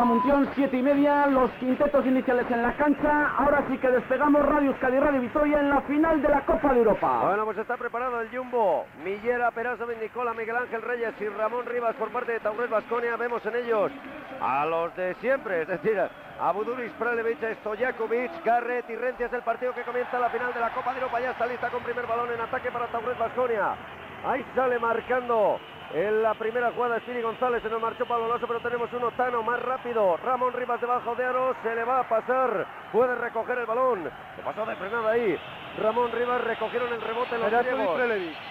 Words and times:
Plaza 0.00 0.14
Munción, 0.14 0.48
siete 0.54 0.78
y 0.78 0.82
media, 0.82 1.26
los 1.26 1.50
quintetos 1.60 2.06
iniciales 2.06 2.50
en 2.50 2.62
la 2.62 2.72
cancha. 2.72 3.32
Ahora 3.36 3.62
sí 3.68 3.76
que 3.76 3.90
despegamos 3.90 4.42
Radio 4.46 4.70
Euskadi 4.70 4.98
Radio 4.98 5.20
Vitoria 5.20 5.60
en 5.60 5.68
la 5.68 5.82
final 5.82 6.22
de 6.22 6.28
la 6.30 6.40
Copa 6.40 6.72
de 6.72 6.78
Europa. 6.78 7.20
Bueno, 7.22 7.44
pues 7.44 7.58
está 7.58 7.76
preparado 7.76 8.18
el 8.22 8.30
Jumbo. 8.34 8.86
Millera, 9.04 9.50
Perazo, 9.50 9.86
Nicola, 10.00 10.32
Miguel 10.32 10.56
Ángel 10.56 10.80
Reyes 10.80 11.12
y 11.20 11.28
Ramón 11.28 11.66
Rivas 11.66 11.94
por 11.96 12.08
parte 12.08 12.32
de 12.32 12.40
Taurés 12.40 12.70
Vasconia. 12.70 13.16
Vemos 13.16 13.44
en 13.44 13.56
ellos 13.56 13.92
a 14.40 14.64
los 14.64 14.96
de 14.96 15.14
siempre, 15.16 15.62
es 15.62 15.68
decir, 15.68 16.00
a 16.40 16.52
Buduris, 16.52 16.92
Prelevich, 16.92 17.58
Stojakovic, 17.60 18.42
Garrett 18.42 18.88
y 18.88 18.96
Rentia 18.96 19.26
es 19.26 19.32
el 19.34 19.42
partido 19.42 19.74
que 19.74 19.82
comienza 19.82 20.18
la 20.18 20.30
final 20.30 20.54
de 20.54 20.60
la 20.60 20.70
Copa 20.70 20.94
de 20.94 21.00
Europa. 21.00 21.20
Ya 21.20 21.32
está 21.32 21.44
lista 21.44 21.68
con 21.68 21.82
primer 21.82 22.06
balón 22.06 22.32
en 22.32 22.40
ataque 22.40 22.70
para 22.70 22.86
Taurés 22.86 23.18
Vasconia. 23.18 23.74
Ahí 24.24 24.42
sale 24.54 24.78
marcando 24.78 25.60
en 25.92 26.22
la 26.22 26.34
primera 26.34 26.70
jugada 26.70 27.00
Spini 27.00 27.20
González, 27.20 27.62
se 27.62 27.68
nos 27.68 27.80
marchó 27.80 28.06
Pablo 28.06 28.28
Lasso, 28.28 28.46
pero 28.46 28.60
tenemos 28.60 28.92
un 28.92 29.02
Otano 29.02 29.42
más 29.42 29.60
rápido. 29.60 30.16
Ramón 30.18 30.52
Rivas 30.52 30.80
debajo 30.80 31.16
de 31.16 31.24
Aro, 31.24 31.56
se 31.64 31.74
le 31.74 31.82
va 31.82 32.00
a 32.00 32.08
pasar, 32.08 32.64
puede 32.92 33.16
recoger 33.16 33.58
el 33.58 33.66
balón. 33.66 34.08
Se 34.36 34.42
pasó 34.42 34.64
de 34.64 34.76
frenada 34.76 35.10
ahí. 35.10 35.36
Ramón 35.78 36.12
Rivas 36.12 36.42
recogieron 36.42 36.92
el 36.92 37.00
rebote 37.00 37.34
en 37.34 37.40
los 37.40 37.50
griegos. 37.50 37.98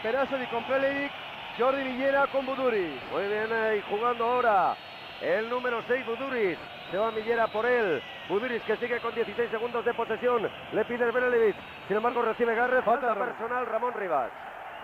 Perazo 0.03 0.35
con 0.51 0.63
Prelevic, 0.65 1.11
Jordi 1.57 1.83
Villera 1.83 2.27
con 2.27 2.45
Buduris. 2.45 3.01
Muy 3.11 3.27
bien 3.27 3.53
ahí 3.53 3.81
jugando 3.89 4.25
ahora 4.25 4.75
el 5.21 5.49
número 5.49 5.81
6 5.87 6.05
Buduris. 6.05 6.57
Se 6.91 6.97
va 6.97 7.11
Millera 7.11 7.47
por 7.47 7.65
él. 7.65 8.01
Buduris 8.27 8.61
que 8.63 8.75
sigue 8.77 8.99
con 8.99 9.15
16 9.15 9.49
segundos 9.49 9.85
de 9.85 9.93
posesión. 9.93 10.49
Le 10.73 10.83
pide 10.83 11.05
el 11.05 11.55
Sin 11.87 11.95
embargo 11.95 12.21
recibe 12.21 12.53
Garrett. 12.53 12.83
Falta 12.83 13.15
personal 13.15 13.65
Ramón 13.65 13.93
Rivas. 13.93 14.29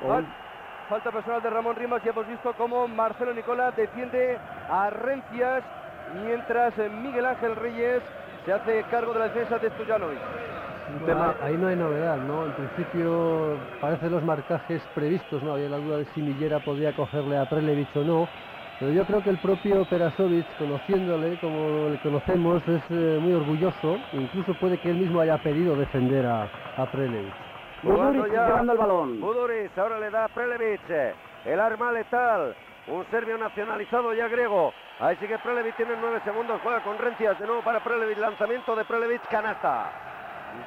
Falta 0.01 0.44
personal 0.89 1.41
de 1.41 1.49
Ramón 1.49 1.75
Rimas 1.75 2.01
y 2.05 2.09
hemos 2.09 2.27
visto 2.27 2.53
cómo 2.57 2.87
Marcelo 2.87 3.33
Nicola 3.33 3.71
defiende 3.71 4.37
a 4.69 4.89
Rencias 4.89 5.63
mientras 6.23 6.73
Miguel 7.01 7.25
Ángel 7.25 7.55
Reyes 7.55 8.03
se 8.45 8.53
hace 8.53 8.83
cargo 8.91 9.13
de 9.13 9.19
la 9.19 9.25
defensa 9.25 9.57
de 9.57 9.69
Stojanovic. 9.71 10.19
ahí 11.41 11.57
no 11.57 11.67
hay 11.67 11.75
novedad, 11.75 12.17
¿no? 12.17 12.45
En 12.45 12.51
principio 12.53 13.57
parecen 13.81 14.11
los 14.11 14.23
marcajes 14.23 14.81
previstos, 14.93 15.41
¿no? 15.41 15.53
Había 15.53 15.69
la 15.69 15.77
duda 15.77 15.97
de 15.97 16.05
si 16.13 16.21
Millera 16.21 16.59
podía 16.59 16.95
cogerle 16.95 17.37
a 17.37 17.49
Prelevich 17.49 17.95
o 17.95 18.03
no. 18.03 18.27
Pero 18.79 18.91
yo 18.91 19.05
creo 19.05 19.23
que 19.23 19.29
el 19.29 19.37
propio 19.37 19.85
Perasovic, 19.85 20.45
conociéndole 20.57 21.39
como 21.39 21.89
le 21.89 21.97
conocemos, 21.99 22.61
es 22.67 22.83
eh, 22.89 23.17
muy 23.19 23.33
orgulloso. 23.33 23.97
Incluso 24.13 24.53
puede 24.59 24.77
que 24.77 24.91
él 24.91 24.97
mismo 24.97 25.21
haya 25.21 25.37
pedido 25.37 25.75
defender 25.75 26.25
a, 26.25 26.49
a 26.77 26.85
Prelevich. 26.91 27.44
Buduric 27.85 28.31
llevando 28.31 28.71
el 28.73 28.77
balón. 28.79 29.21
Buduric, 29.21 29.77
ahora 29.77 29.99
le 29.99 30.09
da 30.09 30.25
a 30.25 30.27
Prelevic. 30.29 30.89
El 31.45 31.59
arma 31.59 31.91
letal. 31.91 32.55
Un 32.87 33.05
serbio 33.11 33.37
nacionalizado 33.37 34.11
ya 34.13 34.27
griego. 34.27 34.73
Ahí 34.99 35.15
sigue 35.17 35.37
Prelevic, 35.37 35.75
tiene 35.75 35.93
nueve 36.01 36.19
segundos. 36.23 36.59
Juega 36.63 36.81
con 36.81 36.97
Rencias 36.97 37.39
de 37.39 37.45
nuevo 37.45 37.61
para 37.61 37.83
Prelevic. 37.83 38.17
Lanzamiento 38.17 38.75
de 38.75 38.85
Prelevic, 38.85 39.21
canasta. 39.29 39.91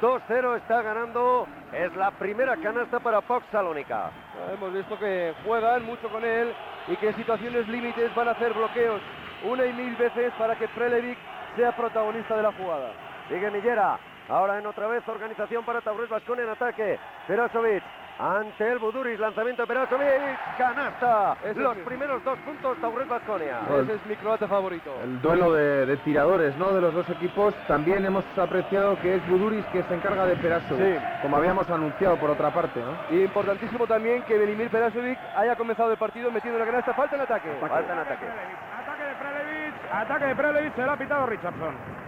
2-0 0.01 0.59
está 0.59 0.83
ganando. 0.83 1.49
Es 1.73 1.95
la 1.97 2.13
primera 2.13 2.57
canasta 2.57 3.01
para 3.01 3.21
Fox 3.23 3.45
Salónica. 3.51 4.11
Hemos 4.55 4.73
visto 4.73 4.97
que 4.97 5.35
juegan 5.45 5.85
mucho 5.87 6.09
con 6.11 6.25
él 6.25 6.55
y 6.87 6.97
que 6.97 7.09
en 7.09 7.17
situaciones 7.17 7.67
límites 7.67 8.15
van 8.15 8.29
a 8.29 8.33
hacer 8.33 8.53
bloqueos 8.53 9.01
una 9.45 9.67
y 9.67 9.73
mil 9.73 9.97
veces 9.97 10.33
para 10.39 10.55
que 10.55 10.69
Prelevic 10.69 11.19
sea 11.57 11.73
protagonista 11.73 12.37
de 12.37 12.43
la 12.45 12.53
jugada. 12.53 12.93
Sigue 13.29 13.51
Millera. 13.51 13.99
Ahora 14.29 14.59
en 14.59 14.67
otra 14.67 14.87
vez 14.89 15.07
organización 15.09 15.65
para 15.65 15.81
Taurus 15.81 16.09
Vasconi 16.09 16.43
en 16.43 16.51
ataque. 16.51 16.99
Perasovic 17.27 17.83
ante 18.19 18.73
el 18.73 18.79
Buduris, 18.79 19.19
lanzamiento 19.19 19.63
de 19.63 19.69
Perasovic, 19.69 20.57
canasta. 20.59 21.37
Los 21.55 21.77
primeros 21.79 22.23
dos 22.25 22.39
puntos 22.41 22.77
Taurus 22.79 23.09
Vasconia. 23.09 23.61
Ese 23.83 23.95
es 23.95 24.07
mi 24.07 24.17
croata 24.17 24.49
favorito. 24.49 24.93
El 25.05 25.23
duelo 25.23 25.53
de, 25.53 25.97
tiradores 25.99 26.57
¿no? 26.57 26.73
de 26.73 26.81
los 26.81 26.93
dos 26.93 27.09
equipos. 27.11 27.55
También 27.69 28.05
hemos 28.05 28.25
apreciado 28.37 28.99
que 29.01 29.15
es 29.15 29.29
Buduris 29.29 29.65
que 29.67 29.83
se 29.85 29.95
encarga 29.95 30.27
de 30.27 30.37
Perasovic, 30.37 31.23
como 31.23 31.37
habíamos 31.37 31.71
anunciado 31.71 32.17
por 32.17 32.31
otra 32.31 32.51
parte. 32.51 32.81
¿no? 32.81 33.17
Y 33.17 33.23
importantísimo 33.23 33.87
también 33.87 34.23
que 34.25 34.37
Benimir 34.37 34.69
Perasovic 34.69 35.19
haya 35.37 35.55
comenzado 35.57 35.93
el 35.93 35.99
partido 35.99 36.31
metiendo 36.31 36.59
la 36.59 36.67
canasta. 36.67 36.93
Falta 36.93 37.15
en 37.15 37.23
ataque. 37.23 37.51
Falta 37.61 37.93
en 37.93 37.99
ataque. 37.99 38.27
Ataque 38.27 39.05
de 39.05 39.15
Prelevic, 39.15 39.75
ataque 39.93 40.25
de 40.25 40.35
Prelevic, 40.35 40.75
se 40.75 40.83
lo 40.83 40.91
ha 40.91 40.97
pitado 40.97 41.27
Richardson. 41.27 42.08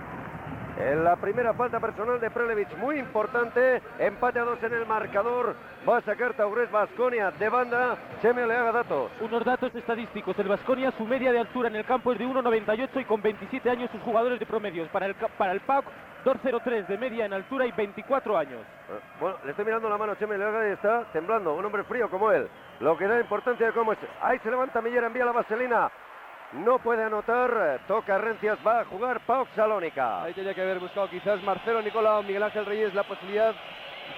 En 0.81 1.05
la 1.05 1.15
primera 1.17 1.53
falta 1.53 1.79
personal 1.79 2.19
de 2.19 2.31
Prelevich, 2.31 2.75
muy 2.79 2.99
importante. 2.99 3.83
Empate 3.99 4.39
a 4.39 4.45
dos 4.45 4.63
en 4.63 4.73
el 4.73 4.87
marcador. 4.87 5.55
Va 5.87 5.99
a 5.99 6.01
sacar 6.01 6.33
Taurés 6.33 6.71
Vasconia 6.71 7.31
de 7.33 7.49
banda. 7.51 7.99
Cheme 8.23 8.47
le 8.47 8.57
haga 8.57 8.73
datos. 8.73 9.11
Unos 9.21 9.45
datos 9.45 9.75
estadísticos. 9.75 10.39
El 10.39 10.49
Vasconia, 10.49 10.91
su 10.97 11.05
media 11.05 11.33
de 11.33 11.41
altura 11.41 11.69
en 11.69 11.77
el 11.77 11.85
campo 11.85 12.13
es 12.13 12.19
de 12.19 12.27
1,98 12.27 13.01
y 13.03 13.05
con 13.05 13.21
27 13.21 13.69
años 13.69 13.91
sus 13.91 14.01
jugadores 14.01 14.41
de 14.41 14.47
promedios. 14.47 14.89
Para 14.89 15.05
el, 15.05 15.15
para 15.15 15.53
el 15.53 15.61
PAC, 15.61 15.85
2,03 16.25 16.87
de 16.87 16.99
media 16.99 17.27
en 17.27 17.35
altura 17.35 17.67
y 17.67 17.73
24 17.73 18.39
años. 18.39 18.61
Eh, 18.61 19.01
bueno, 19.21 19.37
le 19.45 19.51
estoy 19.51 19.67
mirando 19.67 19.89
la 19.91 19.99
mano 19.99 20.13
a 20.13 20.19
Cheme 20.19 20.39
Leaga 20.39 20.67
y 20.67 20.73
está 20.73 21.05
temblando. 21.13 21.55
Un 21.55 21.65
hombre 21.65 21.85
frío 21.85 22.09
como 22.09 22.33
él. 22.33 22.49
Lo 22.81 22.97
que 22.97 23.07
da 23.07 23.21
importancia 23.21 23.67
de 23.67 23.73
cómo 23.73 23.93
es. 23.93 23.99
Ahí 24.23 24.39
se 24.39 24.51
levanta 24.51 24.81
Millera, 24.81 25.09
envía 25.09 25.27
la 25.27 25.33
vaselina 25.33 25.91
no 26.53 26.79
puede 26.79 27.05
anotar, 27.05 27.81
toca 27.87 28.19
Rencias, 28.19 28.59
va 28.67 28.81
a 28.81 28.85
jugar 28.85 29.21
Pau 29.21 29.47
Salónica. 29.55 30.23
Ahí 30.23 30.35
tenía 30.35 30.55
que 30.55 30.63
haber 30.63 30.79
buscado 30.79 31.09
quizás 31.09 31.43
Marcelo 31.43 31.81
Nicolau, 31.83 32.23
Miguel 32.23 32.43
Ángel 32.43 32.67
Reyes 32.67 32.95
la 32.95 33.05
posibilidad 33.05 33.55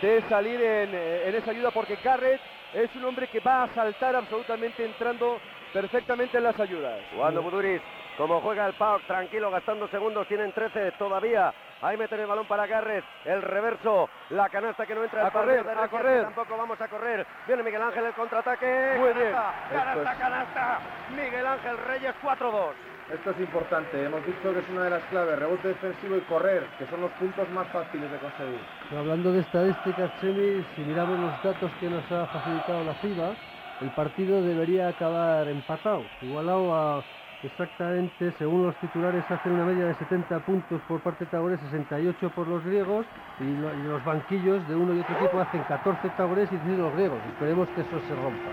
de 0.00 0.22
salir 0.28 0.60
en, 0.60 0.90
eh, 0.94 1.28
en, 1.28 1.34
esa 1.34 1.50
ayuda 1.50 1.70
porque 1.70 1.96
Carret 1.98 2.40
es 2.72 2.94
un 2.96 3.04
hombre 3.04 3.28
que 3.28 3.40
va 3.40 3.64
a 3.64 3.74
saltar 3.74 4.16
absolutamente 4.16 4.84
entrando 4.84 5.38
perfectamente 5.72 6.38
en 6.38 6.44
las 6.44 6.58
ayudas. 6.58 7.00
Jugando 7.14 7.42
Buduris, 7.42 7.82
como 8.22 8.40
juega 8.40 8.66
el 8.66 8.74
Pau, 8.74 9.00
tranquilo, 9.00 9.50
gastando 9.50 9.88
segundos, 9.88 10.28
tienen 10.28 10.52
13 10.52 10.92
todavía 10.92 11.52
Ahí 11.80 11.96
meten 11.96 12.20
el 12.20 12.28
balón 12.28 12.46
para 12.46 12.64
Garrett. 12.68 13.04
El 13.24 13.42
reverso. 13.42 14.08
La 14.30 14.48
canasta 14.48 14.86
que 14.86 14.94
no 14.94 15.02
entra. 15.02 15.26
A 15.26 15.32
correr, 15.32 15.68
a 15.68 15.88
correr. 15.88 16.22
Tampoco 16.22 16.56
vamos 16.56 16.80
a 16.80 16.86
correr. 16.86 17.26
Viene 17.48 17.64
Miguel 17.64 17.82
Ángel 17.82 18.04
el 18.04 18.12
contraataque. 18.12 18.94
Muy 19.00 19.12
bien. 19.14 19.32
Canasta, 19.68 20.14
canasta. 20.14 20.78
Miguel 21.10 21.44
Ángel 21.44 21.76
Reyes 21.78 22.14
4-2. 22.22 22.70
Esto 23.12 23.30
es 23.30 23.40
importante, 23.40 24.04
hemos 24.04 24.24
dicho 24.24 24.54
que 24.54 24.60
es 24.60 24.68
una 24.70 24.84
de 24.84 24.90
las 24.90 25.02
claves, 25.06 25.38
rebote 25.38 25.68
defensivo 25.68 26.16
y 26.16 26.20
correr, 26.20 26.64
que 26.78 26.86
son 26.86 27.00
los 27.00 27.10
puntos 27.12 27.50
más 27.50 27.66
fáciles 27.68 28.10
de 28.10 28.16
conseguir. 28.18 28.60
Hablando 28.96 29.32
de 29.32 29.40
estadísticas, 29.40 30.10
Chemi, 30.20 30.64
si 30.76 30.82
miramos 30.82 31.18
los 31.18 31.42
datos 31.42 31.70
que 31.80 31.90
nos 31.90 32.10
ha 32.12 32.26
facilitado 32.26 32.84
la 32.84 32.94
FIBA, 32.94 33.34
el 33.82 33.90
partido 33.90 34.40
debería 34.40 34.88
acabar 34.88 35.48
empatado, 35.48 36.04
igualado 36.22 36.74
a 36.74 37.02
Exactamente, 37.42 38.32
según 38.38 38.66
los 38.66 38.76
titulares, 38.76 39.24
hacen 39.28 39.52
una 39.52 39.64
media 39.64 39.86
de 39.86 39.94
70 39.94 40.38
puntos 40.40 40.80
por 40.86 41.00
parte 41.00 41.24
de 41.24 41.30
Tagores, 41.32 41.58
68 41.60 42.30
por 42.36 42.46
los 42.46 42.64
griegos, 42.64 43.04
y, 43.40 43.44
los 43.88 44.04
banquillos 44.04 44.66
de 44.68 44.76
uno 44.76 44.94
y 44.94 45.00
otro 45.00 45.16
equipo 45.16 45.40
hacen 45.40 45.62
14 45.64 46.08
Tagores 46.10 46.48
y 46.52 46.56
10 46.56 46.78
los 46.78 46.92
griegos. 46.94 47.18
Esperemos 47.32 47.68
que 47.70 47.80
eso 47.80 48.00
se 48.06 48.14
rompa. 48.14 48.48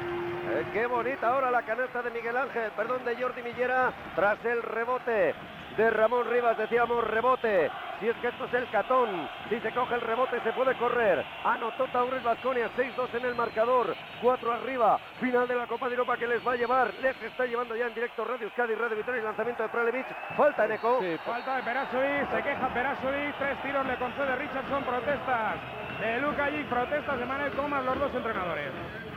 Eh, 0.52 0.66
qué 0.74 0.88
bonita 0.88 1.28
ahora 1.28 1.52
la 1.52 1.62
canasta 1.62 2.02
de 2.02 2.10
Miguel 2.10 2.36
Ángel, 2.36 2.72
perdón, 2.76 3.06
de 3.06 3.16
Jordi 3.16 3.44
Millera, 3.44 3.94
tras 4.16 4.44
el 4.44 4.64
rebote 4.64 5.36
de 5.80 5.90
Ramón 5.92 6.30
Rivas, 6.30 6.58
decíamos 6.58 7.02
rebote. 7.06 7.72
Si 8.02 8.10
es 8.10 8.16
que 8.18 8.28
esto 8.28 8.44
es 8.46 8.54
el 8.54 8.70
catón, 8.70 9.30
si 9.48 9.62
se 9.62 9.72
coge 9.72 9.96
el 9.96 10.02
rebote 10.02 10.42
se 10.42 10.52
puede 10.52 10.76
correr. 10.76 11.24
Anotó 11.46 11.88
Taurus 11.88 12.22
Vasconia, 12.22 12.70
6-2 12.76 13.14
en 13.14 13.26
el 13.26 13.36
marcador, 13.36 13.96
4 14.22 14.52
arriba. 14.52 15.00
Final 15.22 15.48
de 15.48 15.56
la 15.56 15.68
Copa 15.68 15.88
de 15.88 15.94
Europa 15.94 16.18
que 16.18 16.28
les 16.28 16.46
va 16.46 16.52
a 16.52 16.56
llevar. 16.58 16.94
Les 17.02 17.16
está 17.24 17.46
llevando 17.46 17.78
ya 17.78 17.88
en 17.88 17.94
directo 17.94 18.26
Radio 18.26 18.48
Euskadi, 18.48 18.76
Radio 18.76 18.98
Victoria 18.98 19.22
y 19.22 19.24
lanzamiento 19.24 19.64
de 19.64 19.70
Pralevich. 19.70 20.08
Falta 20.36 20.66
en 20.66 20.72
eco. 20.74 21.00
falta 21.26 21.56
de 21.56 21.64
Perasovic, 21.64 22.30
se 22.30 22.44
queja 22.44 22.68
Perasovic, 22.74 23.38
tres 23.38 23.62
tiros 23.62 23.86
le 23.86 23.96
concede 23.96 24.36
Richardson, 24.36 24.84
protestas 24.84 25.56
de 26.02 26.20
Luca 26.20 26.44
allí, 26.44 26.64
protestas 26.64 27.20
de 27.20 27.26
Manuel 27.26 27.54
Comas, 27.54 27.86
los 27.86 28.00
dos 28.00 28.16
entrenadores. 28.16 28.74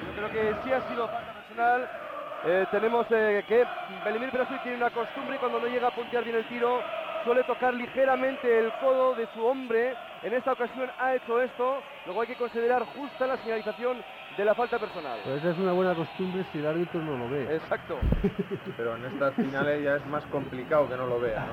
Yo 0.06 0.28
creo 0.28 0.30
que 0.30 0.62
sí 0.62 0.72
ha 0.72 0.80
sido 0.82 1.08
falta 1.08 1.32
personal. 1.32 2.11
Eh, 2.44 2.66
tenemos 2.70 3.06
eh, 3.10 3.44
que 3.46 3.64
Belimir 4.04 4.30
Perasovic 4.30 4.62
tiene 4.62 4.78
una 4.78 4.90
costumbre 4.90 5.38
cuando 5.38 5.60
no 5.60 5.66
llega 5.66 5.88
a 5.88 5.94
puntear 5.94 6.24
bien 6.24 6.36
el 6.36 6.48
tiro 6.48 6.80
suele 7.24 7.44
tocar 7.44 7.74
ligeramente 7.74 8.58
el 8.58 8.72
codo 8.80 9.14
de 9.14 9.26
su 9.34 9.44
hombre. 9.44 9.94
En 10.22 10.32
esta 10.32 10.52
ocasión 10.52 10.90
ha 10.98 11.14
hecho 11.14 11.40
esto. 11.40 11.82
Luego 12.06 12.20
hay 12.22 12.28
que 12.28 12.36
considerar 12.36 12.84
justa 12.96 13.26
la 13.26 13.36
señalización 13.38 14.02
de 14.36 14.44
la 14.44 14.54
falta 14.54 14.78
personal. 14.78 15.20
Pues 15.24 15.38
esa 15.38 15.50
es 15.50 15.58
una 15.58 15.72
buena 15.72 15.94
costumbre 15.94 16.44
si 16.52 16.58
el 16.58 16.66
árbitro 16.66 17.00
no 17.00 17.16
lo 17.16 17.28
ve. 17.28 17.56
Exacto. 17.56 17.98
Pero 18.76 18.96
en 18.96 19.04
estas 19.06 19.34
finales 19.34 19.82
ya 19.82 19.96
es 19.96 20.06
más 20.06 20.24
complicado 20.26 20.88
que 20.88 20.96
no 20.96 21.06
lo 21.06 21.20
vea, 21.20 21.46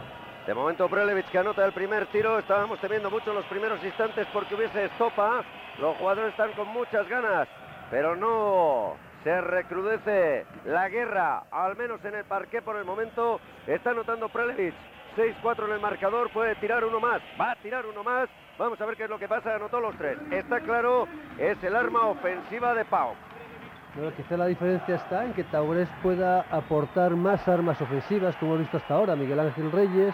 De 0.45 0.53
momento 0.53 0.87
Prelevich 0.87 1.29
que 1.29 1.37
anota 1.37 1.65
el 1.65 1.73
primer 1.73 2.07
tiro. 2.07 2.39
Estábamos 2.39 2.79
temiendo 2.79 3.09
mucho 3.09 3.33
los 3.33 3.45
primeros 3.45 3.83
instantes 3.83 4.27
porque 4.33 4.55
hubiese 4.55 4.85
estopa. 4.85 5.43
Los 5.79 5.97
jugadores 5.97 6.31
están 6.31 6.51
con 6.53 6.67
muchas 6.69 7.07
ganas, 7.07 7.47
pero 7.89 8.15
no 8.15 9.08
se 9.23 9.41
recrudece 9.41 10.45
la 10.65 10.89
guerra, 10.89 11.43
al 11.51 11.75
menos 11.75 12.03
en 12.05 12.15
el 12.15 12.25
parque 12.25 12.61
por 12.61 12.77
el 12.77 12.85
momento. 12.85 13.39
Está 13.67 13.91
anotando 13.91 14.29
Prelevich. 14.29 14.75
6-4 15.15 15.65
en 15.65 15.71
el 15.73 15.79
marcador, 15.79 16.29
puede 16.31 16.55
tirar 16.55 16.85
uno 16.85 16.99
más, 16.99 17.19
va 17.39 17.51
a 17.51 17.55
tirar 17.55 17.85
uno 17.85 18.03
más. 18.03 18.29
Vamos 18.57 18.79
a 18.79 18.85
ver 18.85 18.95
qué 18.95 19.05
es 19.05 19.09
lo 19.09 19.17
que 19.17 19.27
pasa, 19.27 19.55
anotó 19.55 19.79
los 19.79 19.95
tres. 19.97 20.17
Está 20.31 20.59
claro, 20.59 21.07
es 21.37 21.61
el 21.63 21.75
arma 21.75 22.05
ofensiva 22.07 22.73
de 22.73 22.85
Pau. 22.85 23.15
Pero 23.95 24.15
quizá 24.15 24.37
la 24.37 24.45
diferencia 24.45 24.95
está 24.95 25.25
en 25.25 25.33
que 25.33 25.43
Taurés 25.45 25.89
pueda 26.03 26.45
aportar 26.51 27.11
más 27.11 27.45
armas 27.47 27.81
ofensivas, 27.81 28.35
como 28.35 28.51
hemos 28.51 28.61
visto 28.61 28.77
hasta 28.77 28.93
ahora. 28.93 29.15
Miguel 29.15 29.39
Ángel 29.39 29.71
Reyes 29.71 30.13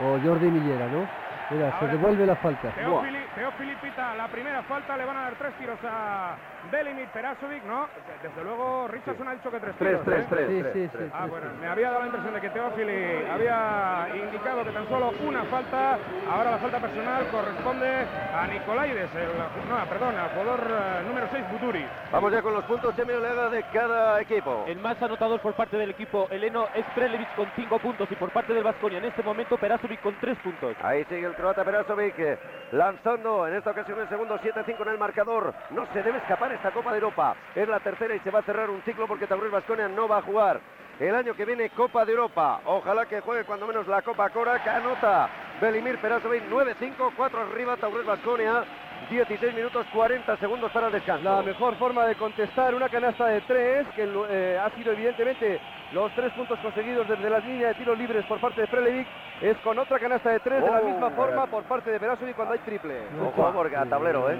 o 0.00 0.18
Jordi 0.22 0.50
Millera, 0.50 0.88
¿no? 0.88 1.21
Mira, 1.52 1.78
se 1.80 1.86
devuelve 1.88 2.26
la 2.26 2.36
falta. 2.36 2.68
Teófili, 2.70 3.18
Teófili 3.34 3.74
pita 3.76 4.14
la 4.14 4.28
primera 4.28 4.62
falta, 4.62 4.96
le 4.96 5.04
van 5.04 5.16
a 5.16 5.22
dar 5.22 5.34
tres 5.34 5.52
tiros 5.58 5.78
a 5.84 6.34
Belimir 6.70 7.08
Perasovic, 7.08 7.64
¿no? 7.64 7.86
Desde 8.22 8.44
luego 8.44 8.88
Richardson 8.88 9.28
ha 9.28 9.32
dicho 9.34 9.50
que 9.50 9.58
tres 9.60 9.74
Tres, 9.78 9.90
tiros. 9.90 10.04
tres, 10.04 10.20
¿eh? 10.22 10.26
tres, 10.30 10.48
Sí, 10.48 10.60
tres, 10.62 10.72
sí, 10.72 10.88
tres. 10.92 11.06
sí. 11.08 11.12
Ah, 11.14 11.26
bueno, 11.26 11.46
me 11.60 11.66
había 11.68 11.88
dado 11.88 12.00
la 12.00 12.06
impresión 12.06 12.34
de 12.34 12.40
que 12.40 12.50
Teófili 12.50 13.26
había 13.30 14.08
indicado 14.14 14.64
que 14.64 14.70
tan 14.70 14.88
solo 14.88 15.12
una 15.26 15.44
falta. 15.44 15.98
Ahora 16.30 16.50
la 16.52 16.58
falta 16.58 16.78
personal 16.78 17.26
corresponde 17.30 18.06
a 18.34 18.46
Nicolaides, 18.46 19.10
el, 19.14 19.68
no, 19.68 19.84
perdón, 19.88 20.14
al 20.16 20.30
jugador 20.30 20.60
eh, 20.70 21.02
número 21.06 21.26
6, 21.32 21.44
Buturi. 21.52 21.84
Vamos 22.12 22.32
ya 22.32 22.42
con 22.42 22.54
los 22.54 22.64
puntos 22.64 22.94
Chemi 22.96 23.12
Olega 23.12 23.48
de 23.50 23.62
cada 23.72 24.20
equipo. 24.20 24.64
El 24.68 24.78
más 24.78 25.00
anotador 25.02 25.40
por 25.40 25.54
parte 25.54 25.76
del 25.76 25.90
equipo 25.90 26.28
heleno 26.30 26.66
es 26.74 26.84
Prelevic 26.94 27.34
con 27.34 27.48
5 27.56 27.78
puntos 27.78 28.08
y 28.10 28.14
por 28.16 28.30
parte 28.30 28.52
del 28.54 28.62
Vasconia 28.64 28.98
en 28.98 29.04
este 29.06 29.22
momento 29.22 29.56
Perasovic 29.58 30.00
con 30.00 30.14
3 30.20 30.38
puntos. 30.38 30.76
Ahí 30.82 31.04
sigue 31.04 31.26
el 31.26 31.34
croata 31.42 31.64
Perasovic 31.64 32.38
lanzando 32.70 33.48
en 33.48 33.54
esta 33.54 33.72
ocasión 33.72 33.98
el 33.98 34.08
segundo 34.08 34.38
7-5 34.38 34.80
en 34.82 34.88
el 34.88 34.98
marcador. 34.98 35.52
No 35.70 35.84
se 35.92 36.00
debe 36.00 36.18
escapar 36.18 36.52
esta 36.52 36.70
Copa 36.70 36.92
de 36.92 36.98
Europa. 36.98 37.34
Es 37.56 37.66
la 37.66 37.80
tercera 37.80 38.14
y 38.14 38.20
se 38.20 38.30
va 38.30 38.38
a 38.38 38.42
cerrar 38.42 38.70
un 38.70 38.80
ciclo 38.82 39.08
porque 39.08 39.26
Taurus 39.26 39.50
Vasconia 39.50 39.88
no 39.88 40.06
va 40.06 40.18
a 40.18 40.22
jugar. 40.22 40.60
El 41.00 41.12
año 41.16 41.34
que 41.34 41.44
viene 41.44 41.70
Copa 41.70 42.04
de 42.04 42.12
Europa. 42.12 42.60
Ojalá 42.64 43.06
que 43.06 43.20
juegue 43.20 43.42
cuando 43.42 43.66
menos 43.66 43.88
la 43.88 44.02
Copa 44.02 44.30
Cora. 44.30 44.62
Que 44.62 44.70
anota 44.70 45.28
Belimir 45.60 45.98
Perasovic 45.98 46.48
9-5, 46.48 47.10
4 47.16 47.40
arriba 47.40 47.76
Taurus 47.76 48.06
Vasconia. 48.06 48.62
16 49.10 49.52
minutos 49.54 49.84
40 49.92 50.36
segundos 50.36 50.70
para 50.70 50.86
el 50.86 50.92
descanso. 50.92 51.24
La 51.24 51.42
mejor 51.42 51.74
forma 51.74 52.06
de 52.06 52.14
contestar 52.14 52.72
una 52.72 52.88
canasta 52.88 53.26
de 53.26 53.40
tres, 53.40 53.84
que 53.96 54.08
eh, 54.30 54.60
ha 54.62 54.70
sido 54.76 54.92
evidentemente 54.92 55.60
los 55.92 56.10
tres 56.14 56.32
puntos 56.32 56.58
conseguidos 56.60 57.06
desde 57.06 57.28
la 57.28 57.38
línea 57.40 57.68
de 57.68 57.74
tiros 57.74 57.98
libres 57.98 58.24
por 58.26 58.40
parte 58.40 58.62
de 58.62 58.66
Prelevic, 58.66 59.06
es 59.42 59.56
con 59.58 59.78
otra 59.78 59.98
canasta 59.98 60.30
de 60.30 60.40
tres 60.40 60.62
de 60.62 60.70
la 60.70 60.80
Oh, 60.80 60.84
misma 60.84 61.08
eh. 61.08 61.12
forma 61.16 61.46
por 61.46 61.64
parte 61.64 61.90
de 61.90 62.00
Perasovic 62.00 62.34
cuando 62.36 62.54
hay 62.54 62.60
triple. 62.60 63.02
Ojo, 63.22 63.52
porque 63.52 63.76
a 63.76 63.84
tablero, 63.84 64.30
¿eh? 64.30 64.38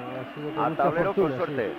A 0.58 0.70
tablero 0.70 1.12
con 1.14 1.37
suerte. 1.37 1.72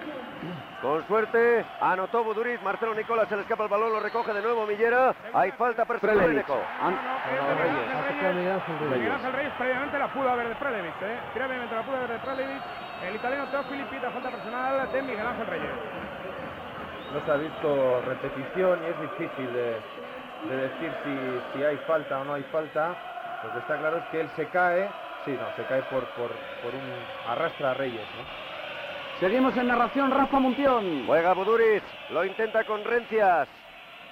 Con 0.82 1.08
suerte, 1.08 1.66
anotó 1.80 2.24
Buduris, 2.26 2.62
Marcelo 2.62 2.94
Nicolás 2.94 3.30
se 3.30 3.36
le 3.38 3.44
escapa 3.44 3.64
el 3.64 3.70
balón, 3.70 3.94
lo 3.94 4.02
recoge 4.02 4.34
de 4.34 4.42
nuevo 4.42 4.66
Millera. 4.68 5.16
Hay 5.34 5.52
falta 5.52 5.86
personal 5.86 6.20
de. 6.20 6.44
Miguel 8.94 9.12
Ángel 9.12 9.34
Reyes 9.34 9.54
previamente 9.58 9.98
la 9.98 10.08
pudo 10.10 10.30
haber 10.30 10.50
de 10.50 10.56
Prelevic, 10.56 11.02
¿eh? 11.02 11.18
Previamente 11.34 11.74
la 11.76 11.82
pudo 11.84 11.96
haber 11.96 12.10
de 12.10 12.20
Prelevic. 12.20 12.62
El 13.08 13.16
italiano 13.16 13.46
Teófili 13.48 13.84
pita 13.86 14.12
falta 14.12 14.30
personal 14.30 14.92
de 14.92 15.02
Miguel 15.02 15.26
Ángel 15.28 15.48
Reyes. 15.48 15.70
No 17.14 17.24
se 17.26 17.32
ha 17.32 17.36
visto 17.36 18.02
repetición 18.08 18.80
y 18.84 18.88
es 18.88 19.02
difícil 19.02 19.54
de, 19.54 19.78
de 20.50 20.58
decir 20.58 20.92
si, 21.04 21.58
si 21.58 21.64
hay 21.64 21.78
falta 21.86 22.20
o 22.20 22.24
no 22.24 22.34
hay 22.34 22.44
falta. 22.52 22.96
Lo 23.44 23.52
que 23.54 23.60
está 23.60 23.78
claro 23.78 23.98
es 23.98 24.04
que 24.06 24.22
él 24.22 24.30
se 24.36 24.48
cae, 24.48 24.90
sí, 25.26 25.38
no, 25.40 25.56
se 25.56 25.64
cae 25.68 25.84
por, 25.84 26.04
por, 26.16 26.32
por 26.64 26.74
un 26.74 27.30
arrastra 27.30 27.72
a 27.72 27.74
Reyes, 27.76 28.08
¿no? 28.18 28.54
Seguimos 29.20 29.56
en 29.56 29.68
narración, 29.68 30.12
Rafa 30.12 30.40
Muntión. 30.40 31.06
Juega 31.06 31.34
Buduris, 31.34 31.84
lo 32.10 32.26
intenta 32.26 32.64
con 32.64 32.84
Rencias. 32.84 33.48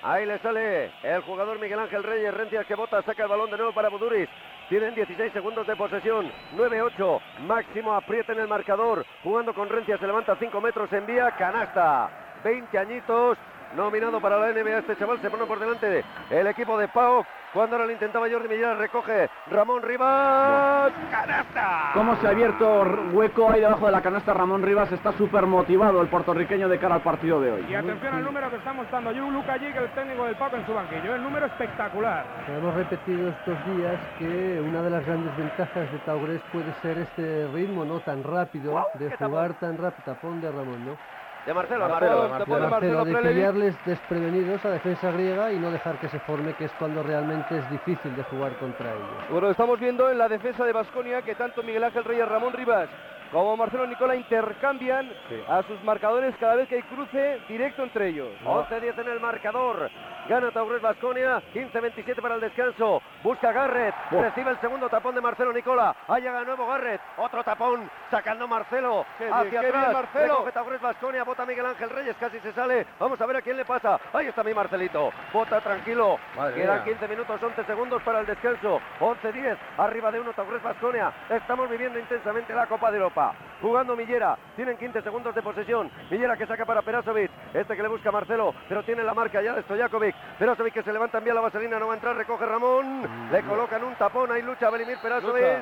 Ahí 0.04 0.25
le 0.25 0.38
sale 0.39 0.92
el 1.04 1.21
jugador 1.24 1.59
Miguel 1.59 1.80
Ángel 1.80 2.04
Reyes. 2.04 2.33
Rencias 2.33 2.65
que 2.65 2.75
bota, 2.75 3.01
saca 3.01 3.24
el 3.24 3.30
balón 3.30 3.50
de 3.50 3.57
nuevo 3.57 3.74
para 3.74 3.89
Buduris. 3.89 4.30
Tienen 4.69 4.95
16 4.95 5.33
segundos 5.33 5.65
de 5.65 5.75
posesión. 5.75 6.31
9-8. 6.56 7.19
Máximo 7.47 7.94
aprieta 7.94 8.33
en 8.33 8.39
el 8.39 8.47
marcador. 8.47 9.06
Jugando 9.24 9.54
con 9.54 9.69
Rencias, 9.69 10.00
se 10.00 10.07
levanta 10.07 10.38
5 10.39 10.62
metros, 10.62 10.94
envía 10.94 11.31
canasta. 11.31 12.31
20 12.43 12.77
añitos. 12.77 13.38
Nominado 13.75 14.19
para 14.19 14.38
la 14.38 14.51
NBA 14.51 14.79
este 14.79 14.97
chaval 14.97 15.21
se 15.21 15.29
pone 15.29 15.45
por 15.45 15.57
delante 15.57 16.03
el 16.29 16.47
equipo 16.47 16.77
de 16.77 16.89
Pau. 16.89 17.23
Cuando 17.53 17.75
ahora 17.75 17.85
lo 17.85 17.91
intentaba 17.91 18.29
Jordi 18.29 18.47
Millán, 18.47 18.77
recoge 18.77 19.29
Ramón 19.49 19.81
Rivas. 19.81 20.91
¡Canasta! 21.09 21.91
Cómo 21.93 22.15
se 22.17 22.27
ha 22.27 22.29
abierto 22.29 22.83
hueco 23.11 23.49
ahí 23.51 23.59
debajo 23.59 23.85
de 23.85 23.91
la 23.91 24.01
canasta 24.01 24.33
Ramón 24.33 24.61
Rivas. 24.61 24.89
Está 24.91 25.11
súper 25.13 25.45
motivado 25.45 26.01
el 26.01 26.07
puertorriqueño 26.07 26.69
de 26.69 26.79
cara 26.79 26.95
al 26.95 27.01
partido 27.01 27.41
de 27.41 27.51
hoy. 27.51 27.65
Y 27.69 27.75
atención 27.75 28.13
al 28.13 28.23
número 28.23 28.49
que 28.49 28.55
está 28.55 28.71
mostrando 28.71 29.11
Yu 29.11 29.29
Luca 29.31 29.59
Jig, 29.59 29.75
el 29.75 29.89
técnico 29.91 30.25
del 30.25 30.35
Paco 30.35 30.55
en 30.55 30.65
su 30.65 30.73
banquillo. 30.73 31.15
El 31.15 31.23
número 31.23 31.45
espectacular. 31.45 32.25
Hemos 32.47 32.73
repetido 32.73 33.29
estos 33.29 33.65
días 33.75 33.99
que 34.17 34.61
una 34.65 34.81
de 34.81 34.89
las 34.89 35.05
grandes 35.05 35.35
ventajas 35.35 35.91
de 35.91 35.97
Taurés 36.05 36.41
puede 36.53 36.73
ser 36.81 36.99
este 36.99 37.47
ritmo 37.53 37.83
no 37.83 37.99
tan 37.99 38.23
rápido, 38.23 38.85
de 38.95 39.15
jugar 39.17 39.55
tan 39.59 39.77
rápido, 39.77 40.03
tapón 40.05 40.39
de 40.39 40.51
Ramón, 40.51 40.85
¿no? 40.85 40.97
De 41.45 41.53
Marcelo, 41.55 41.89
Marcelo, 41.89 42.29
Marcelo. 42.29 42.55
De 42.55 42.69
Marcelo, 42.69 42.69
Marcelo 42.69 43.05
de 43.05 43.33
pillarles 43.33 43.85
desprevenidos 43.85 44.63
a 44.63 44.69
defensa 44.69 45.11
griega 45.11 45.51
y 45.51 45.57
no 45.57 45.71
dejar 45.71 45.97
que 45.99 46.07
se 46.09 46.19
forme, 46.19 46.53
que 46.53 46.65
es 46.65 46.71
cuando 46.73 47.01
realmente 47.01 47.57
es 47.57 47.71
difícil 47.71 48.15
de 48.15 48.23
jugar 48.25 48.55
contra 48.57 48.93
ellos. 48.93 49.29
Bueno, 49.31 49.49
estamos 49.49 49.79
viendo 49.79 50.09
en 50.11 50.19
la 50.19 50.29
defensa 50.29 50.63
de 50.65 50.71
Basconia 50.71 51.23
que 51.23 51.33
tanto 51.33 51.63
Miguel 51.63 51.83
Ángel 51.83 52.03
Reyes, 52.03 52.27
Ramón 52.27 52.53
Rivas 52.53 52.89
como 53.31 53.56
Marcelo 53.57 53.88
Nicola 53.88 54.16
intercambian 54.16 55.10
Sí. 55.30 55.44
a 55.48 55.63
sus 55.63 55.81
marcadores 55.83 56.36
cada 56.39 56.56
vez 56.56 56.68
que 56.68 56.75
hay 56.75 56.83
cruce 56.83 57.39
directo 57.48 57.83
entre 57.83 58.07
ellos. 58.10 58.30
11-10 58.45 58.98
en 59.00 59.07
el 59.07 59.19
marcador. 59.19 59.89
Gana 60.28 60.51
Taurés 60.51 60.81
Vasconia. 60.81 61.42
15-27 61.54 62.22
para 62.22 62.36
el 62.36 62.42
descanso. 62.42 63.01
Busca 63.24 63.51
Garrett. 63.51 63.95
Recibe 64.12 64.51
el 64.51 64.60
segundo 64.60 64.88
tapón 64.89 65.16
de 65.16 65.22
Marcelo 65.22 65.51
Nicola. 65.51 65.95
Ahí 66.07 66.22
llega 66.22 66.39
de 66.39 66.45
nuevo 66.45 66.68
Garrett. 66.68 67.01
Otro 67.18 67.44
tapón. 67.44 67.89
Sacando 68.12 68.48
Marcelo. 68.48 69.06
Qué 69.18 69.30
hacia 69.30 69.62
bien, 69.62 69.75
atrás. 69.75 69.94
Marcelo. 69.94 70.33
Recoge 70.36 70.51
Taurés 70.51 70.81
Vasconia. 70.81 71.24
Bota 71.24 71.45
Miguel 71.45 71.66
Ángel 71.66 71.89
Reyes. 71.89 72.16
Casi 72.19 72.39
se 72.39 72.54
sale. 72.54 72.86
Vamos 73.00 73.19
a 73.19 73.25
ver 73.25 73.38
a 73.38 73.42
quién 73.42 73.57
le 73.57 73.66
pasa. 73.66 74.00
Ahí 74.13 74.28
está 74.28 74.44
mi 74.44 74.54
Marcelito. 74.54 75.12
Bota 75.33 75.60
tranquilo. 75.62 76.18
Madre 76.38 76.56
Quedan 76.56 76.75
mía. 76.75 76.83
15 76.86 77.07
minutos, 77.07 77.42
11 77.42 77.63
segundos 77.63 78.01
para 78.04 78.19
el 78.19 78.25
descanso. 78.25 78.80
11-10. 79.00 79.57
Arriba 79.78 80.12
de 80.12 80.19
uno 80.19 80.33
Taurés 80.33 80.62
Vasconia. 80.62 81.12
Estamos 81.30 81.69
viviendo 81.69 81.98
intensamente 81.98 82.54
la 82.54 82.68
Copa 82.68 82.92
de 82.92 82.98
Europa. 82.98 83.20
Jugando 83.62 83.95
Millera. 83.95 84.38
Tienen 84.56 84.77
15 84.77 85.01
segundos 85.01 85.35
de 85.35 85.41
posesión. 85.41 85.91
Millera 86.09 86.35
que 86.35 86.47
saca 86.47 86.65
para 86.65 86.81
Perasovic. 86.81 87.29
Este 87.53 87.75
que 87.75 87.83
le 87.83 87.89
busca 87.89 88.12
Marcelo. 88.12 88.53
Pero 88.68 88.83
tiene 88.83 89.03
la 89.03 89.13
marca 89.13 89.41
ya 89.41 89.53
de 89.53 89.62
Stojakovic. 89.63 90.15
Perasovic 90.39 90.73
que 90.73 90.83
se 90.83 90.91
levanta, 90.91 91.19
envía 91.19 91.33
la 91.33 91.41
vaselina. 91.41 91.77
No 91.77 91.88
va 91.88 91.94
a 91.94 91.97
entrar. 91.97 92.15
Recoge 92.15 92.45
Ramón. 92.45 93.29
Le 93.31 93.44
colocan 93.44 93.83
un 93.83 93.95
tapón. 93.95 94.31
Ahí 94.31 94.41
lucha 94.41 94.69
Belimir 94.69 94.97
Perasovic. 95.01 95.59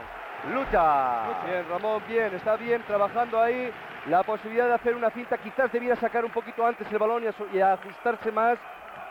Lucha. 0.47 1.45
Bien, 1.45 1.65
Ramón, 1.69 2.01
bien, 2.07 2.33
está 2.33 2.56
bien 2.56 2.81
trabajando 2.83 3.41
ahí. 3.41 3.71
La 4.07 4.23
posibilidad 4.23 4.67
de 4.67 4.73
hacer 4.73 4.95
una 4.95 5.09
cinta, 5.09 5.38
quizás 5.38 5.71
debía 5.71 5.95
sacar 5.97 6.23
un 6.23 6.31
poquito 6.31 6.65
antes 6.65 6.89
el 6.89 6.97
balón 6.97 7.23
y, 7.53 7.59
ajustarse 7.59 8.31
más 8.31 8.57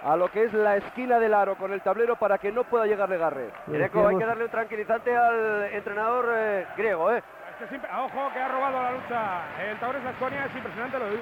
a 0.03 0.17
lo 0.17 0.31
que 0.31 0.45
es 0.45 0.53
la 0.55 0.77
esquina 0.77 1.19
del 1.19 1.35
aro 1.35 1.57
con 1.57 1.73
el 1.73 1.83
tablero 1.83 2.17
para 2.17 2.39
que 2.39 2.51
no 2.51 2.65
pueda 2.65 2.87
llegarle 2.87 3.19
Garrett. 3.19 3.53
Greco, 3.67 4.07
hay 4.07 4.17
que 4.17 4.25
darle 4.25 4.45
un 4.45 4.51
tranquilizante 4.51 5.15
al 5.15 5.65
entrenador 5.73 6.33
eh, 6.35 6.67
griego, 6.77 7.13
¿eh? 7.13 7.23
Es 7.59 7.65
que 7.65 7.69
siempre- 7.71 7.91
ah, 7.93 8.05
ojo 8.05 8.31
que 8.33 8.39
ha 8.39 8.47
robado 8.47 8.81
la 8.81 8.93
lucha 8.93 9.41
el 9.69 9.77
Taurés 9.79 10.05
Vasconia. 10.05 10.45
Es 10.45 10.55
impresionante 10.55 10.97
lo 10.97 11.07
de 11.07 11.17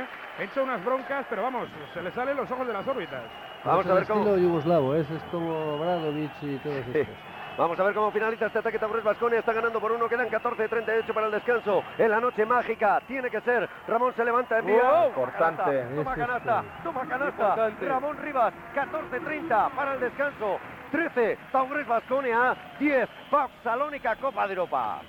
¿eh? 0.00 0.06
Echa 0.40 0.62
unas 0.62 0.84
broncas, 0.84 1.24
pero 1.30 1.42
vamos, 1.44 1.68
se 1.94 2.02
le 2.02 2.10
salen 2.10 2.36
los 2.36 2.50
ojos 2.50 2.66
de 2.66 2.72
las 2.72 2.84
órbitas. 2.84 3.22
Vamos 3.64 3.84
Es 3.84 3.90
a 3.90 3.94
el 3.94 3.98
ver 4.00 4.08
cómo. 4.08 4.36
yugoslavo, 4.36 4.94
es, 4.96 5.08
es 5.08 5.22
como 5.30 5.78
Bradovic 5.78 6.32
y 6.42 6.56
todos 6.56 6.76
estos. 6.78 7.06
Vamos 7.58 7.78
a 7.78 7.82
ver 7.84 7.94
cómo 7.94 8.10
finaliza 8.12 8.46
este 8.46 8.58
ataque 8.60 8.78
Taurés 8.78 9.02
Vasconia. 9.04 9.40
Está 9.40 9.52
ganando 9.52 9.80
por 9.80 9.90
uno. 9.90 10.08
Quedan 10.08 10.28
14-38 10.28 11.12
para 11.12 11.26
el 11.26 11.32
descanso. 11.32 11.82
En 11.98 12.08
la 12.08 12.20
noche 12.20 12.46
mágica. 12.46 13.00
Tiene 13.08 13.30
que 13.30 13.40
ser. 13.40 13.68
Ramón 13.88 14.12
se 14.14 14.24
levanta. 14.24 14.58
Envía. 14.60 14.80
Wow, 14.80 14.90
Toma 14.90 15.06
importante. 15.08 15.62
canasta, 15.64 15.94
Toma 15.96 16.14
canasta. 16.14 16.64
Toma 16.84 17.00
canasta. 17.08 17.42
Importante. 17.42 17.88
Ramón 17.88 18.16
Rivas. 18.18 18.54
14-30 18.76 19.70
para 19.70 19.94
el 19.94 20.00
descanso. 20.00 20.58
13. 20.92 21.36
Taurés 21.50 21.86
Vasconia. 21.88 22.54
10. 22.78 23.08
Pau 23.28 23.48
Salónica 23.64 24.14
Copa 24.14 24.46
de 24.46 24.52
Europa. 24.52 25.00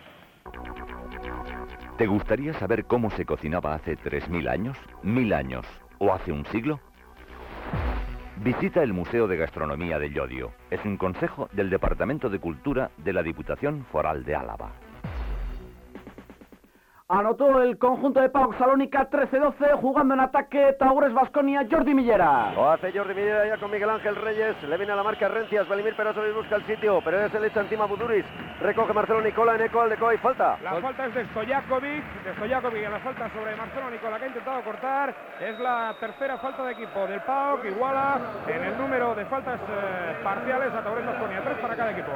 ¿Te 1.98 2.08
gustaría 2.08 2.54
saber 2.54 2.86
cómo 2.86 3.10
se 3.12 3.26
cocinaba 3.26 3.74
hace 3.74 3.98
3.000 3.98 4.50
años, 4.50 4.78
1.000 5.04 5.34
años 5.34 5.66
o 5.98 6.14
hace 6.14 6.32
un 6.32 6.46
siglo? 6.46 6.80
Visita 8.38 8.82
el 8.82 8.94
Museo 8.94 9.28
de 9.28 9.36
Gastronomía 9.36 10.00
de 10.00 10.12
Llodio. 10.12 10.54
Es 10.70 10.84
un 10.86 10.96
consejo 10.96 11.50
del 11.52 11.70
Departamento 11.70 12.30
de 12.30 12.40
Cultura 12.40 12.90
de 12.98 13.12
la 13.12 13.22
Diputación 13.22 13.86
Foral 13.92 14.24
de 14.24 14.36
Álava. 14.36 14.72
Anotó 17.12 17.60
el 17.64 17.80
conjunto 17.80 18.22
de 18.22 18.30
Pau 18.30 18.54
Salónica 18.54 19.10
13-12, 19.10 19.82
jugando 19.82 20.14
en 20.14 20.20
ataque 20.20 20.76
Taures 20.78 21.12
Vasconia, 21.12 21.66
Jordi 21.68 21.96
Millera. 21.96 22.54
Lo 22.54 22.70
hace 22.70 22.92
Jordi 22.92 23.16
Millera 23.16 23.48
ya 23.48 23.58
con 23.58 23.72
Miguel 23.72 23.90
Ángel 23.90 24.16
Reyes. 24.16 24.62
Le 24.62 24.78
viene 24.78 24.94
a 24.94 24.96
la 24.96 25.02
marca 25.02 25.28
Rencias. 25.28 25.68
Velimir 25.68 25.96
Perasovic 25.96 26.36
busca 26.36 26.58
el 26.58 26.68
sitio, 26.68 27.02
pero 27.04 27.18
ya 27.18 27.30
se 27.30 27.40
le 27.40 27.48
echa 27.48 27.62
encima 27.62 27.86
Buduris. 27.86 28.24
Recoge 28.62 28.94
Marcelo 28.94 29.22
Nicola 29.22 29.56
en 29.56 29.62
eco 29.62 29.82
al 29.82 29.90
de 29.90 29.98
Coa 29.98 30.14
y 30.14 30.20
falta. 30.20 30.60
La 30.62 30.76
falta 30.76 31.08
es 31.08 31.16
de 31.16 31.26
Stojakovic, 31.30 32.24
de 32.26 32.34
Stojakovic 32.36 32.84
en 32.84 32.92
la 32.92 33.00
falta 33.00 33.28
sobre 33.34 33.56
Marcelo 33.56 33.90
Nicola 33.90 34.20
que 34.20 34.26
ha 34.26 34.28
intentado 34.28 34.62
cortar. 34.62 35.16
Es 35.42 35.60
la 35.60 35.96
tercera 36.00 36.38
falta 36.38 36.64
de 36.64 36.74
equipo 36.74 37.08
del 37.08 37.22
PAO 37.22 37.60
que 37.60 37.70
iguala 37.70 38.20
en 38.48 38.64
el 38.66 38.78
número 38.78 39.16
de 39.16 39.26
faltas 39.26 39.60
eh, 39.60 40.16
parciales 40.24 40.72
a 40.76 40.84
Taurés 40.84 41.08
Vasconia. 41.08 41.42
Tres 41.44 41.58
para 41.58 41.76
cada 41.76 41.92
equipo. 41.92 42.12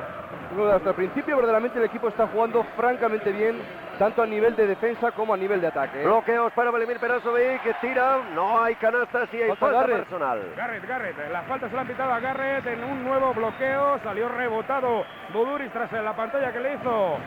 Bueno, 0.55 0.71
hasta 0.73 0.89
el 0.89 0.95
principio 0.95 1.35
verdaderamente 1.37 1.79
el 1.79 1.85
equipo 1.85 2.09
está 2.09 2.27
jugando 2.27 2.63
francamente 2.77 3.31
bien 3.31 3.55
tanto 3.97 4.21
a 4.21 4.27
nivel 4.27 4.55
de 4.55 4.67
defensa 4.67 4.82
como 5.15 5.33
a 5.33 5.37
nivel 5.37 5.61
de 5.61 5.67
ataque. 5.67 6.03
Bloqueos 6.03 6.51
para 6.53 6.69
Vladimir 6.69 6.99
Perasovic, 6.99 7.61
que 7.63 7.73
tira, 7.75 8.17
no 8.35 8.61
hay 8.61 8.75
canastas 8.75 9.29
y 9.33 9.37
hay 9.41 9.49
Falta 9.49 9.65
falta 9.65 9.79
Garrett. 9.81 9.97
personal. 9.99 10.41
Garrett, 10.57 10.85
Garrett, 10.85 11.31
la 11.31 11.41
falta 11.43 11.69
se 11.69 11.75
la 11.75 11.81
han 11.81 11.87
pitado 11.87 12.11
a 12.13 12.19
Garrett 12.19 12.65
en 12.67 12.83
un 12.83 13.03
nuevo 13.05 13.33
bloqueo, 13.33 13.99
salió 14.03 14.27
rebotado 14.27 15.05
Buduris 15.31 15.71
tras 15.71 15.91
la 15.93 16.13
pantalla 16.13 16.51
que 16.51 16.59
le 16.59 16.73
hizo 16.75 17.17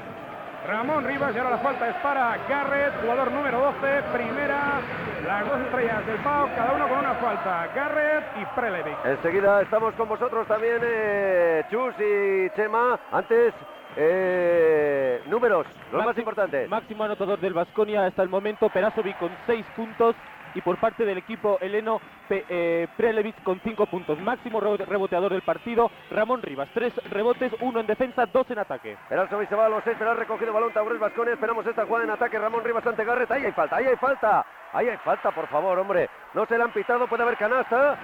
Ramón 0.69 1.05
Rivas 1.05 1.35
y 1.35 1.39
ahora 1.39 1.51
la 1.51 1.59
falta 1.59 1.89
es 1.89 1.95
para 1.97 2.37
Garrett, 2.49 3.01
jugador 3.01 3.31
número 3.31 3.59
12, 3.59 4.03
primera, 4.13 4.81
las 5.27 5.47
dos 5.49 5.61
estrellas 5.61 6.07
del 6.07 6.17
PAO, 6.19 6.49
cada 6.57 6.73
uno 6.75 6.89
con 6.89 6.99
una 6.99 7.15
falta, 7.15 7.69
Garrett 7.75 8.25
y 8.37 8.45
Prelevic. 8.55 8.97
Enseguida 9.07 9.63
estamos 9.63 9.95
con 9.95 10.09
vosotros 10.09 10.47
también, 10.47 10.79
eh, 10.83 11.65
Chus 11.71 11.95
y 12.01 12.51
Chema. 12.51 12.99
Antes, 13.13 13.55
eh, 13.97 15.23
números, 15.27 15.67
los 15.91 15.99
más 15.99 16.07
Máximo- 16.07 16.21
importantes. 16.23 16.69
Máximo 16.69 17.05
anotador 17.05 17.39
del 17.41 17.55
Vasconia 17.55 18.05
hasta 18.07 18.23
el 18.23 18.29
momento, 18.29 18.69
Perasovic 18.69 19.19
con 19.19 19.31
6 19.47 19.65
puntos 19.75 20.15
y 20.55 20.61
por 20.63 20.79
parte 20.79 21.05
del 21.05 21.19
equipo 21.19 21.59
heleno 21.61 22.01
Pe- 22.29 22.45
eh, 22.49 22.89
Prelevic 22.97 23.43
con 23.43 23.61
5 23.61 23.87
puntos. 23.87 24.19
Máximo 24.19 24.61
rebote- 24.61 24.85
reboteador 24.87 25.33
del 25.33 25.43
partido, 25.43 25.91
Ramón 26.11 26.43
Rivas. 26.43 26.69
3 26.75 26.93
rebotes, 27.11 27.53
1 27.61 27.79
en 27.81 27.87
defensa, 27.87 28.27
2 28.27 28.51
en 28.51 28.59
ataque. 28.59 28.97
Perasovic 29.09 29.49
se 29.49 29.55
va 29.55 29.67
a 29.67 29.69
los 29.69 29.85
seis, 29.85 29.97
pero 29.99 30.11
ha 30.11 30.15
recogido 30.15 30.53
balón 30.53 30.73
Taurés 30.73 30.99
Vasconia. 30.99 31.35
Esperamos 31.35 31.65
esta 31.67 31.85
jugada 31.87 32.05
en 32.05 32.11
ataque. 32.11 32.39
Ramón 32.39 32.65
Rivas 32.65 32.87
ante 32.87 33.05
Garrett. 33.05 33.31
Ahí 33.31 33.45
hay 33.45 33.53
falta, 33.53 33.77
ahí 33.77 33.87
hay 33.87 33.97
falta. 33.97 34.45
Ahí 34.73 34.89
hay 34.89 34.97
falta, 34.99 35.31
por 35.31 35.47
favor, 35.47 35.79
hombre. 35.79 36.09
No 36.35 36.45
se 36.47 36.59
le 36.59 36.65
han 36.65 36.73
pitado, 36.73 37.07
puede 37.07 37.23
haber 37.23 37.37
canasta. 37.37 37.97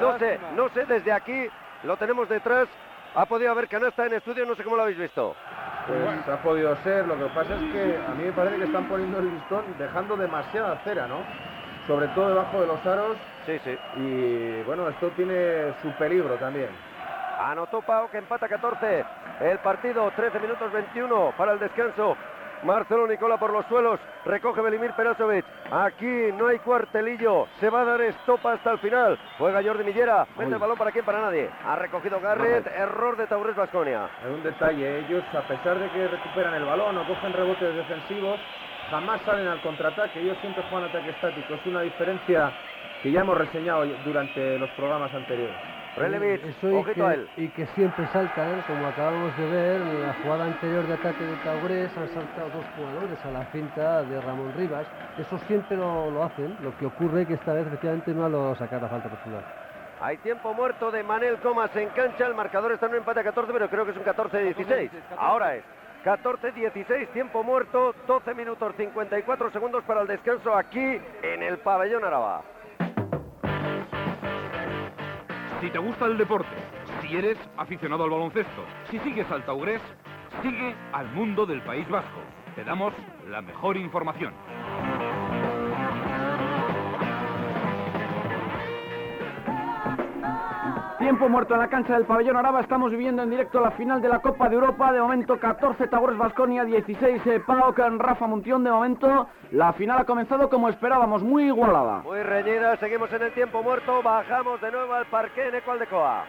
No 0.00 0.18
sé, 0.18 0.38
no 0.56 0.68
sé, 0.70 0.84
desde 0.86 1.12
aquí 1.12 1.46
lo 1.84 1.96
tenemos 1.96 2.28
detrás. 2.28 2.68
Ha 3.18 3.26
podido 3.26 3.50
haber 3.50 3.66
canasta 3.66 4.06
en 4.06 4.12
estudio, 4.12 4.46
no 4.46 4.54
sé 4.54 4.62
cómo 4.62 4.76
lo 4.76 4.82
habéis 4.82 4.96
visto. 4.96 5.34
Pues 5.88 6.28
ha 6.28 6.40
podido 6.40 6.76
ser, 6.84 7.04
lo 7.04 7.16
que 7.18 7.24
pasa 7.34 7.56
es 7.56 7.72
que 7.72 7.98
a 8.06 8.14
mí 8.14 8.22
me 8.22 8.30
parece 8.30 8.58
que 8.58 8.64
están 8.66 8.84
poniendo 8.84 9.18
el 9.18 9.28
listón 9.34 9.64
dejando 9.76 10.16
demasiada 10.16 10.78
cera, 10.84 11.08
¿no? 11.08 11.16
Sobre 11.88 12.06
todo 12.08 12.28
debajo 12.28 12.60
de 12.60 12.66
los 12.68 12.86
aros 12.86 13.16
Sí, 13.44 13.58
sí. 13.64 13.76
y 13.96 14.62
bueno, 14.62 14.88
esto 14.88 15.08
tiene 15.16 15.74
su 15.82 15.90
peligro 15.98 16.36
también. 16.36 16.68
Anotó 17.40 17.82
Pau 17.82 18.08
que 18.08 18.18
empata 18.18 18.46
14. 18.46 19.04
El 19.40 19.58
partido 19.58 20.08
13 20.14 20.38
minutos 20.38 20.70
21 20.70 21.32
para 21.36 21.54
el 21.54 21.58
descanso. 21.58 22.16
Marcelo 22.64 23.06
Nicola 23.06 23.36
por 23.36 23.52
los 23.52 23.66
suelos. 23.66 24.00
Recoge 24.24 24.60
Belimir 24.60 24.92
Perasovic. 24.92 25.44
Aquí 25.70 26.32
no 26.36 26.48
hay 26.48 26.58
cuartelillo. 26.58 27.46
Se 27.60 27.70
va 27.70 27.82
a 27.82 27.84
dar 27.84 28.00
stop 28.00 28.46
hasta 28.46 28.72
el 28.72 28.78
final. 28.78 29.18
Juega 29.38 29.62
Jordi 29.62 29.84
Millera. 29.84 30.26
Mete 30.36 30.52
el 30.52 30.58
balón 30.58 30.76
para 30.76 30.92
quién, 30.92 31.04
para 31.04 31.20
nadie. 31.20 31.50
Ha 31.64 31.76
recogido 31.76 32.20
Garrett. 32.20 32.66
Error 32.66 33.16
de 33.16 33.26
Taurés 33.26 33.56
Vasconia. 33.56 34.08
Hay 34.24 34.32
un 34.32 34.42
detalle, 34.42 35.00
ellos 35.00 35.24
a 35.34 35.42
pesar 35.46 35.78
de 35.78 35.88
que 35.90 36.08
recuperan 36.08 36.54
el 36.54 36.64
balón 36.64 36.98
o 36.98 37.06
cogen 37.06 37.32
rebotes 37.32 37.74
defensivos, 37.74 38.38
jamás 38.90 39.20
salen 39.22 39.46
al 39.48 39.60
contraataque, 39.60 40.20
ellos 40.20 40.36
siempre 40.40 40.62
juegan 40.68 40.88
ataque 40.88 41.10
estático. 41.10 41.54
Es 41.54 41.66
una 41.66 41.82
diferencia 41.82 42.52
que 43.02 43.12
ya 43.12 43.20
hemos 43.20 43.38
reseñado 43.38 43.84
durante 44.04 44.58
los 44.58 44.70
programas 44.70 45.12
anteriores. 45.14 45.77
Prelevic, 45.98 46.44
Eso 46.44 46.80
y 46.80 46.84
que, 46.84 47.00
él. 47.00 47.28
y 47.36 47.48
que 47.48 47.66
siempre 47.74 48.06
saltan, 48.12 48.62
como 48.66 48.86
acabamos 48.86 49.36
de 49.36 49.46
ver, 49.46 49.80
en 49.80 50.02
la 50.02 50.14
jugada 50.22 50.44
anterior 50.46 50.86
de 50.86 50.94
ataque 50.94 51.24
de 51.24 51.36
Taurés 51.36 51.90
han 51.96 52.08
saltado 52.08 52.50
dos 52.50 52.64
jugadores 52.76 53.18
a 53.24 53.30
la 53.30 53.44
finta 53.46 54.02
de 54.02 54.20
Ramón 54.20 54.52
Rivas. 54.56 54.86
Eso 55.18 55.38
siempre 55.46 55.76
lo, 55.76 56.10
lo 56.10 56.24
hacen, 56.24 56.56
lo 56.62 56.76
que 56.78 56.86
ocurre 56.86 57.26
que 57.26 57.34
esta 57.34 57.52
vez 57.52 57.66
efectivamente 57.66 58.12
no 58.12 58.28
lo 58.28 58.54
sacar 58.56 58.80
la 58.82 58.88
falta 58.88 59.08
personal. 59.08 59.42
Hay 60.00 60.16
tiempo 60.18 60.54
muerto 60.54 60.90
de 60.92 61.02
Manel 61.02 61.38
Comas 61.38 61.74
en 61.74 61.88
cancha. 61.88 62.26
El 62.26 62.34
marcador 62.34 62.72
está 62.72 62.86
en 62.86 62.92
un 62.92 62.98
empate 62.98 63.20
a 63.20 63.24
14, 63.24 63.52
pero 63.52 63.68
creo 63.68 63.84
que 63.84 63.90
es 63.90 63.96
un 63.96 64.04
14-16. 64.04 64.90
Ahora 65.18 65.56
es 65.56 65.64
14-16, 66.04 67.08
tiempo 67.08 67.42
muerto, 67.42 67.94
12 68.06 68.34
minutos 68.34 68.74
54 68.76 69.50
segundos 69.50 69.82
para 69.84 70.02
el 70.02 70.06
descanso 70.06 70.54
aquí 70.54 71.00
en 71.22 71.42
el 71.42 71.58
pabellón 71.58 72.04
Araba. 72.04 72.42
Si 75.60 75.70
te 75.70 75.78
gusta 75.78 76.06
el 76.06 76.16
deporte, 76.16 76.54
si 77.02 77.16
eres 77.16 77.36
aficionado 77.56 78.04
al 78.04 78.10
baloncesto, 78.10 78.64
si 78.90 78.98
sigues 79.00 79.28
al 79.30 79.44
Taurés, 79.44 79.80
sigue 80.40 80.72
al 80.92 81.10
mundo 81.12 81.46
del 81.46 81.60
País 81.62 81.88
Vasco. 81.88 82.20
Te 82.54 82.62
damos 82.62 82.92
la 83.28 83.42
mejor 83.42 83.76
información. 83.76 84.32
Tiempo 91.08 91.30
muerto 91.30 91.54
en 91.54 91.60
la 91.60 91.68
cancha 91.68 91.94
del 91.94 92.04
pabellón 92.04 92.36
Araba. 92.36 92.60
Estamos 92.60 92.90
viviendo 92.90 93.22
en 93.22 93.30
directo 93.30 93.62
la 93.62 93.70
final 93.70 94.02
de 94.02 94.10
la 94.10 94.18
Copa 94.18 94.46
de 94.50 94.56
Europa. 94.56 94.92
De 94.92 95.00
momento 95.00 95.40
14 95.40 95.88
Taures 95.88 96.18
Vasconia, 96.18 96.66
16 96.66 97.26
eh, 97.26 97.42
en 97.78 97.98
Rafa 97.98 98.26
Muntión. 98.26 98.62
De 98.62 98.70
momento 98.70 99.26
la 99.52 99.72
final 99.72 100.00
ha 100.00 100.04
comenzado 100.04 100.50
como 100.50 100.68
esperábamos, 100.68 101.22
muy 101.22 101.44
igualada. 101.44 102.02
Muy 102.02 102.22
reñida, 102.22 102.76
seguimos 102.76 103.10
en 103.10 103.22
el 103.22 103.32
tiempo 103.32 103.62
muerto, 103.62 104.02
bajamos 104.02 104.60
de 104.60 104.70
nuevo 104.70 104.92
al 104.92 105.06
parque 105.06 105.48
en 105.48 105.54
Ecualdecoa. 105.54 106.24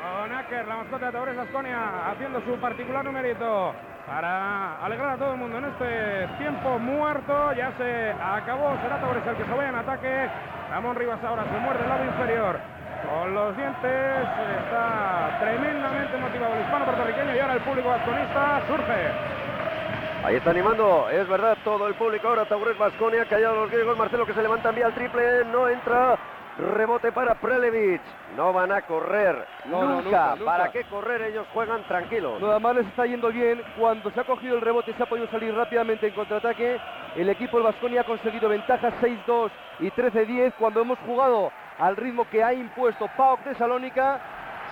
Con 0.00 0.32
Aker, 0.32 0.68
la 0.68 0.76
mascota 0.76 1.04
de 1.04 1.12
Taures 1.12 1.36
Vasconia, 1.36 2.10
haciendo 2.10 2.40
su 2.46 2.58
particular 2.62 3.04
numerito 3.04 3.74
para 4.06 4.82
alegrar 4.82 5.10
a 5.10 5.16
todo 5.18 5.32
el 5.32 5.38
mundo 5.38 5.58
en 5.58 5.64
este 5.66 6.28
tiempo 6.38 6.78
muerto. 6.78 7.52
Ya 7.52 7.72
se 7.76 8.12
acabó, 8.12 8.74
será 8.80 9.02
Taures 9.02 9.26
el 9.26 9.36
que 9.36 9.44
se 9.44 9.50
vaya 9.50 9.68
en 9.68 9.74
ataque. 9.74 10.30
Ramón 10.70 10.96
Rivas 10.96 11.22
ahora 11.22 11.44
se 11.44 11.58
muerde 11.60 11.82
el 11.82 11.88
lado 11.90 12.04
inferior. 12.06 12.74
Con 13.02 13.34
los 13.34 13.56
dientes 13.56 14.28
está 14.58 15.36
tremendamente 15.40 16.16
motivado 16.18 16.54
el 16.54 16.60
hispano 16.62 16.84
puertorriqueño 16.84 17.34
y 17.36 17.38
ahora 17.38 17.54
el 17.54 17.60
público 17.60 17.88
vasconista 17.88 18.62
surge. 18.66 19.10
Ahí 20.24 20.36
está 20.36 20.50
animando, 20.50 21.08
es 21.10 21.28
verdad, 21.28 21.56
todo 21.64 21.86
el 21.86 21.94
público 21.94 22.28
ahora, 22.28 22.46
Taurés 22.46 22.78
Vasconia, 22.78 23.26
callado 23.26 23.56
los 23.56 23.70
griegos, 23.70 23.96
Marcelo 23.98 24.24
que 24.24 24.32
se 24.32 24.40
levanta, 24.42 24.70
envía 24.70 24.86
el 24.86 24.94
triple, 24.94 25.44
no 25.52 25.68
entra, 25.68 26.16
rebote 26.56 27.12
para 27.12 27.34
Prelevic, 27.34 28.00
no 28.34 28.50
van 28.54 28.72
a 28.72 28.80
correr, 28.82 29.44
No, 29.66 29.82
no, 29.82 29.88
nunca. 30.00 30.02
nunca, 30.02 30.36
nunca. 30.36 30.44
¿para 30.46 30.72
qué 30.72 30.84
correr? 30.84 31.20
Ellos 31.22 31.46
juegan 31.52 31.82
tranquilos. 31.84 32.40
Nada 32.40 32.58
más 32.58 32.74
les 32.74 32.86
está 32.86 33.04
yendo 33.04 33.28
bien. 33.28 33.60
Cuando 33.78 34.10
se 34.12 34.20
ha 34.20 34.24
cogido 34.24 34.54
el 34.56 34.62
rebote, 34.62 34.94
se 34.94 35.02
ha 35.02 35.06
podido 35.06 35.26
salir 35.28 35.54
rápidamente 35.54 36.06
en 36.06 36.14
contraataque. 36.14 36.78
El 37.16 37.28
equipo 37.28 37.58
del 37.58 37.64
Vasconia 37.66 38.00
ha 38.00 38.04
conseguido 38.04 38.48
ventajas 38.48 38.94
6-2 39.02 39.50
y 39.80 39.90
13-10. 39.90 40.54
Cuando 40.58 40.80
hemos 40.80 40.98
jugado 41.00 41.52
al 41.78 41.96
ritmo 41.96 42.28
que 42.30 42.42
ha 42.42 42.52
impuesto 42.52 43.08
PAOK 43.16 43.44
de 43.44 43.54
Salónica, 43.56 44.20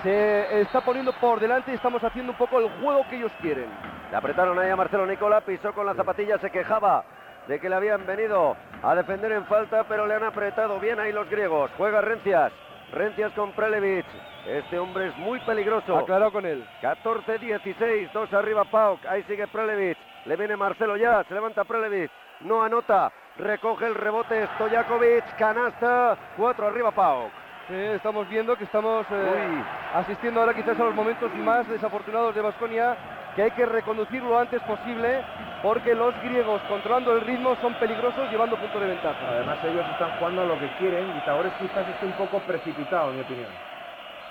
se 0.02 0.60
está 0.60 0.80
poniendo 0.80 1.12
por 1.12 1.40
delante 1.40 1.70
y 1.70 1.74
estamos 1.74 2.02
haciendo 2.02 2.32
un 2.32 2.38
poco 2.38 2.58
el 2.58 2.68
juego 2.80 3.06
que 3.08 3.16
ellos 3.16 3.32
quieren. 3.40 3.66
Le 4.10 4.16
apretaron 4.16 4.58
ahí 4.58 4.70
a 4.70 4.76
Marcelo 4.76 5.06
Nicola, 5.06 5.40
pisó 5.40 5.72
con 5.72 5.86
la 5.86 5.94
zapatilla, 5.94 6.38
se 6.38 6.50
quejaba 6.50 7.04
de 7.46 7.58
que 7.58 7.68
le 7.68 7.74
habían 7.74 8.06
venido 8.06 8.56
a 8.82 8.94
defender 8.94 9.32
en 9.32 9.44
falta, 9.46 9.84
pero 9.84 10.06
le 10.06 10.14
han 10.14 10.24
apretado 10.24 10.78
bien 10.78 10.98
ahí 11.00 11.12
los 11.12 11.28
griegos. 11.28 11.70
Juega 11.76 12.00
Rencias, 12.00 12.52
Rencias 12.92 13.32
con 13.32 13.52
Prelevic. 13.52 14.06
Este 14.46 14.78
hombre 14.78 15.08
es 15.08 15.16
muy 15.18 15.40
peligroso. 15.40 15.96
Aclarado 15.96 16.32
con 16.32 16.46
él. 16.46 16.64
14-16, 16.82 18.10
dos 18.12 18.32
arriba 18.32 18.64
Pauk, 18.64 19.04
ahí 19.06 19.22
sigue 19.24 19.46
Prelevic, 19.46 19.98
le 20.24 20.36
viene 20.36 20.56
Marcelo 20.56 20.96
ya, 20.96 21.24
se 21.24 21.34
levanta 21.34 21.64
Prelevic, 21.64 22.10
no 22.44 22.62
anota, 22.62 23.12
recoge 23.38 23.86
el 23.86 23.94
rebote 23.94 24.46
Stojakovic, 24.54 25.36
canasta, 25.36 26.16
cuatro 26.36 26.66
arriba 26.66 26.90
Pauk. 26.90 27.30
Sí, 27.68 27.74
estamos 27.74 28.28
viendo 28.28 28.56
que 28.56 28.64
estamos 28.64 29.06
eh, 29.10 29.64
asistiendo 29.94 30.40
ahora 30.40 30.52
quizás 30.52 30.78
a 30.80 30.84
los 30.84 30.94
momentos 30.94 31.32
más 31.36 31.68
desafortunados 31.68 32.34
de 32.34 32.40
Vasconia, 32.40 32.96
que 33.36 33.42
hay 33.42 33.50
que 33.52 33.64
reconducir 33.64 34.22
lo 34.22 34.38
antes 34.38 34.60
posible, 34.62 35.24
porque 35.62 35.94
los 35.94 36.14
griegos 36.22 36.60
controlando 36.68 37.12
el 37.12 37.20
ritmo 37.20 37.56
son 37.62 37.74
peligrosos 37.74 38.30
llevando 38.30 38.56
punto 38.56 38.80
de 38.80 38.88
ventaja. 38.88 39.28
Además 39.28 39.58
ellos 39.64 39.86
están 39.92 40.10
jugando 40.18 40.42
a 40.42 40.44
lo 40.44 40.58
que 40.58 40.68
quieren 40.78 41.08
y 41.16 41.20
quizás 41.20 41.88
esté 41.88 42.06
un 42.06 42.12
poco 42.12 42.40
precipitado 42.40 43.10
en 43.10 43.16
mi 43.16 43.22
opinión. 43.22 43.71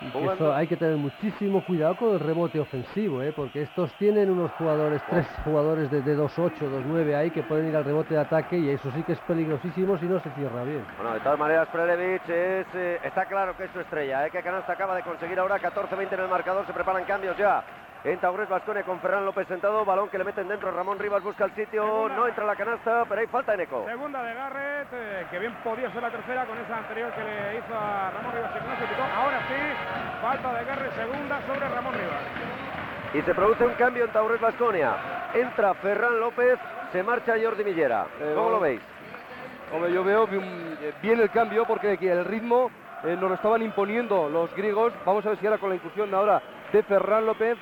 Que 0.02 0.26
eso 0.26 0.54
hay 0.54 0.68
que 0.68 0.78
tener 0.78 0.98
muchísimo 0.98 1.64
cuidado 1.64 1.96
con 1.96 2.14
el 2.14 2.20
rebote 2.20 2.60
ofensivo, 2.60 3.22
¿eh? 3.22 3.32
porque 3.32 3.62
estos 3.62 3.94
tienen 3.94 4.32
unos 4.32 4.52
jugadores, 4.54 5.00
tres 5.08 5.28
jugadores 5.44 5.92
de, 5.92 6.02
de 6.02 6.18
2-8, 6.18 6.54
2-9 6.58 7.16
ahí 7.16 7.30
que 7.30 7.44
pueden 7.44 7.68
ir 7.68 7.76
al 7.76 7.86
rebote 7.86 8.16
de 8.16 8.22
ataque 8.22 8.58
y 8.58 8.70
eso 8.70 8.92
sí 8.96 9.04
que 9.04 9.14
es 9.14 9.20
peligrosísimo 9.20 10.00
si 10.00 10.06
no 10.06 10.20
se 10.20 10.32
cierra 10.32 10.64
bien. 10.64 10.84
Bueno, 10.98 11.14
de 11.14 11.20
todas 11.20 11.38
maneras, 11.38 11.68
Prelevic 11.72 12.28
es, 12.30 12.68
eh, 12.74 13.00
está 13.04 13.26
claro 13.26 13.56
que 13.56 13.66
es 13.66 13.72
su 13.72 13.80
estrella, 13.80 14.26
¿eh? 14.26 14.32
que 14.32 14.42
Canasta 14.42 14.74
acaba 14.74 14.96
de 14.96 15.04
conseguir 15.04 15.38
ahora 15.40 15.60
14-20 15.60 16.14
en 16.14 16.20
el 16.20 16.28
marcador, 16.28 16.66
se 16.66 16.74
preparan 16.74 17.06
cambios 17.06 17.38
ya. 17.38 17.64
En 18.04 18.18
Taurés 18.18 18.50
Vasconia 18.50 18.82
con 18.82 19.00
Ferran 19.00 19.24
López 19.26 19.48
sentado, 19.48 19.86
balón 19.86 20.10
que 20.10 20.18
le 20.18 20.24
meten 20.24 20.48
dentro, 20.48 20.72
Ramón 20.72 20.98
Rivas 20.98 21.22
busca 21.22 21.46
el 21.46 21.54
sitio, 21.54 22.10
no 22.10 22.28
entra 22.28 22.46
la 22.46 22.56
canasta, 22.56 23.06
pero 23.08 23.22
hay 23.22 23.28
falta 23.28 23.54
en 23.54 23.62
eco. 23.62 23.86
Segunda 23.86 24.24
de 24.24 24.34
Garrett, 24.34 24.88
eh, 24.92 25.26
que 25.30 25.38
bien 25.38 25.54
podía 25.64 25.92
ser 25.92 26.02
la 26.02 26.10
tercera 26.10 26.48
con 26.48 26.58
esa 26.58 26.78
anterior 26.78 27.12
que 27.12 27.24
le 27.24 27.60
hizo 27.60 27.76
a 27.78 28.10
Ramón 28.10 28.34
Rivas 28.34 28.52
que 28.54 28.60
no 28.60 28.76
se 28.76 28.86
quitó. 28.88 29.04
Ahora 29.04 29.40
sí, 29.48 30.20
falta 30.20 30.54
de 30.54 30.66
Garrett, 30.66 30.94
segunda 30.96 31.42
sobre 31.46 31.70
Ramón 31.70 31.94
Rivas. 31.94 32.22
Y 33.14 33.22
se 33.22 33.36
produce 33.36 33.66
un 33.66 33.74
cambio 33.74 34.06
en 34.06 34.12
Taurés 34.12 34.42
Vasconia. 34.42 34.96
Entra 35.36 35.76
Ferran 35.76 36.20
López, 36.20 36.58
se 36.92 37.04
marcha 37.04 37.36
Jordi 37.40 37.64
Millera. 37.64 38.08
Eh, 38.20 38.34
¿Cómo 38.36 38.50
lo 38.50 38.60
veis? 38.60 38.82
Hombre, 39.72 39.94
yo 39.94 40.04
veo 40.04 40.26
bien, 40.26 40.76
bien 41.04 41.20
el 41.20 41.30
cambio 41.30 41.66
porque 41.66 41.92
aquí 41.92 42.08
el 42.08 42.26
ritmo 42.26 42.72
eh, 43.04 43.16
nos 43.16 43.30
lo 43.30 43.36
estaban 43.36 43.62
imponiendo 43.62 44.28
los 44.28 44.52
griegos. 44.56 44.92
Vamos 45.06 45.24
a 45.24 45.30
ver 45.30 45.38
si 45.38 45.46
ahora 45.46 45.60
con 45.60 45.70
la 45.70 45.76
inclusión 45.76 46.12
ahora 46.16 46.42
de 46.74 46.82
Ferran 46.82 47.28
López 47.28 47.60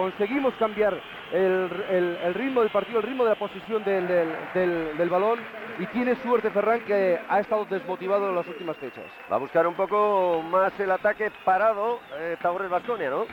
conseguimos 0.00 0.54
cambiar 0.54 0.94
el, 1.30 1.68
el- 1.90 2.16
el 2.24 2.34
ritmo 2.34 2.62
del 2.62 2.70
partido, 2.70 3.00
el 3.00 3.06
ritmo 3.06 3.24
de 3.24 3.30
la 3.30 3.36
posesión 3.36 3.84
del, 3.84 4.08
del- 4.08 4.34
del- 4.54 4.96
del 4.96 5.08
balón 5.10 5.38
y 5.78 5.84
tiene 5.88 6.14
suerte 6.16 6.50
Ferran 6.50 6.80
que 6.80 7.20
ha 7.28 7.38
estado 7.40 7.66
desmotivado 7.66 8.30
en 8.30 8.34
las 8.34 8.46
últimas 8.48 8.78
fechas. 8.78 9.04
Va 9.30 9.36
a 9.36 9.38
buscar 9.38 9.66
un 9.66 9.74
poco 9.74 10.42
más 10.50 10.78
el 10.80 10.90
ataque 10.90 11.30
parado 11.44 12.00
eh, 12.18 12.38
Taures 12.40 12.70
Vasconia, 12.70 13.10
¿no? 13.10 13.26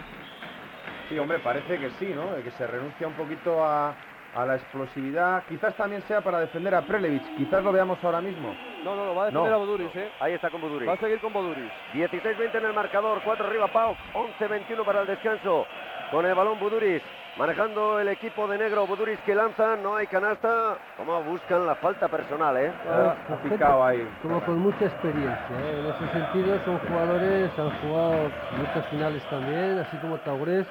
Sí, 1.07 1.17
hombre, 1.17 1.39
parece 1.39 1.79
que 1.79 1.89
sí, 1.91 2.11
¿no? 2.13 2.35
Que 2.43 2.51
se 2.51 2.67
renuncia 2.67 3.07
un 3.07 3.13
poquito 3.13 3.63
a, 3.63 3.95
a 4.35 4.45
la 4.45 4.55
explosividad. 4.55 5.43
Quizás 5.47 5.73
también 5.75 6.01
sea 6.01 6.19
para 6.19 6.39
defender 6.41 6.75
a 6.75 6.81
Prelevich. 6.81 7.23
Quizás 7.37 7.63
lo 7.63 7.71
veamos 7.71 7.97
ahora 8.03 8.19
mismo. 8.19 8.53
No, 8.83 8.93
no, 8.93 9.05
no, 9.05 9.15
va 9.15 9.23
a 9.23 9.25
defender 9.27 9.49
No. 9.51 9.55
a 9.55 9.59
Boduris, 9.59 9.95
¿eh? 9.95 10.09
Ahí 10.19 10.33
está 10.33 10.49
con 10.49 10.59
Buduris. 10.59 10.87
Va 10.87 10.93
a 10.93 10.97
seguir 10.97 11.19
con 11.19 11.31
Boduris. 11.31 11.71
16-20 11.93 12.55
en 12.55 12.65
el 12.65 12.73
marcador, 12.73 13.21
4 13.23 13.47
arriba 13.47 13.67
Pau, 13.69 13.95
11-21 14.13 14.83
para 14.83 15.01
el 15.01 15.07
descanso. 15.07 15.65
Con 16.11 16.25
el 16.25 16.33
balón 16.33 16.57
Buduris, 16.57 17.01
manejando 17.37 17.99
el 17.99 18.07
equipo 18.07 18.47
de 18.47 18.57
negro, 18.57 18.87
Buduris 18.87 19.19
que 19.25 19.35
lanza, 19.35 19.75
no 19.75 19.97
hay 19.97 20.07
canasta. 20.07 20.77
Como 20.95 21.21
buscan 21.23 21.65
la 21.65 21.75
falta 21.75 22.07
personal, 22.07 22.55
¿eh? 22.55 22.71
Ha, 22.89 23.33
ha 23.33 23.37
picado 23.43 23.83
ahí. 23.83 24.07
Como 24.21 24.39
con 24.45 24.57
mucha 24.59 24.85
experiencia. 24.85 25.35
¿eh? 25.35 25.79
En 25.81 25.85
ese 25.85 26.13
sentido 26.13 26.57
son 26.63 26.79
jugadores, 26.79 27.51
han 27.59 27.71
jugado 27.81 28.31
muchas 28.57 28.85
finales 28.89 29.21
también, 29.29 29.79
así 29.79 29.97
como 29.97 30.17
Taurés. 30.19 30.65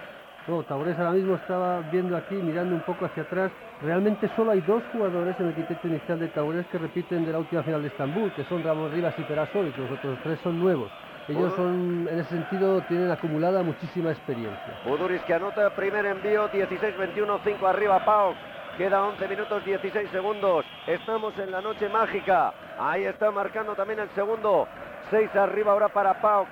No, 0.48 0.62
Taurés 0.62 0.96
ahora 0.98 1.10
mismo 1.10 1.34
estaba 1.34 1.80
viendo 1.92 2.16
aquí, 2.16 2.36
mirando 2.36 2.74
un 2.74 2.80
poco 2.82 3.04
hacia 3.04 3.24
atrás. 3.24 3.50
Realmente 3.82 4.30
solo 4.36 4.52
hay 4.52 4.62
dos 4.62 4.82
jugadores 4.92 5.38
en 5.38 5.48
el 5.48 5.54
quinteto 5.54 5.86
inicial 5.86 6.18
de 6.18 6.28
Taurés 6.28 6.66
que 6.68 6.78
repiten 6.78 7.26
de 7.26 7.32
la 7.32 7.40
última 7.40 7.62
final 7.62 7.82
de 7.82 7.88
Estambul, 7.88 8.32
que 8.32 8.44
son 8.44 8.62
Ramón 8.64 8.90
Rivas 8.90 9.14
y 9.18 9.22
Perasovic. 9.22 9.76
Los 9.76 9.90
otros 9.90 10.18
tres 10.22 10.38
son 10.42 10.58
nuevos. 10.58 10.90
Ellos 11.28 11.52
son, 11.56 12.08
en 12.08 12.20
ese 12.20 12.30
sentido, 12.30 12.80
tienen 12.82 13.10
acumulada 13.10 13.62
muchísima 13.62 14.10
experiencia. 14.12 14.80
Buduris 14.84 15.20
que 15.22 15.34
anota 15.34 15.70
primer 15.74 16.06
envío, 16.06 16.48
16-21, 16.50 17.40
5 17.42 17.66
arriba 17.66 18.04
Pau. 18.04 18.34
Queda 18.78 19.02
11 19.02 19.26
minutos 19.28 19.64
16 19.64 20.10
segundos. 20.10 20.64
Estamos 20.86 21.36
en 21.38 21.50
la 21.50 21.60
noche 21.60 21.88
mágica. 21.88 22.52
Ahí 22.78 23.04
está 23.04 23.30
marcando 23.30 23.74
también 23.74 23.98
el 24.00 24.10
segundo. 24.10 24.68
6 25.10 25.34
arriba 25.34 25.72
ahora 25.72 25.88
para 25.88 26.20
Pauk. 26.20 26.50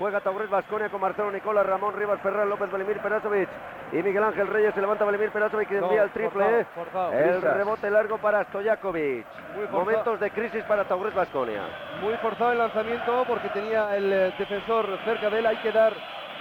Juega 0.00 0.18
Taurés 0.22 0.48
Vasconia 0.48 0.88
con 0.88 0.98
Marcelo 0.98 1.30
Nicola, 1.30 1.62
Ramón 1.62 1.94
Rivas, 1.94 2.22
Ferran 2.22 2.48
López, 2.48 2.70
Valimir 2.70 3.00
Perasovic. 3.00 3.50
Y 3.92 3.96
Miguel 3.96 4.24
Ángel 4.24 4.46
Reyes 4.46 4.72
se 4.74 4.80
levanta 4.80 5.04
Valimir 5.04 5.30
Perasovic 5.30 5.68
que 5.68 5.76
envía 5.76 6.04
el 6.04 6.10
triple. 6.10 6.30
forzado, 6.32 6.58
¿eh? 6.58 6.66
forzado. 6.74 7.12
El 7.12 7.42
rebote 7.42 7.90
largo 7.90 8.16
para 8.16 8.44
Stojakovic. 8.44 9.26
Momentos 9.70 10.18
de 10.18 10.30
crisis 10.30 10.64
para 10.64 10.84
Taurés 10.84 11.14
Vasconia. 11.14 11.64
Muy 12.00 12.14
forzado 12.14 12.52
el 12.52 12.58
lanzamiento 12.58 13.24
porque 13.28 13.50
tenía 13.50 13.94
el 13.94 14.10
eh, 14.10 14.34
defensor 14.38 14.86
cerca 15.04 15.28
de 15.28 15.40
él. 15.40 15.46
Hay 15.46 15.58
que 15.58 15.70
dar 15.70 15.92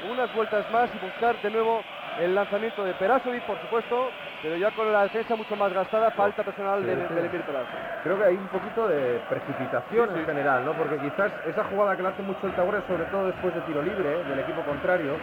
unas 0.10 0.34
vueltas 0.34 0.72
más 0.72 0.90
y 0.96 1.06
buscar 1.06 1.36
de 1.42 1.52
nuevo 1.52 1.82
el 2.18 2.34
lanzamiento 2.34 2.86
de 2.86 2.94
Perasovic, 2.94 3.46
por 3.46 3.60
supuesto, 3.60 4.10
pero 4.42 4.56
ya 4.56 4.72
con 4.72 4.92
la 4.92 5.04
defensa 5.04 5.36
mucho 5.36 5.56
más 5.56 5.74
gastada, 5.74 6.12
falta 6.12 6.44
personal 6.44 6.82
de 6.86 6.96
Sí. 6.96 7.14
Belemir 7.14 7.42
Perasovic. 7.42 8.04
Creo 8.04 8.18
que 8.18 8.24
hay 8.26 8.36
un 8.36 8.48
poquito 8.48 8.88
de 8.88 9.20
precipitación 9.30 10.10
Sí, 10.10 10.14
sí. 10.16 10.20
en 10.22 10.26
general, 10.26 10.66
¿no? 10.66 10.74
Porque 10.74 10.98
quizás 10.98 11.32
esa 11.46 11.64
jugada 11.66 11.96
que 11.96 12.04
le 12.04 12.10
hace 12.10 12.22
mucho 12.22 12.48
el 12.48 12.54
Taures, 12.54 12.84
sobre 12.88 13.04
todo 13.06 13.26
después 13.28 13.54
de 13.54 13.62
tiro 13.62 13.82
libre 13.82 14.22
¿eh? 14.22 14.24
del 14.24 14.40
equipo 14.40 14.62
contrario, 14.64 15.18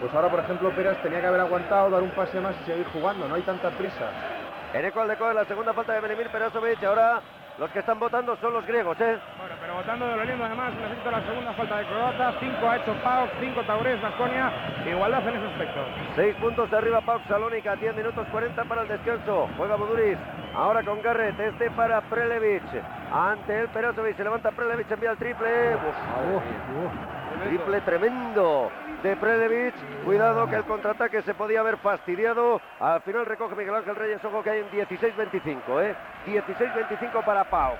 pues 0.00 0.14
ahora, 0.14 0.28
por 0.28 0.40
ejemplo, 0.40 0.70
Peras 0.70 0.96
tenía 1.02 1.20
que 1.20 1.26
haber 1.26 1.40
aguantado, 1.40 1.90
dar 1.90 2.02
un 2.02 2.10
pase 2.10 2.40
más 2.40 2.54
y 2.62 2.64
seguir 2.64 2.86
jugando. 2.92 3.26
No 3.28 3.34
hay 3.34 3.42
tanta 3.42 3.70
prisa. 3.70 4.06
En 4.72 4.84
eco 4.86 5.00
al 5.00 5.08
de 5.08 5.34
la 5.34 5.44
segunda 5.44 5.72
falta 5.74 5.92
de 5.94 6.00
Belemir 6.00 6.28
Perasovic. 6.28 6.82
Ahora 6.84 7.20
los 7.58 7.70
que 7.70 7.80
están 7.80 7.98
votando 7.98 8.36
son 8.36 8.54
los 8.54 8.66
griegos, 8.66 8.98
¿eh? 9.00 9.18
Bueno, 9.38 9.54
pero 9.60 9.74
votando 9.74 10.06
de 10.06 10.16
lo 10.16 10.24
lindo 10.24 10.44
además, 10.44 10.72
necesito 10.74 11.10
la 11.10 11.22
segunda 11.22 11.52
falta 11.52 11.78
de 11.78 11.86
croata. 11.86 12.34
5 12.40 12.68
ha 12.68 12.76
hecho 12.76 12.94
Pau, 13.02 13.28
5 13.40 13.62
Taurés, 13.64 14.00
Vasconia. 14.00 14.52
Igualdad 14.86 15.28
en 15.28 15.36
ese 15.36 15.46
aspecto. 15.46 15.80
Seis 16.16 16.34
puntos 16.36 16.70
de 16.70 16.76
arriba 16.76 17.00
Pau 17.02 17.20
Salónica, 17.28 17.76
10 17.76 17.94
minutos 17.94 18.26
40 18.30 18.64
para 18.64 18.82
el 18.82 18.88
descanso. 18.88 19.48
Juega 19.56 19.76
Buduris, 19.76 20.18
ahora 20.54 20.82
con 20.82 21.02
Garrett, 21.02 21.38
este 21.38 21.70
para 21.72 22.00
Prelevich. 22.02 22.82
Ante 23.12 23.60
el 23.60 23.68
Perasovic, 23.68 24.16
se 24.16 24.24
levanta 24.24 24.50
Prelevich, 24.50 24.90
envía 24.90 25.10
el 25.10 25.18
triple. 25.18 25.74
Uf, 25.76 27.48
triple 27.48 27.80
tremendo 27.82 28.70
de 29.02 29.16
Prelevich. 29.16 29.74
Cuidado 30.04 30.46
que 30.48 30.56
el 30.56 30.64
contraataque 30.64 31.22
se 31.22 31.34
podía 31.34 31.60
haber 31.60 31.76
fastidiado. 31.78 32.60
Al 32.80 33.00
final 33.02 33.26
recoge 33.26 33.54
Miguel 33.54 33.74
Ángel 33.74 33.96
Reyes, 33.96 34.24
ojo 34.24 34.42
que 34.42 34.50
hay 34.50 34.60
un 34.60 34.68
16-25, 34.70 35.82
¿eh? 35.82 35.94
16-25 36.26 37.24
para 37.24 37.44
Pau. 37.44 37.74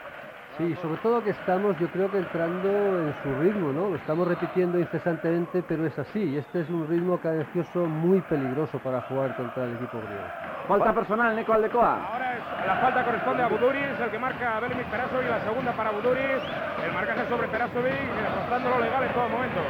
Sí, 0.58 0.76
sobre 0.82 0.98
todo 0.98 1.24
que 1.24 1.30
estamos, 1.30 1.78
yo 1.78 1.88
creo 1.88 2.10
que 2.10 2.18
entrando 2.18 2.68
en 2.68 3.14
su 3.22 3.40
ritmo, 3.40 3.72
¿no? 3.72 3.88
Lo 3.88 3.96
estamos 3.96 4.28
repitiendo 4.28 4.78
incesantemente, 4.78 5.62
pero 5.66 5.86
es 5.86 5.98
así. 5.98 6.22
Y 6.22 6.36
este 6.36 6.60
es 6.60 6.68
un 6.68 6.86
ritmo 6.86 7.18
cadencioso 7.18 7.86
muy 7.86 8.20
peligroso 8.20 8.78
para 8.80 9.00
jugar 9.02 9.34
contra 9.34 9.64
el 9.64 9.76
equipo 9.76 9.96
griego. 9.96 10.24
Falta 10.68 10.92
personal, 10.92 11.34
Neco 11.34 11.54
Aldecoa. 11.54 12.06
Ahora 12.12 12.34
es- 12.36 12.66
la 12.66 12.76
falta 12.76 13.02
corresponde 13.02 13.42
a 13.42 13.46
Buduris, 13.48 13.98
el 13.98 14.10
que 14.10 14.18
marca 14.18 14.56
a 14.58 14.60
Belimir 14.60 14.84
Perasovic, 14.86 15.30
la 15.30 15.40
segunda 15.40 15.72
para 15.72 15.90
Buduris. 15.90 16.42
El 16.84 16.92
marcaje 16.92 17.26
sobre 17.30 17.48
Perasovic, 17.48 18.14
demostrando 18.22 18.70
lo 18.70 18.78
legal 18.80 19.02
en 19.04 19.12
todo 19.14 19.28
momento. 19.30 19.60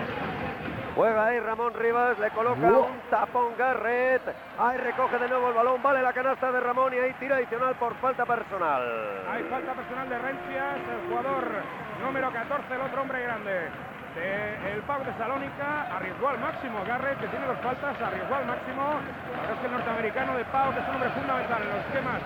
Juega 0.95 1.27
ahí 1.27 1.41
Ramón 1.41 1.73
Rivas, 1.75 2.19
le 2.19 2.31
coloca 2.31 2.61
Wow. 2.69 2.85
un 2.85 3.01
tapón 3.11 3.57
Garrett. 3.57 4.23
Ahí 4.59 4.77
recoge 4.79 5.19
de 5.19 5.29
nuevo 5.29 5.49
el 5.49 5.55
balón, 5.55 5.83
vale 5.83 6.03
la 6.03 6.13
canasta 6.13 6.53
de 6.53 6.61
Ramón 6.61 6.93
y 6.93 6.99
ahí 6.99 7.13
tira 7.15 7.37
adicional 7.37 7.75
por 7.77 7.95
falta 7.97 8.27
personal. 8.27 8.83
Hay 9.31 9.43
falta 9.45 9.73
personal 9.73 10.09
de 10.09 10.19
Rencias, 10.19 10.77
el 10.77 11.09
jugador 11.09 11.45
número 12.05 12.31
14, 12.31 12.75
el 12.75 12.81
otro 12.83 13.03
hombre 13.03 13.23
grande. 13.23 13.69
De 14.15 14.73
el 14.75 14.83
Pau 14.83 15.03
de 15.05 15.13
Salónica 15.17 15.83
arriesgó 15.97 16.29
al 16.29 16.39
máximo. 16.39 16.85
Garrett, 16.87 17.19
que 17.19 17.29
tiene 17.29 17.47
dos 17.47 17.59
faltas, 17.59 17.97
arriesgó 18.01 18.35
al 18.35 18.47
máximo. 18.47 18.83
La 19.33 19.41
verdad 19.41 19.55
es 19.55 19.61
que 19.61 19.67
el 19.67 19.73
norteamericano 19.73 20.37
de 20.37 20.45
Pau, 20.47 20.73
que 20.75 20.81
es 20.81 20.89
un 20.89 20.95
hombre 20.95 21.09
fundamental 21.11 21.63
en 21.63 21.69
los 21.69 21.79
esquemas 21.87 22.21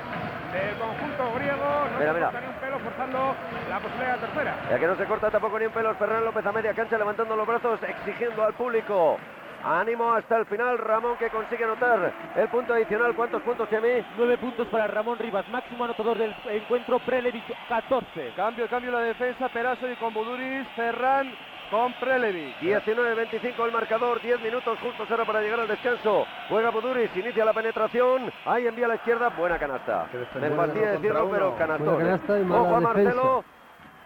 del 0.53 0.75
conjunto 0.79 1.35
griego, 1.37 1.65
no 1.93 1.99
Mira, 1.99 2.11
se 2.13 2.15
mira. 2.19 2.27
corta 2.27 2.41
ni 2.41 2.47
un 2.47 2.55
pelo 2.61 2.79
forzando 2.81 3.35
la 3.71 3.79
posibilidad 3.79 4.15
de 4.15 4.27
tercera. 4.27 4.55
Ya 4.71 4.79
que 4.79 4.87
no 4.87 4.97
se 4.97 5.05
corta 5.07 5.31
tampoco 5.31 5.59
ni 5.59 5.67
un 5.67 5.73
pelo, 5.73 5.95
Ferran 5.95 6.25
López 6.25 6.47
a 6.47 6.53
media 6.53 6.75
cancha 6.75 6.99
levantando 6.99 7.37
los 7.37 7.47
brazos, 7.47 7.81
exigiendo 7.83 8.43
al 8.43 8.55
público. 8.55 9.19
Ánimo 9.65 10.13
hasta 10.13 10.37
el 10.37 10.47
final, 10.47 10.79
Ramón 10.79 11.17
que 11.19 11.29
consigue 11.31 11.65
anotar 11.65 12.13
el 12.37 12.49
punto 12.49 12.73
adicional. 12.75 13.15
¿Cuántos 13.15 13.43
puntos, 13.43 13.69
Chemi? 13.69 14.05
Nueve 14.17 14.39
puntos 14.39 14.67
para 14.69 14.87
Ramón 14.87 15.19
Rivas, 15.19 15.49
máximo 15.49 15.85
anotador 15.85 16.19
del 16.19 16.35
encuentro, 16.51 16.99
Prelevich 17.01 17.45
14. 17.69 18.33
Cambio, 18.37 18.69
cambio 18.69 18.93
la 18.93 19.01
defensa, 19.01 19.49
Perasovic 19.49 19.99
con 19.99 20.15
Boduris, 20.15 20.69
Ferran 20.77 21.33
con 21.71 21.93
Prelevic. 21.95 22.59
19-25 22.61 23.65
el 23.65 23.73
marcador, 23.73 24.21
10 24.21 24.41
minutos 24.41 24.79
justos 24.81 25.11
ahora 25.11 25.25
para 25.25 25.41
llegar 25.41 25.61
al 25.61 25.69
descanso. 25.69 26.27
Juega 26.49 26.71
Buduris, 26.71 27.11
inicia 27.17 27.45
la 27.45 27.53
penetración, 27.53 28.33
ahí 28.45 28.67
envía 28.67 28.87
a 28.87 28.89
la 28.89 28.95
izquierda, 28.97 29.29
buena 29.31 29.59
canasta. 29.59 30.07
Me 30.41 30.51
uno 30.51 30.67
decirlo, 30.67 31.31
pero 31.31 31.57
canastón. 31.57 31.95
¿eh? 31.95 32.05
canasta 32.05 32.35
Ojo 32.35 32.77
a. 32.77 32.81
Marcelo, 32.81 33.45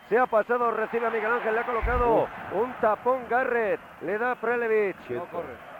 se 0.08 0.18
ha 0.18 0.26
pasado, 0.26 0.70
recibe 0.72 1.06
a 1.06 1.10
Miguel 1.10 1.32
Ángel, 1.32 1.54
le 1.54 1.60
ha 1.60 1.66
colocado 1.66 2.28
un 2.52 2.72
tapón 2.80 3.20
Garrett, 3.28 3.80
le 4.02 4.18
da 4.18 4.34
Prelevich. 4.34 5.10
No 5.10 5.24
corre. 5.26 5.70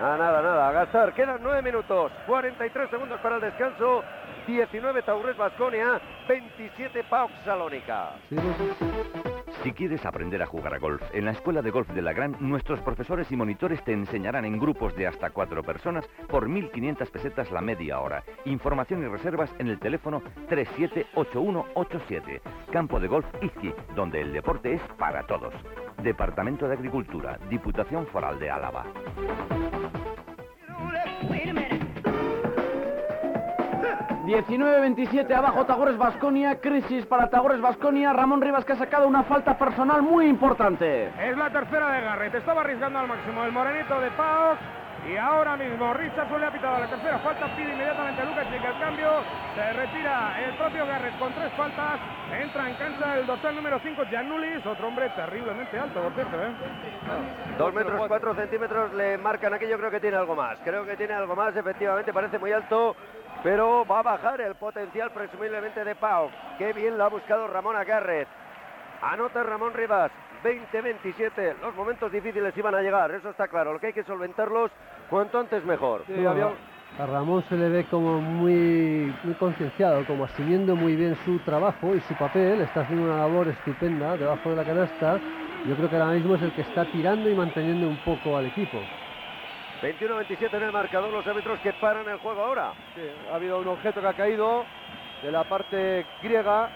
Ah, 0.00 0.16
nada, 0.18 0.42
nada, 0.42 0.68
a 0.68 0.72
gastar. 0.72 1.12
Quedan 1.12 1.38
9 1.40 1.62
minutos, 1.62 2.10
43 2.26 2.90
segundos 2.90 3.20
para 3.20 3.36
el 3.36 3.40
descanso. 3.42 4.02
19 4.46 5.02
Taurés 5.02 5.36
Basconia, 5.36 6.00
27 6.28 7.04
Pau 7.04 7.28
Salónica. 7.44 8.12
Si 9.62 9.72
quieres 9.72 10.04
aprender 10.04 10.42
a 10.42 10.46
jugar 10.46 10.74
a 10.74 10.78
golf, 10.78 11.00
en 11.14 11.24
la 11.24 11.30
Escuela 11.30 11.62
de 11.62 11.70
Golf 11.70 11.88
de 11.88 12.02
la 12.02 12.12
Gran, 12.12 12.36
nuestros 12.38 12.80
profesores 12.80 13.32
y 13.32 13.36
monitores 13.36 13.82
te 13.82 13.92
enseñarán 13.92 14.44
en 14.44 14.58
grupos 14.58 14.94
de 14.94 15.06
hasta 15.06 15.30
cuatro 15.30 15.62
personas 15.62 16.06
por 16.28 16.46
1.500 16.48 17.10
pesetas 17.10 17.50
la 17.50 17.62
media 17.62 18.00
hora. 18.00 18.22
Información 18.44 19.02
y 19.02 19.06
reservas 19.06 19.50
en 19.58 19.68
el 19.68 19.78
teléfono 19.78 20.22
378187. 20.50 22.42
Campo 22.70 23.00
de 23.00 23.08
Golf 23.08 23.26
Izqui, 23.40 23.72
donde 23.94 24.20
el 24.20 24.34
deporte 24.34 24.74
es 24.74 24.82
para 24.98 25.26
todos. 25.26 25.54
Departamento 26.02 26.68
de 26.68 26.74
Agricultura, 26.74 27.38
Diputación 27.48 28.06
Foral 28.08 28.38
de 28.38 28.50
Álava. 28.50 28.84
19-27 34.24 35.30
abajo 35.34 35.66
Tagores 35.66 35.98
Basconia, 35.98 36.58
crisis 36.58 37.04
para 37.04 37.28
Tagores 37.28 37.60
Basconia, 37.60 38.12
Ramón 38.14 38.40
Rivas 38.40 38.64
que 38.64 38.72
ha 38.72 38.76
sacado 38.76 39.06
una 39.06 39.22
falta 39.24 39.58
personal 39.58 40.00
muy 40.00 40.26
importante. 40.26 41.08
Es 41.20 41.36
la 41.36 41.50
tercera 41.50 41.92
de 41.92 42.00
Garrett. 42.00 42.34
Estaba 42.34 42.62
arriesgando 42.62 43.00
al 43.00 43.08
máximo 43.08 43.44
el 43.44 43.52
morenito 43.52 44.00
de 44.00 44.10
Pau. 44.12 44.56
Y 45.06 45.18
ahora 45.18 45.54
mismo 45.58 45.92
Richardson 45.92 46.40
le 46.40 46.46
ha 46.46 46.50
pitado 46.50 46.78
la 46.78 46.86
tercera 46.86 47.18
falta. 47.18 47.54
Pide 47.54 47.74
inmediatamente 47.74 48.22
a 48.22 48.24
Lucas 48.24 48.46
el 48.50 48.80
cambio. 48.80 49.10
Se 49.54 49.72
retira 49.74 50.42
el 50.42 50.56
propio 50.56 50.86
Garrett 50.86 51.18
con 51.18 51.32
tres 51.34 51.52
faltas. 51.52 52.00
Entra 52.32 52.70
en 52.70 52.76
cancha 52.76 53.18
el 53.18 53.26
dorsal 53.26 53.54
número 53.54 53.78
5, 53.80 54.02
Giannulis. 54.08 54.64
Otro 54.64 54.88
hombre 54.88 55.10
terriblemente 55.10 55.78
alto, 55.78 56.00
por 56.00 56.12
cierto. 56.14 56.42
¿eh? 56.42 56.50
Dos 57.58 57.74
metros 57.74 58.00
cuatro 58.08 58.34
centímetros 58.34 58.94
le 58.94 59.18
marcan 59.18 59.52
aquí, 59.52 59.68
yo 59.68 59.76
creo 59.76 59.90
que 59.90 60.00
tiene 60.00 60.16
algo 60.16 60.34
más. 60.34 60.58
Creo 60.64 60.86
que 60.86 60.96
tiene 60.96 61.12
algo 61.12 61.36
más, 61.36 61.54
efectivamente, 61.54 62.12
parece 62.12 62.38
muy 62.38 62.52
alto, 62.52 62.96
pero 63.42 63.84
va 63.84 64.00
a 64.00 64.02
bajar 64.02 64.40
el 64.40 64.54
potencial 64.54 65.10
presumiblemente 65.10 65.84
de 65.84 65.94
Pau. 65.94 66.30
Qué 66.58 66.72
bien 66.72 66.96
lo 66.96 67.04
ha 67.04 67.08
buscado 67.08 67.46
Ramón 67.46 67.76
a 67.76 67.84
Garrett. 67.84 68.28
Anota 69.02 69.42
Ramón 69.42 69.74
Rivas, 69.74 70.10
20-27. 70.42 71.56
Los 71.60 71.74
momentos 71.74 72.10
difíciles 72.10 72.56
iban 72.56 72.74
a 72.74 72.80
llegar, 72.80 73.10
eso 73.10 73.30
está 73.30 73.48
claro. 73.48 73.72
Lo 73.72 73.80
que 73.80 73.88
hay 73.88 73.92
que 73.92 74.04
solventarlos 74.04 74.70
cuanto 75.10 75.38
antes 75.38 75.64
mejor. 75.64 76.04
A 76.98 77.06
Ramón 77.06 77.42
se 77.48 77.56
le 77.56 77.68
ve 77.68 77.84
como 77.90 78.20
muy, 78.20 79.12
muy 79.24 79.34
concienciado, 79.34 80.06
como 80.06 80.24
asumiendo 80.24 80.76
muy 80.76 80.94
bien 80.94 81.16
su 81.24 81.40
trabajo 81.40 81.94
y 81.94 82.00
su 82.02 82.14
papel. 82.14 82.60
Está 82.60 82.82
haciendo 82.82 83.06
una 83.06 83.16
labor 83.16 83.48
estupenda 83.48 84.16
debajo 84.16 84.50
de 84.50 84.56
la 84.56 84.64
canasta. 84.64 85.18
Yo 85.66 85.74
creo 85.76 85.90
que 85.90 85.96
ahora 85.96 86.12
mismo 86.12 86.36
es 86.36 86.42
el 86.42 86.52
que 86.52 86.60
está 86.60 86.84
tirando 86.92 87.28
y 87.28 87.34
manteniendo 87.34 87.88
un 87.88 87.96
poco 88.04 88.36
al 88.36 88.46
equipo. 88.46 88.78
21-27 89.84 90.54
en 90.54 90.62
el 90.62 90.72
marcador, 90.72 91.12
los 91.12 91.26
árbitros 91.26 91.60
que 91.60 91.72
paran 91.74 92.08
el 92.08 92.16
juego 92.18 92.40
ahora. 92.40 92.72
Sí, 92.94 93.02
ha 93.30 93.34
habido 93.34 93.58
un 93.58 93.68
objeto 93.68 94.00
que 94.00 94.06
ha 94.06 94.14
caído 94.14 94.64
de 95.22 95.30
la 95.30 95.44
parte 95.44 96.06
griega 96.22 96.70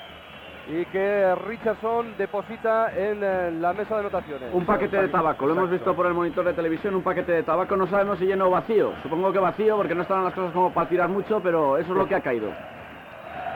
y 0.69 0.85
que 0.87 1.35
Richardson 1.47 2.15
deposita 2.19 2.93
en 2.95 3.21
eh, 3.23 3.51
la 3.53 3.73
mesa 3.73 3.95
de 3.95 4.01
anotaciones. 4.01 4.51
Un 4.53 4.67
paquete 4.67 5.01
de 5.01 5.09
tabaco, 5.09 5.47
lo 5.47 5.55
hemos 5.55 5.71
visto 5.71 5.97
por 5.97 6.07
el 6.07 6.13
monitor 6.13 6.45
de 6.45 6.53
televisión, 6.53 6.95
un 6.95 7.03
paquete 7.03 7.33
de 7.33 7.43
tabaco, 7.45 7.75
no 7.77 7.87
sabemos 7.87 8.19
si 8.19 8.27
lleno 8.27 8.49
o 8.49 8.51
vacío. 8.51 8.93
Supongo 9.03 9.33
que 9.33 9.39
vacío 9.39 9.79
porque 9.79 9.95
no 9.95 10.03
están 10.03 10.25
las 10.25 10.35
cosas 10.35 10.53
como 10.53 10.71
para 10.75 10.91
tirar 10.91 11.09
mucho, 11.09 11.41
pero 11.41 11.79
eso 11.79 11.93
es 11.93 11.97
lo 11.97 12.07
que 12.07 12.15
ha 12.15 12.21
caído. 12.21 12.53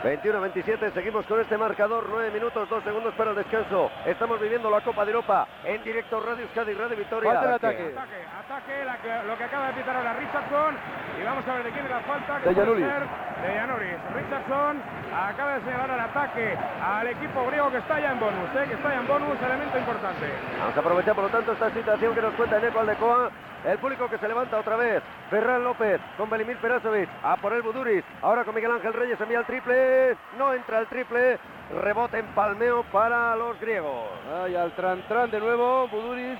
21-27, 0.02 0.92
seguimos 0.94 1.24
con 1.26 1.40
este 1.40 1.56
marcador, 1.56 2.06
9 2.10 2.30
minutos, 2.32 2.68
2 2.68 2.82
segundos 2.82 3.14
para 3.14 3.30
el 3.30 3.36
descanso. 3.36 3.88
Estamos 4.04 4.40
viviendo 4.40 4.68
la 4.68 4.80
Copa 4.80 5.04
de 5.04 5.12
Europa 5.12 5.46
en 5.64 5.82
directo 5.84 6.18
Radio 6.20 6.42
Euskadi, 6.42 6.74
Radio 6.74 6.96
Victoria. 6.96 7.32
Falta 7.32 7.54
ataque. 7.54 7.92
Ataque, 7.94 8.16
ataque, 8.44 8.84
la 8.84 8.96
que- 8.98 9.28
lo 9.28 9.38
que 9.38 9.44
acaba 9.44 9.66
de 9.68 9.72
pitar 9.74 9.96
ahora 9.96 10.12
Richardson. 10.14 10.76
Y 11.20 11.24
vamos 11.24 11.46
a 11.46 11.54
ver 11.54 11.62
de 11.64 11.70
quién 11.70 11.84
es 11.84 11.90
la 11.90 12.00
falta. 12.00 12.38
que 12.40 12.48
De 12.48 12.54
ser 12.54 12.66
De 12.66 13.52
Giannoulis. 13.52 13.96
Richardson 14.14 14.82
acaba 15.14 15.54
de 15.54 15.60
señalar 15.62 15.90
el 15.90 16.00
ataque 16.00 16.58
al 16.82 17.06
equipo 17.06 17.46
griego 17.46 17.70
que 17.70 17.78
está 17.78 18.00
ya 18.00 18.10
en 18.12 18.18
bonus. 18.20 18.50
¿eh? 18.56 18.64
Que 18.66 18.74
está 18.74 18.88
ya 18.90 19.00
en 19.00 19.06
bonus, 19.06 19.38
elemento 19.40 19.78
importante. 19.78 20.26
Vamos 20.58 20.76
a 20.76 20.80
aprovechar 20.80 21.14
por 21.14 21.24
lo 21.24 21.30
tanto 21.30 21.52
esta 21.52 21.70
situación 21.70 22.14
que 22.14 22.22
nos 22.22 22.34
cuenta 22.34 22.56
Eneco 22.58 22.80
Aldecoa. 22.80 23.30
El 23.64 23.78
público 23.78 24.08
que 24.08 24.18
se 24.18 24.26
levanta 24.26 24.58
otra 24.58 24.76
vez. 24.76 25.02
Ferran 25.30 25.62
López 25.62 26.00
con 26.16 26.28
Belimir 26.28 26.56
Perasovic. 26.58 27.08
A 27.22 27.36
por 27.36 27.52
el 27.52 27.62
Buduris. 27.62 28.04
Ahora 28.20 28.44
con 28.44 28.54
Miguel 28.54 28.72
Ángel 28.72 28.92
Reyes 28.92 29.20
envía 29.20 29.38
el 29.38 29.46
triple. 29.46 30.16
No 30.36 30.52
entra 30.52 30.80
el 30.80 30.86
triple. 30.88 31.38
Rebote 31.82 32.18
en 32.18 32.26
palmeo 32.34 32.82
para 32.92 33.36
los 33.36 33.58
griegos. 33.60 34.08
Ahí 34.42 34.56
al 34.56 34.72
tran 34.72 35.02
tran 35.08 35.30
de 35.30 35.40
nuevo, 35.40 35.88
Buduris 35.88 36.38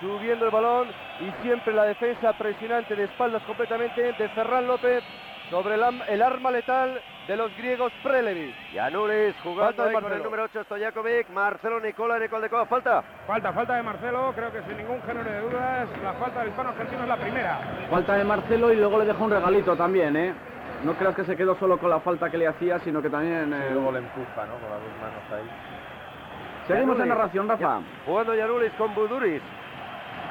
subiendo 0.00 0.46
el 0.46 0.50
balón 0.50 0.88
y 1.20 1.42
siempre 1.42 1.72
la 1.72 1.84
defensa 1.84 2.32
presionante 2.32 2.96
de 2.96 3.04
espaldas 3.04 3.42
completamente 3.44 4.12
de 4.12 4.28
Ferran 4.30 4.66
López 4.66 5.04
sobre 5.50 5.74
el, 5.74 6.22
arma 6.22 6.50
letal 6.50 7.00
de 7.28 7.36
los 7.36 7.54
griegos 7.56 7.92
Prelevic. 8.02 8.54
Yanulis 8.72 9.34
jugando 9.42 9.64
Falta 9.64 9.82
de 9.84 9.88
ahí 9.88 9.94
con 9.94 10.04
el 10.04 10.10
Marcelo. 10.10 10.24
número 10.24 10.42
8 10.44 10.64
Stojakovic. 10.64 11.28
Marcelo 11.30 11.80
Nicola 11.80 12.14
Aldecoa. 12.16 12.66
Falta. 12.66 13.02
Falta, 13.26 13.52
falta 13.52 13.74
de 13.76 13.82
Marcelo. 13.82 14.32
Creo 14.34 14.52
que 14.52 14.62
sin 14.62 14.76
ningún 14.76 15.00
género 15.02 15.30
de 15.30 15.40
dudas, 15.40 15.88
la 16.02 16.12
falta 16.14 16.40
del 16.40 16.48
hispano 16.48 16.70
argentino 16.70 17.02
es 17.02 17.08
la 17.08 17.16
primera. 17.16 17.58
Falta 17.90 18.14
de 18.16 18.24
Marcelo 18.24 18.72
y 18.72 18.76
luego 18.76 18.98
le 18.98 19.04
deja 19.06 19.22
un 19.22 19.30
regalito 19.30 19.76
también, 19.76 20.16
¿eh? 20.16 20.34
No 20.84 20.92
creas 20.94 21.14
que 21.14 21.24
se 21.24 21.36
quedó 21.36 21.54
solo 21.58 21.78
con 21.78 21.88
la 21.90 22.00
falta 22.00 22.28
que 22.30 22.36
le 22.36 22.46
hacía, 22.46 22.78
sino 22.80 23.00
que 23.00 23.08
también... 23.08 23.52
eh, 23.54 23.70
luego 23.72 23.92
le 23.92 23.98
empuja, 24.00 24.44
¿no? 24.46 24.54
Con 24.54 24.70
las 24.70 24.80
dos 24.80 25.00
manos 25.00 25.32
ahí. 25.32 25.50
Seguimos 26.66 26.96
en 26.96 27.02
Yanulis. 27.04 27.16
narración, 27.16 27.48
Rafa. 27.48 27.80
Jugando 28.04 28.34
Yanulis 28.34 28.72
con 28.72 28.94
Buduris. 28.94 29.42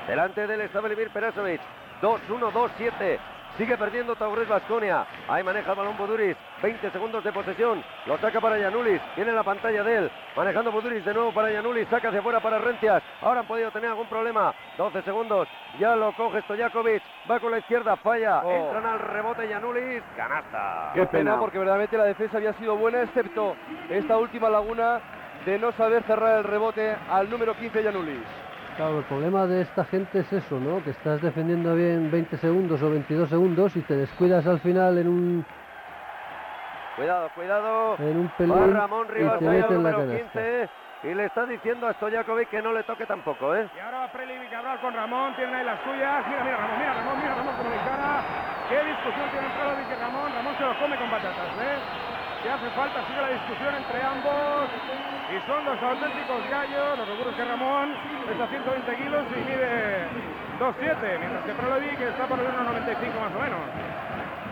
Delante 0.07 0.45
del 0.45 0.61
está 0.61 0.81
Belimir 0.81 1.09
Perasovic. 1.11 1.61
2-1-2-7. 2.01 3.19
Sigue 3.57 3.77
perdiendo 3.77 4.15
Taurés 4.15 4.47
Vasconia. 4.47 5.05
Ahí 5.27 5.43
maneja 5.43 5.71
el 5.71 5.77
balón 5.77 5.95
Buduris. 5.95 6.35
20 6.63 6.89
segundos 6.89 7.23
de 7.23 7.31
posesión. 7.31 7.83
Lo 8.07 8.17
saca 8.17 8.41
para 8.41 8.57
Yanulis. 8.57 8.99
Tiene 9.13 9.31
la 9.31 9.43
pantalla 9.43 9.83
de 9.83 9.97
él. 9.97 10.11
Manejando 10.35 10.71
Buduris 10.71 11.05
de 11.05 11.13
nuevo 11.13 11.31
para 11.31 11.51
Yanulis. 11.51 11.87
Saca 11.87 12.07
hacia 12.07 12.19
afuera 12.19 12.39
para 12.39 12.57
Rencias. 12.57 13.03
Ahora 13.21 13.41
han 13.41 13.45
podido 13.45 13.69
tener 13.69 13.91
algún 13.91 14.07
problema. 14.07 14.55
12 14.75 15.03
segundos. 15.03 15.47
Ya 15.77 15.95
lo 15.95 16.13
coge 16.13 16.41
Stojakovic. 16.41 17.03
Va 17.29 17.39
con 17.39 17.51
la 17.51 17.59
izquierda. 17.59 17.95
Falla. 17.97 18.41
Oh. 18.43 18.51
Entran 18.51 18.85
al 18.87 18.99
rebote 18.99 19.47
Yanulis. 19.47 20.01
Canasta. 20.17 20.91
Qué 20.95 21.05
pena. 21.05 21.37
porque 21.39 21.59
verdaderamente 21.59 21.95
la 21.97 22.05
defensa 22.05 22.37
había 22.37 22.53
sido 22.53 22.75
buena, 22.75 23.03
excepto 23.03 23.55
esta 23.89 24.17
última 24.17 24.49
laguna 24.49 24.99
de 25.45 25.59
no 25.59 25.71
saber 25.73 26.01
cerrar 26.03 26.39
el 26.39 26.43
rebote 26.43 26.95
al 27.07 27.29
número 27.29 27.53
15 27.55 27.83
Yanulis. 27.83 28.23
Claro, 28.75 28.99
el 28.99 29.05
problema 29.05 29.45
de 29.45 29.61
esta 29.61 29.85
gente 29.85 30.19
es 30.19 30.33
eso, 30.33 30.59
¿no? 30.59 30.83
Que 30.83 30.89
estás 30.91 31.21
defendiendo 31.21 31.75
bien 31.75 32.09
20 32.09 32.37
segundos 32.37 32.81
o 32.81 32.89
22 32.89 33.29
segundos 33.29 33.75
y 33.75 33.81
te 33.81 33.95
descuidas 33.95 34.45
al 34.47 34.59
final 34.59 34.97
en 34.97 35.07
un, 35.07 35.45
Cuidado, 36.95 37.29
cuidado. 37.35 37.95
en 37.99 38.17
un 38.17 38.27
Va 38.27 38.37
pelín 38.37 38.73
Ramón 38.73 39.07
y 39.09 39.13
Rivas 39.13 39.39
te 39.39 39.47
ahí 39.49 39.55
al 39.57 39.61
meten 39.61 39.83
la 39.83 39.91
número 39.91 40.11
canasta. 40.11 40.39
15 40.39 40.69
y 41.03 41.13
le 41.13 41.25
está 41.25 41.45
diciendo 41.45 41.87
a 41.87 41.93
Stojakovic 41.93 42.49
que 42.49 42.61
no 42.61 42.71
le 42.71 42.83
toque 42.83 43.05
tampoco, 43.05 43.53
¿eh? 43.55 43.67
Y 43.75 43.79
ahora 43.79 43.99
va 43.99 44.07
Prelimi 44.11 44.47
Cabral 44.47 44.79
con 44.79 44.93
Ramón, 44.93 45.35
tienen 45.35 45.53
ahí 45.53 45.65
las 45.65 45.79
suyas. 45.83 46.25
Mira, 46.27 46.43
mira 46.43 46.57
Ramón, 46.57 46.79
mira 46.79 46.93
Ramón, 46.95 47.17
mira 47.19 47.35
Ramón 47.35 47.55
como 47.57 47.69
le 47.69 47.75
encara. 47.75 48.21
Qué 48.69 48.77
discusión 48.87 49.27
tiene 49.29 49.47
Prelimi 49.53 49.83
y 49.91 49.95
Ramón. 50.01 50.31
Ramón 50.33 50.53
se 50.57 50.63
los 50.63 50.77
come 50.77 50.95
con 50.97 51.09
patatas, 51.11 51.49
¿eh? 51.61 51.77
Que 52.43 52.49
hace 52.49 52.69
falta, 52.71 52.99
sigue 53.07 53.21
la 53.21 53.29
discusión 53.29 53.73
entre 53.73 54.03
ambos. 54.03 54.67
Y 55.31 55.47
son 55.47 55.65
dos 55.65 55.81
auténticos 55.81 56.49
gallos. 56.51 56.99
Lo 56.99 57.05
que 57.05 57.11
ocurre 57.13 57.29
es 57.31 57.35
que 57.37 57.45
Ramón 57.45 57.95
pesa 58.27 58.47
120 58.47 58.95
kilos 58.95 59.23
y 59.31 59.39
mide 59.49 60.07
2,7. 60.59 61.19
Mientras 61.19 61.43
que 61.45 61.53
Prelimi 61.53 61.95
que 61.95 62.07
está 62.09 62.27
por 62.27 62.39
el 62.39 62.45
1,95 62.45 63.19
más 63.19 63.35
o 63.35 63.39
menos. 63.39 63.59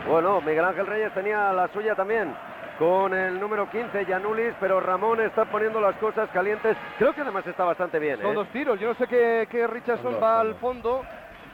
Bueno, 0.07 0.41
Miguel 0.41 0.65
Ángel 0.65 0.87
Reyes 0.87 1.13
tenía 1.13 1.51
la 1.51 1.67
suya 1.67 1.93
también 1.93 2.33
con 2.79 3.13
el 3.13 3.39
número 3.39 3.69
15, 3.69 4.05
Yanulis, 4.05 4.55
pero 4.59 4.79
Ramón 4.79 5.21
está 5.21 5.45
poniendo 5.45 5.79
las 5.79 5.95
cosas 5.97 6.29
calientes. 6.29 6.75
Creo 6.97 7.13
que 7.13 7.21
además 7.21 7.45
está 7.45 7.63
bastante 7.63 7.99
bien, 7.99 8.19
Son 8.21 8.31
¿eh? 8.31 8.35
dos 8.35 8.47
tiros. 8.47 8.79
Yo 8.79 8.87
no 8.87 8.95
sé 8.95 9.05
qué, 9.05 9.47
qué 9.51 9.67
Richardson 9.67 10.17
va 10.21 10.39
al 10.39 10.55
fondo 10.55 11.03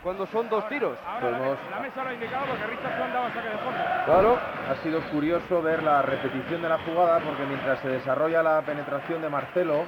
cuando 0.04 0.26
son 0.28 0.50
dos 0.50 0.68
tiros. 0.70 0.98
Ahora 1.06 1.32
la, 1.32 1.38
Pues 1.38 1.60
la 1.72 1.80
mesa 1.80 2.04
lo 2.04 2.10
ha 2.10 2.14
indicado 2.14 2.46
porque 2.48 2.68
Richardson 2.68 3.14
daba 3.14 3.34
saque 3.34 3.50
de 3.50 3.58
fondo. 3.58 3.80
Claro, 4.06 4.40
ha 4.70 4.76
sido 4.84 5.02
curioso 5.12 5.62
ver 5.62 5.84
la 5.84 6.02
repetición 6.02 6.62
de 6.62 6.70
la 6.70 6.78
jugada 6.80 7.20
porque 7.20 7.44
mientras 7.46 7.80
se 7.80 7.90
desarrolla 7.90 8.44
la 8.44 8.62
penetración 8.62 9.22
de 9.22 9.30
Marcelo 9.30 9.86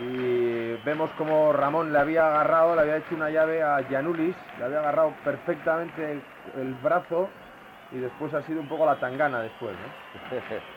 y 0.00 0.74
vemos 0.84 1.10
como 1.16 1.52
Ramón 1.52 1.92
le 1.92 1.98
había 1.98 2.26
agarrado, 2.26 2.74
le 2.74 2.82
había 2.82 2.96
hecho 2.98 3.14
una 3.14 3.30
llave 3.30 3.62
a 3.62 3.80
Yanulis, 3.88 4.36
le 4.58 4.64
había 4.64 4.80
agarrado 4.80 5.12
perfectamente 5.24 6.12
el, 6.12 6.22
el 6.60 6.74
brazo 6.74 7.28
y 7.92 7.98
después 7.98 8.34
ha 8.34 8.42
sido 8.42 8.60
un 8.60 8.68
poco 8.68 8.84
la 8.84 8.96
tangana 8.96 9.40
después, 9.40 9.72
¿no? 9.72 10.36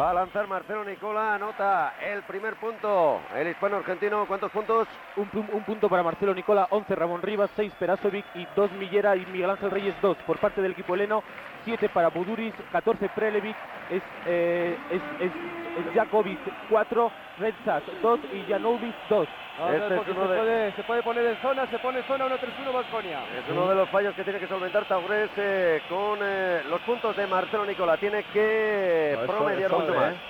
Va 0.00 0.10
a 0.10 0.14
lanzar 0.14 0.46
Marcelo 0.46 0.84
Nicola, 0.84 1.34
anota 1.34 1.92
el 2.00 2.22
primer 2.22 2.54
punto. 2.54 3.20
El 3.36 3.48
hispano 3.48 3.78
argentino, 3.78 4.26
¿cuántos 4.28 4.50
puntos? 4.52 4.86
Un, 5.16 5.28
pu- 5.28 5.52
un 5.52 5.64
punto 5.64 5.88
para 5.88 6.04
Marcelo 6.04 6.32
Nicola, 6.34 6.68
11 6.70 6.94
Ramón 6.94 7.20
Rivas, 7.20 7.50
6 7.56 7.72
Perasovic 7.80 8.24
y 8.36 8.46
2 8.54 8.70
Millera 8.72 9.16
y 9.16 9.26
Miguel 9.26 9.50
Ángel 9.50 9.72
Reyes 9.72 9.94
2 10.00 10.16
por 10.18 10.38
parte 10.38 10.62
del 10.62 10.70
equipo 10.72 10.94
heleno, 10.94 11.24
7 11.64 11.88
para 11.88 12.10
Buduris, 12.10 12.54
14 12.70 13.08
Prelevic, 13.08 13.56
es, 13.90 14.02
eh, 14.26 14.78
es, 14.92 15.02
es, 15.20 15.32
es 15.32 15.94
Jakovic 15.94 16.38
4, 16.70 17.10
Redzas 17.40 17.82
2 18.00 18.20
y 18.34 18.52
Janovic 18.52 18.94
2. 19.08 19.28
A 19.58 19.66
ver, 19.66 19.82
Este 19.82 19.94
es 19.96 20.08
uno 20.08 20.22
se, 20.22 20.28
de- 20.32 20.38
puede, 20.38 20.72
se 20.72 20.84
puede 20.84 21.02
poner 21.02 21.26
en 21.26 21.36
zona, 21.38 21.66
se 21.66 21.78
pone 21.80 21.98
en 22.00 22.04
zona 22.06 22.26
1-3-1 22.26 22.72
Vasconia. 22.72 23.24
Es 23.38 23.48
uno 23.48 23.68
de 23.68 23.74
los 23.74 23.90
fallos 23.90 24.14
que 24.14 24.24
tiene 24.24 24.40
que 24.40 24.46
solventar 24.48 24.86
Taurés 24.86 25.30
eh, 25.36 25.82
con 25.88 26.20
eh, 26.22 26.62
los 26.64 26.80
puntos 26.82 27.16
de 27.16 27.26
Marcelo 27.26 27.66
Nicola. 27.66 27.96
Tiene 27.98 28.24
que 28.24 29.14
No, 29.16 29.22
es- 29.22 29.26
promediar 29.30 29.70
es 29.70 29.72
mucho 29.72 29.92
hombre, 29.92 29.96
más. 29.96 30.12
¿eh? 30.14 30.20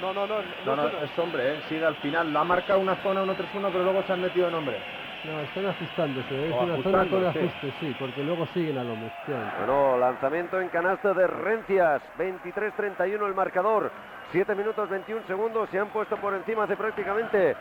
No, 0.00 0.12
no, 0.12 0.26
no. 0.26 0.42
No, 0.64 0.76
no, 0.76 1.04
es 1.04 1.10
es 1.12 1.18
hombre, 1.18 1.54
¿eh? 1.54 1.60
sigue 1.68 1.84
al 1.86 1.96
final. 1.96 2.32
Lo 2.32 2.40
ha 2.40 2.44
marcado 2.44 2.80
una 2.80 2.96
zona 2.96 3.22
1-3-1, 3.22 3.70
pero 3.72 3.84
luego 3.84 4.02
se 4.02 4.12
han 4.12 4.20
metido 4.20 4.48
en 4.48 4.54
hombre. 4.54 4.78
No, 5.24 5.40
están 5.40 5.66
ajustándose, 5.66 6.48
es 6.48 6.52
O 6.52 6.64
una 6.64 6.76
zona 6.82 7.08
con 7.08 7.32
sí. 7.32 7.38
ajuste, 7.38 7.72
sí, 7.80 7.94
porque 7.98 8.22
luego 8.22 8.46
siguen 8.48 8.76
al 8.78 8.90
hombre. 8.90 9.08
efectivamente. 9.08 9.56
Bueno, 9.56 9.96
lanzamiento 9.98 10.60
en 10.60 10.68
canasta 10.68 11.14
de 11.14 11.26
Rencias, 11.28 12.02
23-31 12.18 13.26
el 13.26 13.34
marcador, 13.34 13.90
7 14.32 14.54
minutos 14.54 14.88
21 14.90 15.26
segundos, 15.26 15.70
se 15.70 15.78
han 15.78 15.90
puesto 15.90 16.16
por 16.18 16.34
encima 16.34 16.64
hace 16.64 16.76
prácticamente 16.76 17.56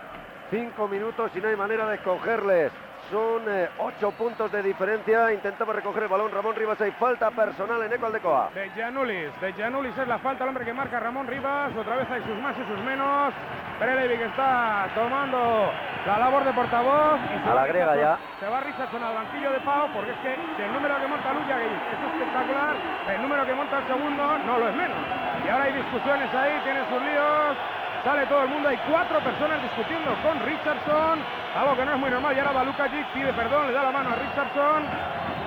5 0.54 0.88
minutos 0.88 1.32
y 1.34 1.42
no 1.42 1.48
hay 1.48 1.56
manera 1.56 1.90
de 1.90 1.98
cogerles. 1.98 2.72
Son 3.10 3.42
8 3.80 4.12
puntos 4.12 4.52
de 4.52 4.62
diferencia, 4.62 5.34
intentaba 5.34 5.74
recoger 5.74 6.04
el 6.04 6.10
balón 6.10 6.32
Ramón 6.32 6.56
Rivas, 6.56 6.80
hay 6.80 6.92
falta 6.92 7.32
personal 7.32 7.82
en 7.82 7.92
Eco 7.92 8.06
Aldecoa. 8.06 8.52
De 8.54 8.70
Gianulis, 8.70 9.42
de 9.42 9.52
Gianulis 9.54 9.98
es 9.98 10.08
la 10.08 10.20
falta, 10.20 10.44
el 10.44 10.50
hombre 10.50 10.64
que 10.64 10.72
marca 10.72 11.00
Ramón 11.00 11.26
Rivas, 11.26 11.76
otra 11.76 11.96
vez 11.96 12.08
hay 12.12 12.22
sus 12.22 12.38
más 12.38 12.56
y 12.56 12.64
sus 12.70 12.80
menos. 12.86 13.34
Perelevi 13.80 14.16
que 14.16 14.26
está 14.26 14.88
tomando 14.94 15.72
la 16.06 16.20
labor 16.20 16.46
de 16.46 16.54
portavoz. 16.54 17.20
y 17.34 17.50
A 17.50 17.54
la 17.56 17.66
griega 17.66 17.96
ya. 17.96 18.18
Se 18.40 18.48
va 18.48 18.60
Richardson 18.62 19.04
al 19.04 19.16
banquillo 19.16 19.52
de 19.52 19.60
Pau, 19.62 19.90
porque 19.92 20.12
es 20.12 20.18
que 20.18 20.34
el 20.64 20.72
número 20.72 20.96
que 21.02 21.08
monta 21.08 21.34
Luya 21.34 21.58
que 21.58 21.66
es 21.66 22.14
espectacular, 22.14 22.76
el 23.10 23.22
número 23.24 23.46
que 23.46 23.54
monta 23.56 23.80
el 23.80 23.88
segundo 23.88 24.38
no 24.46 24.60
lo 24.60 24.70
es 24.70 24.76
menos. 24.76 24.98
Y 25.44 25.50
ahora 25.50 25.66
hay 25.66 25.74
discusiones 25.74 26.34
ahí, 26.36 26.62
tiene 26.64 26.80
sus 26.88 27.02
líos. 27.02 27.58
Sale 28.04 28.26
todo 28.26 28.44
el 28.44 28.50
mundo, 28.50 28.68
hay 28.68 28.78
cuatro 28.90 29.18
personas 29.20 29.62
discutiendo 29.64 30.12
con 30.22 30.38
Richardson, 30.42 31.20
algo 31.56 31.78
que 31.78 31.86
no 31.86 31.94
es 31.94 32.00
muy 32.00 32.10
normal. 32.10 32.36
Y 32.36 32.40
ahora 32.40 32.52
va 32.52 32.64
Lukajic, 32.66 33.08
pide 33.14 33.32
perdón, 33.32 33.68
le 33.68 33.74
da 33.74 33.84
la 33.84 33.92
mano 33.92 34.10
a 34.10 34.16
Richardson. 34.16 34.84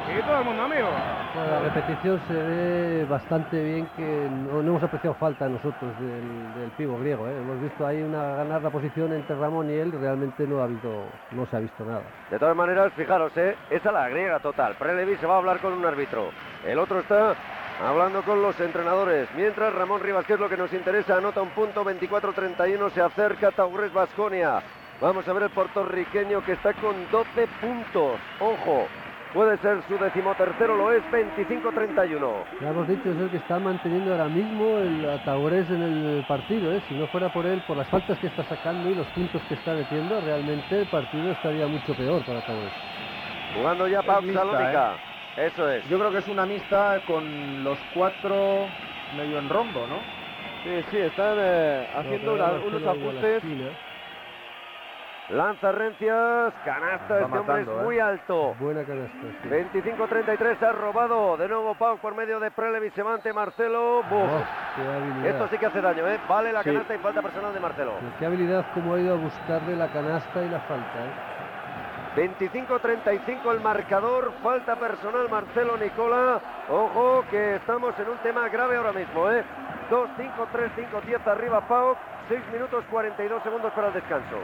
y 0.09 0.23
todo 0.23 0.39
el 0.39 0.45
mundo 0.45 0.63
amigo. 0.63 0.89
Bueno, 1.35 1.51
la 1.51 1.61
repetición 1.61 2.19
se 2.29 2.33
ve 2.33 3.05
bastante 3.11 3.63
bien 3.63 3.87
que 3.95 4.29
no, 4.31 4.63
no 4.63 4.71
hemos 4.71 4.83
apreciado 4.83 5.15
falta 5.17 5.47
nosotros 5.49 5.93
del, 6.01 6.55
del 6.59 6.71
pivo 6.79 6.99
griego. 6.99 7.29
¿eh? 7.29 7.37
Hemos 7.37 7.61
visto 7.61 7.87
ahí 7.87 8.01
una 8.01 8.37
ganar 8.37 8.63
la 8.63 8.71
posición 8.71 9.13
entre 9.13 9.37
Ramón 9.37 9.69
y 9.69 9.75
él, 9.75 9.93
realmente 9.93 10.47
no 10.47 10.61
ha 10.61 10.65
habido, 10.65 11.05
no 11.33 11.45
se 11.47 11.57
ha 11.57 11.61
visto 11.61 11.85
nada. 11.85 12.05
De 12.31 12.39
todas 12.39 12.57
maneras, 12.57 12.91
fijaros, 12.97 13.37
¿eh? 13.37 13.55
esa 13.69 13.93
la 13.93 14.09
griega 14.09 14.39
total. 14.39 14.77
Prelevi 14.79 15.17
se 15.17 15.27
va 15.27 15.35
a 15.35 15.39
hablar 15.39 15.59
con 15.59 15.75
un 15.75 15.85
árbitro. 15.85 16.31
El 16.65 16.79
otro 16.79 17.01
está 17.01 17.35
hablando 17.81 18.23
con 18.23 18.43
los 18.43 18.59
entrenadores. 18.61 19.29
Mientras 19.37 19.75
Ramón 19.75 20.01
Rivas, 20.01 20.25
que 20.27 20.35
es 20.35 20.41
lo 20.41 20.49
que 20.49 20.57
nos 20.57 20.73
interesa, 20.73 21.17
anota 21.17 21.43
un 21.43 21.51
punto 21.51 21.85
24-31, 21.85 22.91
se 22.91 23.01
acerca 23.01 23.51
Taurés 23.51 23.93
Basconia. 23.93 24.63
Vamos 25.01 25.29
a 25.29 25.33
ver 25.33 25.45
el 25.45 25.51
puertorriqueño 25.51 26.43
que 26.43 26.53
está 26.53 26.73
con 26.75 26.95
12 27.11 27.47
puntos. 27.61 28.19
Ojo, 28.41 28.87
puede 29.35 29.59
ser 29.59 29.83
su 29.87 29.99
decimotercero, 29.99 30.75
lo 30.75 30.91
es 30.91 31.03
25-31. 31.11 32.45
Ya 32.63 32.71
hemos 32.71 32.89
dicho, 32.89 33.11
es 33.11 33.19
el 33.19 33.31
que 33.31 33.37
está 33.37 33.59
manteniendo 33.59 34.13
ahora 34.13 34.29
mismo 34.29 34.79
el 34.79 35.09
Ataurés 35.11 35.69
en 35.69 35.83
el 35.83 36.25
partido. 36.27 36.73
¿eh? 36.73 36.83
Si 36.89 36.95
no 36.95 37.07
fuera 37.09 37.31
por 37.31 37.45
él, 37.45 37.63
por 37.67 37.77
las 37.77 37.89
faltas 37.89 38.19
que 38.19 38.29
está 38.29 38.45
sacando 38.45 38.89
y 38.89 38.95
los 38.95 39.07
puntos 39.09 39.43
que 39.49 39.55
está 39.55 39.75
metiendo, 39.75 40.19
realmente 40.23 40.81
el 40.81 40.87
partido 40.87 41.31
estaría 41.33 41.67
mucho 41.67 41.95
peor 41.95 42.25
para 42.25 42.39
Ataurés. 42.39 42.73
Jugando 43.55 43.89
ya 43.89 44.03
Pau 44.03 44.23
Salónica. 44.33 44.97
Eso 45.37 45.69
es. 45.71 45.87
Yo 45.89 45.99
creo 45.99 46.11
que 46.11 46.19
es 46.19 46.29
una 46.29 46.47
mixta 46.47 47.01
con 47.07 47.63
los 47.63 47.79
cuatro 47.95 48.67
medio 49.17 49.39
en 49.39 49.49
rombo, 49.49 49.87
¿no? 49.87 49.97
Sí, 50.65 50.83
sí, 50.91 50.99
están 50.99 51.37
eh, 51.39 51.87
haciendo 51.95 52.35
una- 52.35 52.53
unos 52.53 52.83
ajustes. 52.87 53.43
Lanza 55.29 55.73
Rencias, 55.73 56.55
canasta, 56.65 57.21
este 57.21 57.37
hombre 57.39 57.63
es 57.63 57.69
¿eh? 57.69 57.71
muy 57.83 57.99
alto. 57.99 58.55
Buena 58.61 58.85
canasta. 58.85 59.19
sí. 59.43 59.49
25-33 59.49 60.63
ha 60.63 60.71
robado 60.73 61.37
de 61.37 61.49
nuevo 61.49 61.75
Pau 61.75 61.99
por 61.99 62.15
medio 62.15 62.39
de 62.39 62.53
Prelevi, 62.53 62.91
se 62.91 63.03
mante 63.03 63.33
Marcelo. 63.33 64.01
Oh. 64.01 65.25
Esto 65.27 65.49
sí 65.51 65.59
que 65.59 65.67
hace 65.67 65.81
daño, 65.81 66.07
¿eh? 66.07 66.21
Vale 66.29 66.53
la 66.53 66.63
Sí. 66.63 66.71
canasta 66.71 66.95
y 66.95 66.99
falta 66.99 67.23
personal 67.23 67.53
de 67.53 67.59
Marcelo. 67.59 67.95
Qué 68.21 68.27
habilidad 68.27 68.65
como 68.73 68.95
ha 68.95 69.01
ido 69.01 69.15
a 69.15 69.17
buscarle 69.17 69.75
la 69.75 69.89
canasta 69.89 70.45
y 70.45 70.49
la 70.49 70.61
falta. 70.61 70.85
¿eh? 71.05 71.36
25-35 72.17 73.53
el 73.53 73.61
marcador, 73.61 74.33
falta 74.43 74.75
personal 74.77 75.29
Marcelo 75.29 75.77
Nicola. 75.77 76.41
Ojo 76.71 77.23
que 77.31 77.57
estamos 77.57 77.95
en 77.99 78.09
un 78.09 78.17
tema 78.19 78.49
grave 78.49 78.79
ahora 78.79 78.95
mismo, 78.95 79.31
¿eh? 79.31 79.45
2-5-3-5-10 79.91 81.27
arriba 81.27 81.61
Pau, 81.69 81.95
6 82.31 82.41
minutos 82.55 82.85
42 82.91 83.43
segundos 83.43 83.71
para 83.75 83.89
el 83.89 83.93
descanso. 83.93 84.37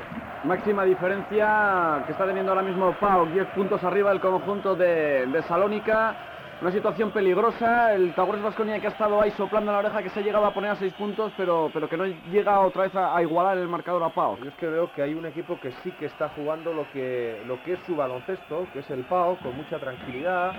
Máxima 0.44 0.84
diferencia 0.84 2.02
que 2.04 2.12
está 2.12 2.26
teniendo 2.26 2.52
ahora 2.52 2.62
mismo 2.62 2.92
Pau, 3.00 3.24
10 3.24 3.46
puntos 3.48 3.82
arriba 3.82 4.10
del 4.10 4.20
conjunto 4.20 4.76
de 4.76 5.42
Salónica. 5.48 6.14
Una 6.62 6.70
situación 6.70 7.10
peligrosa, 7.10 7.92
el 7.92 8.14
Taurés 8.14 8.40
Vasconia 8.40 8.78
que 8.78 8.86
ha 8.86 8.90
estado 8.90 9.20
ahí 9.20 9.32
soplando 9.32 9.72
la 9.72 9.78
oreja 9.78 10.00
que 10.00 10.10
se 10.10 10.20
ha 10.20 10.22
llegado 10.22 10.46
a 10.46 10.54
poner 10.54 10.70
a 10.70 10.76
6 10.76 10.94
puntos, 10.94 11.32
pero, 11.36 11.68
pero 11.74 11.88
que 11.88 11.96
no 11.96 12.06
llega 12.06 12.60
otra 12.60 12.84
vez 12.84 12.94
a, 12.94 13.20
igualar 13.20 13.58
el 13.58 13.66
marcador 13.66 14.00
a 14.04 14.10
Pau. 14.10 14.38
Yo 14.38 14.48
es 14.48 14.54
que 14.54 14.68
veo 14.68 14.92
que 14.92 15.02
hay 15.02 15.12
un 15.12 15.26
equipo 15.26 15.58
que 15.58 15.72
sí 15.82 15.90
que 15.98 16.06
está 16.06 16.28
jugando 16.28 16.72
lo 16.72 16.88
que, 16.92 17.42
lo 17.48 17.60
que 17.64 17.72
es 17.72 17.80
su 17.84 17.96
baloncesto, 17.96 18.68
que 18.72 18.78
es 18.78 18.90
el 18.90 19.00
PAO, 19.00 19.38
con 19.38 19.56
mucha 19.56 19.80
tranquilidad, 19.80 20.52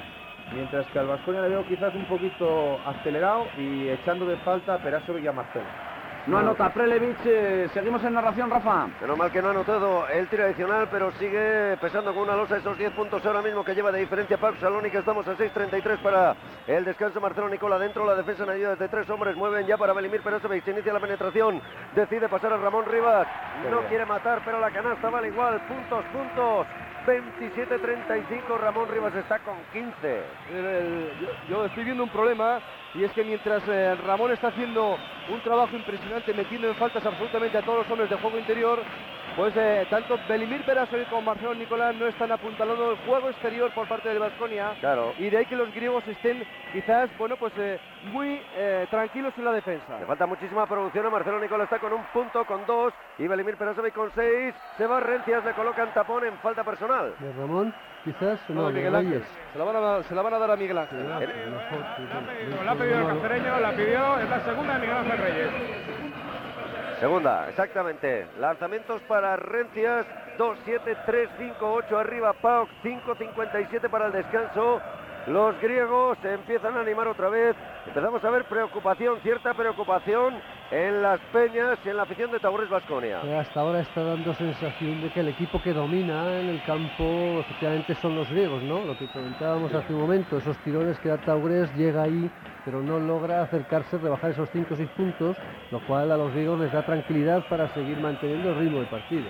mientras 0.54 0.86
que 0.88 1.00
al 1.00 1.08
Vasconia 1.08 1.44
le 1.44 1.48
veo 1.48 1.66
quizás 1.66 1.96
un 1.96 2.04
poquito 2.04 2.80
acelerado 2.86 3.46
y 3.58 3.88
echando 3.88 4.26
de 4.26 4.36
falta 4.40 4.74
a 4.74 4.80
Peraso 4.80 5.18
y 5.18 5.22
Marcelo. 5.22 5.93
No 6.26 6.38
anota 6.38 6.70
Prelevich, 6.70 7.18
eh, 7.26 7.68
seguimos 7.74 8.02
en 8.06 8.14
narración, 8.14 8.50
Rafa. 8.50 8.88
Menos 9.02 9.18
mal 9.18 9.30
que 9.30 9.42
no 9.42 9.50
ha 9.50 9.52
anotado 9.52 10.08
el 10.08 10.30
tiro 10.30 10.46
adicional, 10.46 10.88
pero 10.90 11.12
sigue 11.20 11.76
pesando 11.82 12.14
con 12.14 12.24
una 12.24 12.38
losa 12.38 12.56
esos 12.56 12.78
10 12.78 12.94
puntos 12.94 13.26
ahora 13.26 13.42
mismo 13.42 13.66
que 13.66 13.76
lleva 13.76 13.92
de 13.92 14.00
diferencia 14.00 14.38
Pau 14.38 14.56
Salónica. 14.56 15.00
Estamos 15.00 15.28
a 15.28 15.36
6.33 15.36 15.98
para 15.98 16.34
el 16.66 16.86
descanso. 16.86 17.20
Marcelo 17.20 17.50
Nicola 17.50 17.78
dentro, 17.78 18.06
la 18.06 18.16
defensa 18.16 18.44
en 18.44 18.52
ayuda 18.52 18.78
de 18.78 18.88
tres 18.88 19.10
hombres. 19.10 19.36
Mueven 19.36 19.68
ya 19.68 19.76
para 19.76 19.92
Belimir 19.92 20.22
Perosovic. 20.22 20.64
Se 20.64 20.72
inicia 20.72 20.94
la 20.94 21.02
penetración. 21.02 21.62
Decide 21.94 22.30
pasar 22.30 22.54
a 22.54 22.58
Ramón 22.58 22.86
Rivas. 22.86 23.28
No 23.70 23.82
quiere 23.90 24.06
matar, 24.06 24.42
pero 24.46 24.62
la 24.62 24.72
canasta 24.72 25.10
vale 25.10 25.28
igual. 25.28 25.60
Puntos, 25.68 26.06
puntos. 26.06 26.68
27-35. 27.06 28.58
Ramón 28.60 28.88
Rivas 28.90 29.16
está 29.16 29.40
con 29.40 29.56
15. 29.72 30.24
El- 30.52 30.66
el- 30.66 31.10
yo, 31.20 31.28
yo 31.50 31.66
estoy 31.66 31.84
viendo 31.84 32.04
un 32.04 32.10
problema 32.10 32.60
y 32.96 33.04
es 33.04 33.12
que 33.12 33.24
mientras 33.24 33.64
eh, 33.68 33.96
Ramón 34.06 34.32
está 34.32 34.48
haciendo 34.50 34.98
un 35.30 35.42
trabajo 35.42 35.76
impresionante 35.76 36.34
metiendo 36.34 36.68
en 36.68 36.76
faltas 36.76 37.06
absolutamente 37.06 37.58
a 37.58 37.62
todos 37.62 37.80
los 37.80 37.90
hombres 37.92 38.10
del 38.10 38.20
juego 38.20 38.38
interior, 38.38 38.80
pues 39.36 39.54
eh, 39.56 39.88
tanto 39.90 40.20
Belimir 40.30 40.64
Perasovic 40.64 41.10
como 41.10 41.22
Marcelo 41.24 41.56
Nicolás 41.56 41.96
no 41.96 42.06
están 42.06 42.32
apuntalando 42.32 42.92
el 42.92 42.98
juego 42.98 43.30
exterior 43.30 43.72
por 43.74 43.88
parte 43.88 44.10
del 44.10 44.20
Vasconia 44.20 44.74
Claro. 44.80 45.14
y 45.18 45.30
de 45.30 45.38
ahí 45.38 45.46
que 45.46 45.56
los 45.56 45.74
griegos 45.74 46.08
estén 46.08 46.46
quizás 46.72 47.10
bueno 47.18 47.36
pues 47.38 47.52
eh, 47.58 47.80
muy 48.12 48.40
eh, 48.56 48.86
tranquilos 48.92 49.34
en 49.38 49.46
la 49.46 49.52
defensa. 49.54 49.98
Le 50.00 50.06
falta 50.06 50.26
muchísima 50.28 50.68
producción 50.68 51.06
a 51.06 51.10
Marcelo 51.10 51.40
Nicola, 51.40 51.64
está 51.64 51.80
con 51.80 51.94
un 51.94 52.04
punto, 52.14 52.46
con 52.46 52.66
dos, 52.68 52.94
y 53.18 53.28
Belimir 53.28 53.58
Perasovic 53.58 53.94
con 53.96 54.12
seis. 54.14 54.54
Se 54.78 54.86
va 54.86 55.00
Rencias, 55.00 55.44
le 55.46 55.54
colocan 55.54 55.92
tapón 55.94 56.26
en 56.26 56.38
falta 56.40 56.64
personal. 56.64 56.93
De 57.20 57.34
Ramón, 57.34 57.74
quizás, 58.04 58.40
No, 58.50 58.62
no, 58.62 58.68
de 58.68 58.74
Miguel 58.74 58.96
Ángel. 58.96 59.12
Reyes. 59.14 59.28
Se 59.54 59.60
la, 59.60 59.66
van 59.66 59.76
a, 59.76 60.04
se 60.04 60.16
la 60.16 60.22
van 60.22 60.34
a 60.34 60.40
dar 60.40 60.52
a 60.52 60.56
Miguel 60.56 60.78
Ángel. 60.78 61.00
Eh, 61.00 61.08
La 61.08 61.16
ha 61.16 61.20
sí. 61.20 61.26
pedido, 61.26 62.64
la 62.64 62.72
ha 62.72 62.76
pedido 62.76 63.00
el 63.00 63.08
cacereño, 63.08 63.60
la 63.60 63.72
pidió, 63.72 64.18
es 64.20 64.30
la 64.30 64.40
segunda 64.42 64.74
de 64.76 64.80
Miguel 64.80 64.98
Ángel 64.98 65.18
Reyes. 65.18 65.50
Segunda, 67.00 67.50
exactamente. 67.50 68.28
Lanzamientos 68.40 69.02
para 69.04 69.36
Rencias. 69.36 70.06
2, 70.38 70.58
7, 70.66 70.98
3, 71.06 71.30
5, 71.38 71.74
8 71.74 72.00
arriba. 72.00 72.34
Pauk, 72.34 72.70
5, 72.82 73.16
57 73.16 73.90
para 73.90 74.08
el 74.08 74.14
descanso. 74.14 74.82
Los 75.28 75.60
griegos 75.62 76.18
se 76.22 76.34
empiezan 76.34 76.76
a 76.76 76.82
animar 76.82 77.08
otra 77.08 77.30
vez. 77.30 77.56
Empezamos 77.88 78.24
a 78.24 78.30
ver 78.30 78.46
preocupación, 78.46 79.20
cierta 79.22 79.54
preocupación 79.54 80.34
en 80.74 81.04
las 81.04 81.20
peñas 81.32 81.78
y 81.86 81.90
en 81.90 81.98
la 81.98 82.04
afición 82.04 82.32
de 82.32 82.40
Taurés 82.40 82.68
Vasconia. 82.68 83.22
Eh, 83.24 83.38
Hasta 83.38 83.60
ahora 83.60 83.82
está 83.82 84.02
dando 84.02 84.34
sensación 84.34 85.02
de 85.02 85.12
que 85.12 85.20
el 85.20 85.28
equipo 85.28 85.62
que 85.62 85.72
domina 85.72 86.40
en 86.40 86.50
el 86.50 86.64
campo 86.64 87.42
efectivamente 87.42 87.94
son 87.96 88.16
los 88.16 88.28
griegos, 88.32 88.64
¿no? 88.64 88.84
Lo 88.84 88.98
que 88.98 89.08
comentábamos 89.08 89.72
hace 89.72 89.94
un 89.94 90.02
momento, 90.02 90.38
esos 90.38 90.58
tirones 90.64 90.98
que 91.00 91.10
da 91.10 91.18
Taures 91.20 91.72
llega 91.76 92.02
ahí, 92.02 92.28
pero 92.66 92.82
no 92.82 93.00
logra 93.00 93.44
acercarse, 93.44 94.00
rebajar 94.00 94.32
esos 94.32 94.50
5 94.50 94.74
o 94.74 94.78
6 94.78 94.90
puntos, 94.98 95.38
lo 95.70 95.80
cual 95.86 96.12
a 96.12 96.18
los 96.18 96.34
griegos 96.34 96.60
les 96.60 96.72
da 96.72 96.84
tranquilidad 96.84 97.46
para 97.48 97.68
seguir 97.76 98.00
manteniendo 98.00 98.50
el 98.50 98.56
ritmo 98.56 98.80
del 98.80 98.88
partido. 98.88 99.28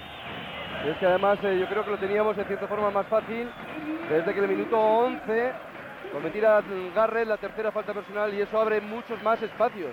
Y 0.85 0.89
es 0.91 0.97
que 0.97 1.05
además 1.05 1.39
eh, 1.43 1.57
yo 1.59 1.67
creo 1.67 1.83
que 1.83 1.91
lo 1.91 1.97
teníamos 1.97 2.37
de 2.37 2.45
cierta 2.45 2.67
forma 2.67 2.89
más 2.89 3.05
fácil 3.07 3.49
desde 4.09 4.33
que 4.33 4.39
el 4.39 4.47
minuto 4.47 4.79
11 4.79 5.51
cometí 6.13 6.39
a 6.39 6.61
Garrett 6.95 7.27
la 7.27 7.37
tercera 7.37 7.69
falta 7.71 7.93
personal 7.93 8.33
y 8.33 8.39
eso 8.39 8.61
abre 8.61 8.79
muchos 8.79 9.21
más 9.23 9.41
espacios. 9.41 9.91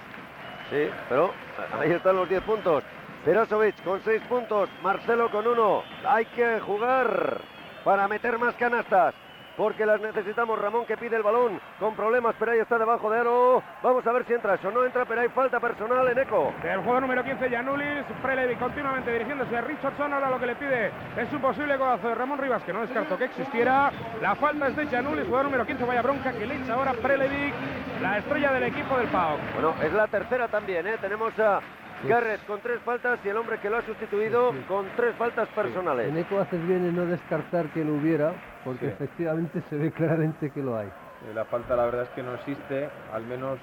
Sí, 0.71 0.89
pero 1.09 1.33
ahí 1.79 1.91
están 1.91 2.17
los 2.17 2.29
10 2.29 2.43
puntos. 2.43 2.85
Perasovic 3.25 3.83
con 3.83 4.01
6 4.03 4.23
puntos, 4.29 4.69
Marcelo 4.83 5.31
con 5.31 5.47
1. 5.47 5.83
Hay 6.07 6.25
que 6.27 6.61
jugar 6.61 7.41
para 7.85 8.09
meter 8.09 8.39
más 8.39 8.55
canastas. 8.55 9.15
Porque 9.61 9.85
las 9.85 10.01
necesitamos. 10.01 10.59
Ramón 10.59 10.87
que 10.87 10.97
pide 10.97 11.17
el 11.17 11.23
balón 11.23 11.61
con 11.79 11.95
problemas, 11.95 12.35
pero 12.39 12.53
ahí 12.53 12.61
está 12.61 12.79
debajo 12.79 13.11
de 13.11 13.21
aro. 13.21 13.63
Vamos 13.83 14.07
a 14.07 14.13
ver 14.13 14.25
si 14.25 14.33
entra. 14.33 14.55
Eso 14.55 14.71
no 14.71 14.87
entra, 14.87 15.05
pero 15.05 15.21
hay 15.21 15.29
falta 15.29 15.61
personal 15.61 16.09
en 16.09 16.19
eco. 16.19 16.55
Del 16.63 16.79
jugador 16.79 17.03
número 17.03 17.23
15, 17.23 17.51
Yanulis, 17.51 18.05
Prelevi 18.23 18.57
continuamente 18.57 19.13
dirigiéndose 19.13 19.55
a 19.55 19.61
Richardson. 19.61 20.15
Ahora 20.15 20.31
lo 20.31 20.41
que 20.41 20.47
le 20.47 20.57
pide 20.57 20.91
es 21.15 21.31
un 21.31 21.43
posible 21.43 21.77
codazo 21.77 22.09
de 22.09 22.15
Ramón 22.15 22.39
Rivas, 22.39 22.63
que 22.63 22.73
no 22.73 22.81
descarto 22.81 23.19
que 23.19 23.27
existiera. 23.27 23.93
La 24.23 24.35
falta 24.35 24.69
es 24.69 24.77
de 24.77 24.87
Yanulis, 24.87 25.27
jugador 25.27 25.45
número 25.45 25.67
15, 25.67 25.85
vaya 25.85 26.01
bronca 26.01 26.33
que 26.33 26.47
le 26.47 26.55
echa 26.55 26.73
ahora 26.73 26.95
Prelevic, 26.95 27.53
la 28.01 28.17
estrella 28.17 28.53
del 28.53 28.63
equipo 28.63 28.97
del 28.97 29.09
PAOK. 29.09 29.41
Bueno, 29.53 29.75
es 29.83 29.93
la 29.93 30.07
tercera 30.07 30.49
también, 30.49 30.87
¿eh? 30.87 30.97
Tenemos 31.03 31.39
a 31.39 31.61
Garrett 32.09 32.47
con 32.47 32.61
tres 32.61 32.81
faltas 32.81 33.19
y 33.23 33.29
el 33.29 33.37
hombre 33.37 33.59
que 33.59 33.69
lo 33.69 33.77
ha 33.77 33.83
sustituido 33.83 34.55
con 34.67 34.87
tres 34.97 35.15
faltas 35.17 35.49
personales. 35.49 36.09
En 36.09 36.17
eco 36.17 36.41
haces 36.41 36.67
bien 36.67 36.87
en 36.87 36.97
no 36.97 37.05
descartar 37.05 37.67
que 37.67 37.85
lo 37.85 37.93
hubiera, 37.93 38.33
porque 38.65 38.87
Sí. 38.87 38.93
efectivamente 38.93 39.63
se 39.69 39.77
ve 39.77 39.93
claramente 39.93 40.51
que 40.51 40.63
lo 40.63 40.77
hay. 40.77 40.89
Eh, 40.89 41.33
La 41.35 41.45
falta 41.47 41.77
la 41.77 41.85
verdad 41.85 42.05
es 42.05 42.11
que 42.11 42.23
no 42.23 42.35
existe, 42.35 42.89
al 43.13 43.25
menos 43.27 43.59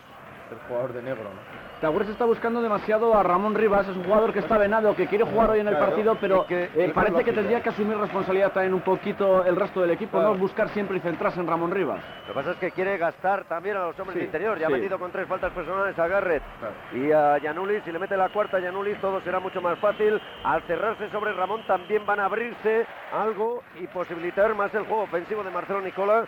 el 0.51 0.57
jugador 0.67 0.93
de 0.93 1.01
negro. 1.01 1.23
¿no? 1.23 1.66
Taures 1.81 2.09
está 2.09 2.25
buscando 2.25 2.59
demasiado 2.63 3.13
a 3.15 3.21
Ramón 3.21 3.53
Rivas, 3.53 3.87
es 3.87 3.95
un 3.95 4.03
jugador 4.03 4.33
que 4.33 4.39
está 4.39 4.57
venado, 4.57 4.95
que 4.95 5.05
quiere 5.05 5.23
jugar 5.25 5.51
hoy 5.51 5.59
en 5.59 5.67
el 5.67 5.75
Claro, 5.75 5.91
partido, 5.91 6.17
pero 6.19 6.43
que- 6.47 6.69
eh, 6.75 6.91
parece 6.93 7.23
que 7.23 7.31
tendría 7.31 7.61
que 7.61 7.69
asumir 7.69 7.95
responsabilidad 7.97 8.51
también 8.51 8.73
un 8.73 8.81
poquito 8.81 9.45
el 9.45 9.55
resto 9.55 9.81
del 9.81 9.91
equipo, 9.91 10.17
Claro. 10.17 10.33
no 10.33 10.39
buscar 10.39 10.69
siempre 10.69 10.97
y 10.97 11.01
centrarse 11.01 11.39
en 11.39 11.45
Ramón 11.45 11.69
Rivas. 11.69 11.99
Lo 12.21 12.33
que 12.33 12.33
pasa 12.33 12.51
es 12.51 12.57
que 12.57 12.71
quiere 12.71 12.97
gastar 12.97 13.43
también 13.43 13.77
a 13.77 13.81
los 13.85 13.99
hombres 13.99 14.13
Sí, 14.13 14.19
de 14.21 14.25
interior. 14.25 14.57
Ya 14.57 14.65
ha 14.65 14.69
sí. 14.69 14.75
metido 14.75 14.97
con 14.97 15.11
tres 15.11 15.27
faltas 15.27 15.51
personales 15.53 15.97
a 15.99 16.07
Garrett 16.07 16.41
Claro. 16.59 16.73
y 17.05 17.11
a 17.11 17.37
Yanulis. 17.37 17.83
Si 17.83 17.91
le 17.91 17.99
mete 17.99 18.17
la 18.17 18.29
cuarta 18.29 18.57
a 18.57 18.59
Yanulis, 18.59 18.97
todo 18.99 19.21
será 19.21 19.39
mucho 19.39 19.61
más 19.61 19.77
fácil. 19.77 20.19
Al 20.43 20.63
cerrarse 20.63 21.11
sobre 21.11 21.33
Ramón, 21.33 21.61
también 21.67 22.03
van 22.07 22.19
a 22.19 22.25
abrirse 22.25 22.87
algo 23.13 23.61
y 23.79 23.85
posibilitar 23.85 24.55
más 24.55 24.73
el 24.73 24.83
juego 24.85 25.03
ofensivo 25.03 25.43
de 25.43 25.51
Marcelo 25.51 25.81
Nicola. 25.81 26.25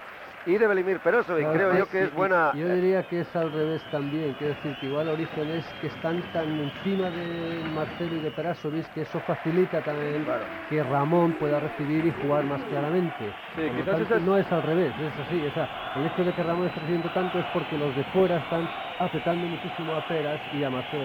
Y 0.49 0.57
de 0.57 0.67
Belimir 0.67 0.99
Perosovic. 0.99 1.45
No, 1.45 1.53
Creo 1.53 1.77
yo 1.77 1.85
que 1.87 2.03
es 2.03 2.13
buena. 2.13 2.51
Yo 2.55 2.67
diría 2.69 3.03
que 3.03 3.21
es 3.21 3.35
al 3.35 3.51
revés 3.51 3.83
también. 3.85 4.33
Quiero 4.33 4.55
decir 4.55 4.75
que 4.77 4.87
igual 4.87 5.09
origen 5.09 5.49
es 5.51 5.73
que 5.75 5.87
están 5.87 6.23
tan 6.31 6.59
encima 6.59 7.11
de 7.11 7.61
Marcelo 7.63 8.15
y 8.15 8.19
de 8.19 8.31
Perasovic 8.31 8.89
que 8.91 9.01
eso 9.01 9.21
facilita 9.21 9.81
también 9.81 10.25
que 10.67 10.83
Ramón 10.83 11.33
pueda 11.33 11.59
recibir 11.59 12.05
y 12.05 12.11
jugar 12.11 12.45
más 12.45 12.63
claramente. 12.65 13.35
Sí, 13.55 13.61
quizás 13.75 13.97
tanto, 13.97 14.15
es- 14.15 14.23
no 14.23 14.37
es 14.37 14.51
al 14.51 14.63
revés, 14.63 14.97
es 14.99 15.17
así. 15.19 15.45
o 15.45 15.51
sea, 15.51 15.69
el 15.95 16.05
hecho 16.05 16.23
de 16.23 16.33
que 16.33 16.43
Ramón 16.43 16.67
esté 16.67 16.79
recibiendo 16.79 17.09
tanto 17.09 17.39
es 17.39 17.45
porque 17.47 17.77
los 17.77 17.95
de 17.95 18.03
fuera 18.05 18.37
están 18.37 18.69
apretando 18.97 19.47
muchísimo 19.47 19.95
a 19.95 20.01
Peras 20.01 20.41
y 20.51 20.63
a 20.63 20.69
Marcelo. 20.69 20.99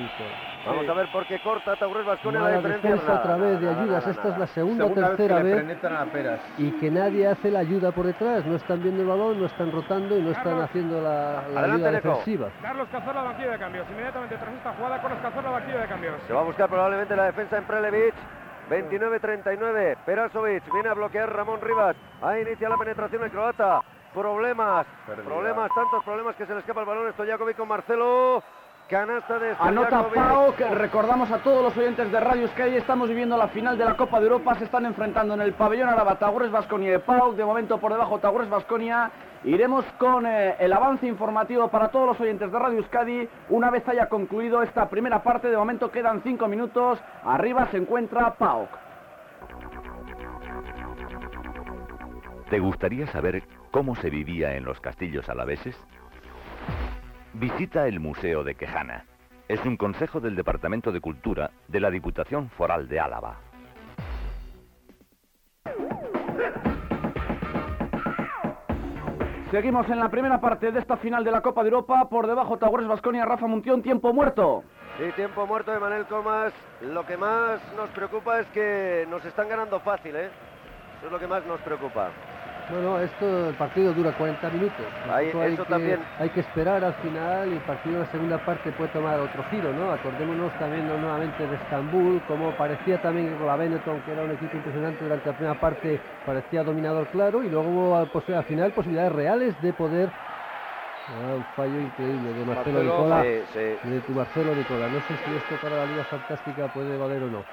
Vamos 0.66 0.88
a 0.88 0.92
ver 0.94 1.12
por 1.12 1.27
qué 1.27 1.38
corta 1.40 1.77
Taurus 1.77 2.07
Vasconia 2.07 2.40
la 2.40 2.48
defensa 2.48 2.88
Nada, 2.88 3.20
otra 3.20 3.37
vez 3.37 3.61
de 3.61 3.68
ayudas. 3.68 4.07
nada, 4.07 4.11
Esta 4.11 4.29
es 4.29 4.38
la 4.38 4.46
segunda 4.46 4.85
o 4.85 4.88
Segunda 4.88 5.09
vez 5.09 5.16
que 5.16 5.22
tercera 5.29 5.42
le 5.42 5.64
vez 5.64 5.85
a 5.85 6.38
y 6.59 6.70
que 6.81 6.90
nadie 6.90 7.27
hace 7.29 7.50
la 7.50 7.59
ayuda 7.61 7.92
por 7.92 8.07
detrás. 8.07 8.44
No 8.46 8.57
están 8.57 8.83
viendo 8.83 9.03
el 9.03 9.09
balón, 9.09 9.40
no 9.40 9.46
están 9.46 9.70
rotando 9.72 10.16
y 10.16 10.22
no 10.22 10.31
están 10.31 10.44
Carlos. 10.44 10.64
haciendo 10.64 11.00
la, 11.03 11.11
la 11.53 11.61
Adelante, 11.61 11.74
ayuda 11.74 11.90
defensiva. 11.90 12.48
Carlos 12.62 12.88
Cazorla, 12.90 13.22
banquillo 13.22 13.50
de 13.50 13.59
cambios. 13.59 13.87
Inmediatamente 13.90 14.37
tras 14.37 14.55
esta 14.55 14.72
jugada, 14.72 15.03
Carlos 15.03 15.18
Cazorla, 15.22 15.50
banquillo 15.50 15.79
de 15.81 15.87
cambios. 15.87 16.14
Se 16.27 16.33
va 16.33 16.40
a 16.40 16.44
buscar 16.44 16.68
probablemente 16.68 17.16
la 17.16 17.24
defensa 17.24 17.59
en 17.59 17.64
Prelevich. 17.64 18.14
29-39. 18.70 19.96
Perasovic 20.07 20.72
viene 20.72 20.88
a 20.88 20.94
bloquear 20.94 21.31
Ramón 21.31 21.61
Rivas. 21.61 21.94
Ahí 22.22 22.42
inicia 22.42 22.68
la 22.68 22.77
penetración 22.79 23.22
el 23.22 23.31
croata. 23.31 23.83
Problemas, 24.14 24.87
problemas, 25.24 25.70
tantos 25.74 26.03
problemas 26.05 26.37
que 26.37 26.46
se 26.46 26.55
le 26.55 26.61
escapa 26.61 26.81
el 26.81 26.87
balón. 26.87 27.12
Stojakovic 27.12 27.57
con 27.57 27.68
Marcelo. 27.68 28.42
Canasta 28.94 29.40
de 29.40 29.57
Anota. 29.59 30.07
Pau, 30.09 30.54
que 30.54 30.68
recordamos 30.68 31.28
a 31.33 31.38
todos 31.38 31.64
los 31.64 31.76
oyentes 31.76 32.12
de 32.12 32.20
Radio 32.20 32.46
Sky, 32.46 32.76
estamos 32.76 33.09
viviendo 33.09 33.37
la 33.37 33.48
final 33.48 33.76
de 33.76 33.85
la 33.85 33.96
Copa 33.96 34.20
de 34.20 34.26
Europa, 34.26 34.54
se 34.54 34.66
están 34.66 34.87
enfrentando 34.87 35.35
en 35.35 35.40
el 35.40 35.52
pabellón 35.52 35.88
Araba 35.88 36.16
Tagures 36.16 36.52
Vasconia 36.52 36.94
y 36.94 36.98
Pau, 36.98 37.35
de 37.35 37.44
momento 37.44 37.78
por 37.78 37.90
debajo 37.90 38.20
Tagures 38.20 38.48
Vasconia. 38.48 39.11
Iremos 39.42 39.85
con 39.98 40.26
eh, 40.26 40.54
el 40.61 40.72
avance 40.72 41.09
informativo 41.09 41.66
para 41.66 41.88
todos 41.88 42.07
los 42.07 42.20
oyentes 42.20 42.52
de 42.52 42.57
Radio 42.57 42.78
Euskadi. 42.78 43.28
Una 43.48 43.68
vez 43.68 43.83
haya 43.88 44.09
concluido 44.09 44.62
esta 44.62 44.88
primera 44.88 45.24
parte, 45.24 45.50
de 45.50 45.57
momento 45.57 45.90
quedan 45.90 46.22
cinco 46.22 46.46
minutos. 46.46 47.00
Arriba 47.24 47.66
se 47.72 47.78
encuentra 47.78 48.35
Pau. 48.35 48.68
¿Te 52.48 52.61
gustaría 52.61 53.09
saber 53.09 53.42
cómo 53.72 53.96
se 53.96 54.09
vivía 54.09 54.54
en 54.54 54.64
los 54.64 54.78
castillos 54.78 55.28
alaveses? 55.28 55.76
Visita 57.37 57.88
el 57.88 57.99
Museo 57.99 58.44
de 58.44 58.55
Quejana. 58.55 59.07
Es 59.49 59.59
un 59.64 59.77
consejo 59.77 60.20
del 60.20 60.37
Departamento 60.37 60.92
de 60.92 61.01
Cultura 61.01 61.51
de 61.66 61.81
la 61.81 61.90
Diputación 61.90 62.49
Foral 62.51 62.88
de 62.88 63.01
Álava. 63.01 63.38
Seguimos 69.51 69.88
en 69.90 69.99
la 69.99 70.09
primera 70.09 70.40
parte 70.40 70.70
de 70.70 70.79
esta 70.79 70.97
final 70.97 71.25
de 71.25 71.33
la 71.33 71.40
Copa 71.40 71.64
de 71.64 71.70
Europa. 71.70 72.09
Por 72.09 72.29
debajo 72.29 72.57
Tagures 72.57 72.87
Vasconia, 72.87 73.25
Rafa 73.25 73.49
Muntión, 73.49 73.83
tiempo 73.83 74.12
muerto. 74.12 74.62
Sí, 74.97 75.11
tiempo 75.16 75.44
muerto 75.44 75.73
de 75.73 75.81
Manel 75.81 76.07
Comas. 76.07 76.53
Lo 76.83 77.05
que 77.05 77.16
más 77.16 77.61
nos 77.77 77.90
preocupa 77.90 78.38
es 78.38 78.47
que 78.49 79.09
nos 79.11 79.25
están 79.25 79.49
ganando 79.49 79.81
fácil, 79.81 80.14
¿eh? 80.14 80.31
Eso 80.99 81.07
es 81.07 81.12
lo 81.12 81.18
que 81.18 81.27
más 81.27 81.44
nos 81.47 81.61
preocupa. 81.62 82.11
Bueno, 82.70 82.98
esto, 82.98 83.50
el 83.50 83.55
partido 83.57 83.92
dura 83.92 84.12
40 84.12 84.50
minutos. 84.50 84.87
Hay 85.11 85.29
eso 85.29 85.66
que, 85.66 85.70
también. 85.70 86.00
Hay 86.18 86.31
que 86.31 86.40
esperar 86.40 86.83
al 86.83 86.94
final 86.94 87.53
y 87.53 87.57
el 87.57 87.61
partido 87.61 87.96
en 87.96 88.00
la 88.00 88.07
segunda 88.07 88.38
parte 88.38 88.72
puede 88.72 88.90
tomar 88.90 89.20
otro 89.20 89.44
giro, 89.44 89.72
¿no? 89.74 89.90
Acordémonos 89.90 90.53
también 90.55 90.87
¿no? 90.87 90.96
nuevamente 90.96 91.46
de 91.46 91.57
Estambul, 91.57 92.22
como 92.22 92.57
parecía 92.57 92.98
también 92.98 93.37
con 93.37 93.46
la 93.46 93.57
Benetton, 93.57 94.00
que 94.03 94.12
era 94.12 94.24
un 94.24 94.33
equipo 94.33 94.57
impresionante 94.57 95.05
durante 95.05 95.27
la 95.27 95.33
primera 95.35 95.61
parte, 95.61 96.00
parecía 96.24 96.62
dominador 96.64 97.09
claro 97.09 97.42
y 97.42 97.50
luego 97.50 97.68
hubo 97.68 97.96
al, 97.96 98.44
final 98.44 98.72
posibilidades 98.72 99.12
reales 99.12 99.61
de 99.61 99.72
poder... 99.72 100.11
Ah, 101.07 101.37
un 101.37 101.44
fallo 101.55 101.81
increíble 101.81 102.33
de 102.33 102.44
Marcelo, 102.46 102.79
Marcelo, 102.79 102.83
Nicola. 102.83 103.22
Sí, 103.22 103.53
sí. 103.53 103.88
De 103.90 104.00
tu 104.00 104.12
Marcelo 104.12 104.55
Nicola. 104.55 104.88
No 104.88 105.03
sé 105.03 105.18
si 105.18 105.35
esto 105.35 105.59
para 105.59 105.77
la 105.77 105.85
Liga 105.85 106.05
Fantástica 106.05 106.68
puede 106.68 106.96
valer 106.96 107.24
o 107.24 107.29
no. 107.29 107.44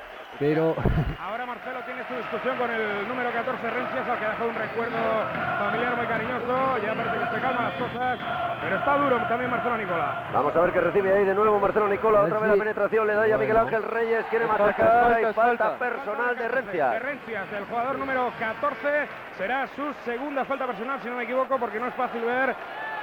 Pero 0.42 0.74
Ahora 1.22 1.46
Marcelo 1.46 1.82
tiene 1.86 2.02
su 2.08 2.16
discusión 2.16 2.58
con 2.58 2.66
el 2.72 3.08
número 3.08 3.30
14 3.32 3.62
Rencias, 3.70 4.10
al 4.10 4.18
que 4.18 4.26
deja 4.26 4.44
un 4.44 4.56
recuerdo 4.56 4.98
familiar 5.60 5.96
muy 5.96 6.08
cariñoso. 6.08 6.78
Ya 6.82 6.96
parece 6.96 7.18
que 7.20 7.36
se 7.36 7.42
calman 7.42 7.64
las 7.70 7.74
cosas, 7.78 8.20
pero 8.60 8.76
está 8.78 8.98
duro 8.98 9.18
también 9.30 9.52
Marcelo 9.52 9.78
Nicola. 9.78 10.24
Vamos 10.34 10.56
a 10.56 10.62
ver 10.62 10.74
qué 10.74 10.82
recibe 10.82 11.14
ahí 11.14 11.26
de 11.26 11.36
nuevo 11.36 11.60
Marcelo 11.60 11.88
Nicola. 11.88 12.22
Otra 12.22 12.40
vez 12.40 12.50
la 12.50 12.56
penetración 12.56 13.06
le 13.06 13.14
da 13.14 13.28
ya 13.28 13.36
a 13.36 13.38
Miguel. 13.38 13.58
Ángel 13.58 13.84
Reyes. 13.84 14.26
Quiere 14.32 14.48
Falta, 14.48 14.64
machacar. 14.66 14.90
falta, 14.90 15.22
y 15.22 15.34
falta 15.34 15.66
falta. 15.70 15.78
personal 15.78 16.36
de 16.36 16.42
De 16.42 16.48
Rencia. 16.50 17.00
Rencias, 17.00 17.54
el 17.54 17.66
jugador 17.66 18.00
número 18.00 18.32
14, 18.40 19.08
será 19.38 19.68
su 19.68 19.94
segunda 20.06 20.44
falta 20.46 20.66
personal, 20.66 21.00
si 21.04 21.08
no 21.08 21.18
me 21.18 21.24
equivoco, 21.24 21.60
porque 21.60 21.80
no 21.80 21.86
es 21.86 21.94
fácil 21.94 22.22
ver 22.26 22.56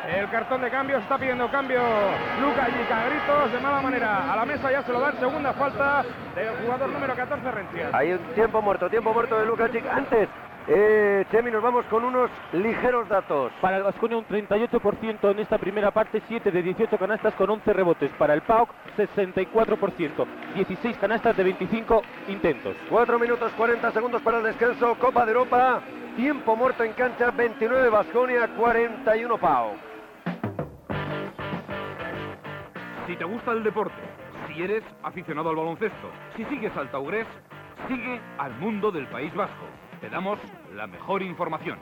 el 0.06 0.28
cartón 0.30 0.60
de 0.60 0.70
cambio. 0.70 0.98
Está 0.98 1.18
pidiendo 1.18 1.50
cambio 1.50 1.80
Luca 2.40 2.68
Yica, 2.68 3.04
gritos 3.08 3.52
de 3.52 3.60
mala 3.60 3.80
manera. 3.80 4.32
A 4.32 4.36
la 4.36 4.44
mesa 4.44 4.70
ya 4.70 4.82
se 4.82 4.92
lo 4.92 5.00
dan, 5.00 5.18
segunda 5.18 5.52
falta 5.52 6.04
del 6.34 6.56
jugador 6.64 6.88
número 6.90 7.14
14, 7.14 7.50
Rencias. 7.50 7.94
Hay 7.94 8.12
un 8.12 8.18
tiempo 8.34 8.62
muerto, 8.62 8.88
tiempo 8.88 9.12
muerto 9.12 9.38
de 9.38 9.46
Lukacic. 9.46 9.84
Antes, 9.86 10.28
eh, 10.70 11.24
Chemi, 11.30 11.50
nos 11.50 11.62
vamos 11.62 11.86
con 11.86 12.04
unos 12.04 12.30
ligeros 12.52 13.08
datos. 13.08 13.52
Para 13.60 13.78
el 13.78 13.82
Vasconia 13.82 14.18
un 14.18 14.26
38% 14.26 15.30
en 15.30 15.38
esta 15.38 15.58
primera 15.58 15.90
parte, 15.90 16.22
7 16.28 16.50
de 16.50 16.62
18 16.62 16.98
canastas 16.98 17.34
con 17.34 17.48
11 17.50 17.72
rebotes. 17.72 18.10
Para 18.18 18.34
el 18.34 18.42
PAOK 18.42 18.70
64%, 18.96 20.26
16 20.54 20.96
canastas 20.98 21.36
de 21.36 21.44
25 21.44 22.02
intentos. 22.28 22.76
4 22.90 23.18
minutos 23.18 23.50
40 23.56 23.92
segundos 23.92 24.22
para 24.22 24.38
el 24.38 24.44
descanso. 24.44 24.94
Copa 24.96 25.24
de 25.24 25.32
Europa. 25.32 25.80
Tiempo 26.16 26.54
muerto 26.54 26.84
en 26.84 26.92
cancha. 26.92 27.30
29 27.30 27.88
Vasconia, 27.88 28.48
41 28.48 29.38
Pau. 29.38 29.87
Si 33.08 33.16
te 33.16 33.24
gusta 33.24 33.52
el 33.52 33.64
deporte, 33.64 34.02
si 34.46 34.62
eres 34.62 34.84
aficionado 35.02 35.48
al 35.48 35.56
baloncesto, 35.56 36.10
si 36.36 36.44
sigues 36.44 36.76
al 36.76 36.90
Taurés, 36.90 37.26
sigue 37.88 38.20
al 38.36 38.52
mundo 38.58 38.90
del 38.90 39.06
País 39.06 39.34
Vasco. 39.34 39.64
Te 40.02 40.10
damos 40.10 40.38
la 40.74 40.86
mejor 40.86 41.22
información. 41.22 41.78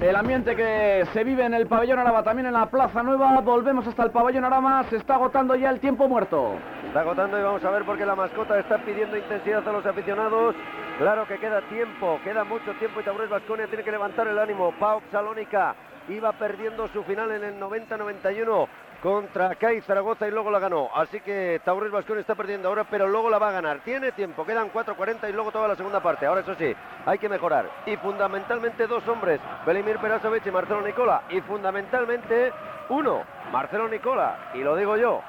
El 0.00 0.14
ambiente 0.14 0.54
que 0.54 1.06
se 1.14 1.24
vive 1.24 1.44
en 1.44 1.54
el 1.54 1.66
pabellón 1.66 1.98
Araba, 1.98 2.22
también 2.22 2.46
en 2.46 2.52
la 2.52 2.66
Plaza 2.66 3.02
Nueva. 3.02 3.40
Volvemos 3.40 3.86
hasta 3.86 4.02
el 4.02 4.10
pabellón 4.10 4.44
Arama. 4.44 4.84
Se 4.90 4.96
está 4.96 5.14
agotando 5.14 5.56
ya 5.56 5.70
el 5.70 5.80
tiempo 5.80 6.06
muerto. 6.06 6.56
Está 6.86 7.00
agotando 7.00 7.38
y 7.38 7.42
vamos 7.42 7.64
a 7.64 7.70
ver 7.70 7.82
por 7.84 7.96
qué 7.96 8.04
la 8.04 8.14
mascota 8.14 8.58
está 8.58 8.76
pidiendo 8.78 9.16
intensidad 9.16 9.66
a 9.66 9.72
los 9.72 9.86
aficionados. 9.86 10.54
Claro 10.98 11.26
que 11.26 11.38
queda 11.38 11.62
tiempo, 11.62 12.20
queda 12.22 12.44
mucho 12.44 12.72
tiempo 12.74 13.00
y 13.00 13.04
Taurés 13.04 13.30
Vasconia 13.30 13.66
tiene 13.68 13.84
que 13.84 13.90
levantar 13.90 14.28
el 14.28 14.38
ánimo. 14.38 14.72
Pau 14.78 15.00
Salónica 15.10 15.74
iba 16.10 16.30
perdiendo 16.32 16.88
su 16.88 17.02
final 17.02 17.32
en 17.32 17.44
el 17.44 17.58
90-91 17.58 18.68
contra 19.02 19.54
CAI 19.54 19.80
Zaragoza 19.82 20.26
y 20.26 20.30
luego 20.30 20.50
la 20.50 20.58
ganó. 20.58 20.88
Así 20.94 21.20
que 21.20 21.60
Taurés 21.64 21.90
Vasconia 21.90 22.20
está 22.20 22.34
perdiendo 22.34 22.68
ahora, 22.68 22.84
pero 22.84 23.08
luego 23.08 23.30
la 23.30 23.38
va 23.38 23.48
a 23.48 23.52
ganar. 23.52 23.80
Tiene 23.80 24.12
tiempo, 24.12 24.44
quedan 24.44 24.72
4.40 24.72 25.28
y 25.28 25.32
luego 25.32 25.52
toda 25.52 25.68
la 25.68 25.76
segunda 25.76 26.00
parte. 26.00 26.26
Ahora 26.26 26.40
eso 26.40 26.54
sí, 26.54 26.74
hay 27.04 27.18
que 27.18 27.28
mejorar. 27.28 27.68
Y 27.86 27.96
fundamentalmente 27.96 28.86
dos 28.86 29.06
hombres, 29.08 29.40
Belimir 29.64 29.98
Perasovic 29.98 30.46
y 30.46 30.50
Marcelo 30.50 30.82
Nicola. 30.82 31.22
Y 31.30 31.40
fundamentalmente 31.42 32.52
uno, 32.88 33.22
Marcelo 33.52 33.88
Nicola. 33.88 34.50
Y 34.54 34.58
lo 34.58 34.76
digo 34.76 34.96
yo, 34.96 35.20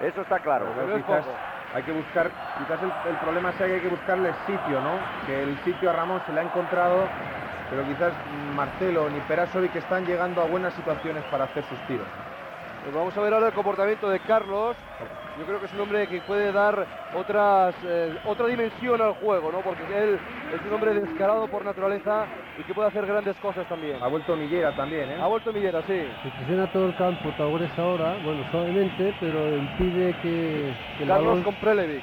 eso 0.00 0.22
está 0.22 0.38
claro. 0.38 0.66
Pero 0.74 0.96
quizás 0.96 1.24
hay 1.74 1.82
que 1.82 1.92
buscar, 1.92 2.30
quizás 2.58 2.82
el, 2.82 3.10
el 3.10 3.16
problema 3.18 3.52
sea 3.52 3.66
que 3.66 3.74
hay 3.74 3.80
que 3.80 3.88
buscarle 3.88 4.32
sitio, 4.46 4.80
¿no? 4.80 4.98
Que 5.26 5.42
el 5.42 5.58
sitio 5.64 5.90
a 5.90 5.94
Ramón 5.94 6.22
se 6.26 6.32
le 6.32 6.40
ha 6.40 6.44
encontrado, 6.44 7.06
pero 7.70 7.84
quizás 7.84 8.12
Marcelo 8.54 9.08
ni 9.08 9.20
Perasovic 9.20 9.74
están 9.76 10.04
llegando 10.04 10.42
a 10.42 10.44
buenas 10.44 10.74
situaciones 10.74 11.24
para 11.24 11.44
hacer 11.44 11.64
sus 11.64 11.78
tiros. 11.86 12.06
Pues 12.82 12.94
vamos 12.94 13.16
a 13.16 13.20
ver 13.20 13.32
ahora 13.32 13.46
el 13.46 13.52
comportamiento 13.52 14.10
de 14.10 14.18
Carlos. 14.20 14.76
Yo 15.38 15.44
creo 15.46 15.60
que 15.60 15.66
es 15.66 15.72
un 15.72 15.80
hombre 15.80 16.08
que 16.08 16.20
puede 16.22 16.50
dar 16.50 16.84
otras, 17.16 17.74
eh, 17.86 18.18
otra 18.24 18.46
dimensión 18.48 19.00
al 19.00 19.14
juego, 19.14 19.52
¿no? 19.52 19.60
Porque 19.60 19.82
él 19.96 20.18
es 20.52 20.66
un 20.66 20.74
hombre 20.74 20.92
descarado 20.92 21.46
por 21.46 21.64
naturaleza 21.64 22.26
y 22.58 22.64
que 22.64 22.74
puede 22.74 22.88
hacer 22.88 23.06
grandes 23.06 23.36
cosas 23.36 23.68
también. 23.68 24.02
Ha 24.02 24.08
vuelto 24.08 24.34
Millera 24.36 24.74
también, 24.74 25.10
¿eh? 25.10 25.16
Ha 25.20 25.28
vuelto 25.28 25.52
Millera, 25.52 25.80
sí. 25.82 26.06
se 26.22 26.30
presiona 26.36 26.70
todo 26.72 26.86
el 26.86 26.96
campo 26.96 27.30
Taures 27.38 27.70
ahora, 27.78 28.16
bueno, 28.24 28.44
suavemente, 28.50 29.14
pero 29.20 29.56
impide 29.56 30.14
que, 30.20 30.74
Carlos 30.98 31.26
balón... 31.26 31.42
con 31.44 31.54
Prelevic. 31.54 32.02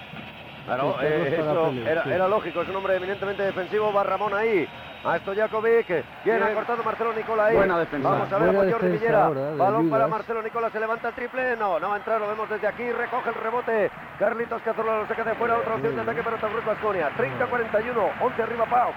Claro, 0.65 0.95
eh, 1.01 1.29
eso 1.33 1.71
era, 1.85 2.03
sí. 2.03 2.09
era 2.11 2.27
lógico, 2.27 2.61
es 2.61 2.69
un 2.69 2.77
hombre 2.77 2.95
eminentemente 2.95 3.43
defensivo, 3.43 3.91
va 3.91 4.03
Ramón 4.03 4.33
ahí. 4.33 4.67
A 5.01 5.17
Stojakovic, 5.19 5.87
bien, 5.87 6.03
Bien. 6.25 6.43
ha 6.43 6.53
cortado 6.53 6.83
Marcelo 6.83 7.13
Nicola 7.13 7.45
ahí. 7.45 7.55
Buena 7.55 7.79
defensa. 7.79 8.09
Vamos 8.09 8.33
a 8.33 8.37
ver 8.37 8.47
Buena 8.53 8.71
con 8.71 8.71
Jordi 8.81 8.91
Villera. 8.97 9.25
ahora, 9.25 9.51
Balón 9.55 9.89
para. 9.89 10.07
Marcelo 10.07 10.41
Nicola, 10.43 10.69
se 10.69 10.79
levanta 10.79 11.07
el 11.07 11.13
triple. 11.13 11.55
No, 11.55 11.79
no 11.79 11.87
va 11.89 11.95
a 11.95 11.97
entrar, 11.99 12.19
lo 12.19 12.27
vemos 12.27 12.49
desde 12.49 12.67
aquí. 12.67 12.91
Recoge 12.91 13.29
el 13.29 13.35
rebote. 13.35 13.91
Carlitos 14.19 14.61
Cazorla 14.61 14.99
lo 14.99 15.07
saca 15.07 15.23
de 15.23 15.35
fuera. 15.35 15.57
Otra 15.57 15.75
opción 15.75 15.95
de 15.95 16.01
ataque 16.01 16.21
para 16.21 16.35
Taurus 16.37 16.65
Vasconia. 16.65 17.09
30-41, 17.17 18.11
11 18.21 18.43
arriba 18.43 18.65
Pau. 18.65 18.91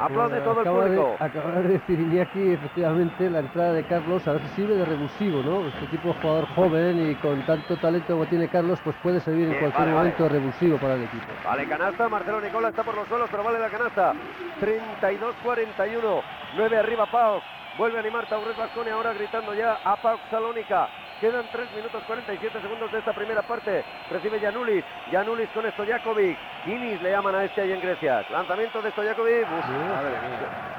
Aplaude 0.00 0.40
Bueno, 0.40 0.44
todo 0.44 0.60
el 0.60 0.66
acaba 0.66 0.84
de- 0.88 0.96
público. 0.96 1.16
acaba 1.24 1.52
de 1.60 1.68
decir 1.68 2.00
Iñaki, 2.00 2.52
efectivamente, 2.52 3.28
la 3.30 3.40
entrada 3.40 3.72
de 3.74 3.84
Carlos 3.84 4.26
a 4.26 4.32
ver 4.32 4.42
si 4.42 4.48
sirve 4.48 4.74
de 4.76 4.84
revulsivo, 4.84 5.42
¿no? 5.42 5.68
Este 5.68 5.86
tipo 5.88 6.08
de 6.14 6.20
jugador 6.20 6.46
joven 6.54 6.98
y 7.10 7.16
con 7.16 7.44
tanto 7.44 7.76
talento 7.76 8.14
como 8.14 8.26
tiene 8.26 8.48
Carlos, 8.48 8.80
pues 8.82 8.96
puede 8.96 9.20
servir 9.20 9.44
en 9.44 9.50
Bien, 9.50 9.60
cualquier 9.60 9.82
vale, 9.88 9.92
vale. 9.94 10.08
momento 10.10 10.22
de 10.24 10.28
revulsivo 10.30 10.78
para 10.78 10.94
el 10.94 11.02
equipo. 11.04 11.26
Vale, 11.44 11.68
canasta, 11.68 12.08
Marcelo 12.08 12.40
Nicola 12.40 12.68
está 12.70 12.82
por 12.82 12.94
los 12.96 13.06
suelos, 13.08 13.28
pero 13.30 13.44
vale 13.44 13.58
la 13.58 13.68
canasta. 13.70 14.14
32-41, 14.60 16.22
9 16.56 16.78
arriba 16.78 17.06
Pau. 17.06 17.40
Vuelve 17.76 17.98
a 17.98 18.00
animar 18.00 18.26
Taurés 18.26 18.56
Vasconi 18.56 18.90
ahora 18.90 19.12
gritando 19.12 19.54
ya 19.54 19.78
a 19.84 19.96
Pau 19.96 20.18
Salónica. 20.30 20.88
Quedan 21.20 21.44
3 21.52 21.68
minutos 21.76 22.02
47 22.06 22.62
segundos 22.62 22.90
de 22.90 22.98
esta 22.98 23.12
primera 23.12 23.42
parte. 23.42 23.84
Recibe 24.10 24.40
Janulis. 24.40 24.82
Janulis 25.10 25.50
con 25.50 25.70
Stojakovic. 25.70 26.38
Kinis 26.64 27.02
le 27.02 27.10
llaman 27.10 27.34
a 27.34 27.44
este 27.44 27.60
ahí 27.60 27.72
en 27.72 27.80
Grecia. 27.82 28.24
Lanzamiento 28.30 28.80
de 28.80 28.90
Stojakovic. 28.90 29.46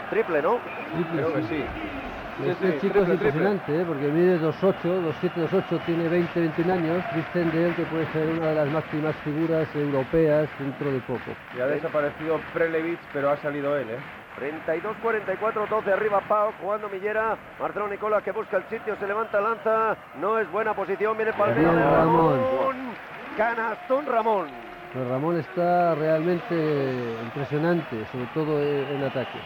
Triple, 0.10 0.42
¿no? 0.42 0.60
Triple, 0.96 1.22
Creo 1.22 1.34
que 1.36 1.44
sí. 1.44 1.66
Este 2.44 2.72
sí, 2.72 2.80
chico 2.80 2.94
triple, 2.94 3.04
es 3.04 3.10
impresionante, 3.10 3.82
¿eh? 3.82 3.86
porque 3.86 4.08
mide 4.08 4.40
2'8, 4.40 4.74
2'7, 5.22 5.48
2'8, 5.48 5.86
tiene 5.86 6.10
20, 6.10 6.40
21 6.40 6.74
años. 6.74 7.04
Dicen 7.14 7.52
de 7.52 7.68
él 7.68 7.76
que 7.76 7.84
puede 7.84 8.08
ser 8.08 8.28
una 8.30 8.48
de 8.48 8.56
las 8.56 8.68
máximas 8.70 9.16
figuras 9.18 9.68
europeas 9.76 10.50
dentro 10.58 10.92
de 10.92 11.00
poco. 11.02 11.36
Y 11.56 11.62
ha 11.62 11.68
desaparecido 11.68 12.42
Prelevich, 12.52 13.00
pero 13.14 13.30
ha 13.30 13.38
salido 13.38 13.78
él, 13.78 13.92
¿eh? 13.92 14.00
32-44, 14.40 15.68
12 15.68 15.94
arriba 15.94 16.22
Pau, 16.28 16.52
jugando 16.62 16.90
Millera. 16.90 17.38
Marcelo 17.60 17.88
Nicola 17.88 18.22
que 18.22 18.32
busca 18.32 18.58
el 18.58 18.64
sitio, 18.66 18.96
se 18.98 19.08
levanta, 19.08 19.42
lanza. 19.42 19.96
No 20.20 20.40
es 20.40 20.50
buena 20.52 20.74
posición, 20.74 21.16
viene 21.18 21.34
Palmero. 21.34 21.62
Bien, 21.62 21.76
de 21.76 21.84
Ramón. 21.84 22.40
Canastón 23.38 24.06
Ramón. 24.06 24.48
Pero 24.94 25.10
Ramón 25.10 25.38
está 25.38 25.96
realmente 25.96 27.16
impresionante, 27.24 28.06
sobre 28.12 28.26
todo 28.34 28.62
en 28.62 29.04
ataque. 29.04 29.40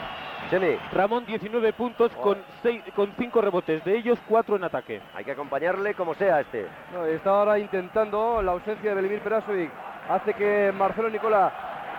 Chemi, 0.49 0.77
Ramón 0.91 1.25
19 1.25 1.73
puntos 1.73 2.11
con, 2.13 2.37
seis, 2.61 2.83
con 2.95 3.11
5 3.17 3.41
rebotes, 3.41 3.83
de 3.83 3.97
ellos 3.97 4.19
4 4.27 4.55
en 4.57 4.63
ataque. 4.63 5.01
hay 5.15 5.25
que 5.25 5.31
acompañarle 5.31 5.95
como 5.95 6.13
sea 6.13 6.41
este. 6.41 6.67
No, 6.93 7.03
está 7.05 7.31
ahora 7.31 7.57
intentando 7.57 8.43
la 8.43 8.51
ausencia 8.51 8.91
de 8.91 8.95
Belimir 8.95 9.21
Perasovic. 9.21 9.71
Hace 10.07 10.33
que 10.35 10.71
Marcelo 10.75 11.09
Nicola 11.09 11.51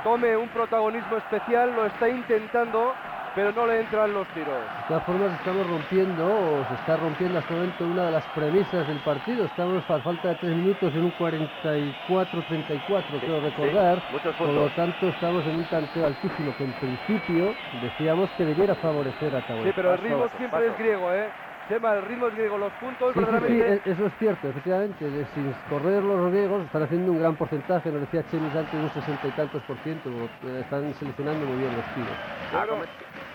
tome 0.02 0.36
un 0.36 0.48
protagonismo 0.48 1.16
especial, 1.16 1.74
lo 1.74 1.86
está 1.86 2.08
intentando, 2.08 2.92
pero 3.34 3.52
no 3.52 3.66
le 3.66 3.80
entran 3.80 4.12
los 4.12 4.26
tiros. 4.28 4.48
De 4.48 4.88
todas 4.88 5.02
formas 5.04 5.32
estamos 5.38 5.66
rompiendo, 5.68 6.26
o 6.26 6.64
se 6.64 6.74
está 6.74 6.96
rompiendo 6.96 7.38
hasta 7.38 7.54
el 7.54 7.60
momento 7.60 7.84
una 7.84 8.06
de 8.06 8.12
las 8.12 8.24
premisas 8.28 8.88
del 8.88 8.98
partido. 9.00 9.46
Estamos 9.46 9.88
a 9.90 10.00
falta 10.00 10.28
de 10.28 10.34
tres 10.36 10.56
minutos 10.56 10.94
en 10.94 11.04
un 11.04 11.12
44-34, 11.12 13.20
creo 13.20 13.40
recordar. 13.40 13.98
Por 14.38 14.48
lo 14.48 14.70
tanto 14.70 15.08
estamos 15.08 15.44
en 15.46 15.56
un 15.56 15.64
tanteo 15.64 16.06
altísimo 16.06 16.56
que 16.56 16.64
en 16.64 16.72
principio 16.72 17.54
decíamos 17.82 18.30
que 18.30 18.44
debiera 18.44 18.74
favorecer 18.76 19.34
a 19.34 19.40
Tauro. 19.42 19.64
Sí, 19.64 19.72
pero 19.74 19.92
el 19.92 19.98
ritmo 19.98 20.28
siempre 20.38 20.60
paso. 20.60 20.72
es 20.72 20.78
griego, 20.78 21.12
¿eh? 21.12 21.28
Chema, 21.68 21.94
el 21.94 22.02
ritmo 22.02 22.28
es 22.28 22.34
griego. 22.34 22.58
Los 22.58 22.72
puntos, 22.74 23.12
Sí, 23.14 23.20
sí, 23.20 23.26
sí, 23.26 23.32
verdaderamente... 23.32 23.90
e- 23.90 23.92
eso 23.92 24.06
es 24.06 24.12
cierto, 24.18 24.48
efectivamente. 24.48 25.10
de- 25.10 25.24
sin 25.26 25.52
correr 25.68 26.02
los 26.02 26.30
griegos 26.30 26.64
están 26.64 26.82
haciendo 26.82 27.12
un 27.12 27.18
gran 27.18 27.34
porcentaje, 27.36 27.90
nos 27.90 28.00
decía 28.02 28.22
Chemis 28.26 28.54
antes, 28.54 28.74
un 28.74 28.90
sesenta 28.90 29.26
y 29.26 29.32
tantos 29.32 29.62
por 29.64 29.76
ciento. 29.78 30.28
Están 30.60 30.94
seleccionando 30.94 31.46
muy 31.46 31.58
bien 31.58 31.74
los 31.74 31.84
tiros. 31.94 32.16
Ah, 32.52 32.64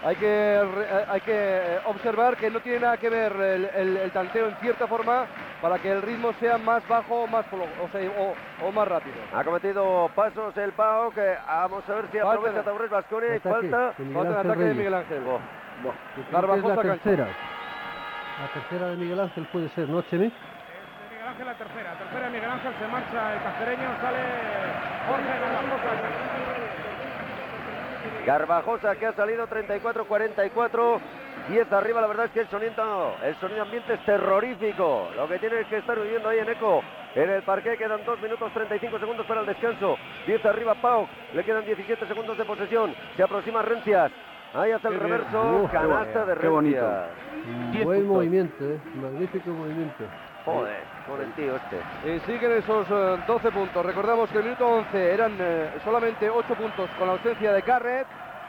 Hay 0.03 0.15
que, 0.15 0.25
eh, 0.25 1.05
hay 1.09 1.21
que 1.21 1.31
eh, 1.35 1.79
observar 1.85 2.35
que 2.37 2.49
no 2.49 2.59
tiene 2.61 2.79
nada 2.79 2.97
que 2.97 3.09
ver 3.09 3.33
el, 3.33 3.65
el- 3.65 3.97
el 3.97 4.11
tanteo 4.11 4.47
en 4.47 4.55
cierta 4.55 4.87
forma 4.87 5.27
para 5.61 5.77
que 5.77 5.91
el 5.91 6.01
ritmo 6.01 6.33
sea 6.39 6.57
más 6.57 6.87
bajo 6.87 7.23
o 7.23 7.27
más, 7.27 7.45
o, 7.53 7.87
sea, 7.89 8.09
o- 8.09 8.35
o 8.65 8.71
más 8.71 8.87
rápido. 8.87 9.13
Ha 9.31 9.43
cometido 9.43 10.09
pasos 10.15 10.57
el 10.57 10.71
Pau, 10.71 11.11
que 11.11 11.35
vamos 11.47 11.87
a 11.87 11.93
ver 11.93 12.05
si 12.11 12.17
Falta 12.17 12.33
aprovecha 12.33 12.57
de- 12.57 12.63
Taurés 12.63 12.89
Vasconia 12.89 13.35
y 13.35 13.39
falta. 13.39 13.93
Falta 13.93 13.93
Ángel 14.39 14.51
ataque 14.51 14.63
de. 14.63 14.73
Miguel 14.73 14.93
Ángel. 14.95 15.21
Creo 16.29 16.47
que 16.47 16.59
es 16.59 16.63
la 16.65 16.75
cancha. 16.81 17.27
La 18.41 18.47
tercera 18.47 18.89
de 18.89 18.95
Miguel 18.95 19.19
Ángel 19.19 19.45
puede 19.51 19.69
ser, 19.69 19.87
¿no, 19.87 20.01
Chemi? 20.01 20.25
De 20.25 20.31
Miguel 21.11 21.27
Ángel 21.27 21.45
la 21.45 21.53
tercera. 21.53 21.93
Tercera 21.93 22.25
de 22.25 22.31
Miguel 22.31 22.49
Ángel 22.49 22.73
se 22.79 22.87
marcha 22.87 23.33
el 23.35 23.43
cacereño, 23.43 23.89
sale 24.01 24.17
Jorge 25.07 25.39
Garbajosa. 25.39 25.91
Garbajosa 28.25 28.95
que 28.95 29.05
ha 29.05 29.13
salido 29.13 29.47
34-44. 29.47 30.99
10 31.49 31.71
arriba, 31.71 32.01
la 32.01 32.07
verdad 32.07 32.25
es 32.25 32.31
que 32.31 32.39
el 32.39 32.49
sonido, 32.49 33.15
el 33.23 33.35
sonido 33.35 33.61
ambiente 33.61 33.93
es 33.93 34.05
terrorífico. 34.05 35.09
Lo 35.15 35.27
que 35.27 35.37
tiene 35.37 35.63
que 35.65 35.77
estar 35.77 35.99
viviendo 35.99 36.29
ahí 36.29 36.39
en 36.39 36.49
eco. 36.49 36.83
En 37.13 37.29
el 37.29 37.43
parque 37.43 37.77
quedan 37.77 38.03
2 38.03 38.21
minutos 38.21 38.51
35 38.53 38.97
segundos 38.97 39.25
para 39.27 39.41
el 39.41 39.45
descanso. 39.45 39.97
10 40.25 40.43
arriba 40.47 40.73
Pau. 40.75 41.07
Le 41.35 41.43
quedan 41.43 41.63
17 41.63 42.07
segundos 42.07 42.35
de 42.35 42.45
posesión. 42.45 42.95
Se 43.15 43.21
aproxima 43.21 43.61
Rencias. 43.61 44.11
Ahí 44.53 44.71
hace 44.71 44.87
el 44.89 44.99
reverso. 44.99 45.69
Canasta 45.71 46.25
de 46.25 46.35
qué 46.37 46.47
bonito. 46.47 46.85
Buen 47.83 48.07
movimiento, 48.07 48.63
¿eh? 48.65 48.79
magnífico 48.95 49.49
movimiento. 49.51 50.03
Joder, 50.45 50.79
con 51.07 51.21
el 51.21 51.31
tío 51.33 51.55
este. 51.55 52.09
Y 52.09 52.19
siguen 52.21 52.51
esos 52.53 52.87
eh, 52.89 53.17
12 53.27 53.51
puntos. 53.51 53.85
Recordamos 53.85 54.29
que 54.31 54.39
el 54.39 54.43
minuto 54.45 54.67
11 54.67 55.13
eran 55.13 55.35
eh, 55.39 55.69
solamente 55.85 56.29
8 56.29 56.55
puntos 56.55 56.89
con 56.97 57.07
la 57.07 57.13
ausencia 57.13 57.53
de 57.53 57.61
Garrett. 57.61 58.07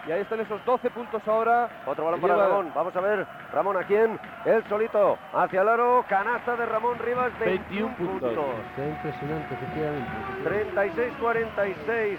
Y 0.08 0.10
ahí 0.10 0.22
están 0.22 0.40
esos 0.40 0.64
12 0.64 0.90
puntos 0.90 1.22
ahora. 1.28 1.68
Otro 1.86 2.04
balón 2.06 2.20
para 2.20 2.34
lleva- 2.34 2.48
Ramón. 2.48 2.72
Vamos 2.74 2.96
a 2.96 3.00
ver. 3.00 3.26
Ramón 3.52 3.76
a 3.76 3.84
quién. 3.84 4.18
Él 4.44 4.64
solito. 4.68 5.16
Hacia 5.32 5.60
el 5.62 5.68
aro. 5.68 6.04
Canasta 6.08 6.56
de 6.56 6.66
Ramón 6.66 6.98
Rivas. 6.98 7.30
21 7.38 7.86
21 7.88 7.96
puntos. 7.96 8.34
puntos. 8.34 8.54
Está 8.70 8.88
impresionante, 8.88 9.54
efectivamente. 9.54 10.10
36-46. 11.20 12.18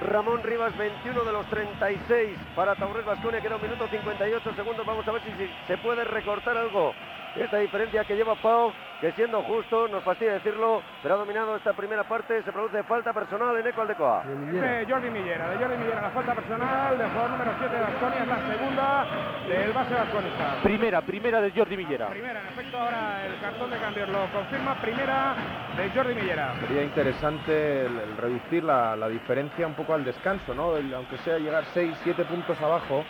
Ramón 0.00 0.42
Rivas, 0.42 0.76
21 0.76 1.24
de 1.24 1.32
los 1.32 1.46
36 1.46 2.38
para 2.54 2.74
Taurés 2.74 3.04
Vasconia. 3.04 3.40
Queda 3.40 3.56
un 3.56 3.62
minuto 3.62 3.88
58 3.88 4.54
segundos. 4.54 4.86
Vamos 4.86 5.06
a 5.08 5.12
ver 5.12 5.22
si, 5.22 5.30
si 5.32 5.50
se 5.66 5.78
puede 5.78 6.04
recortar 6.04 6.56
algo. 6.56 6.94
Esta 7.34 7.58
diferencia 7.58 8.04
que 8.04 8.16
lleva 8.16 8.34
Pau, 8.36 8.72
que 9.00 9.12
siendo 9.12 9.42
justo, 9.42 9.88
nos 9.88 10.02
fastidia 10.02 10.32
decirlo, 10.34 10.82
pero 11.02 11.14
ha 11.14 11.18
dominado 11.18 11.56
esta 11.56 11.72
primera 11.74 12.04
parte. 12.04 12.42
Se 12.42 12.52
produce 12.52 12.82
falta 12.84 13.12
personal 13.12 13.56
en 13.58 13.66
Eco 13.66 13.82
Aldecoa. 13.82 14.24
De 14.24 14.34
Millera. 14.34 14.70
De 14.70 14.86
Jordi 14.86 15.10
Millera, 15.10 15.48
de 15.50 15.56
Jordi 15.58 15.76
Millera, 15.76 16.00
la 16.00 16.10
falta 16.10 16.34
personal 16.34 16.96
del 16.98 17.08
jugador 17.10 17.30
número 17.30 17.50
7 17.58 17.74
de 17.74 17.80
Vasconia, 17.82 18.22
es 18.22 18.28
la 18.28 18.46
segunda 18.56 19.06
del 19.48 19.72
base 19.72 19.94
vasconista. 19.94 20.54
Primera, 20.62 21.00
primera 21.02 21.40
de 21.42 21.50
Jordi 21.52 21.76
Millera. 21.76 22.08
Primera, 22.08 22.40
en 22.40 22.46
efecto, 22.46 22.78
ahora 22.78 23.26
el 23.26 23.38
cartón 23.40 23.70
de 23.70 23.76
cambios 23.78 24.08
lo 24.08 24.26
confirma. 24.32 24.74
Primera 24.80 25.34
de 25.76 25.90
Jordi 25.90 26.14
Millera. 26.14 26.54
Sería 26.60 26.82
interesante 26.82 27.86
el, 27.86 27.98
el 27.98 28.16
reducir 28.16 28.64
la, 28.64 28.96
la 28.96 29.08
diferencia 29.08 29.66
un 29.66 29.74
poco 29.74 29.92
al 29.94 30.04
descanso, 30.04 30.54
¿no? 30.54 30.76
El- 30.76 30.94
aunque 30.94 31.18
sea 31.18 31.38
llegar 31.38 31.64
6, 31.74 31.96
7 32.02 32.24
puntos 32.24 32.60
abajo, 32.62 33.04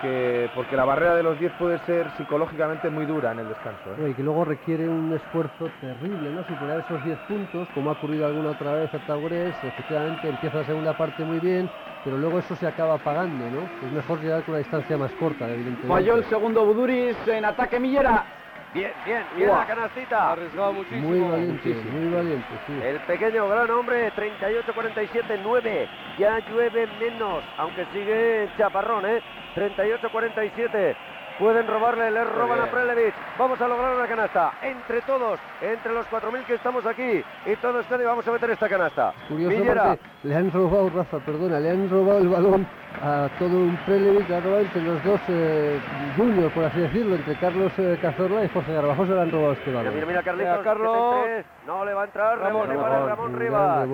que, 0.00 0.48
porque 0.54 0.76
la 0.76 0.84
barrera 0.84 1.16
de 1.16 1.22
los 1.22 1.38
10 1.38 1.52
puede 1.58 1.78
ser 1.80 2.10
psicológicamente 2.16 2.90
muy 2.90 3.06
dura 3.06 3.32
en 3.32 3.40
el 3.40 3.48
descanso. 3.48 3.94
¿eh? 3.98 4.10
Y 4.10 4.14
que 4.14 4.22
luego 4.22 4.44
requiere 4.44 4.88
un 4.88 5.12
esfuerzo 5.12 5.68
terrible, 5.80 6.30
¿no? 6.30 6.44
Superar 6.44 6.80
esos 6.80 7.02
10 7.04 7.18
puntos, 7.28 7.68
como 7.74 7.90
ha 7.90 7.94
ocurrido 7.94 8.26
alguna 8.26 8.50
otra 8.50 8.72
vez 8.74 8.92
a 8.94 8.98
Taurés, 8.98 9.54
efectivamente 9.64 10.28
empieza 10.28 10.58
la 10.58 10.64
segunda 10.64 10.94
parte 10.94 11.24
muy 11.24 11.40
bien, 11.40 11.68
pero 12.04 12.16
luego 12.16 12.38
eso 12.38 12.54
se 12.56 12.66
acaba 12.66 12.98
pagando, 12.98 13.50
¿no? 13.50 13.62
Es 13.86 13.92
mejor 13.92 14.20
llegar 14.20 14.42
con 14.42 14.50
una 14.50 14.58
distancia 14.58 14.96
más 14.96 15.12
corta, 15.12 15.44
evidentemente. 15.46 15.88
Falló 15.88 16.16
el 16.16 16.24
segundo 16.24 16.64
Buduris 16.64 17.16
en 17.26 17.44
ataque 17.44 17.80
Millera. 17.80 18.37
Bien, 18.74 18.92
bien, 19.06 19.24
bien 19.34 19.48
la 19.48 19.66
canastita. 19.66 20.32
Arriesgado 20.32 20.72
muchísimo. 20.74 21.08
Muy 21.08 21.20
valiente, 21.20 21.74
muy 21.90 22.14
valiente, 22.14 22.46
sí. 22.66 22.72
El 22.82 23.00
pequeño 23.00 23.48
gran 23.48 23.70
hombre, 23.70 24.12
38-47, 24.14 25.40
9. 25.42 25.88
Ya 26.18 26.38
llueve 26.50 26.86
menos, 27.00 27.42
aunque 27.56 27.86
sigue 27.92 28.48
chaparrón, 28.58 29.06
¿eh? 29.06 29.22
38-47. 29.56 30.96
Pueden 31.38 31.68
robarle, 31.68 32.10
le 32.10 32.24
roban 32.24 32.60
a. 32.60 32.66
Prelevich. 32.66 33.14
Vamos 33.38 33.60
a 33.60 33.68
lograr 33.68 33.94
una 33.94 34.06
canasta. 34.08 34.52
Entre 34.60 35.00
todos, 35.02 35.38
entre 35.60 35.92
los 35.92 36.04
4.000 36.06 36.44
que 36.44 36.54
estamos 36.54 36.84
aquí. 36.84 37.22
Y 37.46 37.56
todos 37.56 37.82
están 37.82 38.00
y 38.00 38.04
vamos 38.04 38.26
a 38.26 38.32
meter 38.32 38.50
esta 38.50 38.68
canasta. 38.68 39.12
Curioso 39.28 39.56
porque 39.56 39.98
le 40.24 40.34
han 40.34 40.50
robado, 40.50 40.90
Rafa, 40.90 41.18
perdona, 41.18 41.60
le 41.60 41.70
han 41.70 41.88
robado 41.88 42.18
el 42.18 42.28
balón 42.28 42.66
a 43.00 43.28
todo 43.38 43.56
un 43.56 43.76
Prelevich, 43.86 44.28
le 44.28 44.36
han 44.36 44.42
robado 44.42 44.60
entre 44.62 44.82
los 44.82 45.04
dos 45.04 45.20
eh, 45.28 45.80
juniors, 46.16 46.52
por 46.52 46.64
así 46.64 46.80
decirlo, 46.80 47.14
entre 47.14 47.36
Carlos 47.36 47.72
eh, 47.78 47.96
Cazorla 48.02 48.44
y 48.44 48.48
Jorge 48.48 48.72
Garbajosa 48.72 49.14
le 49.14 49.20
han 49.20 49.30
robado 49.30 49.52
este 49.52 49.72
balón. 49.72 49.94
mira, 49.94 50.06
mira, 50.06 50.22
Carlitos. 50.24 50.52
Mira, 50.58 50.64
Carlos. 50.64 51.26
No 51.66 51.84
le 51.84 51.94
va 51.94 52.02
a 52.02 52.04
entrar. 52.06 52.38
Ramón, 52.38 52.68
Ramón, 52.68 52.82
para 52.82 53.06
Ramón 53.06 53.38
Rivas. 53.38 53.88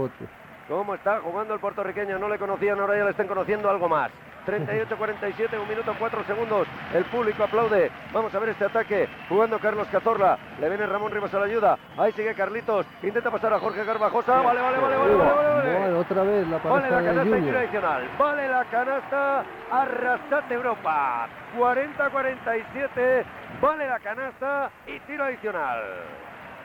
¿Cómo 0.66 0.94
está 0.94 1.20
jugando 1.20 1.52
el 1.52 1.60
puertorriqueño? 1.60 2.18
No 2.18 2.26
le 2.26 2.38
conocían, 2.38 2.80
ahora 2.80 2.96
ya 2.96 3.04
le 3.04 3.10
están 3.10 3.28
conociendo 3.28 3.68
algo 3.68 3.86
más. 3.86 4.10
38-47, 4.46 5.60
un 5.60 5.68
minuto 5.68 5.94
4 5.98 6.24
segundos. 6.24 6.66
El 6.92 7.04
público 7.06 7.44
aplaude. 7.44 7.90
Vamos 8.12 8.34
a 8.34 8.38
ver 8.38 8.50
este 8.50 8.64
ataque. 8.64 9.08
Jugando 9.28 9.58
Carlos 9.58 9.88
Cazorla. 9.88 10.38
Le 10.60 10.68
viene 10.68 10.86
Ramón 10.86 11.12
Rivas 11.12 11.32
a 11.34 11.38
la 11.38 11.46
ayuda. 11.46 11.78
Ahí 11.98 12.12
sigue 12.12 12.34
Carlitos. 12.34 12.86
Intenta 13.02 13.30
pasar 13.30 13.52
a 13.54 13.58
Jorge 13.58 13.84
Garbajosa. 13.84 14.42
Vale, 14.42 14.60
vale, 14.60 14.78
vale, 14.78 14.96
vale, 14.96 15.14
vale, 15.14 15.78
vale, 15.78 15.92
otra 15.94 16.22
vez 16.22 16.46
la 16.48 16.58
Vale 16.58 16.90
la 16.90 17.02
canasta 17.02 17.20
y 17.20 17.24
tiro 17.24 17.36
Junior. 17.36 17.56
adicional. 17.56 18.08
Vale 18.18 18.48
la 18.48 18.64
canasta. 18.64 19.44
Arrasate 19.70 20.54
Europa. 20.54 21.28
40-47. 21.58 23.24
Vale 23.60 23.86
la 23.86 23.98
canasta 24.00 24.70
y 24.86 24.98
tiro 25.00 25.24
adicional. 25.24 25.82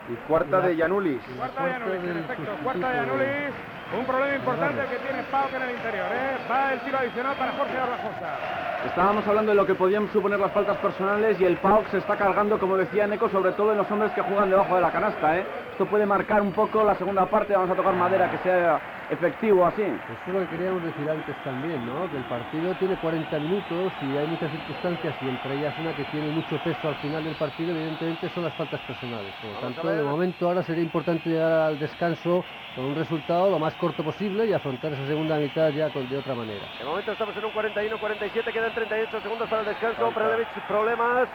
Y 0.09 0.15
cuarta 0.27 0.59
de 0.61 0.75
Yanulis. 0.75 1.21
Cuarta 1.37 1.63
de 1.65 1.69
Cuarta 1.69 1.85
Anulis, 1.85 2.11
en 2.11 2.17
efecto. 2.17 2.51
Cuarta 2.63 2.87
de 2.89 2.93
de- 2.93 2.99
Anulis. 2.99 3.53
Un 3.97 4.05
problema 4.05 4.35
importante 4.35 4.81
que 4.85 4.97
tiene 4.97 5.23
Pauk 5.31 5.51
en 5.53 5.61
el 5.63 5.71
interior. 5.71 6.05
¿eh? 6.13 6.37
Va 6.51 6.73
el 6.73 6.79
tiro 6.81 6.97
adicional 6.99 7.35
para 7.37 7.51
Jorge 7.53 7.77
Arrajosa. 7.77 8.85
Estábamos 8.85 9.27
hablando 9.27 9.51
de 9.51 9.55
lo 9.55 9.65
que 9.65 9.73
podían 9.75 10.07
suponer 10.13 10.39
las 10.39 10.51
faltas 10.51 10.77
personales 10.77 11.39
y 11.41 11.45
el 11.45 11.57
PAOK 11.57 11.87
se 11.89 11.97
está 11.97 12.15
cargando, 12.15 12.59
como 12.59 12.77
decía 12.77 13.07
Neco, 13.07 13.29
sobre 13.29 13.51
todo 13.53 13.71
en 13.71 13.77
los 13.79 13.89
hombres 13.91 14.11
que 14.11 14.21
juegan 14.21 14.49
debajo 14.51 14.75
de 14.75 14.81
la 14.81 14.91
canasta. 14.91 15.37
¿eh? 15.37 15.45
Esto 15.71 15.85
puede 15.87 16.05
marcar 16.05 16.41
un 16.41 16.51
poco 16.53 16.83
la 16.83 16.95
segunda 16.95 17.25
parte. 17.25 17.53
Vamos 17.55 17.71
a 17.71 17.75
tocar 17.75 17.93
madera 17.93 18.29
que 18.29 18.37
sea 18.39 18.79
efectivo 19.09 19.65
así. 19.65 19.81
Eso 19.81 20.13
es 20.27 20.33
lo 20.33 20.39
que 20.41 20.47
queríamos 20.47 20.83
decir 20.83 21.09
antes 21.09 21.35
también, 21.43 21.85
¿no? 21.85 22.09
Que 22.11 22.17
el 22.17 22.23
partido 22.23 22.73
tiene 22.75 22.95
40 22.95 23.39
minutos 23.39 23.91
y 24.01 24.17
hay 24.17 24.27
muchas 24.27 24.51
circunstancias 24.51 25.15
y 25.21 25.29
entre 25.29 25.55
ellas 25.55 25.73
una 25.79 25.93
que 25.93 26.03
tiene 26.05 26.29
mucho 26.29 26.57
peso 26.63 26.87
al 26.87 26.95
final 26.95 27.23
del 27.23 27.35
partido, 27.35 27.71
evidentemente 27.71 28.29
son 28.29 28.43
las 28.43 28.53
faltas 28.53 28.79
personales. 28.81 29.33
Por 29.41 29.51
lo 29.53 29.59
tanto, 29.59 29.87
de 29.87 30.03
momento 30.03 30.47
ahora 30.47 30.63
sería 30.63 30.83
importante 30.83 31.29
llegar 31.29 31.51
al 31.51 31.79
descanso 31.79 32.43
con 32.75 32.85
un 32.85 32.95
resultado 32.95 33.49
lo 33.49 33.59
más 33.59 33.73
corto 33.75 34.03
posible 34.03 34.45
y 34.45 34.53
afrontar 34.53 34.93
esa 34.93 35.05
segunda 35.07 35.37
mitad 35.37 35.69
ya 35.69 35.89
con, 35.89 36.07
de 36.07 36.17
otra 36.17 36.35
manera. 36.35 36.65
De 36.77 36.85
momento 36.85 37.11
estamos 37.11 37.35
en 37.35 37.45
un 37.45 37.51
41-47, 37.51 38.53
quedan 38.53 38.73
38 38.73 39.21
segundos 39.21 39.49
para 39.49 39.61
el 39.61 39.67
descanso. 39.67 40.11
Prelevich, 40.11 40.47
problemas. 40.67 41.27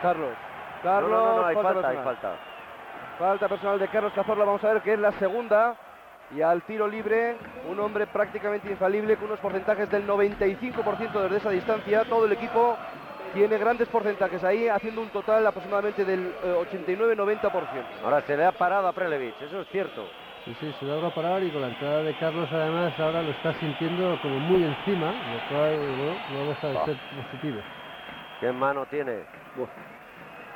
Carlos. 0.00 0.32
Carlos, 0.82 1.10
no, 1.10 1.26
no, 1.26 1.40
no, 1.40 1.46
hay 1.46 1.54
falta, 1.54 1.88
hay 1.88 1.96
personal. 1.96 2.04
falta. 2.04 2.36
Falta 3.18 3.48
personal 3.48 3.78
de 3.78 3.88
Carlos 3.88 4.12
Cazorla, 4.12 4.44
vamos 4.44 4.62
a 4.62 4.72
ver 4.74 4.82
que 4.82 4.92
es 4.92 4.98
la 4.98 5.10
segunda. 5.12 5.74
Y 6.34 6.42
al 6.42 6.62
tiro 6.62 6.88
libre, 6.88 7.36
un 7.70 7.78
hombre 7.78 8.06
prácticamente 8.06 8.68
infalible 8.68 9.16
con 9.16 9.26
unos 9.26 9.38
porcentajes 9.38 9.88
del 9.90 10.06
95% 10.06 11.22
desde 11.22 11.36
esa 11.36 11.50
distancia. 11.50 12.04
Todo 12.04 12.26
el 12.26 12.32
equipo 12.32 12.76
tiene 13.32 13.58
grandes 13.58 13.88
porcentajes 13.88 14.42
ahí, 14.42 14.66
haciendo 14.66 15.02
un 15.02 15.08
total 15.10 15.46
aproximadamente 15.46 16.04
del 16.04 16.32
eh, 16.42 16.54
89-90%. 16.72 17.50
Ahora 18.02 18.22
se 18.22 18.36
le 18.36 18.44
ha 18.44 18.52
parado 18.52 18.88
a 18.88 18.92
Prelevich, 18.92 19.40
eso 19.42 19.60
es 19.60 19.68
cierto. 19.68 20.08
Sí, 20.44 20.56
sí, 20.60 20.74
se 20.78 20.86
logra 20.86 21.10
parar 21.10 21.42
y 21.42 21.50
con 21.50 21.60
la 21.60 21.68
entrada 21.68 22.02
de 22.02 22.14
Carlos 22.18 22.48
además 22.52 22.98
ahora 22.98 23.22
lo 23.22 23.30
está 23.30 23.52
sintiendo 23.54 24.18
como 24.22 24.38
muy 24.38 24.64
encima, 24.64 25.06
lo 25.06 25.48
cual 25.48 25.76
bueno, 25.76 26.16
no 26.32 26.48
deja 26.48 26.68
de 26.68 26.84
ser 26.84 26.96
positivo. 27.24 27.60
¿Qué 28.40 28.52
mano 28.52 28.86
tiene? 28.86 29.22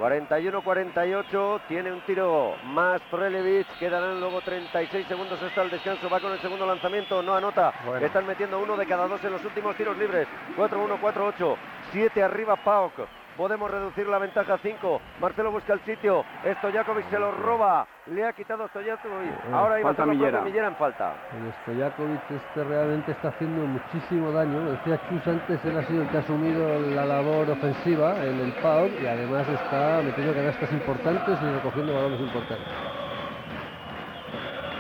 41-48, 0.01 1.61
tiene 1.69 1.93
un 1.93 2.01
tiro 2.01 2.55
más 2.65 3.03
Prelevich, 3.11 3.67
quedarán 3.79 4.19
luego 4.19 4.41
36 4.41 5.07
segundos 5.07 5.41
hasta 5.43 5.63
el 5.63 5.71
descanso, 5.71 6.09
va 6.09 6.21
con 6.21 6.33
el 6.33 6.41
segundo 6.41 6.67
lanzamiento, 6.67 7.23
no 7.23 7.35
anota, 7.35 7.73
Bueno. 7.85 8.07
están 8.07 8.27
metiendo 8.27 8.59
uno 8.59 8.77
de 8.79 8.87
cada 8.87 9.07
dos 9.07 9.23
en 9.25 9.33
los 9.33 9.45
últimos 9.45 9.77
tiros 9.77 9.97
libres, 9.99 10.27
4-1, 10.57 10.99
4-8, 11.01 11.57
7 11.93 12.23
arriba 12.23 12.57
Pauk, 12.57 12.95
podemos 13.37 13.71
reducir 13.71 14.07
la 14.07 14.19
ventaja 14.19 14.55
a 14.55 14.59
5, 14.59 15.01
Marcelo 15.21 15.51
busca 15.51 15.73
el 15.73 15.81
sitio, 15.81 16.25
Stojakovic 16.59 17.09
se 17.11 17.19
lo 17.19 17.33
roba, 17.33 17.87
le 18.07 18.27
ha 18.27 18.33
quitado 18.33 18.69
Stojakovic, 18.69 19.33
ahora 19.53 19.81
iba 19.81 19.91
a 19.91 20.07
Millera. 20.07 20.43
Millera 20.43 20.69
en 20.69 20.77
falta. 20.77 21.15
El 21.33 21.53
Stojakovic 21.63 22.31
este 22.31 22.65
realmente 22.65 23.13
está 23.13 23.29
haciendo 23.29 23.67
muchísimo 23.67 24.33
daño. 24.33 24.71
Decía 24.71 25.01
Chus 25.09 25.27
antes, 25.27 25.65
él 25.65 25.79
ha 25.79 25.83
sido 25.85 26.03
el 26.03 26.09
que 26.09 26.17
ha 26.17 26.21
asumido 26.21 26.81
la 26.81 27.05
labor 27.05 27.51
ofensiva 27.51 28.17
en 28.25 28.41
el 28.41 28.53
PAOK 28.55 28.91
y 29.03 29.07
además 29.07 29.49
está 29.49 30.01
metiendo 30.03 30.35
canastas 30.35 30.73
importantes 30.73 31.39
y 31.43 31.45
recogiendo 31.45 31.95
balones 31.95 32.21
importantes. 32.21 32.67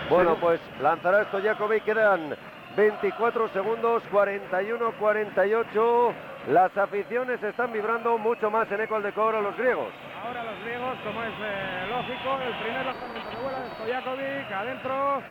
Bueno, 0.09 0.37
pues 0.41 0.61
lanzará 0.81 1.25
Stojakovic, 1.25 1.85
quedan 1.85 2.35
24 2.77 3.49
segundos, 3.51 4.03
41-48. 4.13 6.13
Las 6.49 6.75
aficiones 6.77 7.43
están 7.43 7.73
vibrando 7.73 8.17
mucho 8.17 8.51
más 8.51 8.71
en 8.73 8.81
eco 8.81 8.97
al 8.97 9.03
decor 9.03 9.35
a 9.35 9.41
los 9.41 9.57
griegos. 9.59 9.93
Ahora 10.25 10.43
los 10.43 10.59
griegos, 10.65 10.99
como 11.05 11.23
es 11.23 11.35
eh, 11.39 11.87
lógico, 11.91 12.39
el 12.43 12.55
primer 12.65 12.87
lanzamiento 12.87 13.31
de 13.31 13.43
vuela 13.43 13.61
de 13.61 13.71
Stojakovic, 13.71 14.53
adentro. 14.53 15.23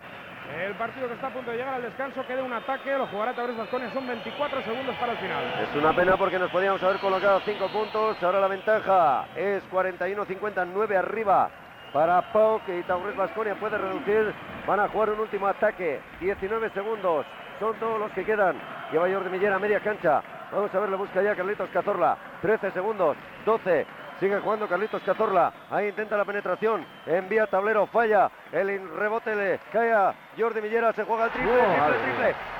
El 0.55 0.73
partido 0.75 1.07
que 1.07 1.13
está 1.13 1.27
a 1.27 1.33
punto 1.33 1.51
de 1.51 1.57
llegar 1.57 1.75
al 1.75 1.81
descanso, 1.81 2.25
queda 2.25 2.43
un 2.43 2.53
ataque, 2.53 2.97
lo 2.97 3.05
jugará 3.07 3.33
Taures 3.33 3.57
Vasconia, 3.57 3.91
son 3.93 4.07
24 4.07 4.61
segundos 4.63 4.95
para 4.95 5.11
el 5.11 5.17
final. 5.19 5.43
Es 5.61 5.75
una 5.75 5.93
pena 5.93 6.17
porque 6.17 6.39
nos 6.39 6.49
podíamos 6.49 6.81
haber 6.81 6.97
colocado 6.97 7.39
5 7.41 7.67
puntos. 7.69 8.23
Ahora 8.23 8.39
la 8.39 8.47
ventaja 8.47 9.27
es 9.35 9.63
41-59 9.71 10.95
arriba 10.95 11.49
para 11.93 12.21
Pauk 12.31 12.61
y 12.67 12.83
Taurus 12.83 13.15
Vasconia 13.15 13.55
puede 13.55 13.77
reducir. 13.77 14.33
Van 14.65 14.79
a 14.79 14.87
jugar 14.87 15.11
un 15.11 15.19
último 15.19 15.47
ataque. 15.47 15.99
19 16.19 16.69
segundos. 16.71 17.25
Son 17.59 17.75
todos 17.75 17.99
los 17.99 18.11
que 18.13 18.23
quedan. 18.23 18.55
Lleva 18.91 19.09
Jordi 19.09 19.29
Millera 19.29 19.57
a 19.57 19.59
media 19.59 19.81
cancha. 19.81 20.21
Vamos 20.51 20.73
a 20.73 20.79
ver, 20.79 20.89
le 20.89 20.95
busca 20.95 21.21
ya 21.21 21.35
Carlitos 21.35 21.69
Cazorla. 21.69 22.17
13 22.41 22.71
segundos. 22.71 23.15
12. 23.45 23.85
Sigue 24.19 24.39
jugando 24.39 24.67
Carlitos 24.67 25.03
Cazorla. 25.03 25.53
Ahí 25.69 25.89
intenta 25.89 26.17
la 26.17 26.25
penetración. 26.25 26.83
Envía 27.05 27.45
tablero. 27.47 27.85
Falla. 27.87 28.31
El 28.51 28.89
rebote 28.95 29.35
le 29.35 29.59
cae 29.71 29.93
a 29.93 30.15
Jordi 30.37 30.61
Millera. 30.61 30.91
Se 30.93 31.03
juega 31.03 31.25
el 31.25 31.31
triple. 31.31 31.53
Oh, 31.53 31.91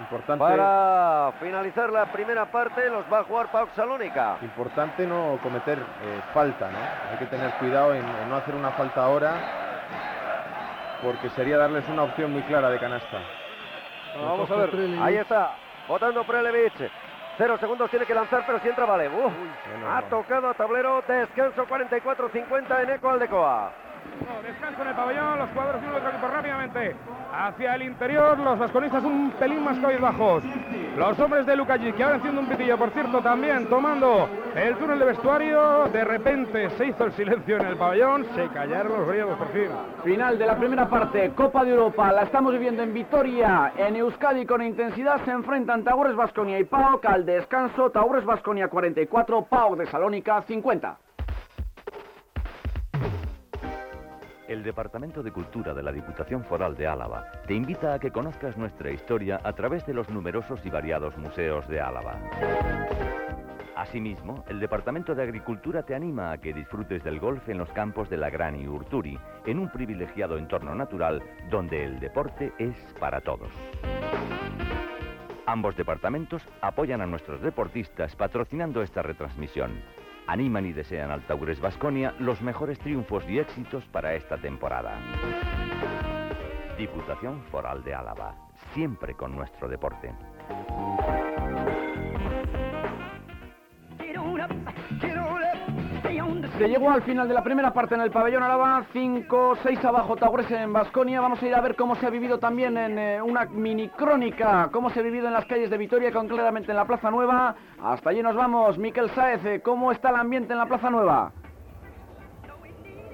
Importante, 0.02 0.44
para 0.44 1.32
finalizar 1.40 1.94
la 1.94 2.12
primera 2.12 2.52
parte. 2.52 2.90
Los 2.90 3.06
va 3.06 3.20
a 3.20 3.24
jugar 3.24 3.50
Pau 3.54 3.70
Salónica. 3.74 4.36
importante 4.42 5.08
no 5.08 5.40
cometer 5.42 5.78
eh, 5.78 6.22
falta, 6.34 6.70
¿no? 6.70 6.78
Hay 7.10 7.20
que 7.20 7.26
tener 7.28 7.52
cuidado 7.52 7.94
en, 7.94 8.04
en 8.04 8.30
no 8.30 8.36
hacer 8.36 8.54
una 8.54 8.72
falta 8.72 9.02
ahora, 9.02 9.69
porque 11.02 11.30
sería 11.30 11.58
darles 11.58 11.88
una 11.90 12.04
opción 12.04 12.32
muy 12.32 12.42
clara 12.44 12.70
de 12.70 12.80
canasta. 12.80 13.20
Bueno, 14.14 14.30
vamos 14.32 14.52
a 14.52 14.56
ver. 14.56 14.70
Ahí 15.02 15.16
está, 15.18 15.56
votando 15.88 16.24
Prelevich. 16.24 16.92
Cero 17.38 17.58
segundos 17.58 17.90
tiene 17.90 18.06
que 18.06 18.14
lanzar, 18.14 18.44
pero 18.46 18.60
si 18.60 18.68
entra 18.68 18.86
vale. 18.86 19.08
Uf, 19.08 19.32
ha 19.90 20.02
tocado 20.10 20.50
a 20.50 20.54
tablero. 20.54 21.02
Descanso 21.08 21.66
44-50 21.66 22.84
en 22.84 22.90
Eco 22.90 23.10
Aldecoa. 23.10 23.72
Descanso 24.44 24.82
en 24.82 24.88
el 24.88 24.96
pabellón, 24.96 25.40
los 25.40 25.50
jugadores 25.50 25.82
de 25.82 25.88
un 25.88 25.94
otro 25.96 26.28
rápidamente 26.28 26.96
hacia 27.32 27.76
el 27.76 27.84
interior, 27.84 28.38
los 28.40 28.58
vasconistas 28.58 29.04
un 29.04 29.32
pelín 29.32 29.64
más 29.64 29.80
bajos. 30.02 30.44
Los 30.98 31.20
hombres 31.20 31.46
de 31.46 31.56
Lukajic, 31.56 31.96
que 31.96 32.04
ahora 32.04 32.16
enciende 32.16 32.42
un 32.42 32.48
pitillo, 32.48 32.78
por 32.78 32.90
cierto, 32.92 33.22
también 33.22 33.68
tomando 33.68 34.28
el 34.56 34.76
túnel 34.76 35.00
de 35.00 35.06
vestuario. 35.06 35.86
De 35.94 36.04
repente 36.04 36.70
se 36.72 36.88
hizo 36.88 37.06
el 37.06 37.12
silencio 37.14 37.58
en 37.58 37.68
el 37.68 37.78
pabellón, 37.78 38.26
se 38.36 38.48
callaron 38.48 39.00
los 39.00 39.08
griegos 39.08 39.38
por 39.38 39.48
fin. 39.50 39.70
Final 40.04 40.38
de 40.38 40.46
la 40.46 40.58
primera 40.58 40.90
parte, 40.90 41.32
Copa 41.32 41.64
de 41.64 41.72
Europa, 41.72 42.12
la 42.12 42.24
estamos 42.24 42.52
viviendo 42.52 42.84
en 42.84 42.94
Vitoria, 42.94 43.74
en 43.78 43.96
Euskadi 43.96 44.46
con 44.46 44.62
intensidad, 44.62 45.24
se 45.26 45.32
enfrentan 45.32 45.84
Taures 45.84 46.16
Vasconia 46.16 46.60
y 46.60 46.64
PAOK 46.64 47.06
al 47.06 47.26
descanso, 47.26 47.90
Taures 47.92 48.26
Vasconia 48.26 48.68
44, 48.68 49.46
PAOK 49.46 49.78
de 49.78 49.86
Salónica 49.86 50.42
50. 50.42 50.98
El 54.50 54.64
Departamento 54.64 55.22
de 55.22 55.32
Cultura 55.32 55.76
de 55.76 55.84
la 55.84 55.92
Diputación 55.92 56.44
Foral 56.44 56.76
de 56.76 56.88
Álava 56.88 57.24
te 57.46 57.54
invita 57.54 57.94
a 57.94 58.00
que 58.00 58.10
conozcas 58.10 58.58
nuestra 58.58 58.90
historia 58.90 59.40
a 59.44 59.54
través 59.54 59.86
de 59.86 59.94
los 59.94 60.10
numerosos 60.10 60.66
y 60.66 60.72
variados 60.72 61.16
museos 61.20 61.68
de 61.68 61.80
Álava. 61.80 62.20
Asimismo, 63.76 64.44
el 64.50 64.60
Departamento 64.60 65.14
de 65.14 65.22
Agricultura 65.22 65.84
te 65.84 65.94
anima 65.94 66.32
a 66.32 66.40
que 66.40 66.52
disfrutes 66.52 67.04
del 67.04 67.20
golf 67.20 67.48
en 67.48 67.60
los 67.60 67.72
campos 67.74 68.10
de 68.10 68.18
la 68.18 68.32
Gran 68.32 68.60
y 68.60 68.68
Urturi, 68.68 69.20
en 69.46 69.60
un 69.60 69.70
privilegiado 69.70 70.40
entorno 70.40 70.74
natural 70.74 71.22
donde 71.52 71.84
el 71.86 72.00
deporte 72.00 72.52
es 72.58 72.76
para 73.00 73.22
todos. 73.22 73.52
Ambos 75.46 75.78
departamentos 75.78 76.42
apoyan 76.62 77.02
a 77.02 77.06
nuestros 77.06 77.40
deportistas 77.44 78.16
patrocinando 78.16 78.82
esta 78.82 79.04
retransmisión. 79.04 79.80
Animan 80.30 80.68
y 80.68 80.74
desean 80.74 81.10
al 81.10 81.26
Taures 81.26 81.60
Vasconia 81.60 82.14
los 82.20 82.40
mejores 82.44 82.78
triunfos 82.78 83.28
y 83.28 83.40
éxitos 83.40 83.84
para 83.86 84.14
esta 84.14 84.38
temporada. 84.38 84.96
Diputación 86.78 87.42
Foral 87.46 87.84
de 87.84 87.96
Álava, 87.96 88.36
siempre 88.76 89.16
con 89.16 89.36
nuestro 89.36 89.68
deporte. 89.68 90.14
Se 96.60 96.68
llegó 96.68 96.92
al 96.92 97.04
final 97.04 97.26
de 97.26 97.34
la 97.34 97.42
primera 97.42 97.72
parte 97.72 97.96
en 97.96 98.02
el 98.02 98.12
pabellón 98.12 98.44
Araba, 98.44 98.84
5-6 98.94 99.82
abajo 99.86 100.18
Taures 100.18 100.52
en 100.52 100.74
Basconia. 100.74 101.22
Vamos 101.22 101.42
a 101.42 101.48
ir 101.48 101.56
a 101.56 101.62
ver 101.62 101.78
cómo 101.78 101.96
se 101.96 102.06
ha 102.06 102.10
vivido 102.10 102.38
también 102.38 102.78
en 102.78 103.00
eh, 103.00 103.22
una 103.22 103.46
mini 103.46 103.88
crónica, 103.88 104.68
cómo 104.70 104.90
se 104.90 105.00
ha 105.00 105.04
vivido 105.04 105.28
en 105.28 105.34
las 105.34 105.46
calles 105.46 105.70
de 105.70 105.78
Vitoria, 105.78 106.12
concretamente 106.12 106.72
en 106.72 106.76
la 106.76 106.84
Plaza 106.84 107.12
Nueva. 107.12 107.56
Hasta 107.82 108.10
allí 108.10 108.22
nos 108.22 108.36
vamos. 108.36 108.78
Miquel 108.78 109.10
Saez, 109.12 109.46
eh, 109.46 109.62
¿cómo 109.62 109.94
está 109.94 110.10
el 110.10 110.18
ambiente 110.18 110.52
en 110.52 110.60
la 110.60 110.66
Plaza 110.66 110.90
Nueva? 110.90 111.32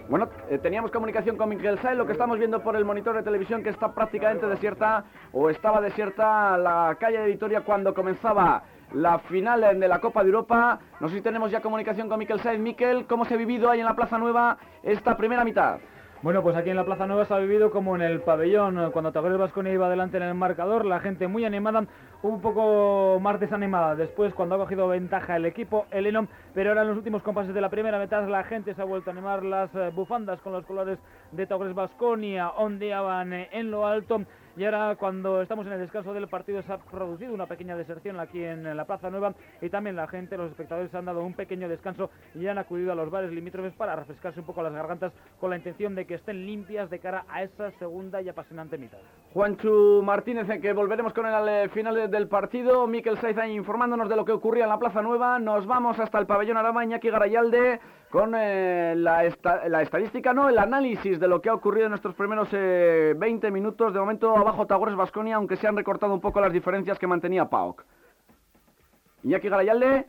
Bueno, 0.10 0.28
eh, 0.50 0.58
teníamos 0.58 0.90
comunicación 0.90 1.38
con 1.38 1.48
Miguel 1.48 1.78
Saez, 1.84 1.96
lo 1.96 2.08
que 2.08 2.14
estamos 2.14 2.40
viendo 2.40 2.64
por 2.64 2.76
el 2.76 2.84
monitor 2.84 3.16
de 3.16 3.22
televisión 3.22 3.62
que 3.62 3.70
está 3.70 3.94
prácticamente 3.94 4.48
desierta 4.48 5.06
o 5.32 5.52
estaba 5.52 5.82
desierta 5.82 6.58
la 6.58 6.98
calle 7.00 7.20
de 7.20 7.28
Vitoria 7.28 7.62
cuando 7.62 7.94
comenzaba 7.94 8.64
la 8.96 9.20
final 9.20 9.80
de 9.80 9.88
la 9.88 10.00
Copa 10.00 10.24
de 10.24 10.30
Europa. 10.30 10.80
No 11.00 11.10
sé 11.10 11.16
si 11.16 11.22
tenemos 11.22 11.52
ya 11.52 11.62
comunicación 11.62 12.08
con 12.08 12.18
Miquel 12.18 12.40
Saez. 12.40 12.60
Miquel, 12.60 13.06
¿cómo 13.06 13.26
se 13.26 13.34
ha 13.34 13.38
vivido 13.38 13.70
ahí 13.70 13.80
en 13.80 13.86
la 13.86 13.96
Plaza 13.96 14.18
Nueva 14.18 14.58
esta 14.84 15.18
primera 15.18 15.44
mitad? 15.44 15.80
Bueno, 16.22 16.42
pues 16.42 16.56
aquí 16.56 16.70
en 16.70 16.78
la 16.78 16.86
Plaza 16.86 17.06
Nueva 17.06 17.26
se 17.26 17.34
ha 17.34 17.38
vivido 17.38 17.70
como 17.70 17.96
en 17.96 18.02
el 18.02 18.22
pabellón, 18.22 18.92
cuando 18.92 19.12
Tagones 19.12 19.38
Vasconia 19.38 19.74
iba 19.74 19.86
adelante 19.86 20.18
en 20.18 20.24
el 20.24 20.34
marcador, 20.34 20.86
la 20.86 21.00
gente 21.00 21.28
muy 21.28 21.46
animada, 21.46 21.86
un 22.24 22.42
poco 22.42 23.20
más 23.22 23.40
desanimada 23.40 23.96
después 23.96 24.34
cuando 24.34 24.56
ha 24.56 24.58
cogido 24.58 24.88
ventaja 24.88 25.36
el 25.36 25.46
equipo, 25.46 25.86
el 25.92 26.08
Enom, 26.08 26.26
pero 26.56 26.70
ahora 26.72 26.82
en 26.82 26.88
los 26.88 26.98
últimos 26.98 27.22
compases 27.22 27.54
de 27.54 27.62
la 27.62 27.70
primera 27.70 28.00
mitad 28.00 28.28
la 28.28 28.44
gente 28.44 28.74
se 28.74 28.82
ha 28.82 28.86
vuelto 28.86 29.12
a 29.12 29.14
animar, 29.14 29.44
las 29.44 29.70
eh, 29.76 29.92
bufandas 29.94 30.40
con 30.42 30.54
los 30.54 30.66
colores 30.66 30.98
de 31.32 31.46
Tagones 31.46 31.76
Vasconia 31.76 32.50
ondeaban 32.50 33.34
eh, 33.34 33.50
en 33.52 33.70
lo 33.70 33.86
alto 33.86 34.24
y 34.58 34.64
ahora 34.64 34.96
cuando 34.96 35.42
estamos 35.42 35.66
en 35.68 35.74
el 35.74 35.80
descanso 35.80 36.14
del 36.14 36.28
partido 36.28 36.62
se 36.62 36.72
ha 36.72 36.78
producido 36.78 37.34
una 37.34 37.46
pequeña 37.46 37.76
deserción 37.76 38.20
aquí 38.20 38.44
en 38.44 38.76
la 38.76 38.86
Plaza 38.86 39.10
Nueva 39.10 39.34
y 39.62 39.70
también 39.70 39.96
la 39.96 40.08
gente, 40.08 40.38
los 40.38 40.52
espectadores 40.52 40.94
han 40.96 41.06
dado 41.06 41.24
un 41.24 41.34
pequeño 41.34 41.68
descanso 41.68 42.10
y 42.34 42.48
han 42.48 42.58
acudido 42.58 42.92
a 42.92 42.96
los 42.96 43.10
bares 43.10 43.32
limítrofes 43.32 43.74
para 43.74 43.96
refrescarse 43.96 44.40
un 44.40 44.46
poco 44.46 44.64
las 44.64 44.74
gargantas 44.74 45.12
con 45.40 45.50
la 45.50 45.58
intención 45.58 45.96
de 45.96 46.06
que 46.06 46.16
estén 46.16 46.46
limpias 46.46 46.90
de 46.90 47.00
cara 47.00 47.26
a 47.28 47.44
esa 47.44 47.72
segunda 47.80 48.22
y 48.22 48.30
apasionante 48.30 48.78
mitad. 48.78 48.98
Juanchu 49.34 50.02
Martínez, 50.04 50.50
en 50.50 50.62
que 50.62 50.72
volveremos 50.72 51.14
con 51.14 51.26
el 51.26 51.70
final 51.72 52.10
del 52.10 52.28
partido. 52.30 52.88
Miquel 52.88 53.18
Saiz 53.18 53.38
informándonos 53.50 54.08
de 54.08 54.16
lo 54.16 54.24
que 54.24 54.32
ocurría 54.32 54.64
en 54.64 54.70
la 54.70 54.80
Plaza 54.80 55.02
Nueva. 55.02 55.40
Nos 55.40 55.66
vamos 55.66 56.00
hasta 56.00 56.20
el 56.20 56.26
pabellón 56.26 56.56
Arama, 56.56 56.86
Iñaki 56.86 57.10
Garayalde, 57.10 57.82
con 58.16 58.34
eh, 58.34 58.94
la, 58.96 59.26
estadística, 59.26 60.34
no, 60.34 60.48
el 60.48 60.58
análisis 60.58 61.20
de 61.20 61.28
lo 61.28 61.42
que 61.42 61.50
ha 61.50 61.54
ocurrido 61.54 61.88
en 61.88 61.90
nuestros 61.90 62.16
primeros 62.16 62.50
20 62.50 62.56
eh, 63.20 63.52
minutos. 63.52 63.92
De 63.94 64.00
momento 64.00 64.38
abajo 64.38 64.66
Tagores 64.66 64.96
Vasconia, 64.96 65.36
aunque 65.36 65.58
se 65.58 65.68
han 65.68 65.76
recortado 65.76 66.14
un 66.14 66.22
poco 66.22 66.40
las 66.40 66.54
diferencias 66.54 66.98
que 66.98 67.08
mantenía 67.08 67.50
PAOK. 67.50 67.84
Iñaki 69.24 69.50
Garayalde. 69.50 70.06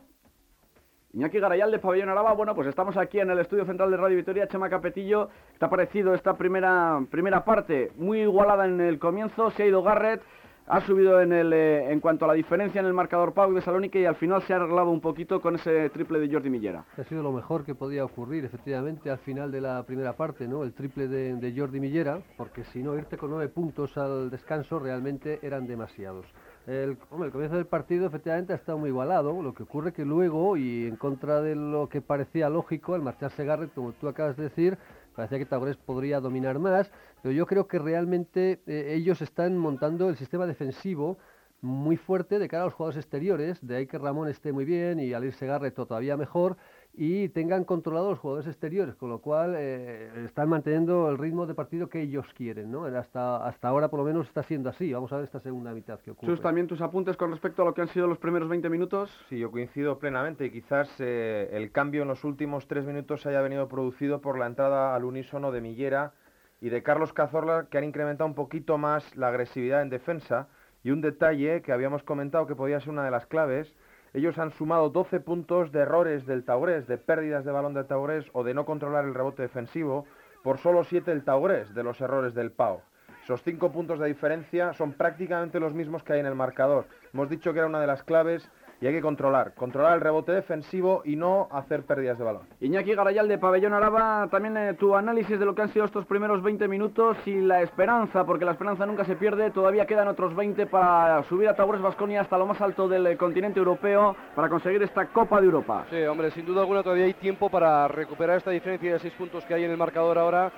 Iñaki 1.15 1.37
Garayalde, 1.37 1.79
Pabellón 1.79 2.07
Araba. 2.07 2.31
Bueno, 2.31 2.55
pues 2.55 2.69
estamos 2.69 2.95
aquí 2.95 3.19
en 3.19 3.29
el 3.29 3.39
estudio 3.39 3.65
central 3.65 3.91
de 3.91 3.97
Radio 3.97 4.15
Vitoria. 4.15 4.47
Chema 4.47 4.69
Capetillo, 4.69 5.27
¿te 5.59 5.65
ha 5.65 5.69
parecido 5.69 6.13
esta 6.13 6.37
primera, 6.37 7.01
primera 7.11 7.43
parte? 7.43 7.91
Muy 7.97 8.21
igualada 8.21 8.67
en 8.67 8.79
el 8.79 8.99
comienzo. 8.99 9.51
Se 9.51 9.63
ha 9.63 9.65
ido 9.65 9.83
Garrett 9.83 10.21
ha 10.67 10.81
subido 10.81 11.21
en, 11.21 11.31
el, 11.31 11.53
eh, 11.53 11.91
en 11.91 12.01
cuanto 12.01 12.25
a 12.25 12.27
la 12.27 12.33
diferencia 12.33 12.79
en 12.79 12.87
el 12.87 12.93
marcador 12.93 13.33
Pau 13.33 13.53
de 13.53 13.61
Salónica 13.61 13.97
y 13.97 14.05
al 14.05 14.15
final 14.15 14.41
se 14.43 14.53
ha 14.53 14.57
arreglado 14.57 14.91
un 14.91 14.99
poquito 14.99 15.41
con 15.41 15.55
ese 15.55 15.89
triple 15.91 16.19
de 16.19 16.29
Jordi 16.31 16.49
Millera. 16.49 16.83
Ha 16.97 17.03
sido 17.05 17.23
lo 17.23 17.31
mejor 17.31 17.63
que 17.63 17.73
podía 17.73 18.03
ocurrir, 18.03 18.43
efectivamente, 18.43 19.09
al 19.09 19.19
final 19.19 19.49
de 19.49 19.61
la 19.61 19.83
primera 19.83 20.13
parte, 20.13 20.47
¿no? 20.47 20.63
El 20.63 20.73
triple 20.73 21.07
de, 21.07 21.53
Jordi 21.57 21.79
Millera, 21.79 22.19
porque 22.35 22.65
si 22.65 22.83
no, 22.83 22.97
irte 22.97 23.17
con 23.17 23.29
nueve 23.29 23.47
puntos 23.47 23.97
al 23.97 24.29
descanso 24.29 24.77
realmente 24.77 25.39
eran 25.41 25.67
demasiados. 25.67 26.25
El, 26.67 26.97
comienzo 26.97 27.55
del 27.55 27.65
partido 27.65 28.05
efectivamente 28.07 28.51
ha 28.51 28.57
estado 28.57 28.77
muy 28.77 28.89
igualado, 28.89 29.41
lo 29.41 29.53
que 29.53 29.63
ocurre 29.63 29.93
que 29.93 30.03
luego, 30.03 30.57
y 30.57 30.85
en 30.85 30.97
contra 30.97 31.41
de 31.41 31.55
lo 31.55 31.87
que 31.87 32.01
parecía 32.01 32.49
lógico, 32.49 32.93
al 32.93 33.01
marcharse 33.01 33.45
Garrett, 33.45 33.73
como 33.73 33.93
tú 33.93 34.09
acabas 34.09 34.35
de 34.35 34.43
decir, 34.43 34.77
parecía 35.15 35.39
que 35.39 35.45
Tagores 35.45 35.77
podría 35.77 36.19
dominar 36.19 36.59
más, 36.59 36.91
pero 37.27 37.35
yo 37.35 37.45
creo 37.45 37.67
que 37.67 37.77
realmente 37.77 38.61
eh, 38.67 38.93
ellos 38.95 39.21
están 39.21 39.57
montando 39.57 40.07
el 40.07 40.15
sistema 40.15 40.47
defensivo 40.47 41.17
muy 41.59 41.97
fuerte 41.97 42.39
de 42.39 42.47
cara 42.47 42.63
a 42.63 42.65
los 42.67 42.73
jugadores 42.73 43.03
exteriores, 43.03 43.59
de 43.67 43.75
ahí 43.75 43.85
que 43.85 43.97
Ramón 43.97 44.29
esté 44.29 44.53
muy 44.53 44.63
bien 44.63 44.97
y 45.01 45.11
al 45.11 45.25
irse 45.25 45.45
Garrett 45.45 45.75
todavía 45.75 46.15
mejor, 46.15 46.55
y 46.93 47.27
tengan 47.27 47.65
controlados 47.65 48.11
los 48.11 48.19
jugadores 48.19 48.47
exteriores, 48.47 48.95
con 48.95 49.09
lo 49.09 49.19
cual 49.19 49.55
eh, 49.57 50.09
están 50.23 50.47
manteniendo 50.47 51.09
el 51.09 51.17
ritmo 51.17 51.45
de 51.47 51.53
partido 51.53 51.89
que 51.89 52.01
ellos 52.01 52.25
quieren, 52.33 52.71
¿no? 52.71 52.85
Hasta, 52.85 53.45
hasta 53.45 53.67
ahora 53.67 53.89
por 53.89 53.99
lo 53.99 54.05
menos 54.05 54.25
está 54.25 54.43
siendo 54.43 54.69
así. 54.69 54.93
Vamos 54.93 55.11
a 55.11 55.17
ver 55.17 55.25
esta 55.25 55.41
segunda 55.41 55.73
mitad 55.73 55.99
que 55.99 56.11
ocurre. 56.11 56.31
Sus, 56.31 56.41
también 56.41 56.67
tus 56.67 56.79
apuntes 56.79 57.17
con 57.17 57.31
respecto 57.31 57.61
a 57.63 57.65
lo 57.65 57.73
que 57.73 57.81
han 57.81 57.89
sido 57.89 58.07
los 58.07 58.19
primeros 58.19 58.47
20 58.47 58.69
minutos. 58.69 59.11
Sí, 59.27 59.37
yo 59.37 59.51
coincido 59.51 59.99
plenamente. 59.99 60.49
Quizás 60.49 60.89
eh, 60.99 61.49
el 61.51 61.73
cambio 61.73 62.03
en 62.03 62.07
los 62.07 62.23
últimos 62.23 62.67
tres 62.67 62.85
minutos 62.85 63.25
haya 63.25 63.41
venido 63.41 63.67
producido 63.67 64.21
por 64.21 64.39
la 64.39 64.47
entrada 64.47 64.95
al 64.95 65.03
unísono 65.03 65.51
de 65.51 65.59
Millera 65.59 66.13
y 66.61 66.69
de 66.69 66.83
Carlos 66.83 67.13
Cazorla, 67.13 67.67
que 67.69 67.77
han 67.77 67.83
incrementado 67.83 68.27
un 68.27 68.35
poquito 68.35 68.77
más 68.77 69.15
la 69.15 69.27
agresividad 69.27 69.81
en 69.81 69.89
defensa. 69.89 70.47
Y 70.83 70.91
un 70.91 71.01
detalle 71.01 71.61
que 71.61 71.71
habíamos 71.71 72.03
comentado 72.03 72.47
que 72.47 72.55
podía 72.55 72.79
ser 72.79 72.89
una 72.89 73.03
de 73.03 73.11
las 73.11 73.25
claves 73.25 73.73
ellos 74.13 74.39
han 74.39 74.51
sumado 74.51 74.89
12 74.89 75.19
puntos 75.19 75.71
de 75.71 75.81
errores 75.81 76.25
del 76.25 76.43
Taurés, 76.43 76.87
de 76.87 76.97
pérdidas 76.97 77.45
de 77.45 77.51
balón 77.51 77.73
del 77.73 77.85
Taurés 77.85 78.25
o 78.33 78.43
de 78.43 78.53
no 78.53 78.65
controlar 78.65 79.05
el 79.05 79.13
rebote 79.13 79.43
defensivo, 79.43 80.05
por 80.43 80.57
solo 80.57 80.83
7 80.83 81.11
el 81.11 81.23
Taurés 81.23 81.73
de 81.75 81.83
los 81.83 81.99
errores 82.01 82.33
del 82.33 82.51
Pau. 82.51 82.81
Esos 83.23 83.43
5 83.43 83.71
puntos 83.71 83.99
de 83.99 84.07
diferencia 84.07 84.73
son 84.73 84.93
prácticamente 84.93 85.59
los 85.59 85.73
mismos 85.73 86.03
que 86.03 86.13
hay 86.13 86.19
en 86.21 86.25
el 86.25 86.35
marcador. 86.35 86.87
Hemos 87.13 87.29
dicho 87.29 87.51
que 87.51 87.59
era 87.59 87.67
una 87.67 87.81
de 87.81 87.87
las 87.87 88.01
claves 88.01 88.49
y 88.79 88.87
hay 88.87 88.93
que 88.93 89.01
controlar, 89.01 89.53
controlar 89.55 89.95
el 89.95 90.01
rebote 90.01 90.31
defensivo 90.31 91.01
y 91.03 91.15
no 91.15 91.47
hacer 91.51 91.83
pérdidas 91.83 92.17
de 92.17 92.23
balón. 92.23 92.43
Iñaki 92.59 92.93
Garayal 92.93 93.27
de 93.27 93.37
Pabellón 93.37 93.73
Araba, 93.73 94.27
también 94.29 94.55
eh, 94.57 94.73
tu 94.75 94.95
análisis 94.95 95.39
de 95.39 95.45
lo 95.45 95.55
que 95.55 95.63
han 95.63 95.73
sido 95.73 95.85
estos 95.85 96.05
primeros 96.05 96.43
20 96.43 96.67
minutos 96.67 97.17
y 97.25 97.41
la 97.41 97.61
esperanza, 97.61 98.23
porque 98.25 98.45
la 98.45 98.51
esperanza 98.51 98.85
nunca 98.85 99.03
se 99.05 99.15
pierde, 99.15 99.51
todavía 99.51 99.85
quedan 99.85 100.07
otros 100.07 100.35
20 100.35 100.67
para 100.67 101.23
subir 101.23 101.49
a 101.49 101.55
Taures 101.55 101.81
Vasconia 101.81 102.21
hasta 102.21 102.37
lo 102.37 102.45
más 102.45 102.61
alto 102.61 102.87
del 102.87 103.07
eh, 103.07 103.17
continente 103.17 103.59
europeo 103.59 104.15
para 104.35 104.49
conseguir 104.49 104.83
esta 104.83 105.07
Copa 105.07 105.39
de 105.39 105.45
Europa. 105.45 105.85
Sí, 105.89 106.01
hombre, 106.03 106.31
sin 106.31 106.45
duda 106.45 106.61
alguna 106.61 106.83
todavía 106.83 107.05
hay 107.05 107.13
tiempo 107.13 107.49
para 107.49 107.87
recuperar 107.87 108.37
esta 108.37 108.51
diferencia 108.51 108.93
de 108.93 108.99
6 108.99 109.13
puntos 109.13 109.45
que 109.45 109.53
hay 109.53 109.63
en 109.63 109.71
el 109.71 109.77
marcador 109.77 110.17
ahora 110.17 110.51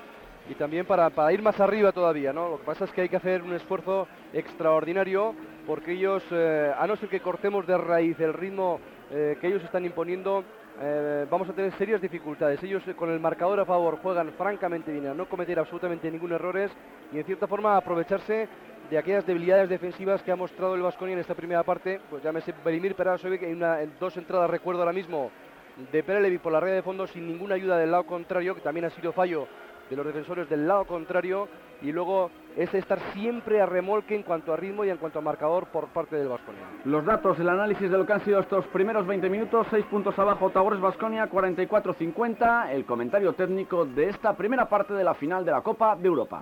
y 0.49 0.55
también 0.55 0.85
para, 0.85 1.09
para, 1.11 1.31
ir 1.31 1.41
más 1.41 1.59
arriba 1.59 1.91
todavía, 1.91 2.33
¿no? 2.33 2.49
Lo 2.49 2.57
que 2.57 2.65
pasa 2.65 2.85
es 2.85 2.91
que 2.91 3.01
hay 3.01 3.09
que 3.09 3.17
hacer 3.17 3.43
un 3.43 3.53
esfuerzo 3.53 4.07
extraordinario 4.33 5.35
porque 5.69 5.91
ellos, 5.91 6.23
eh, 6.31 6.73
a 6.75 6.87
no 6.87 6.95
ser 6.95 7.09
que 7.09 7.19
cortemos 7.19 7.67
de 7.67 7.77
raíz 7.77 8.19
el 8.19 8.33
ritmo 8.33 8.79
eh, 9.11 9.37
que 9.39 9.45
ellos 9.45 9.63
están 9.63 9.85
imponiendo, 9.85 10.43
eh, 10.81 11.27
vamos 11.29 11.47
a 11.47 11.53
tener 11.53 11.71
serias 11.73 12.01
dificultades. 12.01 12.63
Ellos 12.63 12.81
con 12.95 13.11
el 13.11 13.19
marcador 13.19 13.59
a 13.59 13.65
favor 13.65 13.99
juegan 14.01 14.31
francamente 14.31 14.91
bien, 14.91 15.05
a 15.05 15.13
no 15.13 15.29
cometer 15.29 15.59
absolutamente 15.59 16.09
ningún 16.09 16.31
error 16.31 16.57
y 17.13 17.19
en 17.19 17.23
cierta 17.23 17.45
forma 17.45 17.77
aprovecharse 17.77 18.47
de 18.89 18.97
aquellas 18.97 19.27
debilidades 19.27 19.69
defensivas 19.69 20.23
que 20.23 20.31
ha 20.31 20.35
mostrado 20.35 20.73
el 20.73 20.81
Vasconia 20.81 21.13
en 21.13 21.19
esta 21.19 21.35
primera 21.35 21.61
parte. 21.61 22.01
Pues 22.09 22.23
llámese 22.23 22.51
Belimir 22.65 22.95
Perasovic 22.95 23.43
en, 23.43 23.57
una, 23.57 23.79
en 23.79 23.91
dos 23.99 24.17
entradas, 24.17 24.49
recuerdo 24.49 24.81
ahora 24.81 24.91
mismo, 24.91 25.29
de 25.91 26.01
Perelevi 26.01 26.39
por 26.39 26.51
la 26.51 26.59
red 26.59 26.73
de 26.73 26.81
fondo 26.81 27.05
sin 27.05 27.27
ninguna 27.27 27.53
ayuda 27.53 27.77
del 27.77 27.91
lado 27.91 28.07
contrario, 28.07 28.55
que 28.55 28.61
también 28.61 28.85
ha 28.85 28.89
sido 28.89 29.13
fallo 29.13 29.47
de 29.89 29.95
los 29.95 30.05
defensores 30.05 30.49
del 30.49 30.67
lado 30.67 30.85
contrario 30.85 31.47
y 31.81 31.91
luego 31.91 32.29
es 32.57 32.73
estar 32.73 32.99
siempre 33.13 33.61
a 33.61 33.65
remolque 33.65 34.15
en 34.15 34.23
cuanto 34.23 34.53
a 34.53 34.57
ritmo 34.57 34.83
y 34.83 34.89
en 34.89 34.97
cuanto 34.97 35.19
a 35.19 35.21
marcador 35.21 35.67
por 35.67 35.87
parte 35.87 36.15
del 36.15 36.27
Vasconia. 36.27 36.61
Los 36.85 37.05
datos, 37.05 37.39
el 37.39 37.49
análisis 37.49 37.89
de 37.89 37.97
lo 37.97 38.05
que 38.05 38.13
han 38.13 38.25
sido 38.25 38.39
estos 38.39 38.65
primeros 38.67 39.07
20 39.07 39.29
minutos, 39.29 39.67
6 39.69 39.85
puntos 39.85 40.17
abajo 40.19 40.49
Tagores 40.49 40.79
Vasconia, 40.79 41.29
44-50, 41.29 42.71
el 42.71 42.85
comentario 42.85 43.33
técnico 43.33 43.85
de 43.85 44.09
esta 44.09 44.35
primera 44.35 44.67
parte 44.67 44.93
de 44.93 45.03
la 45.03 45.13
final 45.13 45.45
de 45.45 45.51
la 45.51 45.61
Copa 45.61 45.95
de 45.95 46.07
Europa. 46.07 46.41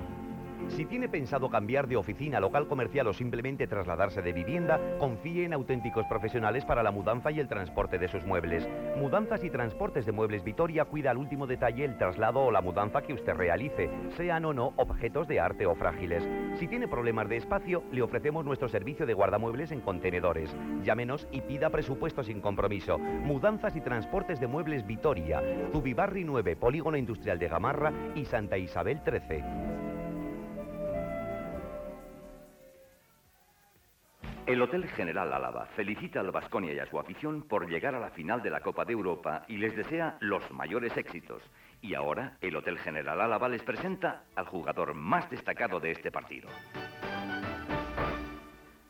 Si 0.69 0.85
tiene 0.85 1.09
pensado 1.09 1.49
cambiar 1.49 1.87
de 1.87 1.95
oficina, 1.95 2.39
local 2.39 2.67
comercial 2.67 3.07
o 3.07 3.13
simplemente 3.13 3.67
trasladarse 3.67 4.21
de 4.21 4.33
vivienda, 4.33 4.79
confíe 4.99 5.45
en 5.45 5.53
auténticos 5.53 6.05
profesionales 6.07 6.65
para 6.65 6.83
la 6.83 6.91
mudanza 6.91 7.31
y 7.31 7.39
el 7.39 7.47
transporte 7.47 7.97
de 7.97 8.07
sus 8.07 8.23
muebles. 8.25 8.67
Mudanzas 8.97 9.43
y 9.43 9.49
transportes 9.49 10.05
de 10.05 10.11
muebles 10.11 10.43
Vitoria 10.43 10.85
cuida 10.85 11.11
al 11.11 11.17
último 11.17 11.47
detalle 11.47 11.85
el 11.85 11.97
traslado 11.97 12.41
o 12.41 12.51
la 12.51 12.61
mudanza 12.61 13.01
que 13.01 13.13
usted 13.13 13.33
realice, 13.33 13.89
sean 14.15 14.45
o 14.45 14.53
no 14.53 14.73
objetos 14.75 15.27
de 15.27 15.39
arte 15.39 15.65
o 15.65 15.75
frágiles. 15.75 16.27
Si 16.59 16.67
tiene 16.67 16.87
problemas 16.87 17.29
de 17.29 17.37
espacio, 17.37 17.83
le 17.91 18.01
ofrecemos 18.01 18.45
nuestro 18.45 18.69
servicio 18.69 19.05
de 19.05 19.13
guardamuebles 19.13 19.71
en 19.71 19.81
contenedores. 19.81 20.55
Llámenos 20.83 21.27
y 21.31 21.41
pida 21.41 21.69
presupuesto 21.69 22.23
sin 22.23 22.41
compromiso. 22.41 22.97
Mudanzas 22.97 23.75
y 23.75 23.81
transportes 23.81 24.39
de 24.39 24.47
muebles 24.47 24.85
Vitoria, 24.85 25.41
Zubibarri 25.71 26.23
9, 26.23 26.55
Polígono 26.55 26.97
Industrial 26.97 27.39
de 27.39 27.47
Gamarra 27.47 27.93
y 28.15 28.25
Santa 28.25 28.57
Isabel 28.57 29.01
13. 29.03 29.43
El 34.47 34.61
Hotel 34.61 34.87
General 34.87 35.33
Álava 35.33 35.65
felicita 35.75 36.21
al 36.21 36.31
Vasconia 36.31 36.73
y 36.73 36.79
a 36.79 36.85
su 36.85 36.97
afición 36.97 37.41
por 37.41 37.69
llegar 37.69 37.95
a 37.95 37.99
la 37.99 38.11
final 38.11 38.41
de 38.41 38.49
la 38.49 38.61
Copa 38.61 38.85
de 38.85 38.93
Europa 38.93 39.43
y 39.49 39.57
les 39.57 39.75
desea 39.75 40.15
los 40.21 40.49
mayores 40.51 40.95
éxitos. 40.95 41.43
Y 41.81 41.95
ahora 41.95 42.37
el 42.39 42.55
Hotel 42.55 42.77
General 42.77 43.19
Álava 43.19 43.49
les 43.49 43.61
presenta 43.61 44.23
al 44.37 44.45
jugador 44.45 44.93
más 44.93 45.29
destacado 45.29 45.81
de 45.81 45.91
este 45.91 46.11
partido. 46.11 46.47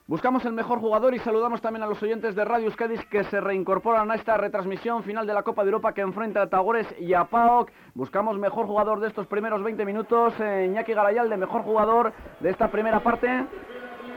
Buscamos 0.06 0.46
el 0.46 0.54
mejor 0.54 0.80
jugador 0.80 1.16
y 1.16 1.20
saludamos 1.20 1.60
también 1.60 1.82
a 1.82 1.88
los 1.88 2.02
oyentes 2.04 2.36
de 2.36 2.46
Radio 2.46 2.68
Euskadi 2.68 3.00
que 3.10 3.24
se 3.24 3.42
reincorporan 3.42 4.12
a 4.12 4.16
esta 4.16 4.38
retransmisión 4.38 5.04
final 5.04 5.26
de 5.26 5.34
la 5.34 5.42
Copa 5.42 5.64
de 5.64 5.70
Europa 5.70 5.92
que 5.92 6.02
enfrenta 6.02 6.44
a 6.44 6.50
Tagores 6.50 6.88
y 7.00 7.16
a 7.16 7.26
PAOK. 7.26 7.72
Buscamos 7.96 8.38
mejor 8.38 8.68
jugador 8.68 9.00
de 9.00 9.08
estos 9.08 9.26
primeros 9.26 9.64
20 9.64 9.84
minutos, 9.86 10.34
eh, 10.40 10.68
Iñaki 10.70 10.94
Garayal, 10.94 11.32
de 11.32 11.36
mejor 11.36 11.64
jugador 11.64 12.14
de 12.40 12.52
esta 12.52 12.70
primera 12.70 13.02
parte. 13.02 13.48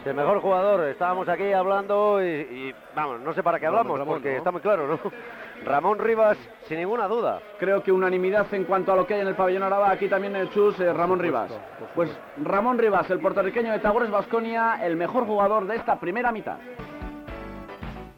El 0.05 0.15
mejor 0.15 0.41
jugador, 0.41 0.89
estábamos 0.89 1.29
aquí 1.29 1.53
hablando 1.53 2.25
y, 2.25 2.75
vamos, 2.97 3.21
no 3.21 3.35
sé 3.35 3.43
para 3.43 3.61
qué 3.61 3.67
hablamos, 3.67 4.01
porque 4.07 4.39
está 4.39 4.51
muy 4.51 4.63
claro, 4.63 4.87
¿no? 4.87 4.99
Ramón 5.65 5.99
Rivas, 5.99 6.39
sin 6.67 6.79
ninguna 6.79 7.07
duda. 7.07 7.41
Creo 7.59 7.83
que 7.83 7.93
unanimidad 7.93 8.47
en 8.55 8.65
cuanto 8.65 8.93
a 8.93 8.97
lo 8.97 9.07
que 9.07 9.15
hay 9.15 9.21
en 9.21 9.29
el 9.29 9.35
pabellón 9.35 9.63
Araba, 9.63 9.91
aquí 9.91 10.09
también 10.09 10.35
el 10.37 10.49
chus 10.49 10.81
eh, 10.81 10.91
Ramón 10.91 11.19
Rivas. 11.19 11.53
Pues 11.95 12.19
Ramón 12.43 12.79
Rivas, 12.79 13.11
el 13.11 13.21
puertorriqueño 13.21 13.73
de 13.73 13.79
Tagores 13.79 14.11
Vasconia, 14.11 14.79
el 14.83 14.97
mejor 14.97 15.27
jugador 15.27 15.67
de 15.67 15.77
esta 15.77 16.01
primera 16.01 16.33
mitad. 16.33 16.57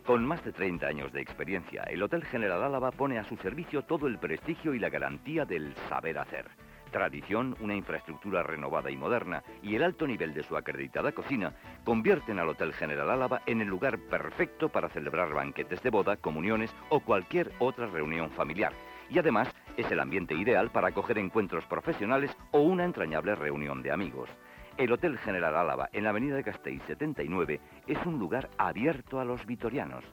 Con 0.07 0.25
más 0.25 0.45
de 0.45 0.53
30 0.53 0.87
años 0.87 1.13
de 1.13 1.21
experiencia, 1.21 1.83
el 1.85 2.01
Hotel 2.01 2.25
General 2.25 2.63
Álava 2.63 2.93
pone 2.93 3.19
a 3.19 3.25
su 3.25 3.37
servicio 3.39 3.83
todo 3.83 4.07
el 4.07 4.19
prestigio 4.19 4.73
y 4.73 4.79
la 4.79 4.89
garantía 4.89 5.45
del 5.45 5.75
saber 5.89 6.19
hacer 6.19 6.47
tradición, 6.93 7.57
una 7.59 7.75
infraestructura 7.75 8.45
renovada 8.45 8.91
y 8.91 8.97
moderna 8.97 9.43
y 9.63 9.75
el 9.75 9.83
alto 9.83 10.07
nivel 10.07 10.33
de 10.35 10.45
su 10.45 10.57
acreditada 10.57 11.11
cocina 11.11 11.55
convierten 11.83 12.39
al 12.39 12.51
Hotel 12.51 12.73
General 12.73 13.11
Álava 13.11 13.43
en 13.47 13.61
el 13.61 13.67
lugar 13.67 13.99
perfecto 13.99 14.69
para 14.69 14.89
celebrar 14.89 15.35
banquetes 15.35 15.83
de 15.83 15.91
boda, 15.91 16.17
comuniones 16.17 16.73
o 16.91 17.01
cualquier 17.01 17.51
otra 17.59 17.87
reunión 17.87 18.31
familiar. 18.31 18.73
Y 19.11 19.19
además 19.19 19.53
es 19.77 19.91
el 19.91 19.99
ambiente 19.99 20.35
ideal 20.35 20.71
para 20.71 20.89
acoger 20.89 21.19
encuentros 21.19 21.65
profesionales 21.67 22.37
o 22.53 22.61
una 22.61 22.85
entrañable 22.85 23.35
reunión 23.35 23.83
de 23.83 23.91
amigos. 23.91 24.31
El 24.77 24.93
Hotel 24.93 25.19
General 25.19 25.57
Álava 25.57 25.89
en 25.93 26.05
la 26.05 26.11
Avenida 26.11 26.37
de 26.37 26.45
Castell 26.45 26.81
79 26.87 27.61
es 27.87 28.07
un 28.07 28.19
lugar 28.19 28.49
abierto 28.57 29.19
a 29.21 29.25
los 29.25 29.45
vitorianos 29.45 30.05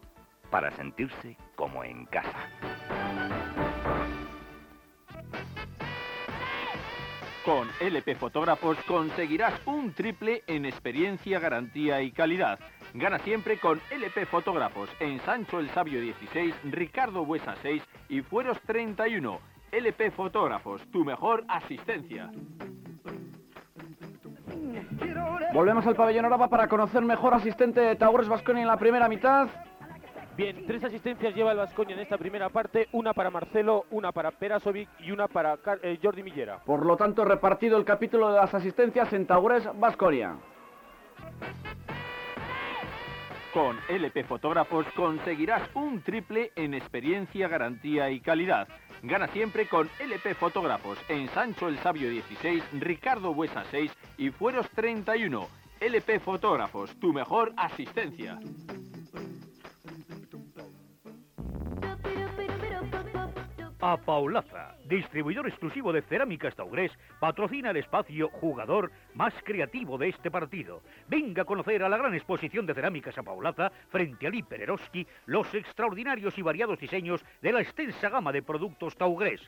para 0.50 0.72
sentirse 0.72 1.38
como 1.56 1.84
en 1.84 2.06
casa. 2.06 2.79
Con 7.46 7.70
LP 7.80 8.16
Fotógrafos 8.16 8.78
conseguirás 8.86 9.54
un 9.66 9.94
triple 9.94 10.44
en 10.48 10.66
experiencia, 10.66 11.40
garantía 11.40 12.02
y 12.02 12.12
calidad. 12.12 12.60
Gana 12.94 13.20
siempre 13.20 13.60
con 13.60 13.80
LP 13.90 14.26
Fotógrafos 14.26 14.90
en 15.00 15.20
Sancho 15.22 15.60
el 15.60 15.70
Sabio 15.70 16.02
16, 16.02 16.54
Ricardo 16.66 17.26
Buesa 17.26 17.56
6 17.62 17.82
y 18.10 18.22
Fueros 18.22 18.60
31. 18.62 19.40
LP 19.72 20.12
Fotógrafos, 20.12 20.82
tu 20.92 21.06
mejor 21.06 21.46
asistencia. 21.48 22.30
Volvemos 25.54 25.86
al 25.88 25.96
pabellón 25.96 26.26
Araba 26.26 26.50
para 26.50 26.68
conocer 26.68 27.02
mejor 27.04 27.34
asistente 27.34 27.80
de 27.80 27.96
Taures 27.96 28.28
Vasconi 28.28 28.62
en 28.62 28.68
la 28.68 28.78
primera 28.78 29.08
mitad. 29.08 29.48
Bien, 30.40 30.66
tres 30.66 30.82
asistencias 30.86 31.36
lleva 31.36 31.52
el 31.52 31.58
Vascoña 31.58 31.96
en 31.96 32.00
esta 32.00 32.18
primera 32.18 32.48
parte, 32.48 32.88
una 32.94 33.14
para 33.14 33.30
Marcelo, 33.30 33.88
una 33.92 34.14
para 34.14 34.32
Perasovic 34.32 34.88
y 35.02 35.12
una 35.12 35.28
para 35.28 35.60
eh, 35.84 36.00
Jordi 36.02 36.24
Millera. 36.24 36.60
Por 36.60 36.86
lo 36.86 36.96
tanto, 36.96 37.26
repartido 37.26 37.78
el 37.78 37.84
capítulo 37.84 38.32
de 38.32 38.38
las 38.38 38.54
asistencias 38.54 39.12
en 39.12 39.28
Taures 39.28 39.68
Vasconia. 39.78 40.38
Con 43.54 43.78
LP 43.90 44.24
Fotógrafos 44.24 44.86
conseguirás 44.96 45.64
un 45.74 46.02
triple 46.04 46.54
en 46.56 46.74
experiencia, 46.74 47.50
garantía 47.50 48.10
y 48.10 48.22
calidad. 48.22 48.70
Gana 49.04 49.28
siempre 49.28 49.68
con 49.68 49.90
LP 50.00 50.36
Fotógrafos 50.36 50.98
en 51.10 51.28
Sancho 51.28 51.68
el 51.68 51.80
Sabio 51.80 52.10
16, 52.10 52.64
Ricardo 52.80 53.34
Buesa 53.34 53.66
6 53.72 53.92
y 54.18 54.30
Fueros 54.30 54.70
31. 54.70 55.50
LP 55.82 56.22
Fotógrafos, 56.22 56.98
tu 56.98 57.12
mejor 57.12 57.52
asistencia. 57.58 58.40
A 63.82 63.96
Paulaza, 63.96 64.76
distribuidor 64.90 65.48
exclusivo 65.48 65.94
de 65.94 66.02
cerámicas 66.02 66.54
Taurés, 66.54 66.92
patrocina 67.18 67.70
el 67.70 67.78
espacio 67.78 68.28
jugador 68.28 68.92
más 69.14 69.34
creativo 69.46 69.98
de 69.98 70.10
este 70.10 70.30
partido. 70.30 70.82
Venga 71.08 71.44
a 71.44 71.46
conocer 71.46 71.82
a 71.82 71.88
la 71.88 71.96
gran 71.96 72.14
exposición 72.14 72.66
de 72.66 72.74
cerámicas 72.74 73.18
a 73.18 73.24
Paulaza 73.24 73.72
frente 73.88 74.28
a 74.28 74.32
Lipereroski 74.32 75.08
los 75.28 75.54
extraordinarios 75.56 76.38
y 76.38 76.42
variados 76.42 76.78
diseños 76.78 77.24
de 77.42 77.54
la 77.54 77.62
extensa 77.62 78.10
gama 78.10 78.34
de 78.34 78.44
productos 78.44 78.98
Taugres. 78.98 79.40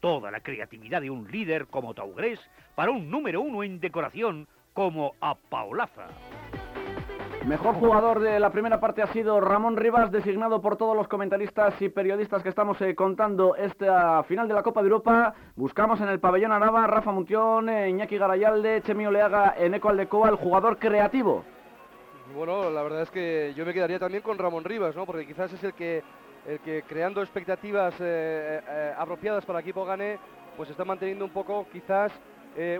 Toda 0.00 0.30
la 0.30 0.40
creatividad 0.40 1.00
de 1.00 1.08
un 1.08 1.26
líder 1.30 1.66
como 1.68 1.94
Taugres 1.94 2.40
para 2.74 2.90
un 2.90 3.10
número 3.10 3.40
uno 3.40 3.62
en 3.62 3.80
decoración 3.80 4.46
como 4.74 5.14
a 5.22 5.34
Paulaza. 5.34 6.08
Mejor 7.46 7.76
jugador 7.76 8.20
de 8.20 8.38
la 8.40 8.50
primera 8.50 8.78
parte 8.80 9.00
ha 9.00 9.06
sido 9.06 9.40
Ramón 9.40 9.76
Rivas, 9.76 10.10
designado 10.10 10.60
por 10.60 10.76
todos 10.76 10.94
los 10.94 11.08
comentaristas 11.08 11.80
y 11.80 11.88
periodistas 11.88 12.42
que 12.42 12.48
estamos 12.50 12.78
eh, 12.82 12.94
contando 12.94 13.54
esta 13.56 14.22
final 14.24 14.48
de 14.48 14.54
la 14.54 14.62
Copa 14.62 14.82
de 14.82 14.88
Europa. 14.88 15.34
Buscamos 15.56 16.00
en 16.00 16.08
el 16.08 16.20
pabellón 16.20 16.52
Araba 16.52 16.86
Rafa 16.86 17.12
Muntión, 17.12 17.68
eh, 17.68 17.88
Iñaki 17.88 18.18
Garayalde, 18.18 18.82
Chemi 18.82 19.06
Oleaga, 19.06 19.54
Eneco 19.56 19.88
Aldecoa, 19.88 20.28
el 20.28 20.34
jugador 20.34 20.78
creativo. 20.78 21.44
Bueno, 22.34 22.70
la 22.70 22.82
verdad 22.82 23.02
es 23.02 23.10
que 23.10 23.54
yo 23.56 23.64
me 23.64 23.72
quedaría 23.72 23.98
también 23.98 24.22
con 24.22 24.36
Ramón 24.36 24.64
Rivas, 24.64 24.94
¿no? 24.94 25.06
porque 25.06 25.26
quizás 25.26 25.50
es 25.52 25.64
el 25.64 25.72
que, 25.72 26.02
el 26.46 26.58
que 26.60 26.82
creando 26.82 27.22
expectativas 27.22 27.94
eh, 28.00 28.92
apropiadas 28.98 29.46
para 29.46 29.60
el 29.60 29.64
equipo 29.64 29.86
gane, 29.86 30.18
pues 30.56 30.68
está 30.68 30.84
manteniendo 30.84 31.24
un 31.24 31.30
poco 31.30 31.66
quizás 31.72 32.12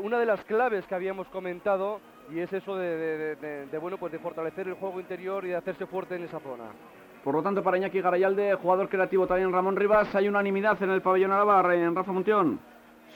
una 0.02 0.18
de 0.18 0.26
las 0.26 0.42
claves 0.42 0.84
que 0.86 0.94
habíamos 0.96 1.28
comentado 1.28 2.00
y 2.30 2.40
es 2.40 2.52
eso 2.52 2.76
de, 2.76 3.68
bueno 3.80 3.96
pues 3.98 4.12
de 4.12 4.18
fortalecer 4.18 4.68
el 4.68 4.74
juego 4.74 5.00
interior 5.00 5.44
y 5.44 5.48
de 5.48 5.56
hacerse 5.56 5.86
fuerte 5.86 6.16
en 6.16 6.24
esa 6.24 6.40
zona. 6.40 6.64
Por 7.24 7.34
lo 7.34 7.42
tanto, 7.42 7.62
para 7.62 7.76
Iñaki 7.76 8.00
Garayalde, 8.00 8.54
jugador 8.54 8.88
creativo 8.88 9.26
también 9.26 9.52
Ramón 9.52 9.76
Rivas, 9.76 10.14
hay 10.14 10.28
unanimidad 10.28 10.80
en 10.82 10.90
el 10.90 11.02
pabellón 11.02 11.32
Araba, 11.32 11.74
en 11.74 11.94
Rafa 11.94 12.12
Muntión. 12.12 12.60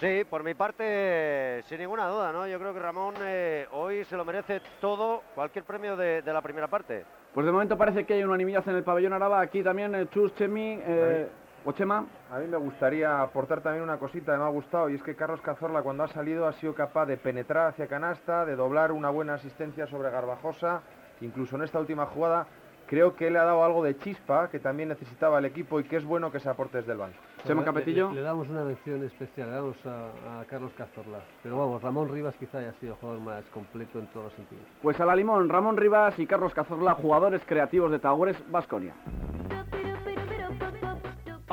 Sí, 0.00 0.24
por 0.28 0.42
mi 0.42 0.54
parte, 0.54 1.62
sin 1.66 1.78
ninguna 1.78 2.08
duda, 2.08 2.32
¿no? 2.32 2.46
Yo 2.48 2.58
creo 2.58 2.74
que 2.74 2.80
Ramón 2.80 3.14
eh, 3.22 3.66
hoy 3.70 4.04
se 4.04 4.16
lo 4.16 4.24
merece 4.24 4.60
todo, 4.80 5.22
cualquier 5.34 5.64
premio 5.64 5.96
de, 5.96 6.22
la 6.24 6.42
primera 6.42 6.66
parte. 6.66 7.04
Pues 7.32 7.46
de 7.46 7.52
momento 7.52 7.78
parece 7.78 8.04
que 8.04 8.14
hay 8.14 8.24
unanimidad 8.24 8.68
en 8.68 8.76
el 8.76 8.82
pabellón 8.82 9.12
Araba, 9.12 9.40
aquí 9.40 9.62
también 9.62 9.94
el 9.94 10.04
eh, 10.04 10.08
Chus 10.10 10.34
Chemi, 10.34 10.80
eh, 10.84 11.28
Ochema. 11.64 12.06
A 12.30 12.38
mí 12.38 12.46
me 12.48 12.56
gustaría 12.56 13.22
aportar 13.22 13.60
también 13.60 13.84
una 13.84 13.98
cosita 13.98 14.32
que 14.32 14.38
me 14.38 14.44
ha 14.44 14.48
gustado 14.48 14.90
y 14.90 14.94
es 14.94 15.02
que 15.02 15.14
Carlos 15.14 15.40
Cazorla 15.40 15.82
cuando 15.82 16.02
ha 16.02 16.08
salido 16.08 16.46
ha 16.46 16.52
sido 16.54 16.74
capaz 16.74 17.06
de 17.06 17.16
penetrar 17.16 17.68
hacia 17.68 17.86
canasta, 17.86 18.44
de 18.44 18.56
doblar 18.56 18.90
una 18.90 19.10
buena 19.10 19.34
asistencia 19.34 19.86
sobre 19.86 20.10
Garbajosa, 20.10 20.82
incluso 21.20 21.56
en 21.56 21.62
esta 21.62 21.78
última 21.78 22.06
jugada 22.06 22.46
creo 22.92 23.16
que 23.16 23.30
le 23.30 23.38
ha 23.38 23.44
dado 23.44 23.64
algo 23.64 23.82
de 23.82 23.96
chispa 23.96 24.50
que 24.50 24.58
también 24.58 24.90
necesitaba 24.90 25.38
el 25.38 25.46
equipo 25.46 25.80
y 25.80 25.84
que 25.84 25.96
es 25.96 26.04
bueno 26.04 26.30
que 26.30 26.40
se 26.40 26.50
aporte 26.50 26.76
desde 26.76 26.92
el 26.92 26.98
banco. 26.98 27.16
Chema 27.46 27.64
Capetillo. 27.64 28.12
Le, 28.12 28.20
damos 28.20 28.48
una 28.50 28.64
mención 28.64 29.02
especial, 29.04 29.48
le 29.48 29.56
damos 29.56 29.76
a, 29.86 30.44
Carlos 30.46 30.72
Cazorla. 30.76 31.20
Pero 31.42 31.56
vamos, 31.56 31.80
Ramón 31.80 32.10
Rivas 32.10 32.34
quizá 32.38 32.58
haya 32.58 32.74
sido 32.74 32.92
el 32.92 32.98
jugador 32.98 33.22
más 33.22 33.44
completo 33.46 33.98
en 33.98 34.08
todos 34.08 34.24
los 34.26 34.34
sentidos. 34.34 34.64
Pues 34.82 35.00
a 35.00 35.06
la 35.06 35.16
limón, 35.16 35.48
Ramón 35.48 35.78
Rivas 35.78 36.18
y 36.18 36.26
Carlos 36.26 36.52
Cazorla, 36.52 36.94
jugadores 36.94 37.40
creativos 37.46 37.90
de 37.90 37.98
Tagores, 37.98 38.36
Vasconia. 38.50 38.94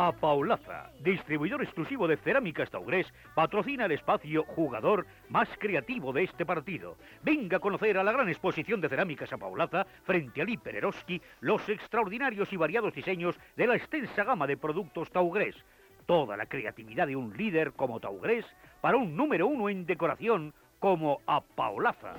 A 0.01 0.13
Paulaza, 0.13 0.91
distribuidor 1.01 1.61
exclusivo 1.61 2.07
de 2.07 2.15
cerámicas 2.15 2.69
Taurés, 2.69 3.05
patrocina 3.35 3.83
el 3.83 3.91
espacio 3.91 4.45
jugador 4.45 5.05
más 5.27 5.49
creativo 5.59 6.13
de 6.13 6.23
este 6.23 6.45
partido. 6.45 6.95
Venga 7.21 7.57
a 7.57 7.59
conocer 7.59 7.97
a 7.97 8.03
la 8.05 8.13
gran 8.13 8.29
exposición 8.29 8.79
de 8.79 8.87
cerámicas 8.87 9.33
a 9.33 9.37
Paulaza 9.37 9.85
frente 10.05 10.41
al 10.41 10.47
Hipereroski 10.47 11.21
los 11.41 11.67
extraordinarios 11.67 12.53
y 12.53 12.55
variados 12.55 12.93
diseños 12.93 13.37
de 13.57 13.67
la 13.67 13.75
extensa 13.75 14.23
gama 14.23 14.47
de 14.47 14.55
productos 14.55 15.11
Taugres. 15.11 15.57
Toda 16.05 16.37
la 16.37 16.45
creatividad 16.45 17.05
de 17.05 17.17
un 17.17 17.35
líder 17.35 17.73
como 17.73 17.99
Taugres 17.99 18.45
para 18.79 18.95
un 18.95 19.17
número 19.17 19.47
uno 19.47 19.67
en 19.67 19.85
decoración 19.85 20.53
como 20.79 21.19
a 21.27 21.41
Paulaza. 21.41 22.13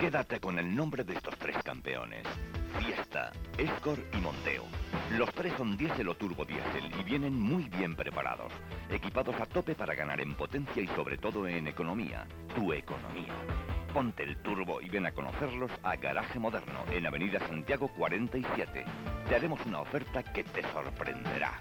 Quédate 0.00 0.40
con 0.40 0.58
el 0.58 0.74
nombre 0.74 1.04
de 1.04 1.12
estos 1.12 1.36
tres 1.36 1.62
campeones. 1.62 2.22
Fiesta, 2.78 3.32
Escor 3.58 3.98
y 4.14 4.16
Monteo. 4.16 4.64
Los 5.18 5.30
tres 5.34 5.52
son 5.58 5.76
diésel 5.76 6.08
o 6.08 6.14
turbo 6.14 6.46
diésel 6.46 6.90
y 6.98 7.04
vienen 7.04 7.38
muy 7.38 7.64
bien 7.64 7.94
preparados, 7.94 8.50
equipados 8.88 9.38
a 9.38 9.44
tope 9.44 9.74
para 9.74 9.94
ganar 9.94 10.22
en 10.22 10.34
potencia 10.34 10.82
y 10.82 10.86
sobre 10.86 11.18
todo 11.18 11.46
en 11.46 11.66
economía, 11.66 12.26
tu 12.54 12.72
economía. 12.72 13.34
Ponte 13.92 14.22
el 14.22 14.38
turbo 14.38 14.80
y 14.80 14.88
ven 14.88 15.04
a 15.04 15.12
conocerlos 15.12 15.70
a 15.82 15.96
Garaje 15.96 16.38
Moderno, 16.38 16.82
en 16.90 17.04
Avenida 17.04 17.38
Santiago 17.40 17.88
47. 17.98 18.84
Te 19.28 19.34
haremos 19.34 19.60
una 19.66 19.82
oferta 19.82 20.22
que 20.22 20.44
te 20.44 20.62
sorprenderá. 20.72 21.60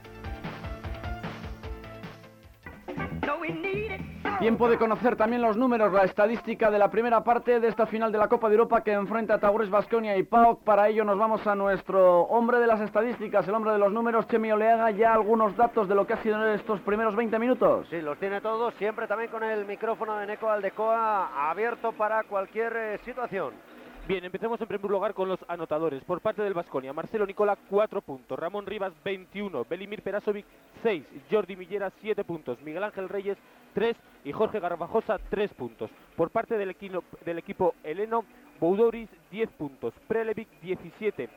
Tiempo 4.40 4.70
de 4.70 4.78
conocer 4.78 5.18
también 5.18 5.42
los 5.42 5.58
números, 5.58 5.92
la 5.92 6.06
estadística 6.06 6.72
de 6.72 6.80
la 6.80 6.90
primera 6.90 7.26
parte 7.26 7.60
de 7.60 7.68
esta 7.68 7.86
final 7.86 8.10
de 8.10 8.18
la 8.18 8.30
Copa 8.30 8.48
de 8.48 8.56
Europa 8.56 8.82
que 8.82 8.94
enfrenta 8.94 9.34
a 9.34 9.38
Taures, 9.38 9.70
Basconia 9.70 10.16
y 10.16 10.24
PAOK. 10.24 10.64
Para 10.64 10.88
ello 10.88 11.04
nos 11.04 11.18
vamos 11.18 11.46
a 11.46 11.56
nuestro 11.56 12.22
hombre 12.22 12.58
de 12.60 12.68
las 12.68 12.80
estadísticas, 12.80 13.46
el 13.46 13.54
hombre 13.54 13.74
de 13.74 13.80
los 13.80 13.92
números, 13.92 14.26
Chemi 14.30 14.50
Oleaga, 14.50 14.92
ya 14.92 15.14
algunos 15.14 15.58
datos 15.58 15.90
de 15.90 15.96
lo 15.96 16.08
que 16.08 16.14
ha 16.14 16.24
sido 16.24 16.42
en 16.48 16.54
estos 16.54 16.80
primeros 16.80 17.18
20 17.18 17.38
minutos. 17.38 17.88
Sí, 17.90 18.00
los 18.00 18.18
tiene 18.18 18.40
todos, 18.40 18.74
siempre 18.76 19.08
también 19.08 19.30
con 19.30 19.44
el 19.44 19.66
micrófono 19.66 20.16
de 20.16 20.28
Neco 20.28 20.50
Aldecoa 20.50 21.50
abierto 21.50 21.92
para 21.92 22.24
cualquier 22.24 22.74
eh, 22.78 22.98
situación. 23.00 23.54
Bien, 24.10 24.26
empecemos 24.26 24.60
en 24.60 24.66
primer 24.66 24.90
lugar 24.90 25.14
con 25.14 25.30
los 25.30 25.38
anotadores. 25.48 26.04
Por 26.04 26.20
parte 26.20 26.42
del 26.42 26.56
Vasconia, 26.56 26.92
Marcelo 26.92 27.28
Nicola, 27.28 27.56
4 27.70 28.02
puntos. 28.02 28.40
Ramón 28.40 28.66
Rivas, 28.66 28.92
21. 29.04 29.66
Belimir 29.70 30.02
Perasovic, 30.02 30.48
6. 30.82 31.06
Jordi 31.30 31.56
Millera, 31.56 31.92
7 32.02 32.24
puntos. 32.24 32.60
Miguel 32.64 32.84
Ángel 32.86 33.08
Reyes, 33.08 33.38
3. 33.76 33.96
Y 34.24 34.32
Jorge 34.32 34.60
Garbajosa, 34.60 35.20
3 35.30 35.54
puntos. 35.54 35.92
Por 36.16 36.32
parte 36.32 36.58
del, 36.58 36.72
equino, 36.72 37.04
del 37.24 37.38
equipo 37.38 37.76
heleno, 37.84 38.26
Boudoris, 38.60 39.10
10 39.30 39.52
puntos. 39.52 39.94
Prelevic, 40.08 40.50
17. 40.62 41.30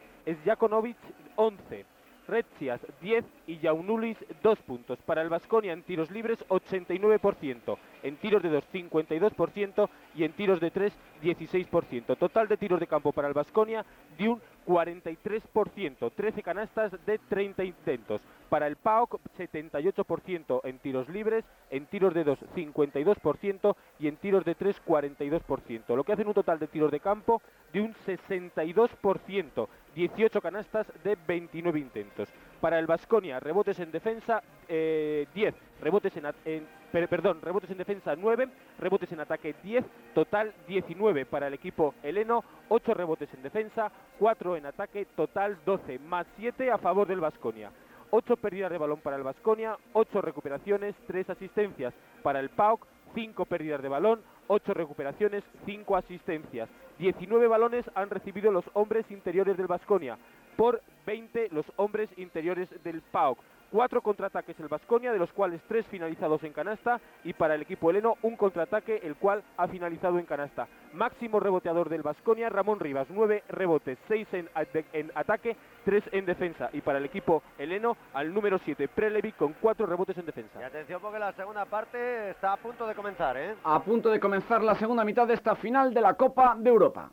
Sjakonovic, 0.42 0.96
11. 1.36 1.84
Retzias 2.28 2.80
10 3.00 3.24
y 3.46 3.58
Jaunulis 3.58 4.16
2 4.42 4.58
puntos. 4.60 4.98
Para 5.02 5.22
el 5.22 5.28
Vasconia 5.28 5.72
en 5.72 5.82
tiros 5.82 6.10
libres 6.10 6.38
89%, 6.48 7.78
en 8.02 8.16
tiros 8.16 8.42
de 8.42 8.48
2 8.50 8.64
52% 8.72 9.88
y 10.14 10.24
en 10.24 10.32
tiros 10.32 10.60
de 10.60 10.70
3 10.70 10.92
16%. 11.22 12.16
Total 12.16 12.48
de 12.48 12.56
tiros 12.56 12.80
de 12.80 12.86
campo 12.86 13.12
para 13.12 13.28
el 13.28 13.34
Vasconia 13.34 13.84
de 14.18 14.28
un 14.28 14.42
43%, 14.66 16.12
13 16.14 16.42
canastas 16.42 16.92
de 17.04 17.18
30 17.18 17.64
intentos. 17.64 18.20
Para 18.48 18.66
el 18.66 18.76
PAOK 18.76 19.20
78% 19.38 20.60
en 20.64 20.78
tiros 20.78 21.08
libres, 21.08 21.44
en 21.70 21.86
tiros 21.86 22.12
de 22.14 22.24
2 22.24 22.38
52% 22.54 23.76
y 23.98 24.08
en 24.08 24.16
tiros 24.16 24.44
de 24.44 24.54
3 24.54 24.82
42%. 24.84 25.96
Lo 25.96 26.04
que 26.04 26.12
hace 26.12 26.24
un 26.24 26.34
total 26.34 26.58
de 26.58 26.68
tiros 26.68 26.90
de 26.90 27.00
campo 27.00 27.40
de 27.72 27.80
un 27.80 27.94
62%, 28.06 29.68
18 29.94 30.40
canastas 30.40 30.86
de 31.02 31.16
29 31.26 31.78
intentos. 31.78 32.28
Para 32.60 32.78
el 32.78 32.86
Vasconia, 32.86 33.40
rebotes 33.40 33.78
en 33.80 33.90
defensa 33.90 34.42
eh, 34.68 35.26
10, 35.34 35.54
rebotes 35.80 36.16
en, 36.16 36.26
en 36.44 36.66
per, 36.92 37.08
perdón, 37.08 37.40
rebotes 37.42 37.70
en 37.70 37.78
defensa 37.78 38.14
9, 38.14 38.48
rebotes 38.78 39.10
en 39.12 39.20
ataque 39.20 39.54
10, 39.62 39.84
total 40.14 40.52
19 40.68 41.26
para 41.26 41.48
el 41.48 41.54
equipo 41.54 41.94
heleno, 42.02 42.44
8 42.68 42.94
rebotes 42.94 43.32
en 43.34 43.42
defensa, 43.42 43.90
4 44.18 44.56
en 44.56 44.66
ataque, 44.66 45.06
total 45.16 45.58
12, 45.64 45.98
más 46.00 46.26
7 46.36 46.70
a 46.70 46.78
favor 46.78 47.06
del 47.06 47.20
Vasconia. 47.20 47.70
8 48.10 48.36
pérdidas 48.36 48.70
de 48.70 48.76
balón 48.76 49.00
para 49.00 49.16
el 49.16 49.22
Vasconia, 49.22 49.76
8 49.94 50.20
recuperaciones, 50.20 50.94
3 51.06 51.30
asistencias. 51.30 51.94
Para 52.22 52.40
el 52.40 52.50
PAOK, 52.50 52.86
5 53.14 53.44
pérdidas 53.46 53.82
de 53.82 53.88
balón, 53.88 54.20
8 54.48 54.74
recuperaciones, 54.74 55.44
5 55.66 55.96
asistencias. 55.96 56.68
19 56.98 57.46
balones 57.48 57.84
han 57.94 58.10
recibido 58.10 58.52
los 58.52 58.64
hombres 58.74 59.04
interiores 59.10 59.56
del 59.56 59.66
Vasconia, 59.66 60.18
por 60.56 60.82
20 61.06 61.48
los 61.50 61.66
hombres 61.76 62.08
interiores 62.16 62.68
del 62.84 63.00
PAOK. 63.00 63.38
Cuatro 63.72 64.02
contraataques 64.02 64.60
el 64.60 64.68
Vasconia, 64.68 65.12
de 65.12 65.18
los 65.18 65.32
cuales 65.32 65.62
tres 65.66 65.86
finalizados 65.86 66.44
en 66.44 66.52
canasta, 66.52 67.00
y 67.24 67.32
para 67.32 67.54
el 67.54 67.62
equipo 67.62 67.88
heleno 67.88 68.16
un 68.20 68.36
contraataque, 68.36 69.00
el 69.02 69.16
cual 69.16 69.42
ha 69.56 69.66
finalizado 69.66 70.18
en 70.18 70.26
canasta. 70.26 70.68
Máximo 70.92 71.40
reboteador 71.40 71.88
del 71.88 72.02
Vasconia, 72.02 72.50
Ramón 72.50 72.80
Rivas, 72.80 73.06
nueve 73.08 73.44
rebotes, 73.48 73.96
seis 74.08 74.28
en, 74.32 74.46
en, 74.92 75.10
ataque, 75.14 75.56
tres 75.86 76.04
en 76.12 76.26
defensa. 76.26 76.68
Y 76.74 76.82
para 76.82 76.98
el 76.98 77.06
equipo 77.06 77.42
heleno, 77.56 77.96
al 78.12 78.34
número 78.34 78.58
7, 78.58 78.88
Prelevi, 78.88 79.32
con 79.32 79.54
cuatro 79.54 79.86
rebotes 79.86 80.18
en 80.18 80.26
defensa. 80.26 80.60
Y 80.60 80.64
atención 80.64 81.00
porque 81.00 81.18
la 81.18 81.32
segunda 81.32 81.64
parte 81.64 82.28
está 82.28 82.52
a 82.52 82.58
punto 82.58 82.86
de 82.86 82.94
comenzar, 82.94 83.38
¿eh? 83.38 83.54
A 83.64 83.82
punto 83.82 84.10
de 84.10 84.20
comenzar 84.20 84.62
la 84.62 84.74
segunda 84.74 85.02
mitad 85.02 85.26
de 85.26 85.32
esta 85.32 85.56
final 85.56 85.94
de 85.94 86.00
la 86.02 86.12
Copa 86.12 86.56
de 86.58 86.68
Europa. 86.68 87.10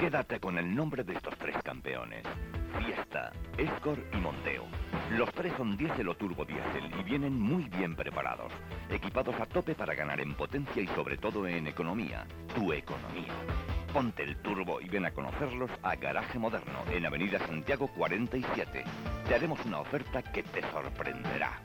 Quédate 0.00 0.40
con 0.40 0.56
el 0.56 0.74
nombre 0.74 1.04
de 1.04 1.12
estos 1.12 1.36
tres 1.36 1.54
campeones. 1.62 2.22
Fiesta, 2.78 3.32
Escor 3.58 3.98
y 4.14 4.16
Monteo. 4.16 4.64
Los 5.10 5.30
tres 5.34 5.52
son 5.58 5.76
diésel 5.76 6.08
o 6.08 6.14
turbo 6.14 6.46
diésel 6.46 6.90
y 6.98 7.02
vienen 7.02 7.38
muy 7.38 7.64
bien 7.64 7.94
preparados, 7.94 8.50
equipados 8.88 9.38
a 9.38 9.44
tope 9.44 9.74
para 9.74 9.94
ganar 9.94 10.18
en 10.22 10.32
potencia 10.34 10.82
y 10.82 10.86
sobre 10.86 11.18
todo 11.18 11.46
en 11.46 11.66
economía, 11.66 12.24
tu 12.54 12.72
economía. 12.72 13.34
Ponte 13.92 14.22
el 14.22 14.38
turbo 14.38 14.80
y 14.80 14.88
ven 14.88 15.04
a 15.04 15.10
conocerlos 15.10 15.70
a 15.82 15.94
Garaje 15.96 16.38
Moderno 16.38 16.82
en 16.90 17.04
Avenida 17.04 17.38
Santiago 17.40 17.86
47. 17.94 18.82
Te 19.28 19.34
haremos 19.34 19.62
una 19.66 19.80
oferta 19.80 20.22
que 20.22 20.42
te 20.42 20.62
sorprenderá. 20.70 21.60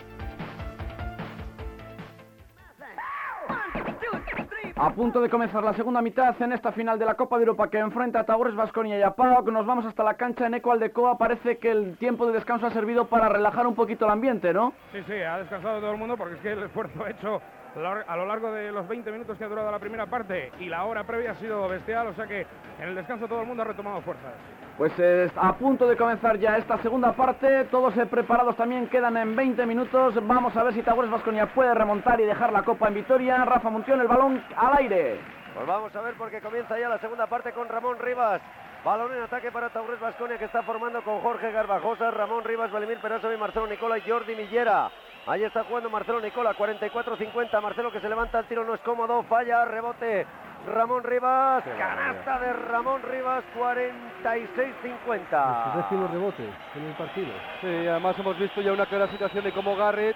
A 4.77 4.89
punto 4.89 5.21
de 5.21 5.29
comenzar 5.29 5.63
la 5.63 5.73
segunda 5.73 6.01
mitad 6.01 6.35
en 6.41 6.51
esta 6.51 6.73
final 6.73 6.99
de 6.99 7.05
la 7.05 7.13
Copa 7.13 7.37
de 7.37 7.43
Europa 7.43 7.69
que 7.69 7.77
enfrenta 7.77 8.19
a 8.19 8.23
Taures 8.25 8.55
Vasconia 8.55 8.99
y 8.99 9.01
a. 9.03 9.15
Nos 9.17 9.65
vamos 9.65 9.85
hasta 9.85 10.03
la 10.03 10.15
cancha 10.15 10.47
en 10.47 10.55
Eco 10.55 10.73
Aldecoa. 10.73 11.17
Parece 11.17 11.59
que 11.59 11.71
el 11.71 11.97
tiempo 11.97 12.27
de 12.27 12.33
descanso 12.33 12.67
ha 12.67 12.71
servido 12.71 13.05
para 13.05 13.29
relajar 13.29 13.65
un 13.67 13.73
poquito 13.73 14.03
el 14.03 14.11
ambiente, 14.11 14.53
¿no? 14.53 14.73
Sí, 14.91 14.99
sí, 15.07 15.13
ha 15.13 15.37
descansado 15.37 15.79
todo 15.79 15.91
el 15.91 15.97
mundo 15.97 16.17
porque 16.17 16.35
es 16.35 16.41
que 16.41 16.51
el 16.51 16.63
esfuerzo 16.63 17.07
hecho 17.07 17.41
a 17.75 18.15
lo 18.15 18.25
largo 18.25 18.51
de 18.51 18.71
los 18.71 18.87
20 18.87 19.11
minutos 19.11 19.37
que 19.37 19.43
ha 19.43 19.49
durado 19.49 19.69
la 19.69 19.79
primera 19.79 20.05
parte 20.05 20.51
y 20.59 20.65
la 20.65 20.85
hora 20.85 21.03
previa 21.03 21.31
ha 21.31 21.35
sido 21.35 21.67
bestial, 21.67 22.07
o 22.07 22.13
sea 22.13 22.25
que 22.25 22.45
en 22.79 22.89
el 22.89 22.95
descanso 22.95 23.27
todo 23.27 23.41
el 23.41 23.47
mundo 23.47 23.63
ha 23.63 23.67
retomado 23.67 24.01
fuerzas. 24.01 24.33
Pues 24.77 24.91
eh, 24.97 25.29
a 25.35 25.53
punto 25.53 25.87
de 25.87 25.95
comenzar 25.95 26.37
ya 26.37 26.57
esta 26.57 26.77
segunda 26.79 27.13
parte, 27.13 27.65
todos 27.65 27.95
eh, 27.97 28.05
preparados 28.05 28.55
también, 28.55 28.87
quedan 28.87 29.17
en 29.17 29.35
20 29.35 29.65
minutos, 29.65 30.15
vamos 30.25 30.55
a 30.55 30.63
ver 30.63 30.73
si 30.73 30.81
Taures 30.83 31.11
Vasconia 31.11 31.47
puede 31.47 31.73
remontar 31.73 32.19
y 32.19 32.25
dejar 32.25 32.51
la 32.51 32.63
Copa 32.63 32.87
en 32.87 32.95
Vitoria, 32.95 33.43
Rafa 33.45 33.69
Munción, 33.69 33.99
el 34.01 34.07
balón 34.07 34.43
al 34.55 34.77
aire. 34.77 35.19
Pues 35.53 35.67
vamos 35.67 35.95
a 35.95 36.01
ver 36.01 36.15
porque 36.15 36.41
comienza 36.41 36.77
ya 36.77 36.89
la 36.89 36.99
segunda 36.99 37.27
parte 37.27 37.53
con 37.53 37.69
Ramón 37.69 37.97
Rivas. 37.99 38.41
Balón 38.83 39.13
en 39.13 39.23
ataque 39.23 39.51
para 39.51 39.69
Taures 39.69 39.99
Vasconia 39.99 40.37
que 40.37 40.45
está 40.45 40.61
formando 40.61 41.01
con 41.01 41.21
Jorge 41.21 41.51
Garbajosa, 41.51 42.11
Ramón 42.11 42.43
Rivas, 42.43 42.71
Valimir 42.71 42.99
Perazo 42.99 43.33
y 43.33 43.37
Marcelo 43.37 43.67
Nicola 43.67 43.97
y 43.97 44.01
Jordi 44.01 44.35
Millera. 44.35 44.91
Ahí 45.27 45.43
está 45.43 45.63
jugando 45.63 45.89
Marcelo 45.89 46.21
Nicola, 46.21 46.53
44-50. 46.55 47.59
Marcelo 47.61 47.91
que 47.91 47.99
se 47.99 48.07
levanta, 48.07 48.39
el 48.39 48.45
tiro 48.45 48.63
no 48.63 48.75
es 48.75 48.81
cómodo, 48.81 49.23
falla, 49.23 49.65
rebote. 49.65 50.27
Ramón 50.67 51.03
Rivas, 51.03 51.63
canasta 51.63 52.39
de 52.39 52.53
Ramón 52.53 53.01
Rivas, 53.03 53.43
46-50. 53.55 55.75
Décimo 55.75 56.07
rebote 56.07 56.43
en 56.75 56.85
el 56.85 56.93
partido. 56.93 57.31
Sí, 57.61 57.87
además 57.87 58.17
hemos 58.17 58.35
visto 58.37 58.61
ya 58.61 58.71
una 58.71 58.87
clara 58.87 59.07
situación 59.07 59.43
de 59.43 59.51
cómo 59.51 59.75
Garrett 59.75 60.15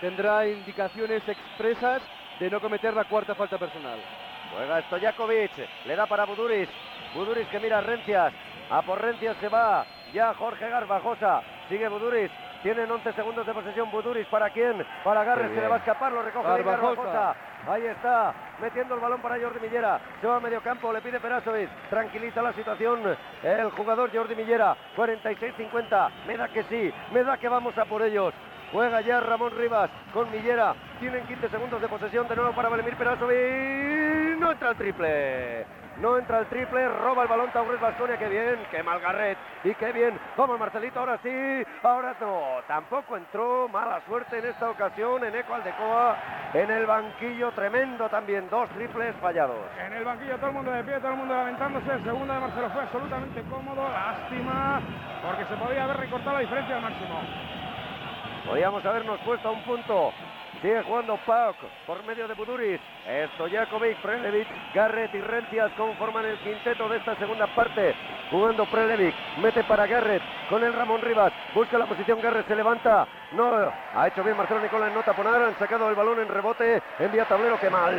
tendrá 0.00 0.46
indicaciones 0.46 1.28
expresas 1.28 2.00
de 2.38 2.48
no 2.50 2.60
cometer 2.60 2.94
la 2.94 3.04
cuarta 3.04 3.34
falta 3.34 3.58
personal. 3.58 3.98
Juega 4.54 4.82
Stojakovic, 4.82 5.50
le 5.84 5.96
da 5.96 6.06
para 6.06 6.26
Buduris. 6.26 6.68
Buduris 7.14 7.48
que 7.48 7.60
mira 7.60 7.78
a 7.78 7.80
Rencias. 7.80 8.32
A 8.70 8.82
por 8.82 9.00
Rencias 9.00 9.36
se 9.38 9.48
va 9.48 9.84
ya 10.12 10.34
Jorge 10.34 10.68
Garbajosa. 10.68 11.42
Sigue 11.68 11.88
Buduris. 11.88 12.30
Tienen 12.62 12.90
11 12.90 13.12
segundos 13.12 13.46
de 13.46 13.54
posesión 13.54 13.90
Buduris. 13.90 14.26
¿Para 14.26 14.50
quién? 14.50 14.84
Para 15.04 15.22
Garres. 15.24 15.50
Se 15.54 15.60
le 15.60 15.68
va 15.68 15.76
a 15.76 15.78
escapar. 15.78 16.12
Lo 16.12 16.22
recoge. 16.22 16.48
Garbajosa. 16.48 17.34
Ahí 17.68 17.86
está. 17.86 18.34
Metiendo 18.60 18.94
el 18.94 19.00
balón 19.00 19.20
para 19.20 19.38
Jordi 19.40 19.60
Millera. 19.60 20.00
Se 20.20 20.26
va 20.26 20.36
a 20.36 20.40
medio 20.40 20.60
campo. 20.60 20.92
Le 20.92 21.00
pide 21.00 21.20
Perasovic. 21.20 21.68
Tranquiliza 21.88 22.42
la 22.42 22.52
situación. 22.52 23.00
El 23.42 23.70
jugador 23.70 24.10
Jordi 24.12 24.34
Millera. 24.34 24.76
46-50. 24.96 26.10
Me 26.26 26.36
da 26.36 26.48
que 26.48 26.64
sí. 26.64 26.92
Me 27.12 27.22
da 27.22 27.36
que 27.36 27.48
vamos 27.48 27.76
a 27.78 27.84
por 27.84 28.02
ellos. 28.02 28.34
Juega 28.72 29.00
ya 29.00 29.20
Ramón 29.20 29.52
Rivas 29.56 29.90
con 30.12 30.30
Millera. 30.30 30.74
Tienen 30.98 31.26
15 31.26 31.48
segundos 31.48 31.80
de 31.80 31.88
posesión 31.88 32.26
de 32.28 32.36
nuevo 32.36 32.52
para 32.52 32.68
Valemir 32.68 32.96
Perasovic. 32.96 34.38
No 34.38 34.52
entra 34.52 34.70
el 34.70 34.76
triple. 34.76 35.66
No 36.00 36.16
entra 36.16 36.38
el 36.38 36.46
triple, 36.46 36.88
roba 36.88 37.24
el 37.24 37.28
balón 37.28 37.50
Taures 37.50 37.80
Vasconia, 37.80 38.16
qué 38.16 38.28
bien, 38.28 38.56
qué 38.70 38.84
mal 38.84 39.00
Garret 39.00 39.36
y 39.64 39.74
qué 39.74 39.90
bien. 39.90 40.18
Vamos 40.36 40.58
Marcelito, 40.58 41.00
ahora 41.00 41.18
sí, 41.22 41.64
ahora 41.82 42.14
no, 42.20 42.62
tampoco 42.68 43.16
entró, 43.16 43.68
mala 43.68 44.00
suerte 44.06 44.38
en 44.38 44.46
esta 44.46 44.70
ocasión 44.70 45.24
en 45.24 45.34
Eco 45.34 45.54
Aldecoa, 45.54 46.16
en 46.54 46.70
el 46.70 46.86
banquillo 46.86 47.50
tremendo 47.50 48.08
también, 48.08 48.48
dos 48.48 48.68
triples 48.70 49.16
fallados. 49.16 49.58
En 49.84 49.92
el 49.92 50.04
banquillo 50.04 50.36
todo 50.36 50.50
el 50.50 50.54
mundo 50.54 50.70
de 50.70 50.84
pie, 50.84 51.00
todo 51.00 51.10
el 51.10 51.18
mundo 51.18 51.34
lamentándose, 51.34 51.92
el 51.92 52.04
segundo 52.04 52.32
de 52.32 52.40
Marcelo 52.40 52.70
fue 52.70 52.82
absolutamente 52.82 53.42
cómodo, 53.50 53.88
lástima, 53.88 54.80
porque 55.26 55.44
se 55.46 55.56
podía 55.56 55.82
haber 55.82 55.96
recortado 55.96 56.32
la 56.34 56.40
diferencia 56.40 56.76
al 56.76 56.82
máximo. 56.82 57.20
Podíamos 58.46 58.86
habernos 58.86 59.18
puesto 59.20 59.48
a 59.48 59.50
un 59.50 59.62
punto. 59.64 60.12
Sigue 60.60 60.82
jugando 60.82 61.16
Pauk 61.24 61.56
por 61.86 62.02
medio 62.04 62.26
de 62.26 62.34
Buduris. 62.34 62.80
Stojakovic, 63.34 63.96
Prelevic, 63.98 64.48
Garrett 64.74 65.14
y 65.14 65.20
Rencias 65.20 65.70
conforman 65.76 66.26
el 66.26 66.36
quinteto 66.38 66.88
de 66.88 66.96
esta 66.96 67.14
segunda 67.16 67.46
parte. 67.54 67.94
Jugando 68.30 68.66
Prelevic, 68.66 69.14
mete 69.40 69.62
para 69.64 69.86
Garrett 69.86 70.22
con 70.50 70.64
el 70.64 70.72
Ramón 70.72 71.00
Rivas. 71.00 71.32
Busca 71.54 71.78
la 71.78 71.86
posición, 71.86 72.20
Garrett 72.20 72.48
se 72.48 72.56
levanta. 72.56 73.06
No, 73.32 73.52
ha 73.94 74.08
hecho 74.08 74.24
bien 74.24 74.36
Marcelo 74.36 74.60
Nicola 74.60 74.88
en 74.88 74.94
nota 74.94 75.14
ponar. 75.14 75.40
Han 75.42 75.58
sacado 75.58 75.88
el 75.90 75.94
balón 75.94 76.18
en 76.18 76.28
rebote. 76.28 76.82
Envía 76.98 77.24
tablero, 77.24 77.58
qué 77.60 77.70
mal. 77.70 77.94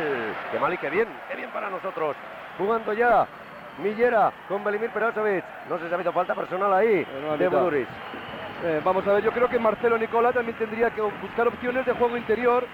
Qué 0.52 0.58
mal 0.58 0.74
y 0.74 0.78
qué 0.78 0.90
bien. 0.90 1.08
Qué 1.30 1.36
bien 1.36 1.50
para 1.50 1.70
nosotros. 1.70 2.14
Jugando 2.58 2.92
ya 2.92 3.26
Millera 3.78 4.32
con 4.48 4.62
Belimir 4.62 4.90
Perasovic. 4.90 5.44
No 5.68 5.78
sé 5.78 5.86
si 5.86 5.92
ha 5.92 5.94
habido 5.94 6.12
falta 6.12 6.34
personal 6.34 6.74
ahí 6.74 7.06
de. 7.38 7.48
Buduris. 7.48 7.88
Eh, 8.62 8.80
vamos 8.84 9.06
a 9.06 9.12
ver, 9.14 9.24
yo 9.24 9.30
creo 9.32 9.48
que 9.48 9.58
Marcelo 9.58 9.96
Nicola 9.96 10.32
también 10.32 10.56
tendría 10.58 10.90
que 10.90 11.00
buscar 11.00 11.48
opciones 11.48 11.86
de 11.86 11.92
juego 11.92 12.16
interior, 12.16 12.66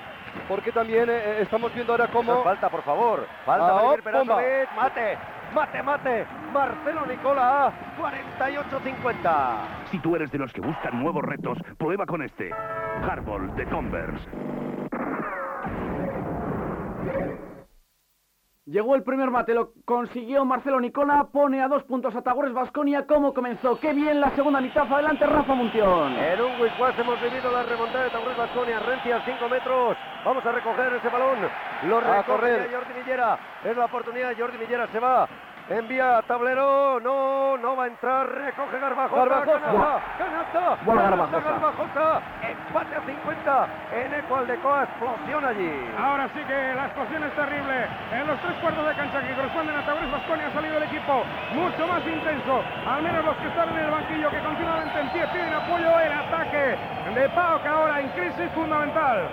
porque 0.49 0.73
también 0.73 1.09
eh, 1.09 1.41
estamos 1.43 1.73
viendo 1.75 1.93
ahora 1.93 2.09
cómo... 2.09 2.43
Falta, 2.43 2.69
por 2.69 2.83
favor. 2.83 3.25
Falta 3.45 3.69
Ah, 3.69 3.83
bomba. 3.83 3.97
Perasovic. 4.03 4.69
Mate, 4.77 5.19
mate, 5.55 5.83
mate. 5.83 6.27
Marcelo 6.53 7.07
Nicola, 7.07 7.73
48-50. 7.99 9.89
Si 9.91 9.99
tú 10.01 10.17
eres 10.17 10.31
de 10.33 10.39
los 10.39 10.53
que 10.53 10.61
buscan 10.61 11.01
nuevos 11.01 11.23
retos, 11.23 11.59
prueba 11.79 12.05
con 12.05 12.23
este. 12.23 12.51
Hardball 13.07 13.55
de 13.55 13.67
Converse. 13.67 14.29
Llegó 18.67 18.97
el 18.97 19.05
primer 19.05 19.31
mate, 19.31 19.55
lo 19.55 19.71
consiguió 19.85 20.45
Marcelo 20.45 20.81
Nicola, 20.81 21.29
pone 21.33 21.63
a 21.63 21.69
dos 21.69 21.85
puntos 21.85 22.17
a 22.17 22.23
Tagores 22.23 22.53
Vasconia. 22.53 23.07
¿Cómo 23.07 23.33
comenzó? 23.33 23.79
¡Qué 23.79 23.93
bien 23.93 24.21
la 24.21 24.35
segunda 24.35 24.61
mitad! 24.61 24.93
Adelante 24.93 25.25
Rafa 25.25 25.55
Muntión. 25.55 26.13
En 26.17 26.41
un 26.41 26.61
Wiswas 26.61 26.99
hemos 26.99 27.23
vivido 27.23 27.53
la 27.53 27.63
remontada 27.63 28.03
de 28.03 28.11
Taurus 28.11 28.37
Basconia, 28.37 28.81
Rencia 28.81 29.23
5 29.25 29.49
metros. 29.49 29.97
Vamos 30.25 30.45
a 30.45 30.51
recoger 30.51 30.93
ese 30.95 31.09
balón. 31.09 31.39
Lo 31.85 32.01
ya 32.01 32.25
Jordi 32.25 32.95
Millera. 32.99 33.39
Es 33.65 33.77
la 33.77 33.85
oportunidad. 33.85 34.37
Jordi 34.37 34.59
Millera 34.59 34.89
se 34.89 34.99
va. 34.99 35.29
Envía 35.69 36.19
a 36.19 36.23
tablero. 36.23 37.01
No, 37.01 37.57
no 37.59 37.75
va 37.75 37.85
a 37.85 37.87
entrar. 37.89 38.29
Recoge 38.29 38.79
Garbajosa. 38.79 39.25
Garbajosa. 39.25 39.61
Canasta. 39.61 40.01
Canasta. 40.17 40.79
Buena 40.85 41.03
Canasta, 41.11 41.41
Garbajosa. 41.41 41.51
Garbajosa. 41.51 42.23
Empate 42.47 42.95
a 42.95 43.01
50. 43.03 43.69
En 43.91 44.15
Eco 44.15 44.37
Aldecoa. 44.37 44.83
Explosión 44.85 45.45
allí. 45.45 45.91
Ahora 45.99 46.29
sí 46.35 46.41
que 46.47 46.75
la 46.75 46.87
explosión 46.87 47.25
es 47.25 47.35
terrible. 47.35 47.87
En 48.13 48.27
los 48.29 48.39
tres 48.41 48.55
cuartos 48.63 48.87
de 48.87 48.95
cancha 48.95 49.21
que 49.27 49.35
corresponden 49.35 49.77
a 49.77 49.87
Taurus 49.87 50.13
Vasconia 50.13 50.47
ha 50.47 50.53
salido 50.53 50.77
el 50.77 50.85
equipo 50.85 51.25
mucho 51.53 51.87
más 51.89 52.07
intenso. 52.07 52.63
Al 52.87 53.03
menos 53.03 53.25
los 53.25 53.37
que 53.37 53.49
están 53.49 53.69
en 53.71 53.79
el 53.79 53.91
banquillo 53.91 54.31
que 54.31 54.39
continuamente 54.39 55.01
en 55.01 55.09
pie 55.11 55.27
piden 55.35 55.53
apoyo. 55.53 55.99
El 55.99 56.13
ataque 56.13 56.79
de 57.13 57.29
Pau 57.31 57.61
que 57.61 57.69
ahora 57.69 58.01
en 58.01 58.09
crisis 58.11 58.51
fundamental. 58.55 59.27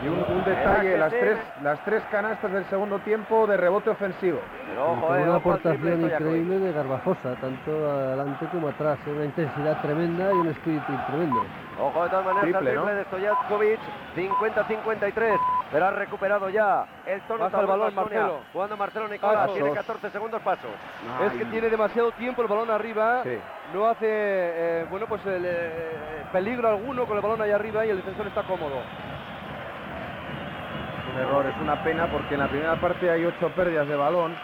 Y 0.00 0.06
un, 0.06 0.24
un 0.28 0.44
detalle, 0.44 0.96
las 0.96 1.10
tres, 1.10 1.38
las 1.62 1.84
tres 1.84 2.02
canastas 2.10 2.52
del 2.52 2.64
segundo 2.66 3.00
tiempo 3.00 3.46
de 3.48 3.56
rebote 3.56 3.90
ofensivo. 3.90 4.38
Pero 4.68 4.94
Y 4.94 4.98
eh, 5.18 5.22
una 5.22 5.30
al 5.32 5.36
aportación 5.36 6.02
increíble 6.02 6.58
de 6.60 6.72
Garbajosa, 6.72 7.34
tanto 7.40 7.90
adelante 7.90 8.46
como 8.52 8.68
atrás. 8.68 8.96
Una 9.06 9.24
intensidad 9.24 9.80
tremenda 9.82 10.30
y 10.32 10.36
un 10.36 10.48
espíritu 10.48 10.92
tremendo. 11.08 11.42
Ojo 11.80 12.04
de 12.04 12.10
todas 12.10 12.24
maneras 12.24 12.42
Triple, 12.42 12.58
al 12.58 12.64
triple 12.76 12.92
¿no? 12.92 12.96
de 12.96 13.04
Stojakovic, 13.04 13.80
50-53, 14.16 15.38
pero 15.72 15.86
ha 15.86 15.90
recuperado 15.90 16.48
ya 16.48 16.86
el 17.06 17.20
tono 17.22 17.50
Taurus 17.50 17.68
balón. 17.68 17.94
Marcelo. 17.94 18.40
Jugando 18.52 18.76
Marcelo 18.76 19.08
Nicola, 19.08 19.32
Pasos. 19.34 19.54
tiene 19.54 19.72
14 19.72 20.10
segundos 20.10 20.42
pasos. 20.42 20.70
Es 21.26 21.32
que 21.32 21.44
tiene 21.46 21.68
demasiado 21.70 22.12
tiempo 22.12 22.42
el 22.42 22.48
balón 22.48 22.70
arriba, 22.70 23.22
Sí. 23.24 23.38
no 23.74 23.86
hace, 23.86 24.06
eh, 24.08 24.86
bueno, 24.90 25.06
pues 25.06 25.24
el, 25.26 25.44
eh, 25.44 25.96
peligro 26.32 26.68
alguno 26.68 27.04
con 27.06 27.16
el 27.16 27.22
balón 27.22 27.42
ahí 27.42 27.50
arriba 27.50 27.84
y 27.86 27.90
el 27.90 27.96
defensor 27.96 28.26
está 28.28 28.42
cómodo. 28.42 28.80
Error, 31.18 31.46
es 31.46 31.56
una 31.60 31.82
pena 31.82 32.06
porque 32.06 32.34
en 32.34 32.40
la 32.40 32.48
primera 32.48 32.76
parte 32.76 33.10
hay 33.10 33.24
ocho 33.24 33.48
pérdidas 33.50 33.88
de 33.88 33.96
balón 33.96 34.36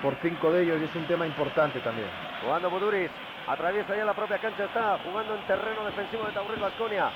por 0.00 0.14
cinco 0.22 0.50
de 0.50 0.62
ellos 0.62 0.80
y 0.80 0.84
es 0.84 0.94
un 0.96 1.06
tema 1.06 1.26
importante 1.26 1.80
también. 1.80 2.08
Jugando 2.42 2.70
Buduris, 2.70 3.10
atraviesa 3.46 3.96
ya 3.96 4.04
la 4.04 4.14
propia 4.14 4.38
cancha, 4.38 4.64
está 4.64 4.98
jugando 5.04 5.34
en 5.34 5.42
terreno 5.42 5.84
defensivo 5.84 6.24
de 6.24 6.32
Taurus 6.32 6.60
Basconia. 6.60 7.10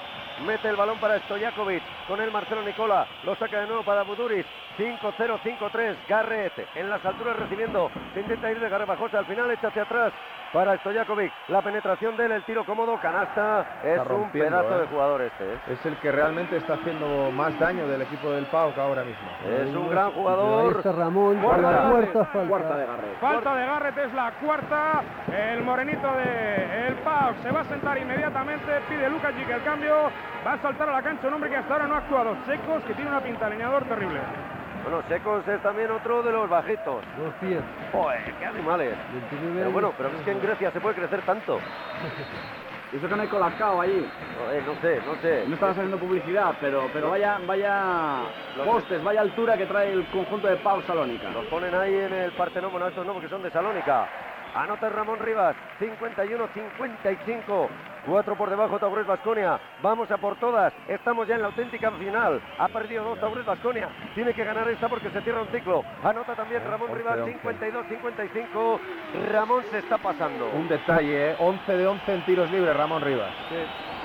Mete 0.47 0.69
el 0.69 0.77
balón 0.77 0.99
para 0.99 1.19
Stojakovic, 1.21 1.83
con 2.07 2.21
él 2.21 2.31
Marcelo 2.31 2.63
Nicola, 2.63 3.07
lo 3.25 3.35
saca 3.37 3.61
de 3.61 3.67
nuevo 3.67 3.83
para 3.83 4.03
Buduris. 4.03 4.45
5-0, 4.79 5.41
5-3, 5.41 5.97
Garrett 6.07 6.69
en 6.75 6.91
las 6.91 7.05
alturas 7.05 7.37
recibiendo, 7.37 7.91
se 8.13 8.21
intenta 8.21 8.51
ir 8.51 8.61
de 8.61 8.69
Garbajosa, 8.69 9.21
al 9.21 9.27
final 9.27 9.51
echa 9.51 9.69
hacia 9.69 9.83
atrás 9.83 10.13
para 10.53 10.77
Stojakovic. 10.79 11.33
La 11.49 11.63
penetración 11.63 12.17
de 12.17 12.27
él, 12.27 12.33
el 12.33 12.45
tiro 12.45 12.65
cómodo, 12.65 12.99
canasta, 13.01 13.81
es 13.85 14.01
un 14.11 14.31
pedazo 14.31 14.77
eh. 14.77 14.81
de 14.81 14.87
jugador 14.87 15.23
este. 15.23 15.45
¿eh? 15.45 15.59
Es 15.73 15.87
el 15.87 15.97
que 15.99 16.13
realmente 16.13 16.57
está 16.57 16.75
haciendo 16.75 17.31
más 17.31 17.59
daño 17.59 17.87
del 17.89 18.03
equipo 18.03 18.31
del 18.31 18.47
PAOK 18.47 18.79
ahora 18.79 19.05
mismo. 19.05 19.29
Es 19.47 19.75
un 19.75 19.91
gran 19.91 20.07
Ahí 20.07 20.13
jugador. 20.15 20.77
está 20.77 20.93
Ramón, 20.93 21.37
Cuarta. 21.39 21.91
cuarta 21.91 22.25
falta. 22.27 22.49
Cuarta 22.49 22.77
de 22.77 22.87
Garret. 22.87 23.19
Falta 23.21 23.55
de 23.55 23.67
Garrett 23.67 23.99
es 23.99 24.15
la 24.15 24.33
cuarta. 24.33 25.03
El 25.33 25.63
morenito 25.63 26.13
de 26.13 26.89
el 26.89 26.95
Pau 26.97 27.35
se 27.43 27.51
va 27.51 27.61
a 27.61 27.65
sentar 27.65 27.99
inmediatamente. 27.99 28.81
Pide 28.89 29.09
Lucas 29.11 29.35
que 29.35 29.53
el 29.53 29.63
cambio. 29.63 30.11
Va 30.47 30.53
a 30.53 30.59
saltar 30.59 30.89
a 30.89 30.93
la 30.93 31.03
cancha 31.03 31.27
un 31.27 31.35
hombre 31.35 31.51
que 31.51 31.57
hasta 31.57 31.75
ahora 31.75 31.87
no 31.87 31.95
ha 31.97 31.99
actuado. 31.99 32.37
Secos, 32.47 32.83
que 32.85 32.95
tiene 32.95 33.11
una 33.11 33.21
pinta 33.21 33.47
alineador 33.47 33.85
terrible. 33.85 34.21
Bueno, 34.87 35.03
Secos 35.09 35.43
es 35.49 35.61
también 35.63 35.91
otro 35.91 36.23
de 36.23 36.31
los 36.31 36.49
bajitos. 36.49 37.03
Dos 37.19 37.35
pies. 37.41 37.61
Joder, 37.91 38.21
qué 38.39 38.47
animales. 38.47 38.95
29 39.13 39.59
Pero 39.59 39.71
bueno, 39.73 39.93
pero 39.97 40.11
es 40.11 40.25
que 40.25 40.31
en 40.31 40.41
Grecia 40.41 40.71
se 40.71 40.81
puede 40.81 40.95
crecer 40.95 41.23
tanto. 41.23 41.59
Y 42.93 42.99
eso 42.99 43.09
que 43.09 43.17
no 43.17 43.23
hay 43.23 43.29
colacao 43.29 43.81
allí. 43.81 44.09
Joder, 44.39 44.63
no 44.63 44.75
sé, 44.81 45.01
no 45.05 45.17
sé. 45.17 45.45
No 45.49 45.55
estaba 45.55 45.75
saliendo 45.75 45.99
publicidad, 45.99 46.55
pero, 46.61 46.89
pero 46.93 47.11
vaya, 47.11 47.41
vaya 47.45 48.21
postes, 48.65 49.03
vaya 49.03 49.23
altura 49.23 49.57
que 49.59 49.67
trae 49.67 49.91
el 49.91 50.07
conjunto 50.07 50.47
de 50.47 50.55
Pau 50.59 50.81
Salónica. 50.83 51.31
Los 51.31 51.47
ponen 51.47 51.75
ahí 51.75 51.93
en 51.93 52.13
el 52.13 52.31
Partenón, 52.31 52.71
bueno, 52.71 52.87
estos 52.87 53.05
no, 53.05 53.13
porque 53.13 53.29
son 53.29 53.43
de 53.43 53.51
Salónica. 53.51 54.09
Anota 54.57 54.89
Ramón 54.89 55.19
Rivas, 55.19 55.55
51-55. 55.79 57.69
Cuatro 58.07 58.37
por 58.37 58.49
debajo 58.49 58.79
Taurés 58.79 59.07
Basconia. 59.07 59.61
Vamos 59.83 60.11
a 60.11 60.17
por 60.17 60.37
todas. 60.37 60.73
Estamos 60.89 61.29
ya 61.29 61.35
en 61.35 61.43
la 61.43 61.49
auténtica 61.49 61.91
final. 61.91 62.41
Ha 62.59 62.67
perdido 62.69 63.05
dos 63.05 63.21
Taurés 63.21 63.45
Basconia. 63.45 63.91
Tiene 64.15 64.33
que 64.33 64.45
ganar 64.45 64.67
esta 64.69 64.89
porque 64.89 65.11
se 65.11 65.21
cierra 65.21 65.43
un 65.43 65.49
ciclo. 65.49 65.85
Anota 66.03 66.35
también 66.35 66.65
Ramón 66.65 66.89
11, 66.91 67.03
Rivas, 67.03 67.19
11. 67.19 67.39
52-55. 67.43 68.81
Ramón 69.31 69.63
se 69.71 69.79
está 69.79 69.99
pasando. 69.99 70.49
Un 70.49 70.69
detalle, 70.69 71.33
¿eh? 71.33 71.37
11 71.39 71.77
de 71.77 71.87
11 71.87 72.15
en 72.15 72.25
tiros 72.25 72.51
libres, 72.51 72.75
Ramón 72.75 73.03
Rivas. 73.03 73.35
Sí, 73.51 73.57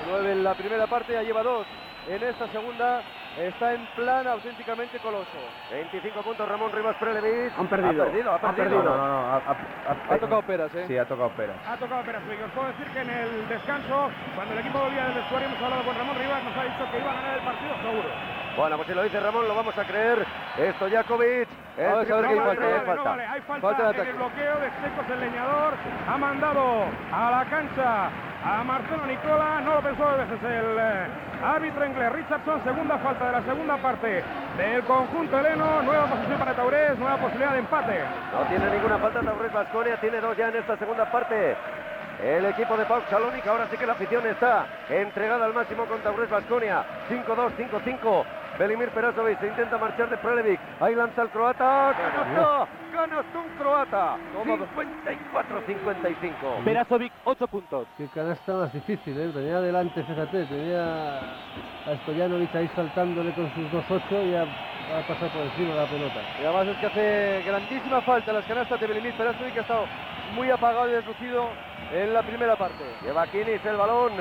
nueve 0.06 0.32
en 0.32 0.44
la 0.44 0.52
primera 0.52 0.86
parte, 0.86 1.14
ya 1.14 1.22
lleva 1.22 1.42
dos. 1.42 1.66
En 2.08 2.22
esta 2.22 2.46
segunda 2.48 3.00
está 3.38 3.72
en 3.74 3.86
plan 3.96 4.26
auténticamente 4.26 4.98
coloso. 5.00 5.30
25 5.70 6.22
puntos 6.22 6.48
Ramón 6.48 6.70
Rivas 6.72 6.96
Prelevich. 6.96 7.52
Han 7.58 7.68
perdido. 7.68 8.02
Ha 8.02 8.06
perdido, 8.06 8.30
ha 8.30 8.34
Han 8.34 8.40
perdido. 8.54 8.64
perdido. 8.82 8.82
No, 8.84 8.96
no, 8.96 9.08
no, 9.08 9.26
ha, 9.28 9.36
ha- 9.36 10.14
Ha 10.14 10.18
tocado 10.18 10.42
peras, 10.42 10.74
¿eh? 10.74 10.84
Sí, 10.86 10.98
ha 10.98 11.04
tocado 11.06 11.30
peras. 11.30 11.56
Ha 11.66 11.76
tocado 11.76 12.02
Perasuic. 12.04 12.42
Os 12.44 12.50
puedo 12.52 12.66
decir 12.68 12.86
que 12.92 13.00
en 13.00 13.10
el 13.10 13.48
descanso, 13.48 14.10
cuando 14.34 14.54
el 14.54 14.60
equipo 14.60 14.78
volvía 14.78 15.04
del 15.06 15.14
vestuario, 15.14 15.48
hemos 15.48 15.62
hablado 15.62 15.82
con 15.84 15.96
Ramón 15.96 16.16
Rivas, 16.16 16.44
nos 16.44 16.56
ha 16.56 16.64
dicho 16.64 16.84
que 16.92 16.98
iba 16.98 17.10
a 17.10 17.14
ganar 17.14 17.38
el 17.38 17.44
partido 17.44 17.74
seguro. 17.82 18.08
Bueno, 18.56 18.76
pues 18.76 18.88
si 18.88 18.94
lo 18.94 19.02
dice 19.02 19.18
Ramón, 19.18 19.48
lo 19.48 19.54
vamos 19.54 19.76
a 19.78 19.84
creer. 19.84 20.26
Esto 20.58 20.88
Jakovic. 20.90 21.48
Vamos 21.78 22.10
a 22.10 22.16
ver 22.16 22.28
qué 22.28 22.34
vale, 22.34 22.36
falta, 22.36 22.66
hay 22.66 22.72
¿eh? 22.72 22.82
falta. 22.84 23.02
vale. 23.02 23.26
Hay 23.26 23.40
falta, 23.40 23.90
en 23.90 24.06
el 24.06 24.14
bloqueo 24.14 24.54
de 24.60 24.66
Secos 24.82 25.10
el 25.10 25.20
leñador. 25.20 25.72
Ha 26.06 26.18
mandado 26.18 26.84
a 27.12 27.30
la 27.30 27.44
cancha 27.48 28.10
a 28.44 28.62
Marcelo 28.62 29.06
Nicola. 29.06 29.60
No 29.64 29.74
lo 29.76 29.80
pensó 29.80 30.04
dos 30.04 30.18
veces 30.18 30.38
el 30.44 30.76
eh, 30.78 31.06
árbitro 31.42 31.86
inglés 31.86 32.12
Richardson. 32.12 32.62
Segunda 32.62 32.98
falta 32.98 33.26
de 33.26 33.32
la 33.32 33.42
segunda 33.42 33.76
parte 33.78 34.22
del 34.58 34.82
conjunto 34.82 35.38
heleno. 35.38 35.82
Nueva 35.82 36.06
posición 36.06 36.38
para 36.38 36.52
Taurés. 36.54 36.98
Nueva 36.98 37.16
posibilidad 37.16 37.52
de 37.52 37.58
empate. 37.60 38.00
No 38.32 38.44
tiene 38.48 38.70
ninguna 38.70 38.98
falta 38.98 39.20
Taurés 39.22 39.52
Basconia, 39.52 39.96
tiene 39.96 40.20
dos 40.20 40.36
ya 40.36 40.48
en 40.48 40.56
esta 40.56 40.76
segunda 40.76 41.10
parte. 41.10 41.56
El 42.22 42.44
equipo 42.44 42.76
de 42.76 42.84
Pau 42.84 43.02
Salónica, 43.08 43.50
ahora 43.50 43.66
sí 43.70 43.76
que 43.76 43.86
la 43.86 43.94
afición 43.94 44.24
está 44.26 44.66
entregada 44.88 45.46
al 45.46 45.54
máximo 45.54 45.86
con 45.86 46.00
Taurés 46.02 46.28
Basconia. 46.30 46.84
5-2, 47.08 47.52
5-5. 47.56 48.24
Belimir 48.58 48.90
Perasovic 48.90 49.40
se 49.40 49.46
intenta 49.46 49.78
marchar 49.78 50.10
de 50.10 50.16
Prelevic. 50.18 50.60
Ahí 50.80 50.94
lanza 50.94 51.22
el 51.22 51.28
croata. 51.30 51.94
¡Canasta! 51.96 52.66
¡Canasta 52.92 53.38
un 53.38 53.48
croata! 53.58 54.16
54-55. 54.44 56.64
Perasovic, 56.64 57.12
8 57.24 57.46
puntos. 57.48 57.86
Qué 57.96 58.06
canasta 58.08 58.52
más 58.52 58.72
difícil, 58.72 59.18
¿eh? 59.18 59.30
Tenía 59.32 59.56
adelante, 59.56 60.02
fíjate, 60.02 60.44
tenía 60.44 61.18
a 61.18 61.96
Stojanovic 62.02 62.54
ahí 62.54 62.70
saltándole 62.76 63.32
con 63.32 63.50
sus 63.54 63.64
2-8 63.72 64.26
y 64.26 64.34
ha, 64.34 64.42
ha 64.42 65.06
pasado 65.08 65.30
por 65.32 65.42
encima 65.42 65.74
de 65.74 65.80
la 65.80 65.86
pelota. 65.86 66.20
Y 66.40 66.44
además 66.44 66.66
es 66.68 66.76
que 66.76 66.86
hace 66.86 67.42
grandísima 67.46 68.00
falta 68.02 68.32
las 68.32 68.44
canastas 68.44 68.78
de 68.78 68.86
Belimir 68.86 69.14
Perasovic, 69.14 69.54
que 69.54 69.58
ha 69.60 69.62
estado 69.62 69.86
muy 70.34 70.50
apagado 70.50 70.90
y 70.90 70.92
deslucido 70.92 71.48
en 71.92 72.12
la 72.12 72.22
primera 72.22 72.56
parte. 72.56 72.84
Lleva 73.02 73.26
Kinis 73.26 73.64
el 73.64 73.76
balón. 73.76 74.12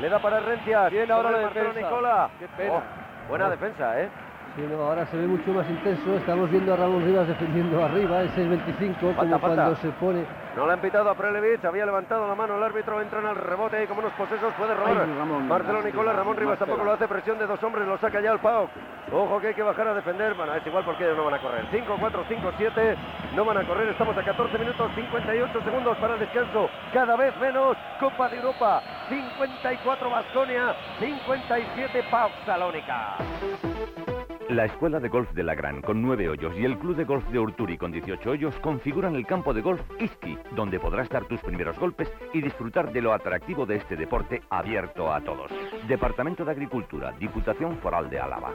Le 0.00 0.08
da 0.08 0.18
para 0.18 0.40
Rencias. 0.40 0.90
Bien 0.92 1.10
ahora 1.10 1.30
la 1.30 1.38
defensa. 1.38 1.80
Nicola. 1.80 2.28
Qué 2.38 2.46
pena. 2.48 2.74
Oh, 2.74 2.82
buena 3.28 3.50
defensa, 3.50 4.00
¿eh? 4.00 4.08
Sí, 4.56 4.62
no, 4.62 4.82
ahora 4.82 5.04
se 5.06 5.18
ve 5.18 5.26
mucho 5.26 5.52
más 5.52 5.68
intenso. 5.68 6.16
Estamos 6.16 6.50
viendo 6.50 6.72
a 6.72 6.76
Ramón 6.76 7.04
Rivas 7.04 7.28
defendiendo 7.28 7.84
arriba, 7.84 8.22
en 8.22 8.30
6-25, 8.30 9.14
como 9.14 9.38
cuando 9.38 9.76
se 9.76 9.88
pone. 9.90 10.24
No 10.56 10.66
le 10.66 10.72
han 10.72 10.80
pitado 10.80 11.10
a 11.10 11.14
Prelevich, 11.14 11.62
había 11.66 11.84
levantado 11.84 12.26
la 12.26 12.34
mano 12.34 12.56
el 12.56 12.62
árbitro, 12.62 13.02
entran 13.02 13.26
al 13.26 13.36
rebote 13.36 13.84
y 13.84 13.86
como 13.86 14.00
unos 14.00 14.14
posesos 14.14 14.54
puede 14.54 14.74
robar. 14.74 14.96
Ay, 14.96 15.14
Ramón. 15.18 15.46
Marcelo 15.46 15.82
Nicola, 15.82 16.14
Ramón 16.14 16.38
Rivas 16.38 16.52
Marcelo. 16.58 16.66
tampoco 16.70 16.84
lo 16.86 16.92
hace, 16.92 17.06
presión 17.06 17.38
de 17.38 17.46
dos 17.46 17.62
hombres, 17.62 17.86
lo 17.86 17.98
saca 17.98 18.22
ya 18.22 18.32
el 18.32 18.38
Pau. 18.38 18.66
Ojo 19.12 19.38
que 19.40 19.48
hay 19.48 19.54
que 19.54 19.62
bajar 19.62 19.88
a 19.88 19.94
defender, 19.94 20.32
bueno, 20.32 20.54
es 20.54 20.66
igual 20.66 20.86
porque 20.86 21.04
ellos 21.04 21.18
no 21.18 21.26
van 21.26 21.34
a 21.34 21.38
correr. 21.38 21.66
5, 21.70 21.96
4, 22.00 22.24
5, 22.26 22.52
7, 22.56 22.96
no 23.36 23.44
van 23.44 23.58
a 23.58 23.64
correr, 23.64 23.88
estamos 23.88 24.16
a 24.16 24.22
14 24.24 24.58
minutos, 24.58 24.90
58 24.94 25.60
segundos 25.64 25.98
para 25.98 26.14
el 26.14 26.20
descanso, 26.20 26.70
cada 26.94 27.14
vez 27.14 27.36
menos, 27.38 27.76
Copa 28.00 28.30
de 28.30 28.36
Europa, 28.36 28.82
54 29.10 30.08
Basconia, 30.10 30.74
57 30.98 32.04
Pau 32.10 32.30
Salónica. 32.46 33.18
La 34.48 34.64
Escuela 34.64 35.00
de 35.00 35.08
Golf 35.08 35.32
de 35.32 35.42
La 35.42 35.56
Gran 35.56 35.82
con 35.82 36.00
9 36.00 36.28
hoyos 36.28 36.54
y 36.56 36.64
el 36.64 36.78
Club 36.78 36.94
de 36.94 37.04
Golf 37.04 37.26
de 37.30 37.40
Urturi 37.40 37.76
con 37.76 37.90
18 37.90 38.30
hoyos 38.30 38.54
configuran 38.60 39.16
el 39.16 39.26
campo 39.26 39.52
de 39.52 39.60
golf 39.60 39.80
Iski, 39.98 40.38
donde 40.54 40.78
podrás 40.78 41.08
dar 41.08 41.24
tus 41.24 41.40
primeros 41.40 41.76
golpes 41.80 42.12
y 42.32 42.40
disfrutar 42.40 42.92
de 42.92 43.02
lo 43.02 43.12
atractivo 43.12 43.66
de 43.66 43.76
este 43.76 43.96
deporte 43.96 44.42
abierto 44.48 45.12
a 45.12 45.20
todos. 45.20 45.50
Departamento 45.88 46.44
de 46.44 46.52
Agricultura, 46.52 47.10
Diputación 47.18 47.76
Foral 47.78 48.08
de 48.08 48.20
Álava. 48.20 48.54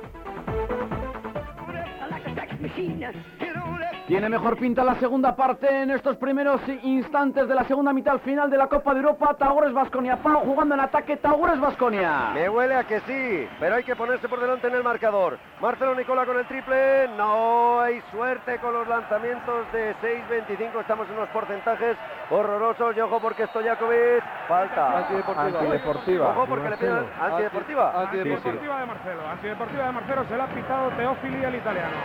Tiene 4.11 4.27
mejor 4.27 4.57
pinta 4.57 4.83
la 4.83 4.95
segunda 4.95 5.33
parte 5.37 5.83
en 5.83 5.89
estos 5.89 6.17
primeros 6.17 6.59
instantes 6.83 7.47
de 7.47 7.55
la 7.55 7.63
segunda 7.63 7.93
mitad 7.93 8.17
final 8.17 8.49
de 8.49 8.57
la 8.57 8.67
Copa 8.67 8.93
de 8.93 8.99
Europa. 8.99 9.37
Taugures 9.39 9.71
Basconia. 9.71 10.17
Pau 10.17 10.41
jugando 10.41 10.75
en 10.75 10.81
ataque. 10.81 11.15
Taugures 11.15 11.61
Basconia. 11.61 12.31
Me 12.33 12.49
huele 12.49 12.75
a 12.75 12.83
que 12.83 12.99
sí, 13.07 13.47
pero 13.57 13.75
hay 13.75 13.85
que 13.85 13.95
ponerse 13.95 14.27
por 14.27 14.41
delante 14.41 14.67
en 14.67 14.75
el 14.75 14.83
marcador. 14.83 15.37
Marcelo 15.61 15.95
Nicola 15.95 16.25
con 16.25 16.37
el 16.37 16.45
triple. 16.45 17.07
No 17.15 17.79
hay 17.79 18.01
suerte 18.11 18.57
con 18.57 18.73
los 18.73 18.85
lanzamientos 18.85 19.71
de 19.71 19.95
6-25. 20.01 20.81
Estamos 20.81 21.07
en 21.07 21.15
unos 21.15 21.29
porcentajes 21.29 21.95
horrorosos. 22.29 22.97
Y 22.97 22.99
ojo 22.99 23.17
porque 23.21 23.47
Stojakovic 23.47 24.25
falta. 24.45 24.97
Antideportiva. 24.97 25.59
Antideportiva. 25.61 26.29
Ojo 26.31 26.45
porque 26.47 26.69
le 26.69 26.75
pidan 26.75 27.05
antideportiva. 27.17 28.01
Antideportiva 28.01 28.79
de 28.81 28.85
Marcelo. 28.87 29.21
Antideportiva 29.29 29.85
de 29.85 29.91
Marcelo 29.93 30.25
se 30.25 30.35
la 30.35 30.43
ha 30.43 30.47
pitado 30.47 30.89
Teófili 30.97 31.45
el 31.45 31.55
italiano. 31.55 31.95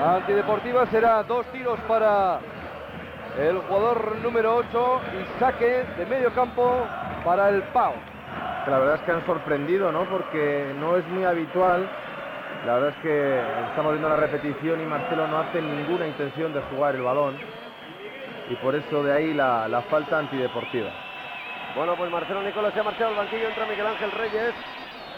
Antideportiva 0.00 0.86
será 0.86 1.22
dos 1.24 1.44
tiros 1.52 1.78
para 1.80 2.40
el 3.38 3.58
jugador 3.58 4.16
número 4.22 4.56
8 4.56 5.00
y 5.20 5.38
saque 5.38 5.84
de 5.98 6.06
medio 6.06 6.32
campo 6.32 6.86
para 7.22 7.50
el 7.50 7.62
Pau. 7.64 7.92
La 8.66 8.78
verdad 8.78 8.94
es 8.94 9.02
que 9.02 9.12
han 9.12 9.26
sorprendido, 9.26 9.92
¿no? 9.92 10.04
Porque 10.04 10.72
no 10.78 10.96
es 10.96 11.06
muy 11.08 11.24
habitual. 11.24 11.86
La 12.64 12.74
verdad 12.74 12.90
es 12.90 13.02
que 13.02 13.40
estamos 13.68 13.92
viendo 13.92 14.08
la 14.08 14.16
repetición 14.16 14.80
y 14.80 14.86
Marcelo 14.86 15.26
no 15.28 15.38
hace 15.38 15.60
ninguna 15.60 16.06
intención 16.06 16.54
de 16.54 16.62
jugar 16.62 16.94
el 16.94 17.02
balón. 17.02 17.38
Y 18.48 18.54
por 18.56 18.74
eso 18.74 19.02
de 19.02 19.12
ahí 19.12 19.34
la, 19.34 19.68
la 19.68 19.82
falta 19.82 20.18
antideportiva. 20.18 20.90
Bueno, 21.76 21.94
pues 21.96 22.10
Marcelo 22.10 22.42
Nicola 22.42 22.70
se 22.72 22.80
ha 22.80 22.84
marchado 22.84 23.10
al 23.10 23.16
banquillo. 23.16 23.48
Entra 23.48 23.66
Miguel 23.66 23.86
Ángel 23.86 24.10
Reyes. 24.12 24.54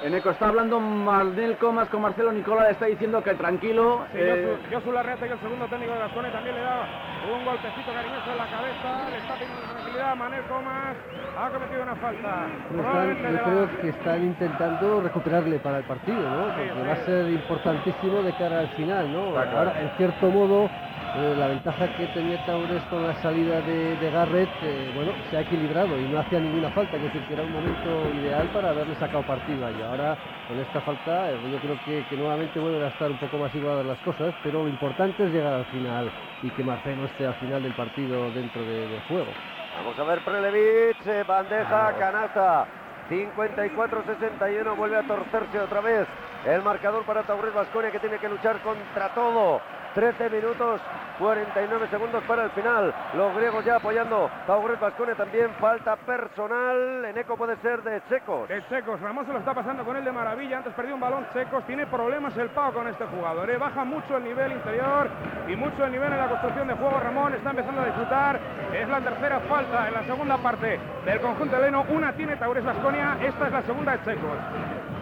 Eneco 0.03 0.31
está 0.31 0.49
hablando 0.49 0.81
Marnel 0.81 1.57
Comas 1.59 1.89
con 1.89 2.03
Marcelo 2.03 2.33
Nicola. 2.33 2.65
Le 2.65 2.71
está 2.73 2.87
diciendo 2.87 3.23
que 3.23 3.35
tranquilo. 3.35 4.05
Sí, 4.13 4.19
eh, 4.19 4.59
Josu- 4.69 4.75
Josu 4.75 4.93
Larreta, 4.93 5.27
que 5.27 5.33
el 5.35 5.39
segundo 5.41 5.67
técnico 5.69 5.93
de 5.93 5.99
Gascone, 6.01 6.31
también 6.31 6.57
le 6.57 6.63
da 6.63 6.87
un 7.33 7.45
golpecito 7.45 7.93
cariñoso 7.93 8.33
en 8.33 8.39
la 8.39 8.47
cabeza. 8.47 9.11
Le 9.11 9.19
está 9.19 9.35
pidiendo 9.35 9.63
tranquilidad. 9.73 10.17
Manel 10.17 10.43
Comas 10.47 10.97
ha 11.39 11.51
cometido 11.51 11.83
una 11.83 11.95
falta. 11.97 12.47
Están- 12.83 13.33
yo 13.33 13.45
creo 13.45 13.81
que 13.81 13.89
están 13.91 14.23
intentando 14.25 15.01
recuperarle 15.03 15.59
para 15.61 15.79
el 15.79 15.85
partido, 15.85 16.19
¿no? 16.19 16.47
Porque 16.47 16.83
va 16.89 16.93
a 16.95 17.05
ser 17.07 17.31
importantísimo 17.31 18.23
de 18.23 18.33
cara 18.33 18.59
al 18.59 18.69
final, 18.69 19.13
¿no? 19.13 19.39
Ahora, 19.39 19.81
en 19.83 19.91
cierto 19.97 20.27
modo, 20.31 20.69
eh, 21.15 21.35
la 21.37 21.49
ventaja 21.49 21.93
que 21.95 22.09
tenía 22.09 22.39
Taures 22.45 22.85
con 22.87 23.05
la 23.07 23.15
salida 23.17 23.63
de, 23.63 23.97
de 23.97 24.11
Garrett, 24.11 24.63
eh, 24.63 24.91
bueno, 24.93 25.17
se 25.31 25.37
ha 25.37 25.43
equilibrado 25.43 25.99
y 26.01 26.09
no 26.09 26.19
hacía 26.19 26.41
ninguna 26.41 26.71
falta, 26.73 26.97
es 26.97 27.03
decir, 27.03 27.27
que 27.27 27.35
era 27.35 27.45
un 27.45 27.53
momento 27.53 28.13
ideal 28.13 28.51
para 28.51 28.71
haberle 28.71 28.97
sacado 28.97 29.25
partido 29.25 29.71
y 29.71 29.83
ahora 29.83 30.19
con 30.47 30.61
esta 30.61 30.83
falta 30.83 31.33
eh, 31.33 31.51
yo 31.51 31.61
creo 31.61 31.81
que, 31.81 32.07
que 32.07 32.17
nuevamente 32.17 32.61
vuelven 32.61 32.85
a 32.85 32.89
estar 32.89 33.11
un 33.11 33.19
poco 33.19 33.39
más 33.39 33.55
igualadas 33.55 33.87
las 33.87 34.01
cosas, 34.01 34.35
pero 34.43 34.65
lo 34.65 34.69
importante 34.71 35.25
es 35.25 35.31
llegar 35.33 35.55
al 35.55 35.67
final 35.67 36.13
y 36.43 36.51
que 36.53 36.65
Marcelo 36.65 37.07
esté 37.07 37.27
al 37.27 37.37
final 37.37 37.63
del 37.63 37.75
partido 37.75 38.31
dentro 38.33 38.65
de- 38.65 38.89
del 38.89 39.01
juego. 39.03 39.33
Vamos 39.73 39.99
a 39.99 40.05
ver 40.05 40.23
Prelevich, 40.25 41.27
bandeja, 41.27 41.95
canasta. 41.99 42.69
54-61, 43.09 44.77
vuelve 44.77 44.99
a 44.99 45.03
torcerse 45.05 45.61
otra 45.61 45.81
vez 45.83 46.09
el 46.45 46.63
marcador 46.63 47.05
para 47.05 47.25
Taurés 47.25 47.55
Vasconia 47.55 47.91
que 47.93 48.01
tiene 48.01 48.19
que 48.19 48.29
luchar 48.29 48.61
contra 48.63 49.11
todo. 49.11 49.63
13 49.95 50.31
minutos, 50.31 50.81
49 51.19 51.89
segundos 51.89 52.23
para 52.25 52.45
el 52.45 52.51
final. 52.51 52.95
Los 53.15 53.35
griegos 53.37 53.65
ya 53.65 53.77
apoyando. 53.77 54.31
Taurés 54.47 54.81
Vasconia 54.81 55.15
también 55.15 55.51
falta 55.61 55.97
personal. 55.97 57.05
En 57.05 57.19
eco 57.19 57.37
puede 57.37 57.57
ser 57.59 57.83
de 57.83 58.03
Checos. 58.09 58.49
De 58.49 58.67
Checos, 58.69 59.01
Ramón 59.01 59.27
se 59.27 59.33
lo 59.33 59.39
está 59.39 59.55
pasando 59.55 59.85
con 59.85 59.97
él 59.97 60.05
de 60.05 60.13
maravilla. 60.13 60.59
Antes 60.59 60.73
perdió 60.75 60.95
un 60.95 61.01
balón 61.01 61.27
Checos. 61.33 61.65
Tiene 61.67 61.87
problemas 61.87 62.37
el 62.37 62.49
Pau 62.51 62.73
con 62.73 62.89
este 62.89 63.05
jugador. 63.05 63.51
¿eh? 63.51 63.59
Baja 63.59 63.85
mucho 63.85 64.17
el 64.17 64.25
nivel 64.25 64.53
interior 64.53 65.09
y 65.47 65.57
mucho 65.57 65.85
el 65.85 65.93
nivel 65.93 66.13
en 66.13 66.19
la 66.19 66.29
construcción 66.29 66.69
de 66.69 66.75
juego. 66.75 67.01
Ramón 67.01 67.35
está 67.35 67.51
empezando 67.51 67.83
a 67.83 67.87
disfrutar. 67.87 68.41
Es 68.73 68.89
la 68.89 69.01
tercera 69.01 69.41
falta 69.41 69.89
en 69.89 69.95
la 69.95 70.03
segunda 70.05 70.39
parte 70.39 70.81
del 71.05 71.21
conjunto 71.21 71.57
heleno. 71.57 71.85
Una 71.91 72.13
tiene 72.13 72.37
Taures 72.37 72.65
Vasconia. 72.65 73.19
Esta 73.23 73.47
es 73.47 73.53
la 73.53 73.63
segunda 73.63 73.97
de 73.97 74.05
Checos. 74.05 74.39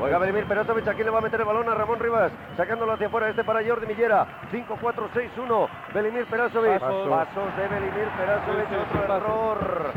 Juega 0.01 0.17
Belimir 0.17 0.47
Perotovic, 0.47 0.89
aquí 0.89 1.05
le 1.05 1.11
va 1.11 1.19
a 1.19 1.21
meter 1.21 1.41
el 1.41 1.47
balón 1.47 1.69
a 1.69 1.75
Ramón 1.75 2.01
Rivas, 2.01 2.33
sacándolo 2.57 2.95
hacia 2.95 3.09
afuera, 3.09 3.29
este 3.29 3.45
para 3.45 3.63
Jordi 3.63 3.87
Millera, 3.87 4.27
5-4-6-1, 4.81 5.69
Belimir 5.95 6.27
Perasovic, 6.27 6.79
Pasos. 6.81 7.09
pasos 7.09 7.57
de 7.57 7.69
Belimir 7.69 8.09
Perasovic, 8.17 8.69
Sí, 8.69 8.75
otro 8.75 9.17
error. 9.17 9.93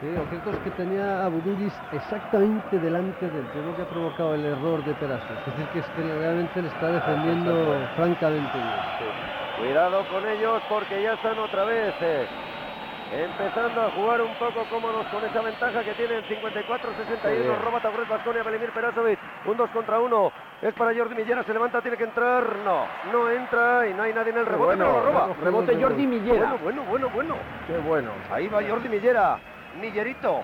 Sí, 0.00 0.10
lo 0.16 0.24
cierto 0.26 0.50
es 0.50 0.58
que 0.58 0.70
tenía 0.70 1.24
a 1.24 1.28
Buduris 1.28 1.74
exactamente 1.92 2.78
delante 2.78 3.28
del 3.28 3.44
que 3.50 3.76
que 3.76 3.82
ha 3.82 3.86
provocado 3.86 4.34
el 4.34 4.44
error 4.46 4.82
de 4.84 4.94
Perasos. 4.94 5.30
Es 5.30 5.46
decir, 5.46 5.66
que 5.72 5.78
es 5.80 5.86
que 5.86 6.02
realmente 6.02 6.62
le 6.62 6.68
está 6.68 6.88
defendiendo 6.88 7.76
francamente 7.96 8.58
bien. 8.58 9.30
Cuidado 9.58 10.04
con 10.08 10.26
ellos 10.26 10.62
porque 10.68 11.02
ya 11.02 11.14
están 11.14 11.38
otra 11.38 11.64
vez 11.64 11.94
eh, 12.00 12.26
empezando 13.12 13.82
a 13.82 13.90
jugar 13.90 14.22
un 14.22 14.34
poco 14.34 14.64
cómodos 14.70 15.06
con 15.08 15.24
esa 15.24 15.40
ventaja 15.42 15.82
que 15.82 15.92
tienen 15.94 16.22
54-61. 16.24 17.30
bien. 17.30 17.62
Roba 17.62 17.80
Taurés 17.80 18.08
Vasconia, 18.08 18.42
Belimir 18.42 18.70
Perasovic, 18.70 19.18
un 19.46 19.56
2 19.56 19.70
contra 19.70 19.98
1. 20.00 20.32
Es 20.62 20.74
para 20.74 20.94
Jordi 20.94 21.14
Millera, 21.14 21.42
se 21.42 21.52
levanta, 21.52 21.80
tiene 21.80 21.96
que 21.96 22.04
entrar. 22.04 22.44
No, 22.64 22.84
no 23.12 23.30
entra 23.30 23.88
y 23.88 23.94
no 23.94 24.02
hay 24.02 24.12
nadie 24.12 24.30
en 24.32 24.38
el 24.38 24.46
rebote, 24.46 24.76
bueno, 24.76 24.84
pero 24.84 25.00
lo 25.00 25.06
roba. 25.06 25.34
Rebote 25.42 25.82
Jordi 25.82 26.06
Millera. 26.06 26.56
Bueno, 26.62 26.82
bueno, 26.84 26.84
bueno, 26.84 27.10
bueno. 27.10 27.36
Qué 27.66 27.78
bueno. 27.78 28.10
Ahí 28.30 28.46
va 28.48 28.60
Jordi 28.62 28.88
Millera. 28.88 29.38
Millerito. 29.80 30.42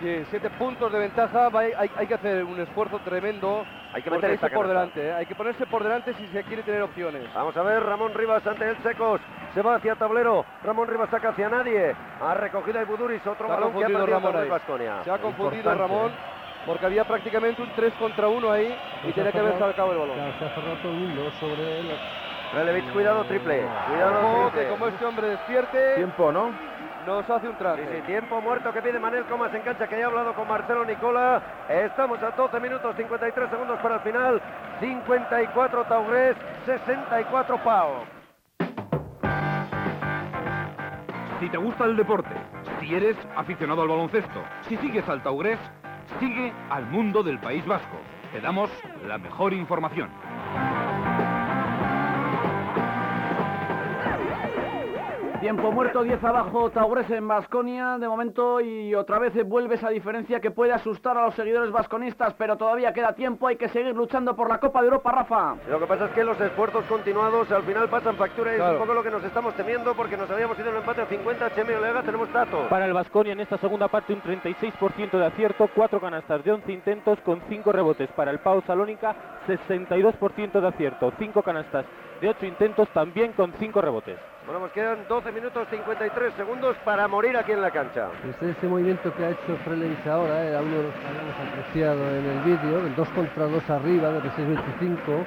Sí, 0.00 0.24
siete 0.30 0.48
puntos 0.50 0.90
de 0.90 0.98
ventaja, 0.98 1.50
hay, 1.52 1.90
hay 1.96 2.06
que 2.06 2.14
hacer 2.14 2.42
un 2.44 2.58
esfuerzo 2.58 2.98
tremendo. 3.00 3.64
Hay 3.92 4.02
que 4.02 4.08
por 4.08 4.18
meter 4.18 4.30
ponerse 4.30 4.46
esta 4.46 4.56
por 4.56 4.66
delante, 4.66 5.08
¿eh? 5.08 5.12
hay 5.12 5.26
que 5.26 5.34
ponerse 5.34 5.66
por 5.66 5.82
delante 5.82 6.14
si 6.14 6.26
se 6.28 6.42
quiere 6.44 6.62
tener 6.62 6.80
opciones. 6.82 7.22
Vamos 7.34 7.56
a 7.56 7.62
ver, 7.62 7.82
Ramón 7.82 8.14
Rivas 8.14 8.46
ante 8.46 8.68
el 8.68 8.76
Secos. 8.82 9.20
Se 9.52 9.62
va 9.62 9.74
hacia 9.74 9.96
tablero. 9.96 10.44
Ramón 10.64 10.88
Rivas 10.88 11.10
saca 11.10 11.30
hacia 11.30 11.48
nadie. 11.48 11.94
Ha 12.22 12.34
recogido 12.34 12.80
a 12.80 12.84
Buduris, 12.84 13.26
otro 13.26 13.46
Se 13.46 13.52
balón 13.52 13.72
que 13.74 13.84
ha 13.84 14.06
Ramón. 14.06 14.48
Baskonia. 14.48 15.04
Se 15.04 15.10
ha 15.10 15.18
confundido 15.18 15.70
Importante, 15.70 15.94
Ramón 15.94 16.12
porque 16.66 16.86
había 16.86 17.04
prácticamente 17.04 17.62
un 17.62 17.70
3 17.74 17.94
contra 17.94 18.28
1 18.28 18.50
ahí 18.52 18.66
y 18.66 19.02
Pues 19.02 19.14
tenía 19.14 19.32
que 19.32 19.38
haber 19.38 19.58
sacado 19.58 19.92
el 19.92 19.98
balón. 19.98 20.16
se 20.16 20.44
ha 20.44 20.54
cerrado 20.54 20.76
todo 20.76 20.92
el 20.92 20.98
mundo 20.98 21.30
sobre 21.40 21.80
él. 21.80 21.90
Relevich, 22.52 22.92
cuidado, 22.92 23.24
triple. 23.24 23.62
Cuidado, 23.88 24.48
triple. 24.48 24.62
que 24.64 24.70
como 24.70 24.86
este 24.88 25.04
hombre 25.04 25.28
despierte, 25.28 25.94
Tiempo, 25.96 26.32
¿no? 26.32 26.50
Nos 27.10 27.28
hace 27.28 27.46
un 27.48 27.52
Sí, 27.54 27.58
traje. 27.58 27.82
sí, 27.96 28.02
tiempo 28.06 28.40
muerto 28.40 28.72
que 28.72 28.80
pide 28.82 28.98
Manel 28.98 29.24
Comas 29.24 29.52
en 29.54 29.62
cancha, 29.62 29.86
que 29.88 29.98
ya 29.98 30.04
ha 30.04 30.08
hablado 30.08 30.32
con 30.34 30.46
Marcelo 30.48 30.84
Nicola. 30.84 31.42
Estamos 31.68 32.22
a 32.22 32.30
12 32.30 32.60
minutos, 32.60 32.94
53 32.96 33.50
segundos 33.50 33.78
para 33.80 33.96
el 33.96 34.00
final. 34.02 34.40
54 34.80 35.84
Taurés, 35.84 36.36
64 36.66 37.58
Pau. 37.64 37.90
Si 41.40 41.48
te 41.48 41.56
gusta 41.56 41.84
el 41.86 41.96
deporte, 41.96 42.34
si 42.80 42.94
eres 42.94 43.16
aficionado 43.36 43.82
al 43.82 43.88
baloncesto, 43.88 44.42
si 44.68 44.76
sigues 44.76 45.08
al 45.08 45.22
Taurés, 45.22 45.58
sigue 46.18 46.52
al 46.70 46.84
mundo 46.86 47.22
del 47.22 47.38
País 47.38 47.66
Vasco. 47.66 47.96
Te 48.32 48.40
damos 48.40 48.70
la 49.06 49.18
mejor 49.18 49.52
información. 49.54 50.10
Tiempo 55.40 55.72
muerto, 55.72 56.02
10 56.02 56.22
abajo, 56.22 56.68
Taures 56.68 57.10
en 57.10 57.26
Basconia 57.26 57.96
de 57.96 58.06
momento 58.06 58.60
y 58.60 58.94
otra 58.94 59.18
vez 59.18 59.32
vuelve 59.48 59.76
esa 59.76 59.88
diferencia 59.88 60.38
que 60.38 60.50
puede 60.50 60.74
asustar 60.74 61.16
a 61.16 61.24
los 61.24 61.34
seguidores 61.34 61.70
vasconistas, 61.70 62.34
pero 62.34 62.58
todavía 62.58 62.92
queda 62.92 63.14
tiempo, 63.14 63.46
hay 63.46 63.56
que 63.56 63.70
seguir 63.70 63.96
luchando 63.96 64.36
por 64.36 64.50
la 64.50 64.60
Copa 64.60 64.82
de 64.82 64.88
Europa, 64.88 65.10
Rafa. 65.12 65.56
Lo 65.66 65.80
que 65.80 65.86
pasa 65.86 66.04
es 66.06 66.10
que 66.10 66.24
los 66.24 66.38
esfuerzos 66.38 66.84
continuados 66.84 67.50
al 67.52 67.62
final 67.62 67.88
pasan 67.88 68.16
factura 68.16 68.52
y 68.52 68.60
es 68.60 68.70
un 68.70 68.78
poco 68.80 68.92
lo 68.92 69.02
que 69.02 69.10
nos 69.10 69.24
estamos 69.24 69.54
temiendo 69.54 69.94
porque 69.94 70.18
nos 70.18 70.30
habíamos 70.30 70.58
ido 70.58 70.68
en 70.68 70.74
el 70.74 70.80
empate 70.82 71.00
a 71.00 71.06
50. 71.06 71.54
Chemi 71.54 71.72
Olega, 71.72 72.02
tenemos 72.02 72.30
datos. 72.30 72.68
Para 72.68 72.84
el 72.84 72.92
Vasconia 72.92 73.32
en 73.32 73.40
esta 73.40 73.56
segunda 73.56 73.88
parte 73.88 74.12
un 74.12 74.20
36% 74.20 75.10
de 75.10 75.24
acierto, 75.24 75.70
4 75.74 76.00
canastas 76.00 76.44
de 76.44 76.52
11 76.52 76.70
intentos 76.70 77.18
con 77.20 77.40
5 77.48 77.72
rebotes. 77.72 78.10
Para 78.12 78.30
el 78.30 78.40
Pau 78.40 78.62
Salónica 78.66 79.16
62% 79.48 80.60
de 80.60 80.68
acierto, 80.68 81.10
5 81.18 81.42
canastas 81.42 81.86
de 82.20 82.28
8 82.28 82.44
intentos 82.44 82.88
también 82.90 83.32
con 83.32 83.54
5 83.54 83.80
rebotes. 83.80 84.29
Bueno, 84.50 84.62
pues 84.62 84.72
quedan 84.72 85.06
12 85.06 85.30
minutos 85.30 85.68
53 85.70 86.34
segundos 86.34 86.76
para 86.82 87.06
morir 87.06 87.36
aquí 87.36 87.52
en 87.52 87.60
la 87.62 87.70
cancha. 87.70 88.08
Este, 88.28 88.50
ese 88.50 88.66
movimiento 88.66 89.12
que 89.14 89.22
ha 89.22 89.30
hecho 89.30 89.56
Frelevich 89.58 90.04
ahora, 90.08 90.44
era 90.44 90.60
uno 90.60 90.78
de 90.78 90.82
los 90.82 90.94
que 90.96 91.06
habíamos 91.06 91.38
apreciado 91.38 92.12
en 92.18 92.26
el 92.26 92.40
vídeo, 92.40 92.84
el 92.84 92.92
2 92.96 93.08
contra 93.10 93.44
2 93.44 93.70
arriba, 93.70 94.10
de 94.10 94.28
6.25, 94.28 95.24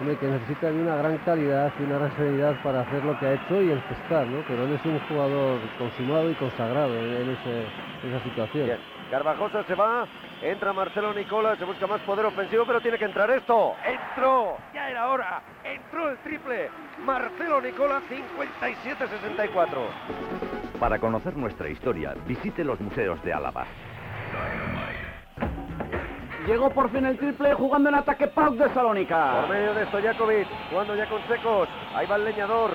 hombre, 0.00 0.16
que 0.18 0.26
necesita 0.26 0.72
de 0.72 0.80
una 0.80 0.96
gran 0.96 1.18
calidad 1.18 1.72
y 1.78 1.82
una 1.84 1.98
gran 1.98 2.10
serenidad 2.16 2.56
para 2.64 2.80
hacer 2.80 3.04
lo 3.04 3.16
que 3.16 3.26
ha 3.26 3.34
hecho 3.34 3.62
y 3.62 3.70
encestar, 3.70 4.26
¿no? 4.26 4.42
Pero 4.42 4.64
él 4.64 4.72
es 4.72 4.84
un 4.84 4.98
jugador 4.98 5.60
consumado 5.78 6.28
y 6.32 6.34
consagrado 6.34 6.98
en, 6.98 7.14
en 7.14 7.28
ese- 7.28 7.70
en 8.02 8.08
esa 8.10 8.18
situación. 8.24 8.66
Bien. 8.66 8.80
Garbajosa 9.10 9.64
se 9.64 9.74
va, 9.74 10.06
entra 10.42 10.72
Marcelo 10.72 11.12
Nicola, 11.12 11.56
se 11.56 11.64
busca 11.64 11.86
más 11.86 12.00
poder 12.02 12.26
ofensivo, 12.26 12.64
pero 12.66 12.80
tiene 12.80 12.98
que 12.98 13.04
entrar 13.04 13.30
esto. 13.30 13.74
Entró, 13.84 14.56
ya 14.72 14.90
era 14.90 15.08
hora, 15.08 15.42
entró 15.62 16.10
el 16.10 16.18
triple. 16.18 16.70
Marcelo 17.04 17.60
Nicola, 17.60 18.00
57-64. 18.60 19.68
Para 20.78 20.98
conocer 20.98 21.36
nuestra 21.36 21.68
historia, 21.68 22.14
visite 22.26 22.64
los 22.64 22.80
museos 22.80 23.22
de 23.22 23.32
Álava. 23.32 23.66
Llegó 26.46 26.68
por 26.70 26.90
fin 26.90 27.06
el 27.06 27.16
triple 27.16 27.54
jugando 27.54 27.88
en 27.88 27.94
ataque 27.94 28.26
Pauk 28.26 28.54
de 28.56 28.68
Salónica. 28.74 29.40
Por 29.40 29.48
medio 29.50 29.72
de 29.74 29.86
Stojakovic, 29.86 30.46
jugando 30.70 30.94
ya 30.94 31.08
con 31.08 31.22
secos. 31.26 31.68
Ahí 31.94 32.06
va 32.06 32.16
el 32.16 32.24
leñador. 32.24 32.70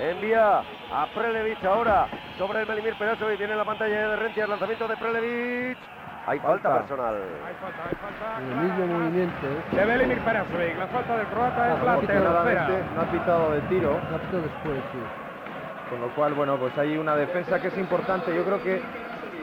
Envía 0.00 0.58
a 0.58 1.06
Prelevich 1.14 1.62
ahora 1.64 2.08
sobre 2.36 2.62
el 2.62 2.68
Melimir 2.68 2.94
Perasovic. 2.96 3.38
Viene 3.38 3.54
la 3.54 3.64
pantalla 3.64 4.08
de 4.08 4.16
Rencia, 4.16 4.44
el 4.44 4.50
lanzamiento 4.50 4.88
de 4.88 4.96
Prelevich. 4.96 5.78
Hay 6.26 6.38
falta, 6.38 6.68
Falta. 6.68 6.78
personal. 6.80 7.14
Hay 7.14 7.54
falta, 7.60 7.82
hay 7.88 7.96
falta. 7.96 8.40
En 8.40 8.50
el 8.50 8.56
mismo 8.64 8.86
movimiento, 8.98 9.46
¿eh? 9.46 9.76
De 9.76 9.84
Belimir 9.84 10.18
Perasovic. 10.20 10.78
La 10.78 10.86
falta 10.88 11.16
del 11.16 11.26
croata 11.26 11.74
es 11.76 11.82
la 11.84 11.96
tercera. 12.00 12.84
No 12.96 13.00
ha 13.02 13.04
pitado 13.04 13.50
de 13.52 13.60
tiro, 13.62 14.00
Rápido 14.10 14.42
después, 14.42 14.76
sí. 14.92 15.90
con 15.90 16.00
lo 16.00 16.08
cual, 16.16 16.34
bueno, 16.34 16.56
pues 16.56 16.76
hay 16.78 16.96
una 16.96 17.14
defensa 17.14 17.60
que 17.60 17.68
es 17.68 17.78
importante. 17.78 18.34
Yo 18.34 18.44
creo 18.44 18.60
que 18.62 18.82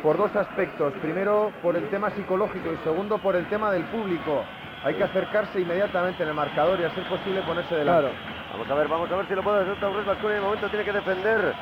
por 0.02 0.18
dos 0.18 0.36
aspectos. 0.36 0.94
Primero, 1.02 1.52
por 1.62 1.76
el 1.76 1.90
tema 1.90 2.10
psicológico 2.12 2.72
y 2.72 2.78
segundo, 2.84 3.18
por 3.18 3.36
el 3.36 3.46
tema 3.48 3.72
del 3.72 3.84
público. 3.86 4.44
Hay 4.84 4.96
que 4.96 5.04
acercarse 5.04 5.60
inmediatamente 5.60 6.24
en 6.24 6.30
el 6.30 6.36
marcador 6.36 6.80
y 6.80 6.86
a 6.86 6.90
ser 6.92 7.06
posible 7.08 7.42
ponerse 7.42 7.76
delante. 7.76 8.12
Vamos 8.52 8.70
a 8.70 8.76
ver, 8.76 8.88
vamos 8.88 9.12
a 9.12 9.16
ver 9.16 9.28
si 9.28 9.36
lo 9.36 9.44
puede 9.44 9.64
hacer 9.64 9.80
Taurus 9.80 10.06
Vasconia. 10.06 10.36
De 10.36 10.42
momento 10.42 10.70
tiene 10.70 10.86
que 10.86 10.94
defender 10.94 11.54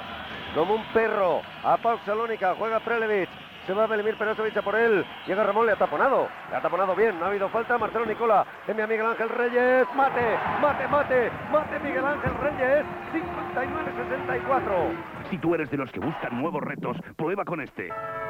como 0.53 0.75
un 0.75 0.83
perro 0.93 1.41
a 1.63 1.77
Pau 1.77 1.97
Salónica. 2.05 2.53
Juega 2.55 2.79
Prelevich. 2.79 3.29
Se 3.65 3.73
va 3.73 3.85
Belimir 3.85 4.17
Perasovic 4.17 4.55
a 4.55 4.61
por 4.61 4.75
él. 4.75 5.05
Llega 5.25 5.43
Ramón, 5.43 5.65
le 5.65 5.73
ha 5.73 5.75
taponado. 5.75 6.29
Le 6.49 6.55
ha 6.55 6.61
taponado 6.61 6.95
bien. 6.95 7.19
No 7.19 7.25
ha 7.25 7.27
habido 7.27 7.49
falta. 7.49 7.77
Marcelo 7.77 8.05
Nicola. 8.05 8.45
Envía 8.65 8.85
a 8.85 8.87
Miguel 8.87 9.07
Ángel 9.07 9.27
Reyes. 9.27 9.85
Mate, 9.93 10.39
mate, 10.61 10.87
mate. 10.87 11.31
Mate 11.51 11.79
Miguel 11.79 12.05
Ángel 12.05 12.33
Reyes. 12.35 12.85
59-64. 13.11 15.16
Si 15.29 15.37
tú 15.37 15.53
eres 15.55 15.69
de 15.69 15.77
los 15.77 15.91
que 15.91 15.99
buscan 15.99 16.41
nuevos 16.41 16.61
retos, 16.63 16.97
prueba 17.15 17.43
con 17.43 17.61
este. 17.61 17.89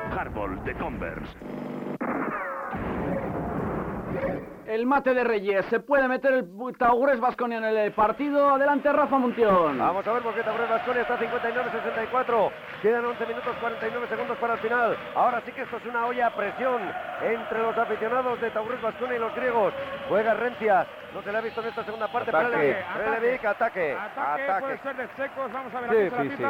Hardball 0.10 0.64
de 0.64 0.74
Converse. 0.76 1.38
El 4.66 4.86
mate 4.86 5.14
de 5.14 5.24
Reyes. 5.24 5.66
Se 5.68 5.80
puede 5.80 6.08
meter 6.08 6.34
el 6.34 6.78
Taugres 6.78 7.20
Vasconia 7.20 7.60
en 7.60 7.64
el 7.64 7.92
partido. 7.94 8.50
Adelante 8.50 8.92
Rafa 8.92 9.18
Muntión. 9.18 9.78
Vamos 9.78 10.06
a 10.06 10.12
ver 10.12 10.22
porque 10.24 10.42
Taurus 10.44 10.70
Vasconia 10.70 11.04
está 11.04 11.18
59-64. 11.18 12.52
Quedan 12.82 13.06
11 13.06 13.26
minutos 13.28 13.56
49 13.62 14.08
segundos 14.10 14.38
para 14.40 14.54
el 14.56 14.60
final. 14.60 14.98
Ahora 15.16 15.42
sí 15.46 15.52
que 15.54 15.62
esto 15.62 15.78
es 15.78 15.86
una 15.86 16.06
olla 16.06 16.28
a 16.28 16.36
presión 16.36 16.82
entre 17.24 17.62
los 17.62 17.78
aficionados 17.78 18.42
de 18.42 18.50
Taurus 18.50 18.82
Vasconia 18.82 19.16
y 19.16 19.20
los 19.20 19.34
griegos. 19.36 19.74
Juega 20.10 20.34
Rencias. 20.34 20.88
No 21.14 21.22
se 21.24 21.32
le 21.32 21.38
ha 21.38 21.42
visto 21.42 21.62
en 21.62 21.68
esta 21.68 21.84
segunda 21.84 22.08
parte. 22.08 22.30
Ataque. 22.30 22.48
Prelevic, 22.50 22.86
Prelevic, 22.94 23.46
ataque. 23.46 23.98
Ataque, 23.98 24.44
puede 24.60 24.78
ser 24.80 24.96
de 24.98 25.08
Secos, 25.16 25.52
vamos 25.52 25.74
a 25.74 25.82
ver 25.82 25.90
Sí, 25.90 26.16
aquí 26.16 26.30
sí, 26.30 26.36
sí. 26.36 26.44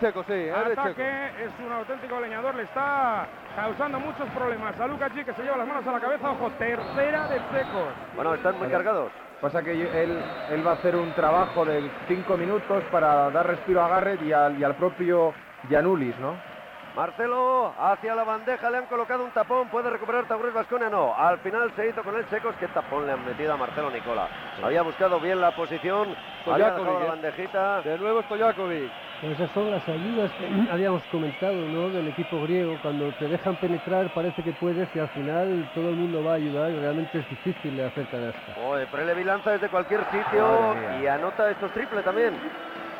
Secos. 0.00 0.26
de 0.26 0.42
sí, 0.42 0.48
es 0.48 0.54
Ataque, 0.54 1.30
un 1.64 1.72
auténtico 1.72 2.20
leñador, 2.20 2.54
le 2.54 2.62
está 2.62 3.26
causando 3.54 4.00
muchos 4.00 4.28
problemas 4.30 4.78
a 4.80 4.86
Lukaci 4.86 5.24
que 5.24 5.34
se 5.34 5.42
lleva 5.42 5.58
las 5.58 5.68
manos 5.68 5.86
a 5.86 5.92
la 5.92 6.00
cabeza, 6.00 6.30
ojo, 6.30 6.50
tercera 6.58 7.28
de 7.28 7.36
Secos. 7.52 7.88
Bueno, 8.16 8.34
están 8.34 8.58
muy 8.58 8.68
cargados. 8.68 9.12
Pasa 9.40 9.62
que 9.62 9.72
él, 9.72 10.22
él 10.50 10.66
va 10.66 10.72
a 10.72 10.74
hacer 10.74 10.96
un 10.96 11.12
trabajo 11.12 11.64
de 11.64 11.90
cinco 12.08 12.36
minutos 12.36 12.82
para 12.90 13.30
dar 13.30 13.46
respiro 13.46 13.82
a 13.82 13.88
Garrett 13.88 14.20
y 14.22 14.32
al, 14.32 14.58
y 14.58 14.64
al 14.64 14.74
propio 14.74 15.32
Gianulis, 15.68 16.18
¿no? 16.18 16.36
Marcelo 16.94 17.72
hacia 17.78 18.14
la 18.14 18.24
bandeja, 18.24 18.68
le 18.70 18.78
han 18.78 18.86
colocado 18.86 19.24
un 19.24 19.30
tapón, 19.30 19.68
puede 19.68 19.90
recuperar 19.90 20.26
Taurus 20.26 20.52
Vasconia, 20.52 20.90
no. 20.90 21.14
Al 21.16 21.38
final 21.38 21.72
se 21.76 21.88
hizo 21.88 22.02
con 22.02 22.16
el 22.16 22.28
Secos, 22.28 22.54
qué 22.58 22.66
tapón 22.68 23.06
le 23.06 23.12
han 23.12 23.24
metido 23.24 23.52
a 23.52 23.56
Marcelo 23.56 23.90
Nicola. 23.90 24.28
Había 24.62 24.82
buscado 24.82 25.20
bien 25.20 25.40
la 25.40 25.54
posición, 25.54 26.14
había 26.46 26.72
dejado 26.72 26.98
la 26.98 27.06
¿eh? 27.06 27.08
bandejita. 27.08 27.82
De 27.82 27.96
nuevo 27.98 28.22
Stojakovic. 28.22 28.90
Pero 29.20 29.34
esas 29.34 29.50
son 29.50 29.70
las 29.70 29.86
ayudas 29.86 30.30
que 30.32 30.72
habíamos 30.72 31.02
comentado, 31.12 31.54
¿no? 31.54 31.90
Del 31.90 32.08
equipo 32.08 32.42
griego. 32.42 32.78
Cuando 32.80 33.12
te 33.12 33.28
dejan 33.28 33.54
penetrar 33.56 34.12
parece 34.14 34.42
que 34.42 34.52
puedes 34.52 34.88
y 34.94 34.98
al 34.98 35.08
final 35.08 35.70
todo 35.74 35.90
el 35.90 35.96
mundo 35.96 36.24
va 36.24 36.32
a 36.32 36.36
ayudar 36.36 36.70
y 36.70 36.80
realmente 36.80 37.18
es 37.18 37.28
difícil 37.28 37.76
de 37.76 37.84
hacer 37.84 38.06
canasta. 38.06 38.54
Joder, 38.54 38.88
Prelevi 38.88 39.24
lanza 39.24 39.52
desde 39.52 39.68
cualquier 39.68 40.00
sitio 40.10 40.74
y 41.00 41.06
anota 41.06 41.50
estos 41.50 41.70
triples 41.72 42.02
también. 42.02 42.34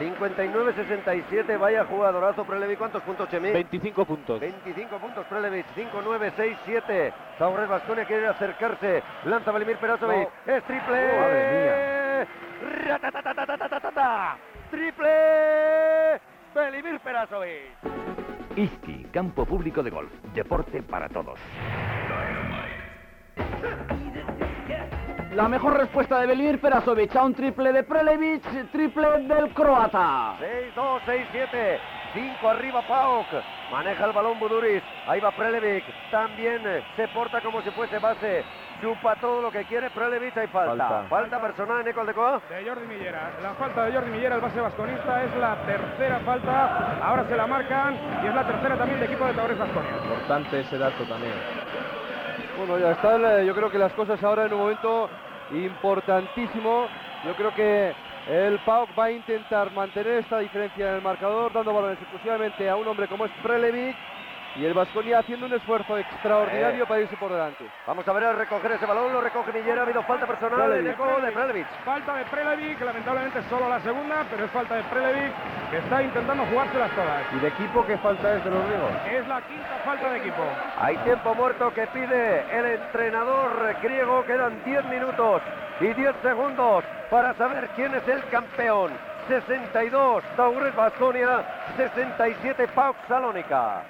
59-67, 0.01 1.59
vaya 1.59 1.85
jugadorazo 1.85 2.45
Prelevi. 2.45 2.77
¿Cuántos 2.77 3.03
puntos, 3.03 3.29
Chemi? 3.29 3.51
25 3.51 4.05
puntos. 4.07 4.41
25 4.41 4.99
puntos, 4.99 5.27
Prelevi. 5.27 5.63
5-9-6-7. 5.77 7.13
Saurres 7.39 7.69
Basconia 7.69 8.07
quiere 8.07 8.29
acercarse. 8.29 9.03
Lanza 9.25 9.51
Valimir 9.53 9.77
Perazovic. 9.77 10.27
Oh. 10.27 10.51
Es 10.51 10.65
triple. 10.65 11.13
Oh, 11.13 11.21
¡Madre 11.21 11.53
mía! 11.53 12.27
¡Triple! 14.71 16.21
Velimir 16.55 17.01
Perazovic. 17.01 17.77
Iski, 18.57 19.05
campo 19.13 19.45
público 19.45 19.83
de 19.83 19.91
golf. 19.91 20.11
Deporte 20.33 20.83
para 20.83 21.11
todos. 21.11 21.39
La 25.35 25.47
mejor 25.47 25.79
respuesta 25.79 26.19
de 26.19 26.27
Belimir 26.27 26.61
Perasovic 26.61 27.15
a 27.15 27.23
un 27.23 27.35
triple 27.35 27.73
de 27.73 27.85
Prelevic, 27.85 28.43
triple 28.73 29.07
del 29.29 29.51
croata. 29.55 30.35
6-2, 30.75 31.01
6-7. 31.07 31.79
5 32.13 32.49
arriba 32.49 32.83
Pauk. 32.89 33.27
Maneja 33.71 34.07
el 34.07 34.13
balón 34.13 34.41
Buduris. 34.41 34.83
Ahí 35.07 35.21
va 35.21 35.31
Prelevic. 35.31 35.85
También 36.11 36.63
se 36.97 37.07
porta 37.09 37.41
como 37.43 37.63
si 37.63 37.71
fuese 37.71 38.01
base. 38.01 38.45
Chupa 38.83 39.15
todo 39.17 39.41
lo 39.41 39.53
que 39.53 39.65
quiere 39.67 39.91
Prelevic. 39.91 40.37
Hay 40.37 40.49
falta. 40.49 40.89
Falta. 40.89 41.09
Falta 41.09 41.41
personal 41.41 41.81
en 41.83 41.89
Ecol 41.89 42.07
de 42.07 42.15
Coa. 42.15 42.41
De 42.49 42.69
Jordi 42.69 42.87
Millera. 42.89 43.31
La 43.41 43.55
falta 43.55 43.85
de 43.85 43.93
Jordi 43.93 44.11
Millera, 44.11 44.35
el 44.35 44.41
base 44.41 44.61
vasconista, 44.61 45.23
es 45.23 45.37
la 45.37 45.55
tercera 45.65 46.19
falta. 46.21 46.99
Ahora 47.05 47.25
se 47.29 47.37
la 47.37 47.47
marcan 47.47 47.95
y 48.25 48.27
es 48.27 48.35
la 48.35 48.45
tercera 48.45 48.77
también 48.77 48.99
de 48.99 49.07
equipo 49.07 49.27
de 49.27 49.35
Taurus 49.35 49.59
Vasconia. 49.59 49.91
Importante 50.03 50.61
ese 50.61 50.77
dato 50.77 51.05
también. 51.05 51.35
Bueno, 52.61 52.79
ya 52.79 52.93
están, 52.93 53.47
yo 53.47 53.55
creo 53.55 53.71
que 53.71 53.79
las 53.79 53.95
cosas 53.95 54.23
ahora 54.23 54.45
en 54.45 54.53
un 54.53 54.59
momento 54.59 55.09
importantísimo. 55.51 56.89
Yo 57.25 57.33
creo 57.35 57.55
que 57.55 57.95
el 58.29 58.59
PAOK 58.59 58.91
va 58.99 59.05
a 59.05 59.11
intentar 59.13 59.73
mantener 59.73 60.19
esta 60.19 60.41
diferencia 60.41 60.91
en 60.91 60.97
el 60.97 61.01
marcador, 61.01 61.55
dando 61.55 61.73
balones 61.73 61.97
exclusivamente 61.99 62.69
a 62.69 62.77
un 62.77 62.87
hombre 62.87 63.09
como 63.09 63.25
es 63.25 63.31
Prelevic 63.43 63.97
y 64.57 64.65
el 64.65 64.75
Vasconia 64.75 65.21
haciendo 65.21 65.47
un 65.47 65.53
esfuerzo 65.53 65.97
extraordinario 65.99 66.85
Eh. 66.85 66.87
para 66.87 67.01
irse 67.01 67.17
por 67.17 67.31
delante. 67.31 67.65
Vamos 67.87 68.07
a 68.07 68.13
ver 68.13 68.25
a 68.25 68.33
recoger 68.33 68.73
ese 68.73 68.87
balón. 68.87 69.13
Lo 69.13 69.21
recoge 69.21 69.53
Millera. 69.53 69.81
Ha 69.81 69.85
habido 69.85 70.03
falta 70.03 70.27
personal 70.27 70.61
en 70.61 70.69
Prelevic. 70.69 70.93
Ecol 70.95 71.23
de 71.23 71.33
Prelevic. 71.33 71.67
Falta 71.85 72.15
de 72.17 72.25
Prelevic, 72.25 72.81
lamentablemente 72.81 73.43
solo 73.49 73.69
la 73.69 73.81
segunda, 73.81 74.25
pero 74.31 74.45
es 74.45 74.51
falta 74.51 74.75
de 74.77 74.83
Prelevic 74.85 75.33
que 75.71 75.79
está 75.79 76.03
intentando 76.03 76.45
jugárselas 76.47 76.91
todas. 76.91 77.23
¿Y 77.33 77.39
de 77.39 77.49
equipo 77.49 77.87
qué 77.87 77.97
falta 77.99 78.35
es 78.35 78.45
de 78.45 78.51
los 78.51 78.65
griegos? 78.67 78.91
Es 79.11 79.29
la 79.29 79.41
quinta 79.43 79.77
falta 79.85 80.11
de 80.11 80.19
equipo. 80.19 80.43
Hay 80.81 80.97
tiempo 80.99 81.35
muerto 81.35 81.73
que 81.73 81.87
pide 81.89 82.59
el 82.59 82.67
entrenador 82.67 83.77
griego. 83.83 84.25
Quedan 84.25 84.63
10 84.65 84.85
minutos 84.87 85.43
y 85.81 85.87
10 85.95 86.15
segundos 86.23 86.85
para 87.11 87.35
saber 87.35 87.69
quién 87.77 87.95
es 87.95 88.07
el 88.09 88.23
campeón. 88.29 88.91
62 89.29 90.25
Taurus 90.37 90.75
Vasconia, 90.75 91.45
67 91.77 92.67
Pauk 92.75 92.97
Salónica. 93.07 93.83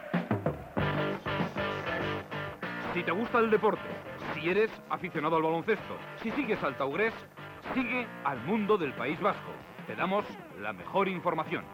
Si 2.93 3.05
te 3.05 3.13
gusta 3.13 3.39
el 3.39 3.51
deporte, 3.51 3.89
si 4.35 4.51
eres 4.51 4.71
aficionado 4.89 5.37
al 5.37 5.43
baloncesto, 5.43 5.97
si 6.23 6.33
sigues 6.33 6.61
al 6.65 6.77
Taurés, 6.77 7.15
sigue 7.73 8.05
al 8.25 8.43
mundo 8.45 8.77
del 8.77 8.93
País 8.95 9.21
Vasco. 9.21 9.53
Te 9.87 9.95
damos 9.95 10.25
la 10.61 10.73
mejor 10.73 11.07
información. 11.07 11.65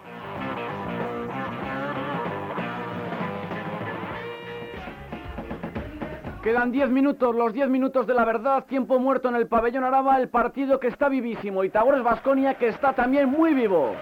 Quedan 6.43 6.71
10 6.71 6.91
minutos, 6.91 7.35
los 7.35 7.53
10 7.55 7.71
minutos 7.71 8.07
de 8.07 8.13
la 8.13 8.25
verdad, 8.27 8.67
tiempo 8.67 8.99
muerto 8.99 9.31
en 9.31 9.37
el 9.37 9.49
pabellón 9.49 9.85
Araba, 9.85 10.19
el 10.19 10.29
partido 10.29 10.79
que 10.79 10.89
está 10.89 11.09
vivísimo 11.09 11.65
y 11.65 11.71
Taures 11.71 12.03
Vasconia 12.03 12.55
que 12.55 12.69
está 12.69 12.93
también 12.93 13.31
muy 13.31 13.55
vivo. 13.55 13.97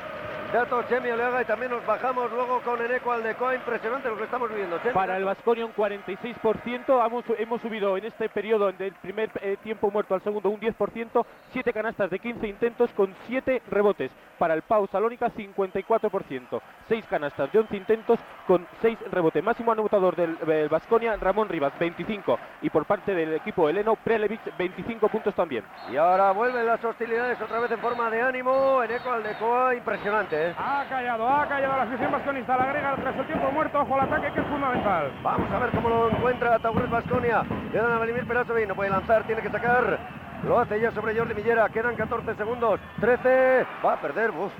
Dato 0.54 0.84
Chemi 0.84 1.10
Oleaga 1.10 1.42
y 1.42 1.46
también 1.46 1.72
nos 1.72 1.84
bajamos 1.84 2.30
luego 2.30 2.60
con 2.60 2.80
Eneco 2.80 3.10
Aldecoa. 3.10 3.56
Impresionante 3.56 4.08
lo 4.08 4.16
que 4.16 4.22
estamos 4.22 4.48
viviendo. 4.48 4.78
Chemi. 4.78 4.94
Para 4.94 5.16
el 5.16 5.24
Vasconia 5.24 5.66
un 5.66 5.74
46%, 5.74 7.04
hemos, 7.04 7.24
hemos 7.40 7.60
subido 7.60 7.96
en 7.96 8.04
este 8.04 8.28
periodo 8.28 8.70
del 8.70 8.92
primer 8.92 9.32
eh, 9.42 9.56
tiempo 9.64 9.90
muerto 9.90 10.14
al 10.14 10.22
segundo 10.22 10.50
un 10.50 10.60
10%, 10.60 11.26
7 11.52 11.72
canastas 11.72 12.08
de 12.08 12.20
15 12.20 12.46
intentos 12.46 12.88
con 12.92 13.12
7 13.26 13.62
rebotes. 13.68 14.12
Para 14.38 14.54
el 14.54 14.62
Pau 14.62 14.86
Salónica 14.86 15.28
54%, 15.28 16.60
6 16.88 17.04
canastas 17.10 17.50
de 17.50 17.58
11 17.58 17.76
intentos 17.76 18.20
con 18.46 18.64
6 18.80 18.96
rebotes. 19.10 19.42
Máximo 19.42 19.72
anotador 19.72 20.14
del 20.14 20.68
Vasconia 20.68 21.16
Ramón 21.16 21.48
Rivas 21.48 21.76
25 21.80 22.38
y 22.62 22.70
por 22.70 22.84
parte 22.84 23.12
del 23.12 23.34
equipo 23.34 23.68
heleno 23.68 23.96
Prelevic 23.96 24.56
25 24.56 25.08
puntos 25.08 25.34
también. 25.34 25.64
Y 25.90 25.96
ahora 25.96 26.30
vuelven 26.30 26.64
las 26.64 26.84
hostilidades 26.84 27.40
otra 27.40 27.58
vez 27.58 27.72
en 27.72 27.80
forma 27.80 28.08
de 28.08 28.22
ánimo. 28.22 28.84
Eneco 28.84 29.10
Aldecoa, 29.10 29.74
impresionante. 29.74 30.43
¿Eh? 30.48 30.54
Ha 30.58 30.84
callado, 30.88 31.28
ha 31.28 31.46
callado 31.46 31.76
la 31.76 31.82
afición 31.82 32.12
vasconista. 32.12 32.56
La 32.56 32.64
agrega 32.64 32.96
tras 32.96 33.16
el 33.16 33.26
tiempo 33.26 33.50
muerto. 33.52 33.80
Ojo 33.80 33.94
al 33.94 34.00
ataque 34.02 34.32
que 34.32 34.40
es 34.40 34.46
fundamental. 34.46 35.10
Vamos 35.22 35.50
a 35.50 35.58
ver 35.58 35.70
cómo 35.70 35.88
lo 35.88 36.10
encuentra 36.10 36.58
Taurus 36.58 36.90
Vasconia. 36.90 37.42
Le 37.72 37.80
dan 37.80 37.92
a 37.92 37.96
Vladimir 37.96 38.26
Perasovic, 38.26 38.68
no 38.68 38.74
puede 38.74 38.90
lanzar, 38.90 39.24
tiene 39.24 39.42
que 39.42 39.50
sacar. 39.50 39.98
Lo 40.44 40.58
hace 40.58 40.80
ya 40.80 40.90
sobre 40.92 41.16
Jordi 41.16 41.34
Millera. 41.34 41.68
Quedan 41.68 41.96
14 41.96 42.34
segundos. 42.34 42.80
13. 43.00 43.66
Va 43.84 43.94
a 43.94 44.00
perder. 44.00 44.30
Uf. 44.30 44.52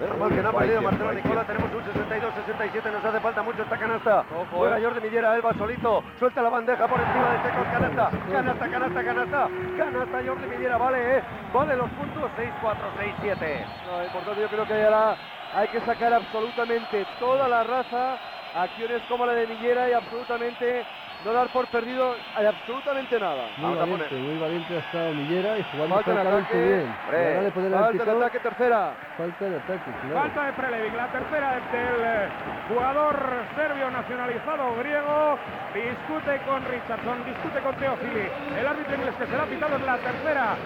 Menos 0.00 0.16
mal 0.16 0.30
que 0.30 0.42
no 0.42 0.48
ha 0.48 0.52
Guay, 0.52 0.66
perdido 0.66 0.80
qué 0.80 0.86
Marcelo 0.86 1.12
Nicola. 1.12 1.44
Tenemos 1.44 1.70
un 1.74 1.84
62-67. 1.84 2.90
Nos 2.90 3.04
hace 3.04 3.20
falta 3.20 3.42
mucho 3.42 3.62
esta 3.62 3.76
canasta. 3.76 4.24
Juega 4.50 4.78
eh. 4.78 4.82
Jordi 4.82 5.00
Millera. 5.00 5.36
Él 5.36 5.44
va 5.44 5.52
solito. 5.52 6.02
Suelta 6.18 6.40
la 6.40 6.48
bandeja 6.48 6.88
por 6.88 6.98
encima 6.98 7.32
de 7.32 7.42
Secos. 7.42 7.66
Canasta. 7.70 8.10
Canasta, 8.32 8.70
canasta, 8.70 9.04
canasta. 9.04 9.48
Canasta 9.76 10.18
Jordi 10.26 10.46
Millera. 10.46 10.78
Vale, 10.78 11.18
eh. 11.18 11.22
Vale 11.52 11.76
los 11.76 11.90
puntos. 11.90 12.30
6-4, 12.38 12.76
6-7. 13.20 13.66
No, 13.86 14.04
importante 14.04 14.40
yo 14.40 14.48
creo 14.48 14.66
que 14.66 14.84
ahora 14.84 15.16
hay 15.54 15.68
que 15.68 15.80
sacar 15.80 16.14
absolutamente 16.14 17.06
toda 17.18 17.46
la 17.46 17.62
raza, 17.64 18.16
acciones 18.54 19.02
como 19.08 19.26
la 19.26 19.34
de 19.34 19.48
Millera 19.48 19.90
y 19.90 19.92
absolutamente 19.92 20.86
no 21.24 21.32
dar 21.32 21.48
por 21.48 21.66
perdido 21.68 22.14
a 22.34 22.48
absolutamente 22.48 23.18
nada. 23.20 23.48
Muy 23.58 23.76
valiente, 23.76 24.14
muy 24.14 24.38
valiente 24.38 24.74
ha 24.74 24.78
estado 24.78 25.12
Millera 25.12 25.58
y 25.58 25.62
jugando 25.64 25.94
Falta 25.96 26.10
de 26.10 26.16
francamente 26.16 26.50
ataque. 26.50 26.66
bien. 26.66 26.94
Hombre, 27.36 27.50
Falta 27.50 28.04
de 28.04 28.10
ataque 28.10 28.38
tercera. 28.40 28.92
Falta 29.18 29.44
de 29.44 29.56
ataque, 29.56 29.90
claro. 30.00 30.20
Falta 30.20 30.44
de 30.46 30.52
Prelevic, 30.52 30.94
la 30.96 31.06
tercera 31.12 31.50
del 31.52 32.00
eh, 32.04 32.28
jugador 32.68 33.16
serbio 33.54 33.90
nacionalizado 33.90 34.76
griego. 34.76 35.38
Discute 35.74 36.40
con 36.46 36.64
Richardson, 36.64 37.24
discute 37.24 37.60
con 37.60 37.74
Teofili. 37.76 38.26
El 38.58 38.66
árbitro 38.66 38.94
inglés 38.96 39.14
que 39.16 39.26
se 39.26 39.36
la 39.36 39.42
ha 39.42 39.46
pitado 39.46 39.76
es 39.76 39.82
la 39.82 39.98
tercera 39.98 40.56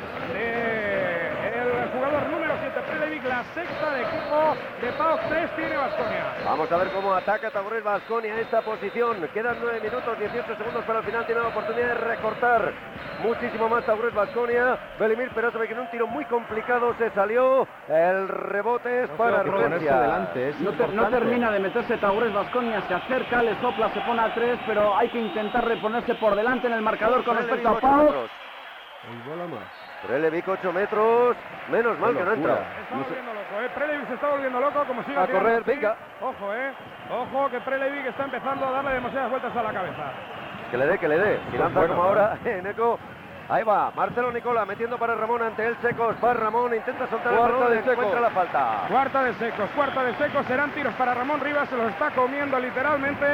del 1.65 1.89
jugador 1.91 2.27
número 2.29 2.55
7, 2.61 2.81
Prelevic, 2.87 3.25
la 3.25 3.43
sexta 3.45 3.91
de 3.95 4.03
equipo 4.03 4.55
de 4.83 4.93
Pau 4.93 5.19
3 5.29 5.51
tiene 5.57 5.77
Vasconia. 5.77 6.25
Vamos 6.45 6.71
a 6.71 6.77
ver 6.77 6.89
cómo 6.91 7.15
ataca 7.15 7.51
Taburés 7.51 7.83
Vasconia 7.83 8.39
esta 8.39 8.61
posición. 8.63 9.17
Quedan 9.33 9.57
9 9.61 9.81
minutos, 9.81 10.19
18 10.19 10.57
segundos 10.57 10.85
para 10.85 10.99
el 11.01 11.05
final. 11.07 11.25
Tiene 11.27 11.41
la 11.41 11.49
oportunidad 11.49 11.89
de 11.89 11.95
recortar 11.95 12.73
muchísimo 13.23 13.69
más 13.69 13.85
Taburés 13.87 14.15
Vasconia. 14.15 14.79
Belimir 14.99 15.31
Perasovic 15.31 15.71
en 15.71 15.79
un 15.81 15.91
tiro 15.91 16.07
muy 16.07 16.25
complicado 16.27 16.95
se 16.99 17.11
salió. 17.11 17.67
El 17.89 18.29
rebote 18.29 19.05
es 19.05 19.11
para 19.11 19.43
delante 19.43 20.49
es 20.51 20.61
No, 20.61 20.71
te- 20.71 20.77
no 20.79 20.85
importante. 20.93 21.19
termina 21.19 21.51
de 21.51 21.61
meterse 21.61 21.97
Taures 21.97 22.33
Vasconia, 22.33 22.81
se 22.83 22.95
acerca, 22.95 23.43
le 23.43 23.55
sopla, 23.61 23.89
se 23.91 24.01
pone 24.01 24.21
a 24.21 24.35
tres, 24.35 24.59
pero 24.67 24.97
hay 24.97 25.09
que 25.09 25.19
intentar 25.21 25.65
reponerse 25.65 26.15
por 26.17 26.35
delante 26.35 26.67
en 26.67 26.75
el 26.75 26.83
marcador 26.83 27.25
con 27.25 27.37
respecto 27.37 27.69
a 27.69 27.81
Pau. 27.81 28.29
bola 29.27 29.47
más. 29.47 29.84
Prelevic 30.07 30.47
8 30.49 30.73
metros. 30.73 31.37
Menos 31.71 31.99
mal 31.99 32.15
que 32.17 32.25
no 32.25 32.33
entra. 32.35 32.59
Está 32.83 32.97
volviendo 32.97 33.33
loco, 33.35 33.61
¿eh? 33.63 33.71
Prelevic 33.75 34.09
se 34.09 34.15
está 34.15 34.29
volviendo 34.29 34.61
loco, 34.61 34.85
como 34.87 35.03
sigue 35.05 35.19
A 35.19 35.27
correr, 35.27 35.63
así. 35.63 35.71
venga. 35.71 35.97
Ojo, 36.21 36.55
¿eh? 36.55 36.73
Ojo 37.11 37.51
que 37.51 37.61
Prelevic 37.61 38.07
está 38.07 38.25
empezando 38.25 38.67
a 38.67 38.71
darle 38.71 38.93
demasiadas 38.95 39.31
vueltas 39.31 39.57
a 39.57 39.63
la 39.63 39.73
cabeza. 39.73 40.03
Que 40.71 40.77
le 40.77 40.87
dé, 40.87 40.99
que 40.99 41.09
le 41.09 41.19
dé. 41.19 41.41
Si 41.51 41.57
lanza 41.59 41.79
bueno, 41.79 41.95
como 41.95 42.03
¿no? 42.05 42.09
ahora, 42.11 42.37
Eneco. 42.45 42.99
Ahí 43.49 43.63
va, 43.63 43.93
Marcelo 43.95 44.33
Nicola 44.33 44.65
metiendo 44.65 44.97
para 44.97 45.15
Ramón 45.15 45.43
ante 45.43 45.67
él 45.67 45.77
Secos. 45.83 46.17
Va 46.25 46.33
Ramón, 46.33 46.75
intenta 46.75 47.07
soltar 47.09 47.35
Cuarta 47.35 47.47
el 47.47 47.61
balón 47.61 47.71
de 47.71 47.77
y 47.77 47.93
encuentra 47.93 48.21
la 48.21 48.31
falta. 48.31 48.85
Cuarta 48.89 49.23
de 49.23 49.35
secos, 49.35 49.71
cuarta 49.77 50.05
de 50.05 50.15
secos, 50.17 50.47
serán 50.47 50.71
tiros 50.71 50.95
para 50.95 51.13
Ramón 51.13 51.41
Rivas, 51.41 51.69
se 51.69 51.77
los 51.77 51.91
está 51.91 52.11
comiendo 52.11 52.59
literalmente 52.59 53.27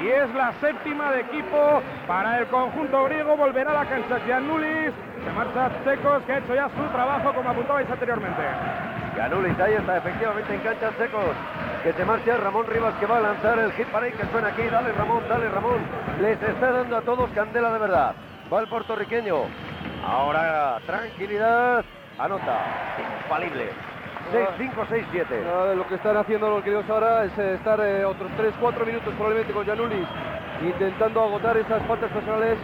y 0.00 0.08
es 0.08 0.34
la 0.34 0.52
séptima 0.60 1.12
de 1.12 1.20
equipo 1.20 1.82
para 2.06 2.38
el 2.38 2.46
conjunto 2.46 3.04
griego, 3.04 3.36
volverá 3.36 3.72
a 3.72 3.84
la 3.84 3.84
cancha 3.84 4.18
Giannulis, 4.24 4.92
se 5.22 5.32
marcha 5.32 5.70
secos 5.84 6.22
que 6.24 6.32
ha 6.32 6.38
hecho 6.38 6.54
ya 6.54 6.68
su 6.70 6.82
trabajo 6.92 7.34
como 7.34 7.50
apuntabais 7.50 7.90
anteriormente. 7.90 8.42
Ganulis, 9.16 9.60
ahí 9.60 9.74
está, 9.74 9.98
efectivamente 9.98 10.54
en 10.54 10.60
cancha 10.60 10.90
Secos. 10.96 11.36
Que 11.82 11.92
se 11.92 12.04
marcha 12.04 12.36
Ramón 12.38 12.66
Rivas 12.66 12.94
que 12.98 13.06
va 13.06 13.18
a 13.18 13.20
lanzar 13.20 13.58
el 13.58 13.70
hit 13.72 13.86
para 13.88 14.06
ahí 14.06 14.12
que 14.12 14.24
suena 14.26 14.48
aquí. 14.48 14.62
Dale 14.62 14.92
Ramón, 14.92 15.22
dale 15.28 15.48
Ramón. 15.50 15.80
Les 16.20 16.42
está 16.42 16.70
dando 16.70 16.96
a 16.96 17.02
todos 17.02 17.28
candela 17.30 17.72
de 17.72 17.78
verdad. 17.78 18.14
Va 18.52 18.60
el 18.60 18.68
puertorriqueño. 18.68 19.44
Ahora, 20.04 20.78
tranquilidad. 20.84 21.84
Anota. 22.18 22.60
Infalible. 23.22 23.70
6-5, 24.30 24.86
6-7. 24.88 25.44
Nada 25.44 25.70
de 25.70 25.76
lo 25.76 25.86
que 25.88 25.94
están 25.94 26.16
haciendo 26.18 26.50
los 26.50 26.62
griegos 26.62 26.88
ahora 26.90 27.24
es 27.24 27.38
eh, 27.38 27.54
estar 27.54 27.80
eh, 27.80 28.04
otros 28.04 28.30
3-4 28.32 28.86
minutos 28.86 29.14
probablemente 29.14 29.52
con 29.52 29.66
Janulis 29.66 30.06
intentando 30.62 31.22
agotar 31.22 31.56
esas 31.56 31.82
faltas 31.86 32.10
personales 32.12 32.58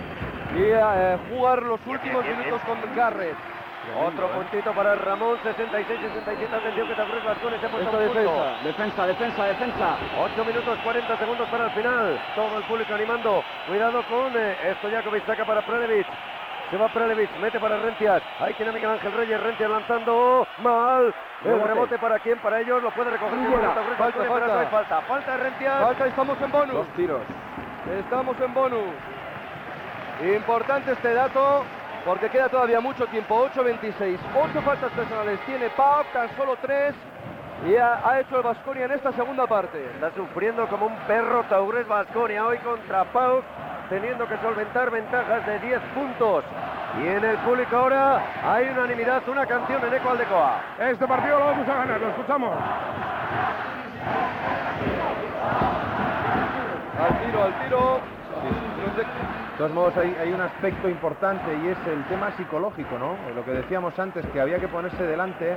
y 0.55 0.62
eh, 0.62 1.19
jugar 1.31 1.62
los 1.62 1.81
últimos 1.86 2.24
minutos 2.24 2.60
con 2.66 2.78
Garrett. 2.94 3.36
Otro 3.97 4.28
puntito 4.28 4.73
para 4.73 4.94
Ramón, 4.94 5.39
66-67. 5.43 6.52
Atención 6.52 6.89
que 6.89 6.94
Taburés 6.94 7.24
Vascones 7.24 7.60
se 7.60 7.66
ha 7.66 7.70
puesto 7.70 7.98
defensa. 7.98 8.56
Defensa, 8.65 9.06
defensa, 9.06 9.44
defensa. 9.44 9.97
8 10.20 10.44
minutos 10.44 10.78
40 10.85 11.16
segundos 11.16 11.48
para 11.48 11.65
el 11.66 11.70
final. 11.70 12.20
Todo 12.35 12.59
el 12.59 12.65
público 12.65 12.94
animando. 12.94 13.43
Cuidado 13.66 14.02
con 14.05 14.32
eh, 14.36 14.74
Stojakovic, 14.78 15.27
saca 15.27 15.44
para 15.44 15.62
Prelevic. 15.62 16.06
Se 16.70 16.77
va 16.77 16.89
Prelevic, 16.89 17.31
mete 17.40 17.59
para 17.59 17.78
Rencias. 17.78 18.23
Ahí 18.40 18.52
tiene 18.55 18.70
a 18.70 18.74
Miguel 18.74 18.90
Ángel 18.90 19.12
Reyes, 19.12 19.40
Rencias 19.40 19.70
lanzando 19.70 20.47
mal. 20.59 21.15
El 21.44 21.52
Rebote. 21.52 21.69
rebote 21.69 21.98
para 21.98 22.19
quién, 22.19 22.39
para 22.39 22.60
ellos, 22.60 22.82
lo 22.82 22.90
puede 22.90 23.10
recoger. 23.10 23.39
Falta, 23.97 24.24
falta. 24.24 24.47
no 24.47 24.59
hay 24.59 24.66
falta. 24.66 25.01
Falta 25.02 25.32
de 25.32 25.44
Rencias. 25.44 25.81
Falta, 25.81 26.06
estamos 26.06 26.40
en 26.43 26.52
bonus. 26.52 26.74
Dos 26.74 26.89
tiros. 26.89 27.23
Estamos 27.98 28.40
en 28.40 28.55
bonus. 28.55 28.94
Importante 30.20 30.93
este 30.93 31.15
dato 31.15 31.65
porque 32.09 32.30
queda 32.30 32.48
todavía 32.48 32.80
mucho 32.80 33.06
tiempo. 33.09 33.51
8.26. 33.55 34.16
8 34.35 34.62
faltas 34.62 34.90
personales 34.93 35.39
tiene 35.44 35.68
Pau, 35.76 36.02
tan 36.10 36.35
solo 36.39 36.56
3. 36.62 36.94
Y 37.68 37.76
ha, 37.76 38.01
ha 38.02 38.20
hecho 38.20 38.39
el 38.39 38.44
Vasconia 38.44 38.86
en 38.86 38.93
esta 38.93 39.12
segunda 39.12 39.47
parte. 39.47 39.85
Está 39.93 40.10
sufriendo 40.16 40.66
como 40.68 40.86
un 40.86 40.97
perro 41.06 41.44
Taurés 41.51 41.86
Vasconia 41.86 42.47
hoy 42.47 42.56
contra 42.59 43.05
Pau, 43.12 43.43
teniendo 43.90 44.26
que 44.26 44.39
solventar 44.39 44.90
ventajas 44.90 45.44
de 45.44 45.59
10 45.59 45.80
puntos. 45.94 46.44
Y 47.02 47.09
en 47.09 47.22
el 47.22 47.36
público 47.39 47.76
ahora 47.76 48.22
hay 48.43 48.68
unanimidad, 48.70 49.28
una 49.28 49.44
canción 49.44 49.85
en 49.85 49.93
Eco 49.93 50.09
Aldecoa. 50.09 50.62
Este 50.78 51.06
partido 51.06 51.39
lo 51.39 51.44
vamos 51.44 51.68
a 51.68 51.74
ganar, 51.74 52.01
lo 52.01 52.09
escuchamos. 52.09 52.56
Al 56.98 57.18
tiro, 57.20 57.44
al 57.44 57.64
tiro. 57.64 58.18
De 58.78 59.64
todos 59.64 59.72
modos, 59.72 59.96
hay, 59.96 60.14
hay 60.20 60.32
un 60.32 60.40
aspecto 60.40 60.88
importante 60.88 61.50
y 61.64 61.68
es 61.68 61.78
el 61.86 62.05
tema 62.05 62.30
psicológico, 62.36 62.96
¿no? 62.98 63.16
Lo 63.34 63.44
que 63.44 63.50
decíamos 63.50 63.98
antes, 63.98 64.24
que 64.26 64.40
había 64.40 64.60
que 64.60 64.68
ponerse 64.68 65.02
delante, 65.02 65.56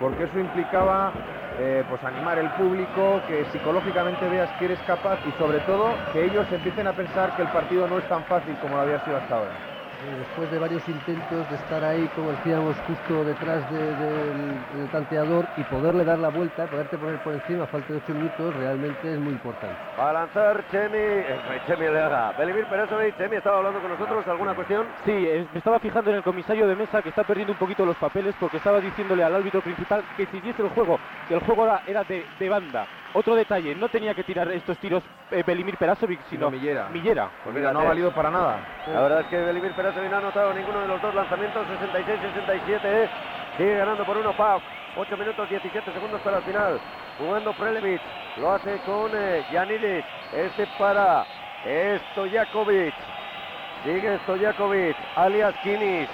porque 0.00 0.24
eso 0.24 0.38
implicaba 0.38 1.12
eh, 1.58 1.84
pues 1.88 2.02
animar 2.04 2.38
el 2.38 2.48
público, 2.50 3.20
que 3.28 3.44
psicológicamente 3.52 4.26
veas 4.28 4.50
que 4.58 4.66
eres 4.66 4.78
capaz 4.86 5.18
y 5.26 5.32
sobre 5.38 5.60
todo 5.60 5.94
que 6.12 6.24
ellos 6.24 6.46
empiecen 6.50 6.86
a 6.86 6.92
pensar 6.92 7.36
que 7.36 7.42
el 7.42 7.48
partido 7.48 7.86
no 7.88 7.98
es 7.98 8.08
tan 8.08 8.24
fácil 8.24 8.56
como 8.62 8.76
lo 8.76 8.82
había 8.82 9.04
sido 9.04 9.16
hasta 9.18 9.36
ahora. 9.36 9.75
Y 10.06 10.18
después 10.18 10.50
de 10.50 10.58
varios 10.58 10.88
intentos 10.88 11.48
de 11.50 11.56
estar 11.56 11.82
ahí, 11.82 12.06
como 12.14 12.30
decíamos, 12.30 12.76
justo 12.86 13.24
detrás 13.24 13.68
de- 13.70 13.94
del, 13.96 14.64
del 14.78 14.88
tanteador 14.90 15.46
y 15.56 15.64
poderle 15.64 16.04
dar 16.04 16.18
la 16.18 16.28
vuelta, 16.28 16.66
poderte 16.66 16.96
poner 16.96 17.18
por 17.18 17.34
encima 17.34 17.64
a 17.64 17.66
falta 17.66 17.92
de 17.92 17.98
8 17.98 18.14
minutos, 18.14 18.54
realmente 18.54 19.12
es 19.12 19.18
muy 19.18 19.32
importante. 19.32 19.74
Va 19.98 20.10
a 20.10 20.12
lanzar 20.12 20.64
Chemi, 20.70 20.96
eh, 20.98 21.60
Chemi 21.66 21.86
Leaga. 21.88 22.32
Belimir 22.38 22.66
Perezovic, 22.66 23.16
Chemi 23.16 23.36
estaba 23.36 23.58
hablando 23.58 23.80
con 23.80 23.90
nosotros, 23.90 24.26
¿alguna 24.28 24.54
cuestión? 24.54 24.86
Sí, 25.04 25.12
eh, 25.12 25.46
me 25.52 25.58
estaba 25.58 25.78
fijando 25.80 26.10
en 26.10 26.16
el 26.18 26.22
comisario 26.22 26.66
de 26.68 26.76
mesa 26.76 27.02
que 27.02 27.08
está 27.08 27.24
perdiendo 27.24 27.52
un 27.54 27.58
poquito 27.58 27.84
los 27.84 27.96
papeles 27.96 28.34
porque 28.38 28.58
estaba 28.58 28.80
diciéndole 28.80 29.24
al 29.24 29.34
árbitro 29.34 29.60
principal 29.60 30.04
que 30.16 30.26
siguiese 30.26 30.62
el 30.62 30.68
juego, 30.68 30.98
que 31.28 31.34
el 31.34 31.40
juego 31.40 31.64
era, 31.64 31.82
era 31.86 32.04
de, 32.04 32.24
de 32.38 32.48
banda. 32.48 32.86
Otro 33.16 33.34
detalle, 33.34 33.74
no 33.74 33.88
tenía 33.88 34.12
que 34.12 34.22
tirar 34.24 34.46
estos 34.52 34.76
tiros 34.76 35.02
eh, 35.30 35.42
Belimir 35.46 35.78
Perasovic, 35.78 36.20
sino 36.28 36.48
Sino 36.48 36.50
Millera. 36.50 36.88
Millera. 36.90 37.30
Pues 37.42 37.56
mira, 37.56 37.72
no 37.72 37.80
ha 37.80 37.84
valido 37.84 38.12
para 38.12 38.30
nada. 38.30 38.58
La 38.92 39.00
verdad 39.00 39.20
es 39.22 39.26
que 39.28 39.38
Belimir 39.38 39.72
Perezovic 39.72 40.10
no 40.10 40.16
ha 40.16 40.18
anotado 40.18 40.52
ninguno 40.52 40.82
de 40.82 40.88
los 40.88 41.00
dos 41.00 41.14
lanzamientos, 41.14 41.66
66-67. 41.66 42.80
eh. 42.84 43.08
Sigue 43.56 43.78
ganando 43.78 44.04
por 44.04 44.18
uno 44.18 44.36
Pau. 44.36 44.60
8 44.98 45.16
minutos 45.16 45.48
17 45.48 45.92
segundos 45.94 46.20
para 46.20 46.36
el 46.36 46.42
final. 46.42 46.78
Jugando 47.16 47.54
Prelevic. 47.54 48.02
Lo 48.36 48.52
hace 48.52 48.76
con 48.84 49.10
eh, 49.14 49.46
Yanidis. 49.50 50.04
Este 50.34 50.66
para 50.78 51.24
Stojakovic. 52.12 52.92
Sigue 53.82 54.18
Stojakovic. 54.24 54.96
Alias 55.16 55.54
Kinis. 55.62 56.10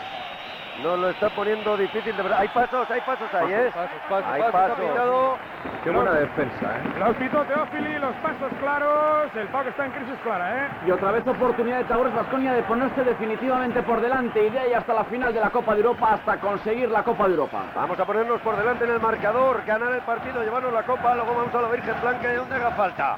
Nos 0.81 0.99
lo 0.99 1.11
está 1.11 1.28
poniendo 1.31 1.77
difícil 1.77 2.16
de 2.16 2.23
verdad. 2.23 2.39
Hay 2.40 2.49
pasos, 2.49 2.90
hay 2.90 3.01
pasos 3.03 3.32
ahí, 3.35 3.53
¿eh? 3.53 3.70
Pasos, 3.74 3.90
pasos, 4.09 4.32
Hay 4.32 4.43
pasos. 4.51 5.39
Qué 5.85 5.90
buena 5.90 6.12
defensa, 6.12 6.77
¿eh? 6.77 6.99
Los 6.99 7.16
pitó 7.16 7.43
Teófili, 7.43 7.99
los 7.99 8.15
pasos 8.16 8.51
claros, 8.61 9.31
el 9.35 9.49
Pau 9.49 9.66
está 9.66 9.85
en 9.85 9.90
crisis 9.93 10.15
clara, 10.23 10.65
¿eh? 10.65 10.69
Y 10.86 10.90
otra 10.93 11.11
vez 11.11 11.27
oportunidad 11.27 11.78
de 11.78 11.85
Taures 11.85 12.15
Vasconia 12.15 12.53
de 12.55 12.62
ponerse 12.62 13.05
definitivamente 13.05 13.82
por 13.82 14.01
delante 14.01 14.47
y 14.47 14.51
de 14.51 14.61
ahí 14.61 14.73
hasta 14.73 14.94
la 14.94 15.05
final 15.05 15.35
de 15.35 15.40
la 15.40 15.51
Copa 15.51 15.74
de 15.74 15.81
Europa 15.81 16.15
hasta 16.15 16.36
conseguir 16.39 16.89
la 16.89 17.03
Copa 17.03 17.24
de 17.24 17.31
Europa. 17.31 17.65
Vamos 17.74 17.99
a 17.99 18.05
ponernos 18.05 18.40
por 18.40 18.57
delante 18.57 18.85
en 18.85 18.93
el 18.93 19.01
marcador, 19.01 19.65
ganar 19.66 19.93
el 19.93 20.03
partido, 20.03 20.43
llevarnos 20.43 20.73
la 20.73 20.85
copa, 20.85 21.15
luego 21.15 21.35
vamos 21.35 21.55
a 21.55 21.62
la 21.62 21.69
Virgen 21.69 21.94
Blanca 22.01 22.32
y 22.32 22.36
donde 22.36 22.55
haga 22.55 22.70
falta. 22.73 23.16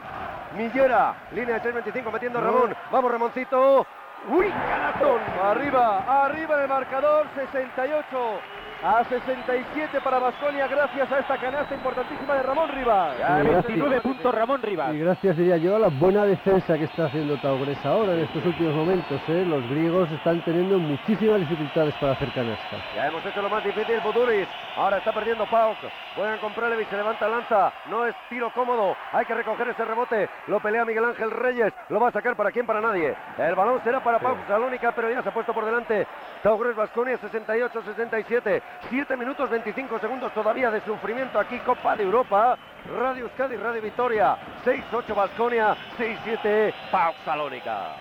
Millera, 0.57 1.15
línea 1.33 1.59
de 1.59 1.73
6.25 1.73 2.13
metiendo 2.13 2.39
a 2.39 2.43
Ramón. 2.43 2.75
Vamos 2.91 3.11
Ramoncito. 3.11 3.87
¡Uy, 4.29 4.51
canastón! 4.51 5.21
Arriba, 5.43 6.25
arriba 6.25 6.63
el 6.63 6.69
marcador, 6.69 7.27
68 7.35 8.41
a 8.85 9.03
67 9.03 9.99
para 10.03 10.19
Basconia 10.19 10.67
gracias 10.67 11.11
a 11.11 11.19
esta 11.21 11.39
canasta 11.39 11.75
importantísima 11.75 12.35
de 12.35 12.43
Ramón 12.43 12.69
Rivas. 12.69 13.19
Ya, 13.19 13.37
29 13.37 14.01
puntos 14.03 14.35
Ramón 14.35 14.61
Rivas. 14.61 14.95
Y 14.95 14.99
gracias 14.99 15.39
diría 15.39 15.57
yo 15.57 15.77
a 15.77 15.79
la 15.79 15.89
buena 15.89 16.27
defensa 16.27 16.77
que 16.77 16.85
está 16.85 17.07
haciendo 17.07 17.39
Taugres 17.39 17.83
ahora 17.87 18.13
en 18.13 18.21
estos 18.21 18.45
últimos 18.45 18.75
momentos. 18.75 19.23
¿eh? 19.29 19.47
Los 19.47 19.67
griegos 19.71 20.11
están 20.13 20.45
teniendo 20.45 20.79
muchísimas 20.79 21.41
dificultades 21.41 21.95
para 21.95 22.13
hacer 22.13 22.31
canasta. 22.33 22.77
Ya 22.95 23.07
hemos 23.07 23.25
hecho 23.25 23.41
lo 23.41 23.49
más 23.49 23.65
difícil, 23.65 24.01
Buduris. 24.05 24.49
Ahora 24.77 24.99
está 24.99 25.13
perdiendo 25.13 25.47
Pauk. 25.47 25.79
Juegan 26.15 26.39
con 26.41 26.53
Prelevic, 26.53 26.91
se 26.91 26.97
levanta 26.99 27.27
lanza. 27.27 27.73
No 27.89 28.07
es 28.07 28.15
tiro 28.29 28.53
cómodo. 28.53 28.95
Hay 29.13 29.25
que 29.25 29.33
recoger 29.33 29.67
ese 29.69 29.85
rebote. 29.87 30.29
Lo 30.47 30.61
pelea 30.61 30.85
Miguel 30.85 31.07
Ángel 31.07 31.31
Reyes. 31.31 31.73
Lo 31.89 32.01
va 32.01 32.09
a 32.09 32.13
sacar 32.13 32.37
para 32.37 32.53
quién, 32.53 32.67
para 32.67 32.83
nadie. 32.83 33.17
El 33.39 33.55
balón 33.55 33.81
será 33.83 34.05
para 34.05 34.19
Pauk 34.19 34.47
Salónica, 34.47 34.93
pero 34.93 35.09
ya 35.09 35.23
se 35.23 35.31
ha 35.31 35.33
puesto 35.33 35.55
por 35.55 35.65
delante. 35.65 36.07
Taugres 36.43 36.77
Basconia 36.77 37.19
68-67. 37.19 38.63
7 38.91 39.17
minutos 39.17 39.51
25 39.51 39.99
segundos 39.99 40.33
todavía 40.33 40.71
de 40.71 40.81
sufrimiento 40.83 41.39
aquí, 41.39 41.59
Copa 41.61 41.97
de 41.97 42.05
Europa. 42.05 42.59
Radio 42.99 43.25
Euskadi, 43.25 43.57
Radio 43.57 43.83
Victoria. 43.83 44.37
6-8 44.65 45.15
Basconia, 45.15 45.77
6-7 45.99 46.73
Pauk 46.91 47.17
Salónica. 47.25 47.97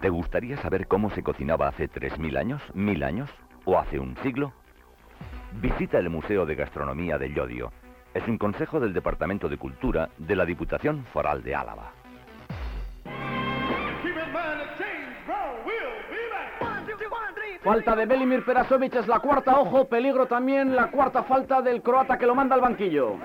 ¿Te 0.00 0.08
gustaría 0.08 0.56
saber 0.56 0.86
cómo 0.88 1.10
se 1.10 1.22
cocinaba 1.22 1.68
hace 1.68 1.90
3.000 1.90 2.38
años, 2.38 2.62
1.000 2.74 3.04
años 3.04 3.30
o 3.66 3.78
hace 3.78 3.98
un 3.98 4.16
siglo? 4.22 4.52
Visita 5.52 5.98
el 5.98 6.08
Museo 6.08 6.46
de 6.46 6.54
Gastronomía 6.54 7.18
del 7.18 7.34
Llodio. 7.34 7.72
Es 8.14 8.26
un 8.26 8.38
consejo 8.38 8.80
del 8.80 8.94
Departamento 8.94 9.48
de 9.48 9.58
Cultura 9.58 10.08
de 10.16 10.36
la 10.36 10.46
Diputación 10.46 11.04
Foral 11.12 11.42
de 11.42 11.54
Álava. 11.54 11.92
Falta 17.62 17.94
de 17.94 18.06
Belimir 18.06 18.42
Perasovic 18.42 18.94
es 18.96 19.06
la 19.06 19.18
cuarta, 19.18 19.60
ojo, 19.60 19.86
peligro 19.86 20.24
también 20.26 20.74
la 20.74 20.86
cuarta 20.90 21.24
falta 21.24 21.60
del 21.60 21.82
croata 21.82 22.16
que 22.16 22.26
lo 22.26 22.34
manda 22.34 22.54
al 22.54 22.62
banquillo. 22.62 23.16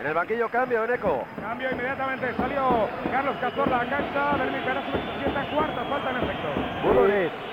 En 0.00 0.06
el 0.06 0.14
banquillo 0.14 0.48
cambio, 0.48 0.82
Eneco. 0.82 1.22
Cambio 1.40 1.70
inmediatamente, 1.70 2.34
salió 2.36 2.88
Carlos 3.12 3.36
Cazorla 3.40 3.80
a 3.80 3.84
la 3.84 3.90
cancha, 3.90 4.36
Belimir 4.36 4.64
Perasovic 4.64 5.00
se 5.00 5.20
sienta 5.20 5.50
cuarta 5.54 5.84
falta 5.84 6.10
en 6.10 6.16
efecto. 6.16 6.48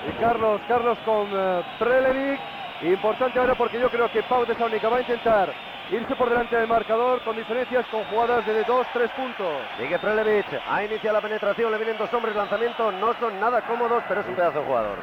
Y 0.09 0.11
Carlos, 0.19 0.61
Carlos 0.67 0.97
con 1.05 1.31
uh, 1.31 1.61
Prelevic. 1.77 2.39
Importante 2.81 3.37
ahora 3.37 3.53
porque 3.53 3.79
yo 3.79 3.91
creo 3.91 4.11
que 4.11 4.23
Pau 4.23 4.43
de 4.43 4.55
Salónica 4.55 4.89
va 4.89 4.97
a 4.97 5.01
intentar 5.01 5.53
irse 5.91 6.15
por 6.15 6.29
delante 6.29 6.55
del 6.55 6.67
marcador 6.67 7.21
con 7.23 7.35
diferencias 7.35 7.85
con 7.87 8.03
jugadas 8.05 8.45
de 8.45 8.63
2, 8.63 8.87
3 8.93 9.11
puntos. 9.11 9.61
Sigue 9.77 9.99
Prelevic, 9.99 10.45
ha 10.67 10.83
iniciado 10.83 11.17
la 11.17 11.21
penetración, 11.21 11.71
le 11.71 11.77
vienen 11.77 11.97
dos 11.97 12.13
hombres, 12.13 12.35
lanzamiento, 12.35 12.91
no 12.93 13.13
son 13.15 13.39
nada 13.39 13.61
cómodos, 13.61 14.03
pero 14.07 14.21
es 14.21 14.27
un 14.27 14.35
pedazo 14.35 14.59
de 14.59 14.65
jugador. 14.65 14.97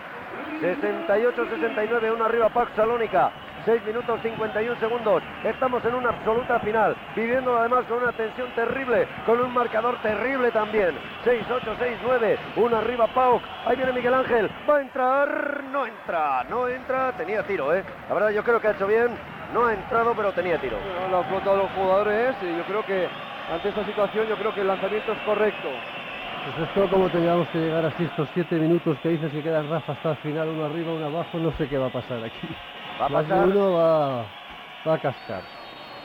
68-69, 0.61 2.15
uno 2.15 2.25
arriba 2.25 2.49
Pax 2.49 2.73
Salónica. 2.75 3.31
6 3.65 3.85
minutos 3.85 4.21
51 4.23 4.81
segundos. 4.81 5.23
Estamos 5.45 5.85
en 5.85 5.95
una 5.95 6.09
absoluta 6.09 6.59
final. 6.61 6.97
Viviéndolo 7.15 7.59
además 7.59 7.85
con 7.87 8.03
una 8.03 8.13
tensión 8.13 8.51
terrible, 8.55 9.07
con 9.27 9.41
un 9.41 9.53
marcador 9.53 10.01
terrible 10.01 10.51
también. 10.53 10.97
6-8, 11.25 11.77
6-9. 12.03 12.39
Uno 12.57 12.77
arriba 12.77 13.07
Pauk. 13.09 13.43
Ahí 13.67 13.77
viene 13.77 13.93
Miguel 13.93 14.15
Ángel. 14.15 14.51
Va 14.69 14.77
a 14.77 14.81
entrar. 14.81 15.65
No 15.65 15.85
entra. 15.85 16.45
No 16.45 16.67
entra. 16.67 17.13
Tenía 17.13 17.43
tiro, 17.43 17.75
¿eh? 17.75 17.85
La 18.09 18.15
verdad, 18.15 18.31
yo 18.31 18.43
creo 18.43 18.59
que 18.59 18.69
ha 18.69 18.71
hecho 18.71 18.87
bien. 18.87 19.11
No 19.53 19.67
ha 19.67 19.73
entrado, 19.75 20.15
pero 20.15 20.33
tenía 20.33 20.59
tiro. 20.59 20.77
Bueno, 20.79 21.09
lo 21.09 21.19
han 21.19 21.25
flotado 21.25 21.57
los 21.57 21.71
jugadores. 21.73 22.37
Y 22.43 22.57
yo 22.57 22.63
creo 22.65 22.85
que 22.85 23.09
ante 23.53 23.69
esta 23.71 23.85
situación, 23.85 24.27
yo 24.27 24.37
creo 24.37 24.55
que 24.55 24.61
el 24.61 24.67
lanzamiento 24.69 25.13
es 25.13 25.19
correcto. 25.21 25.69
Pues 26.57 26.69
esto 26.69 26.89
como 26.89 27.09
tengamos 27.09 27.49
que 27.49 27.59
llegar 27.59 27.85
así 27.85 28.05
estos 28.05 28.29
siete 28.33 28.55
minutos 28.57 28.97
que 29.03 29.09
dices 29.11 29.31
que 29.33 29.43
quedan 29.43 29.69
Rafa 29.71 29.93
hasta 29.93 30.11
el 30.11 30.17
final, 30.19 30.49
uno 30.49 30.65
arriba, 30.67 30.93
uno 30.93 31.07
abajo, 31.07 31.39
no 31.39 31.51
sé 31.53 31.69
qué 31.69 31.77
va 31.79 31.87
a 31.87 31.91
pasar 31.91 32.23
aquí. 32.25 32.49
Va 33.01 33.07
a 33.07 33.09
Más 33.09 33.29
de 33.29 33.35
pasar. 33.35 33.49
uno 33.49 33.73
va, 33.73 34.25
va 34.87 34.95
a 34.95 34.99
cascar. 34.99 35.43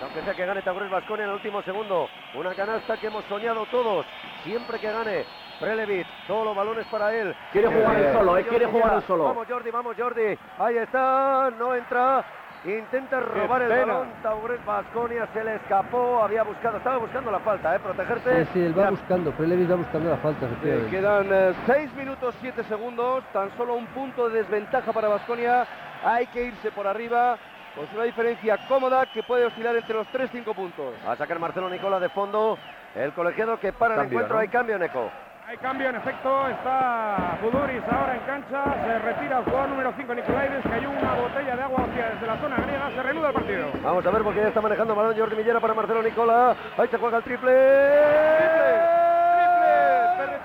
Aunque 0.01 0.21
sea 0.21 0.33
que 0.33 0.45
gane 0.45 0.61
Taurus 0.61 0.89
Vasconia 0.89 1.23
en 1.23 1.29
el 1.29 1.35
último 1.35 1.61
segundo. 1.61 2.09
Una 2.33 2.53
canasta 2.55 2.97
que 2.97 3.07
hemos 3.07 3.23
soñado 3.25 3.65
todos. 3.67 4.05
Siempre 4.43 4.77
que 4.79 4.91
gane 4.91 5.23
Prelevic, 5.59 6.05
todos 6.27 6.45
los 6.45 6.55
balones 6.55 6.85
para 6.87 7.15
él. 7.15 7.33
Quiere 7.53 7.67
jugar 7.69 7.95
él 7.97 8.13
solo, 8.13 8.37
eh, 8.37 8.43
quiere 8.45 8.65
jugar 8.65 8.95
él 8.95 9.03
solo. 9.07 9.23
Vamos 9.25 9.47
Jordi, 9.47 9.71
vamos 9.71 9.95
Jordi. 9.97 10.37
Ahí 10.59 10.77
está, 10.77 11.51
no 11.57 11.73
entra. 11.73 12.25
Intenta 12.65 13.19
robar 13.19 13.61
el 13.63 13.69
balón. 13.69 14.07
Taurus 14.21 14.63
Vasconia 14.65 15.27
se 15.33 15.43
le 15.43 15.55
escapó. 15.55 16.23
Había 16.23 16.43
buscado, 16.43 16.77
estaba 16.77 16.97
buscando 16.97 17.29
la 17.29 17.39
falta, 17.39 17.75
¿eh? 17.75 17.79
Protegerse. 17.79 18.45
Sí, 18.45 18.49
sí, 18.53 18.65
él 18.65 18.77
va 18.77 18.83
Ya- 18.83 18.89
buscando, 18.91 19.31
Prelevis 19.31 19.69
va 19.69 19.75
buscando 19.75 20.09
la 20.09 20.17
falta, 20.17 20.47
Eh, 20.63 20.87
quedan 20.89 21.55
6 21.65 21.93
minutos 21.95 22.33
7 22.39 22.63
segundos, 22.63 23.23
tan 23.33 23.51
solo 23.57 23.75
un 23.75 23.85
punto 23.87 24.29
de 24.29 24.39
desventaja 24.39 24.93
para 24.93 25.09
Basconia. 25.09 25.65
Hay 26.05 26.25
que 26.27 26.45
irse 26.45 26.71
por 26.71 26.87
arriba, 26.87 27.37
con 27.75 27.85
una 27.95 28.03
diferencia 28.05 28.57
cómoda 28.69 29.07
que 29.07 29.23
puede 29.23 29.45
oscilar 29.45 29.75
entre 29.75 29.95
los 29.95 30.07
3-5 30.07 30.53
puntos. 30.53 30.93
Va 31.05 31.13
a 31.13 31.17
sacar 31.17 31.39
Marcelo 31.39 31.69
Nicola 31.69 31.99
de 31.99 32.07
fondo. 32.09 32.57
El 32.95 33.11
colegiado 33.11 33.59
que 33.59 33.73
para 33.73 33.95
el 33.95 34.01
encuentro. 34.07 34.35
¿no? 34.35 34.39
Hay 34.41 34.47
cambio, 34.47 34.79
Neco. 34.79 35.09
Hay 35.45 35.57
cambio, 35.57 35.89
en 35.89 35.95
efecto, 35.95 36.47
está 36.47 37.37
Buduris 37.41 37.83
ahora 37.91 38.15
en 38.15 38.21
cancha, 38.21 38.63
se 38.85 38.99
retira 38.99 39.39
el 39.39 39.43
jugador 39.43 39.69
número 39.69 39.93
5 39.95 40.15
Nicolaides, 40.15 40.63
cayó 40.63 40.89
una 40.89 41.15
botella 41.15 41.55
de 41.55 41.61
agua 41.61 41.83
hacia 41.83 42.09
desde 42.11 42.27
la 42.27 42.37
zona 42.37 42.55
griega, 42.57 42.89
se 42.89 43.03
reanuda 43.03 43.27
el 43.27 43.33
partido. 43.33 43.67
Vamos 43.83 44.05
a 44.05 44.09
ver 44.11 44.23
porque 44.23 44.39
ya 44.39 44.47
está 44.47 44.61
manejando 44.61 44.93
el 44.93 44.97
balón 44.97 45.17
Jordi 45.17 45.35
Millera 45.35 45.59
para 45.59 45.73
Marcelo 45.73 46.01
Nicola. 46.01 46.55
Ahí 46.77 46.87
se 46.87 46.97
juega 46.97 47.17
el 47.17 47.23
triple. 47.23 47.51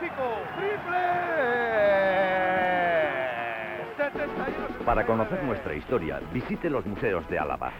¡Triple! 0.01 0.27
¡Triple! 0.57 0.99
71. 3.97 4.85
Para 4.85 5.07
conocer 5.07 5.43
nuestra 5.45 5.75
historia, 5.75 6.21
visite 6.33 6.69
los 6.69 6.85
museos 6.87 7.29
de 7.29 7.39
Álava. 7.39 7.71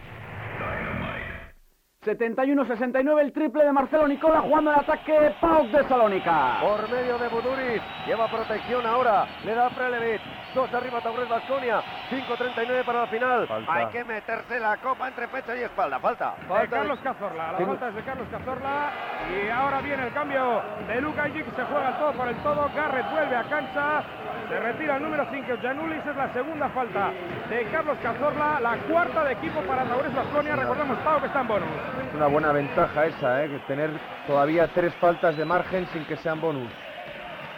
71-69, 2.05 3.19
el 3.19 3.33
triple 3.33 3.65
de 3.65 3.73
Marcelo 3.73 4.07
Nicola 4.07 4.39
jugando 4.39 4.71
el 4.71 4.79
ataque 4.79 5.35
Pauk 5.41 5.67
de 5.67 5.83
Salónica. 5.89 6.59
Por 6.61 6.89
medio 6.89 7.17
de 7.17 7.27
Buduriz, 7.27 7.81
lleva 8.07 8.31
protección 8.31 8.85
ahora, 8.85 9.27
le 9.43 9.53
da 9.53 9.69
Prelevit, 9.69 10.21
2 10.53 10.73
arriba 10.73 11.01
Taurés 11.01 11.29
Vasconia, 11.29 11.81
5.39 12.09 12.83
para 12.83 13.01
la 13.01 13.07
final. 13.07 13.47
Hay 13.67 13.85
que 13.87 14.03
meterse 14.03 14.59
la 14.59 14.77
copa 14.77 15.07
entre 15.07 15.27
pecho 15.27 15.55
y 15.55 15.61
espalda. 15.61 15.99
Falta. 15.99 16.35
de 16.61 16.67
Carlos 16.67 16.99
Cazorla. 17.03 17.51
La 17.51 17.65
falta 17.65 17.87
es 17.89 17.95
de 17.95 18.01
Carlos 18.03 18.27
Cazorla. 18.31 18.91
Y 19.29 19.49
ahora 19.49 19.81
viene 19.81 20.07
el 20.07 20.13
cambio 20.13 20.61
de 20.87 21.01
Luca 21.01 21.27
Illich. 21.27 21.45
Se 21.55 21.63
juega 21.63 21.89
el 21.89 21.95
todo 21.97 22.11
por 22.13 22.27
el 22.27 22.35
todo. 22.37 22.69
Garrett 22.75 23.11
vuelve 23.11 23.35
a 23.35 23.43
cancha. 23.43 24.03
Se 24.49 24.59
retira 24.59 24.97
el 24.97 25.03
número 25.03 25.27
5, 25.31 25.53
Janulis. 25.61 26.05
Es 26.05 26.15
la 26.15 26.33
segunda 26.33 26.69
falta 26.69 27.11
de 27.49 27.63
Carlos 27.71 27.97
Cazorla. 28.01 28.59
La 28.59 28.77
cuarta 28.77 29.23
de 29.23 29.33
equipo 29.33 29.61
para 29.61 29.83
Taurés 29.83 30.15
Vasconia. 30.15 30.55
Recordemos, 30.55 30.97
Pau, 30.99 31.19
que 31.19 31.27
está 31.27 31.41
en 31.41 31.47
bonus. 31.47 31.69
Es 32.07 32.15
una 32.15 32.27
buena 32.27 32.51
ventaja 32.51 33.05
esa, 33.05 33.43
¿eh? 33.43 33.49
que 33.49 33.59
tener 33.59 33.91
todavía 34.25 34.67
tres 34.67 34.95
faltas 34.95 35.37
de 35.37 35.45
margen 35.45 35.87
sin 35.93 36.05
que 36.05 36.17
sean 36.17 36.41
bonus. 36.41 36.71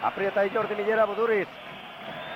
Aprieta 0.02 0.44
y 0.44 0.50
Jordi 0.50 0.74
Millera 0.74 1.04
Buduris. 1.06 1.48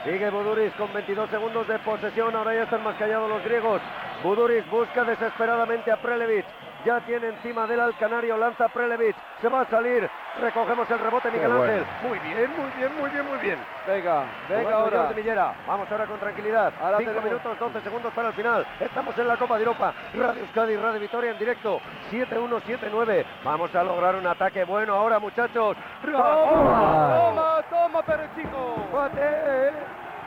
Sigue 0.07 0.31
Buduris 0.31 0.73
con 0.75 0.93
22 0.93 1.29
segundos 1.31 1.67
de 1.67 1.81
posesión. 1.81 2.37
Ahora 2.37 2.55
ya 2.55 2.63
están 2.63 2.85
más 2.85 2.95
callados 2.95 3.29
los 3.29 3.43
griegos. 3.43 3.83
Buduris 4.23 4.65
busca 4.71 5.03
desesperadamente 5.03 5.91
a 5.91 5.97
Prelevic. 5.97 6.47
Ya 6.85 7.01
tiene 7.01 7.29
encima 7.29 7.67
del 7.67 7.81
al 7.81 7.97
canario. 7.97 8.37
Lanza 8.37 8.69
Prelevic. 8.69 9.17
Se 9.41 9.49
va 9.49 9.63
a 9.63 9.65
salir. 9.67 10.09
Recogemos 10.41 10.89
el 10.91 10.99
rebote, 10.99 11.31
Miguel 11.31 11.49
bueno. 11.49 11.63
Ángel. 11.65 11.85
Muy 12.03 12.19
bien, 12.21 12.51
muy 12.57 12.71
bien, 12.77 12.97
muy 13.01 13.11
bien, 13.11 13.27
muy 13.27 13.39
bien. 13.39 13.59
Venga, 13.87 14.25
venga 14.49 14.75
ahora. 14.77 15.11
Millera. 15.17 15.55
Vamos 15.67 15.91
ahora 15.91 16.07
con 16.07 16.19
tranquilidad. 16.21 16.73
Ahora 16.81 16.99
5 16.99 17.11
tenemos- 17.11 17.25
minutos, 17.25 17.59
12 17.59 17.81
segundos 17.81 18.13
para 18.15 18.29
el 18.29 18.35
final. 18.35 18.67
Estamos 18.79 19.19
en 19.19 19.29
la 19.29 19.37
Copa 19.37 19.57
de 19.57 19.65
Europa. 19.65 19.95
Radio 20.15 20.43
Euskadi, 20.43 20.77
Radio 20.77 21.01
Victoria 21.01 21.31
en 21.33 21.39
directo. 21.39 21.81
7-1, 22.11 22.61
7-9. 22.61 23.25
Vamos 23.43 23.75
a 23.75 23.83
lograr 23.83 24.15
un 24.15 24.27
ataque 24.27 24.65
bueno 24.65 24.95
ahora, 24.95 25.19
muchachos. 25.19 25.77
¡Toma! 26.03 27.17
¡Toma, 27.17 27.63
toma, 27.71 28.03
Perrechico! 28.03 28.77
Bate 28.93 29.73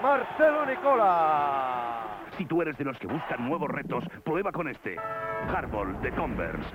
Marcelo 0.01 0.65
Nicola. 0.65 2.18
Si 2.39 2.45
tú 2.45 2.61
eres 2.61 2.77
de 2.77 2.85
los 2.85 2.97
que 2.97 3.05
buscan 3.05 3.49
nuevos 3.49 3.69
retos, 3.69 4.01
prueba 4.23 4.49
con 4.53 4.69
este. 4.69 4.95
Hardball 5.51 6.01
de 6.01 6.09
Converse. 6.11 6.73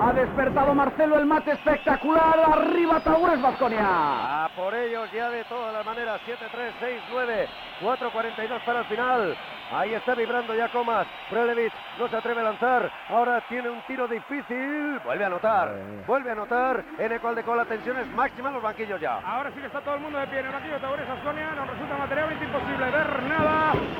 Ha 0.00 0.12
despertado 0.12 0.74
Marcelo 0.74 1.18
el 1.18 1.26
mate 1.26 1.50
espectacular. 1.50 2.38
Arriba 2.38 3.00
Taures 3.00 3.42
Vasconia. 3.42 4.44
A 4.44 4.48
por 4.54 4.72
ellos 4.74 5.10
ya 5.12 5.28
de 5.28 5.42
todas 5.44 5.72
las 5.72 5.84
maneras. 5.84 6.20
7-3, 6.24 6.72
6-9, 7.12 7.46
4-42 7.80 8.64
para 8.64 8.78
el 8.80 8.84
final. 8.86 9.36
Ahí 9.72 9.94
está 9.94 10.14
vibrando 10.14 10.54
ya 10.54 10.68
Comas. 10.68 11.06
Prelevic 11.30 11.72
no 11.98 12.08
se 12.08 12.16
atreve 12.16 12.40
a 12.40 12.44
lanzar. 12.44 12.90
Ahora 13.08 13.42
tiene 13.48 13.70
un 13.70 13.80
tiro 13.86 14.06
difícil. 14.06 14.98
Vuelve 15.04 15.24
a 15.24 15.28
anotar. 15.28 15.70
Mía. 15.70 16.04
Vuelve 16.06 16.30
a 16.30 16.32
anotar. 16.32 16.84
En 16.98 17.12
el 17.12 17.20
cual 17.20 17.34
de 17.34 17.42
cola 17.42 17.64
tensiones 17.64 18.06
máximas 18.08 18.50
en 18.50 18.54
los 18.54 18.62
banquillos 18.62 19.00
ya. 19.00 19.20
Ahora 19.24 19.50
sí 19.50 19.60
que 19.60 19.66
está 19.66 19.80
todo 19.80 19.94
el 19.94 20.00
mundo 20.00 20.18
de 20.18 20.26
pie 20.26 20.40
en 20.40 20.46
el 20.46 20.52
banquillo 20.52 20.74
de 20.74 20.80
Taures 20.80 21.08
Vasconia, 21.08 21.50
nos 21.54 21.70
resulta 21.70 21.96
materialmente 21.96 22.44
imposible 22.44 22.90
ver 22.90 23.21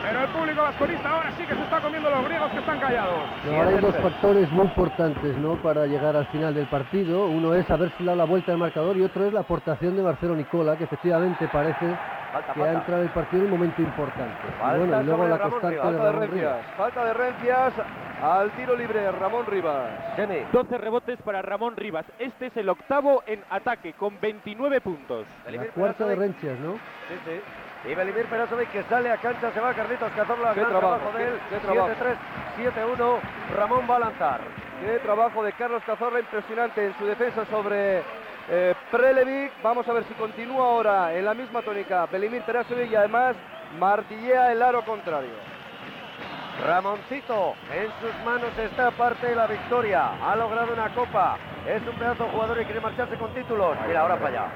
pero 0.02 0.20
el 0.20 0.28
público 0.28 0.62
vasconista 0.62 1.10
ahora 1.10 1.30
sí 1.36 1.44
que 1.44 1.54
se 1.54 1.62
está 1.62 1.80
comiendo 1.80 2.10
los 2.10 2.24
griegos 2.24 2.50
que 2.50 2.58
están 2.58 2.80
callados. 2.80 3.20
Ahora 3.46 3.68
hay 3.68 3.78
dos 3.78 3.96
factores 3.96 4.50
muy 4.52 4.66
importantes 4.66 5.36
¿no? 5.38 5.54
para 5.56 5.86
llegar 5.86 6.16
al 6.16 6.26
final 6.26 6.54
del 6.54 6.66
partido. 6.66 7.26
Uno 7.26 7.54
es 7.54 7.70
haberse 7.70 8.02
dado 8.04 8.16
la 8.16 8.24
vuelta 8.24 8.52
al 8.52 8.58
marcador 8.58 8.96
y 8.96 9.02
otro 9.02 9.26
es 9.26 9.32
la 9.32 9.40
aportación 9.40 9.96
de 9.96 10.02
Marcelo 10.02 10.34
Nicola, 10.34 10.76
que 10.76 10.84
efectivamente 10.84 11.48
parece 11.48 11.96
Falta, 12.32 12.54
que 12.54 12.62
ha 12.62 12.72
entrado 12.72 13.02
el 13.02 13.10
partido 13.10 13.44
en 13.44 13.52
un 13.52 13.58
momento 13.58 13.82
importante. 13.82 14.36
Y 14.48 14.60
Falta 14.60 14.78
bueno, 14.78 15.00
y 15.00 15.04
luego 15.04 15.28
la 15.28 15.38
Ramón 15.38 15.50
constante 15.50 15.76
Rivas. 15.76 15.92
de 15.92 15.98
Falta 15.98 16.04
de 16.04 16.12
Ramón 16.12 16.30
Rivas. 16.30 16.66
Falta 16.76 17.04
de 17.04 17.14
Rencias 17.14 17.72
al 18.22 18.50
tiro 18.52 18.76
libre 18.76 19.12
Ramón 19.12 19.46
Rivas. 19.46 20.16
Chemi. 20.16 20.46
12 20.52 20.78
rebotes 20.78 21.20
para 21.22 21.42
Ramón 21.42 21.76
Rivas. 21.76 22.06
Este 22.18 22.46
es 22.46 22.56
el 22.56 22.68
octavo 22.68 23.22
en 23.26 23.42
ataque 23.50 23.94
con 23.94 24.18
29 24.20 24.80
puntos. 24.80 25.26
La 25.50 25.64
cuarta 25.66 26.06
de. 26.06 26.14
Rencias, 26.14 26.58
¿no? 26.60 26.74
Sí, 26.74 27.18
sí. 27.24 27.40
Y 27.84 27.94
Belimir 27.94 28.26
Perasovic 28.26 28.70
que 28.70 28.82
sale 28.84 29.10
a 29.10 29.16
cancha, 29.16 29.50
se 29.52 29.60
va 29.60 29.74
Carlitos 29.74 30.12
Cazorla, 30.12 30.54
gran 30.54 30.68
trabajo, 30.68 30.96
trabajo 30.98 31.18
de 31.18 31.24
él. 31.24 31.40
qué 31.50 31.56
trabajo. 31.56 31.90
7-3, 32.56 32.96
7-1, 32.98 33.20
Ramón 33.56 33.86
va 33.90 33.96
a 33.96 33.98
lanzar. 33.98 34.40
Qué 34.80 34.98
trabajo 35.00 35.42
de 35.42 35.52
Carlos 35.52 35.82
Cazorla 35.84 36.20
impresionante 36.20 36.86
en 36.86 36.96
su 36.96 37.06
defensa 37.06 37.44
sobre 37.46 38.02
eh, 38.48 38.74
Prelevic. 38.90 39.52
Vamos 39.62 39.88
a 39.88 39.92
ver 39.94 40.04
si 40.04 40.14
continúa 40.14 40.64
ahora 40.64 41.14
en 41.14 41.24
la 41.24 41.34
misma 41.34 41.62
tónica 41.62 42.06
Belimir 42.06 42.42
Perasovic 42.42 42.90
y 42.90 42.94
además 42.94 43.34
martillea 43.78 44.52
el 44.52 44.62
aro 44.62 44.84
contrario. 44.84 45.51
Ramoncito, 46.60 47.54
en 47.72 47.86
sus 48.00 48.24
manos 48.24 48.50
está 48.58 48.90
parte 48.92 49.26
de 49.26 49.34
la 49.36 49.46
victoria. 49.46 50.10
Ha 50.22 50.36
logrado 50.36 50.72
una 50.72 50.88
copa. 50.94 51.36
Es 51.66 51.82
un 51.88 51.94
pedazo 51.96 52.24
de 52.24 52.30
jugador 52.30 52.60
y 52.60 52.64
quiere 52.64 52.80
marcharse 52.80 53.16
con 53.16 53.32
títulos. 53.34 53.76
Mira, 53.86 54.00
ahora 54.02 54.16
falla. 54.16 54.46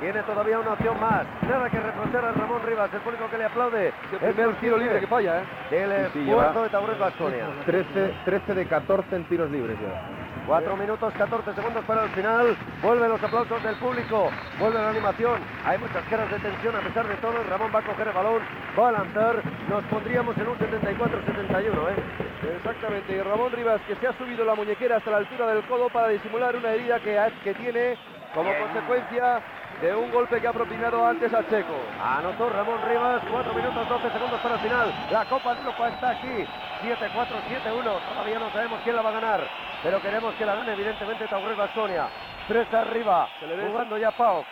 Tiene 0.00 0.22
todavía 0.22 0.58
una 0.58 0.72
opción 0.72 0.98
más. 1.00 1.26
Nada 1.42 1.68
que 1.68 1.78
reprochar 1.80 2.24
a 2.24 2.32
Ramón 2.32 2.62
Rivas, 2.64 2.90
el 2.94 3.00
público 3.00 3.28
que 3.30 3.38
le 3.38 3.44
aplaude. 3.44 3.88
Es 4.22 4.38
el 4.38 4.54
tiro 4.56 4.78
libre 4.78 5.00
que 5.00 5.06
falla, 5.06 5.40
¿eh? 5.40 5.44
Del 5.70 6.06
Sí, 6.12 6.20
sí, 6.24 6.28
esfuerzo 6.30 6.62
de 6.62 6.68
Taurus 6.70 6.98
Vasconia. 6.98 7.46
13, 7.66 8.14
13 8.24 8.54
de 8.54 8.66
14 8.66 9.16
en 9.16 9.24
tiros 9.24 9.50
libres 9.50 9.76
ya. 9.80 10.19
4 10.50 10.76
minutos 10.76 11.14
14 11.14 11.54
segundos 11.54 11.84
para 11.84 12.02
el 12.02 12.10
final. 12.10 12.56
Vuelven 12.82 13.08
los 13.08 13.22
aplausos 13.22 13.62
del 13.62 13.76
público. 13.76 14.32
Vuelve 14.58 14.82
la 14.82 14.90
animación. 14.90 15.40
Hay 15.64 15.78
muchas 15.78 16.02
caras 16.10 16.28
de 16.28 16.40
tensión 16.40 16.74
a 16.74 16.80
pesar 16.80 17.06
de 17.06 17.14
todo. 17.22 17.40
Ramón 17.48 17.70
va 17.72 17.78
a 17.78 17.82
coger 17.82 18.08
el 18.08 18.12
balón. 18.12 18.42
Va 18.76 18.88
a 18.88 18.92
lanzar. 18.92 19.44
Nos 19.68 19.84
pondríamos 19.84 20.36
en 20.38 20.48
un 20.48 20.58
74-71, 20.58 21.90
¿eh? 21.90 22.56
Exactamente, 22.56 23.14
y 23.14 23.20
Ramón 23.20 23.52
Rivas 23.52 23.80
que 23.86 23.94
se 23.94 24.08
ha 24.08 24.12
subido 24.18 24.44
la 24.44 24.56
muñequera 24.56 24.96
hasta 24.96 25.12
la 25.12 25.18
altura 25.18 25.46
del 25.54 25.62
codo 25.66 25.88
para 25.88 26.08
disimular 26.08 26.56
una 26.56 26.72
herida 26.72 26.98
que, 26.98 27.16
que 27.44 27.54
tiene 27.54 27.96
como 28.34 28.50
consecuencia 28.52 29.40
de 29.80 29.94
un 29.94 30.10
golpe 30.10 30.40
que 30.40 30.48
ha 30.48 30.52
propinado 30.52 31.06
antes 31.06 31.32
a 31.32 31.46
Checo. 31.48 31.78
Anotó 32.02 32.50
Ramón 32.50 32.80
Rivas, 32.88 33.22
4 33.30 33.54
minutos 33.54 33.88
12 33.88 34.10
segundos 34.10 34.40
para 34.40 34.54
el 34.56 34.60
final. 34.62 34.92
La 35.12 35.24
Copa 35.26 35.54
de 35.54 35.60
Europa 35.60 35.88
está 35.90 36.10
aquí. 36.10 36.44
7-4, 36.82 37.06
7-1. 37.46 37.84
Todavía 37.84 38.38
no 38.40 38.50
sabemos 38.50 38.80
quién 38.82 38.96
la 38.96 39.02
va 39.02 39.10
a 39.10 39.12
ganar. 39.12 39.69
Pero 39.82 40.00
queremos 40.02 40.34
que 40.34 40.44
la 40.44 40.54
gane, 40.54 40.72
evidentemente, 40.72 41.26
Taurus 41.28 41.56
Vasconia. 41.56 42.08
3 42.48 42.72
arriba. 42.74 43.28
Se 43.40 43.46
le 43.46 43.56
ve- 43.56 43.68
Jugando 43.68 43.96
ya 43.98 44.10
Pau. 44.10 44.44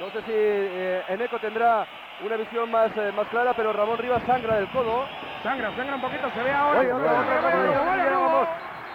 No 0.00 0.10
sé 0.10 0.20
si 0.22 0.32
eh, 0.32 1.02
Eneco 1.08 1.38
tendrá 1.38 1.86
una 2.24 2.36
visión 2.36 2.70
más, 2.70 2.90
eh, 2.96 3.12
más 3.12 3.26
clara, 3.28 3.54
pero 3.54 3.72
Ramón 3.72 3.98
Rivas 3.98 4.22
sangra 4.26 4.56
del 4.56 4.68
codo. 4.68 5.04
Sangra, 5.42 5.70
sangra 5.74 5.94
un 5.96 6.00
poquito, 6.00 6.30
se 6.30 6.42
ve 6.42 6.52
ahora. 6.52 6.82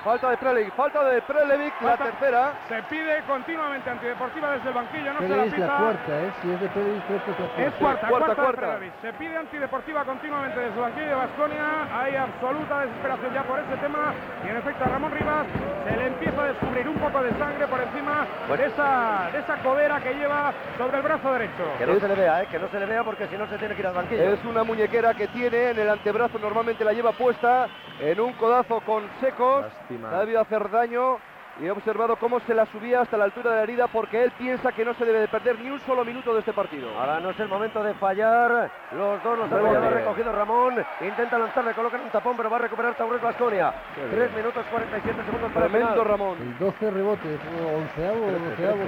Falta 0.04 0.32
de 0.32 0.38
Prelevic, 0.38 0.74
falta 0.74 1.04
de 1.04 1.22
Prelevic, 1.22 1.80
la 1.82 1.96
tercera. 1.96 2.54
Se 2.68 2.82
pide 2.90 3.22
continuamente 3.28 3.88
antideportiva 3.88 4.52
desde 4.52 4.70
el 4.70 4.74
banquillo, 4.74 5.14
no 5.14 5.20
se 5.20 5.28
la 5.30 5.36
Pérez 5.36 5.52
la 5.52 5.56
pita. 5.56 5.78
cuarta, 5.78 6.22
¿eh? 6.22 6.32
Si 6.42 6.52
es 6.52 6.60
de 6.60 6.68
creo 6.70 6.86
que 6.86 7.16
es 7.16 7.28
la 7.28 7.36
cuarta. 7.36 7.62
Es 7.62 7.74
cuarta, 7.76 8.08
cuarta, 8.08 8.36
cuarta, 8.36 8.62
Prelevic. 8.62 8.94
Se 9.02 9.14
pide 9.14 9.38
antideportiva 9.38 10.04
continuamente 10.04 10.60
desde 10.60 10.74
el 10.74 10.82
banquillo 10.82 11.08
de 11.08 11.14
Vasconia. 11.14 11.66
Hay 11.94 12.16
absoluta 12.16 12.80
desesperación 12.82 13.34
ya 13.34 13.44
por 13.44 13.60
ese 13.60 13.78
tema. 13.78 14.14
Y 14.44 14.50
en 14.50 14.58
efecto 14.58 14.84
a 14.84 14.88
Ramón 14.88 15.12
Rivas 15.12 15.46
se 15.86 15.98
le 15.98 16.08
empieza 16.08 16.42
a 16.42 16.48
descubrir 16.48 16.88
un 16.90 16.98
poco 16.98 17.22
de 17.22 17.30
sangre 17.38 17.68
por 17.68 17.82
encima 17.82 18.26
de, 18.50 18.66
esa, 18.66 19.30
de 19.32 19.40
esa 19.40 19.56
codera 19.58 20.00
que 20.02 20.14
lleva 20.16 20.52
sobre 20.80 20.98
el 20.98 21.04
brazo 21.04 21.32
derecho. 21.34 21.64
Que 21.78 21.86
no 21.86 22.00
se 22.00 22.08
le 22.08 22.16
vea, 22.16 22.42
¿eh? 22.42 22.48
Que 22.50 22.58
no 22.58 22.68
se 22.70 22.80
le 22.80 22.86
vea 22.88 23.04
porque 23.04 23.28
si 23.28 23.38
no 23.38 23.48
se 23.48 23.58
tiene 23.60 23.76
que 23.76 23.82
ir 23.82 23.88
al 23.88 23.94
banquillo. 23.94 24.34
Es 24.34 24.44
una 24.46 24.64
muñequera 24.64 25.14
que 25.14 25.28
tiene 25.28 25.70
en 25.70 25.80
el 25.80 25.90
antebrazo, 25.90 26.40
normalmente 26.40 26.84
la 26.84 26.94
lleva 26.94 27.12
puesta 27.12 27.68
en 28.00 28.20
un 28.20 28.34
codazo 28.34 28.82
con 28.82 29.04
secos. 29.20 29.66
Ha 30.12 30.20
debido 30.20 30.42
hacer 30.42 30.70
daño 30.70 31.18
y 31.60 31.66
he 31.66 31.72
observado 31.72 32.16
cómo 32.16 32.40
se 32.40 32.54
la 32.54 32.66
subía 32.68 33.02
hasta 33.02 33.18
la 33.18 33.26
altura 33.26 33.52
de 33.52 33.58
la 33.58 33.64
herida 33.64 33.88
porque 33.88 34.24
él 34.24 34.32
piensa 34.38 34.72
que 34.72 34.86
no 34.86 34.94
se 34.94 35.04
debe 35.06 35.20
de 35.20 35.28
perder 35.28 35.60
ni 35.60 35.70
un 35.70 35.80
solo 35.82 36.06
minuto 36.06 36.34
de 36.34 36.40
este 36.40 36.54
partido. 36.54 36.90
Ahora 36.98 37.20
no 37.20 37.32
es 37.32 37.40
el 37.40 37.50
momento 37.50 37.84
de 37.84 37.94
fallar. 37.96 38.72
Los 38.94 39.22
dos 39.22 39.38
los 39.38 39.52
ha 39.52 39.90
recogido 39.90 40.32
Ramón. 40.32 40.84
Intenta 41.02 41.38
lanzar, 41.38 41.66
le 41.66 41.74
colocan 41.74 42.02
un 42.02 42.10
tapón, 42.10 42.38
pero 42.38 42.50
va 42.50 42.56
a 42.56 42.60
recuperar 42.62 42.96
Taurus 42.96 43.22
Vasconia. 43.22 43.74
3 44.10 44.34
minutos 44.34 44.66
47 44.72 45.24
segundos 45.26 45.52
para 45.52 45.66
el 45.66 45.72
Tremendo 45.72 46.02
final. 46.02 46.08
Ramón. 46.08 46.38
El 46.42 46.58
12 46.58 46.92
rebotes, 46.92 47.40
o 47.62 47.78
onceavo, 47.78 48.26
o 48.26 48.32
doceavo. 48.32 48.84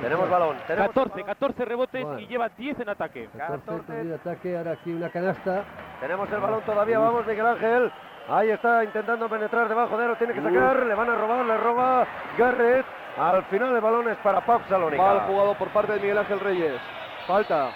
Tenemos 0.00 0.30
balón. 0.30 0.56
Tenemos 0.66 0.92
14, 0.94 1.24
14 1.24 1.64
rebotes 1.64 2.04
Bueno. 2.04 2.20
y 2.20 2.26
lleva 2.28 2.48
10 2.48 2.80
en 2.80 2.88
ataque. 2.90 3.28
14 3.36 3.92
de 4.04 4.14
ataque, 4.14 4.56
ahora 4.56 4.72
aquí 4.72 4.92
una 4.92 5.10
canasta. 5.10 5.64
Tenemos 6.00 6.30
el 6.30 6.40
balón 6.40 6.62
todavía, 6.62 6.98
vamos 7.00 7.26
Miguel 7.26 7.46
Ángel. 7.46 7.92
Ahí 8.28 8.50
está 8.50 8.82
intentando 8.82 9.28
penetrar 9.28 9.68
debajo 9.68 9.98
de 9.98 10.04
él, 10.04 10.10
lo 10.10 10.16
tiene 10.16 10.32
que 10.32 10.42
sacar, 10.42 10.86
le 10.86 10.94
van 10.94 11.10
a 11.10 11.14
robar, 11.14 11.44
le 11.44 11.56
roba 11.58 12.06
Garrett. 12.38 12.86
Al 13.18 13.44
final 13.44 13.74
el 13.74 13.80
balón 13.80 14.08
es 14.08 14.16
para 14.18 14.40
Pau 14.40 14.60
Salónica. 14.68 15.02
Mal 15.02 15.20
jugado 15.26 15.54
por 15.54 15.68
parte 15.68 15.92
de 15.92 16.00
Miguel 16.00 16.18
Ángel 16.18 16.40
Reyes. 16.40 16.80
Falta. 17.26 17.70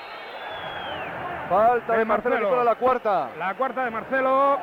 Falta 1.49 1.93
De 1.93 1.99
de 1.99 2.05
Marcelo 2.05 2.35
Marcelo. 2.35 2.51
Nicola, 2.51 2.65
la 2.65 2.75
cuarta. 2.77 3.29
La 3.39 3.55
cuarta 3.55 3.85
de 3.85 3.91
Marcelo. 3.91 4.59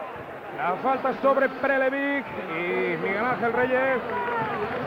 La 0.57 0.76
falta 0.82 1.14
sobre 1.22 1.49
Prelevic 1.49 2.26
y 2.57 2.98
Miguel 2.98 3.26
Ángel 3.26 3.53
Reyes 3.53 3.99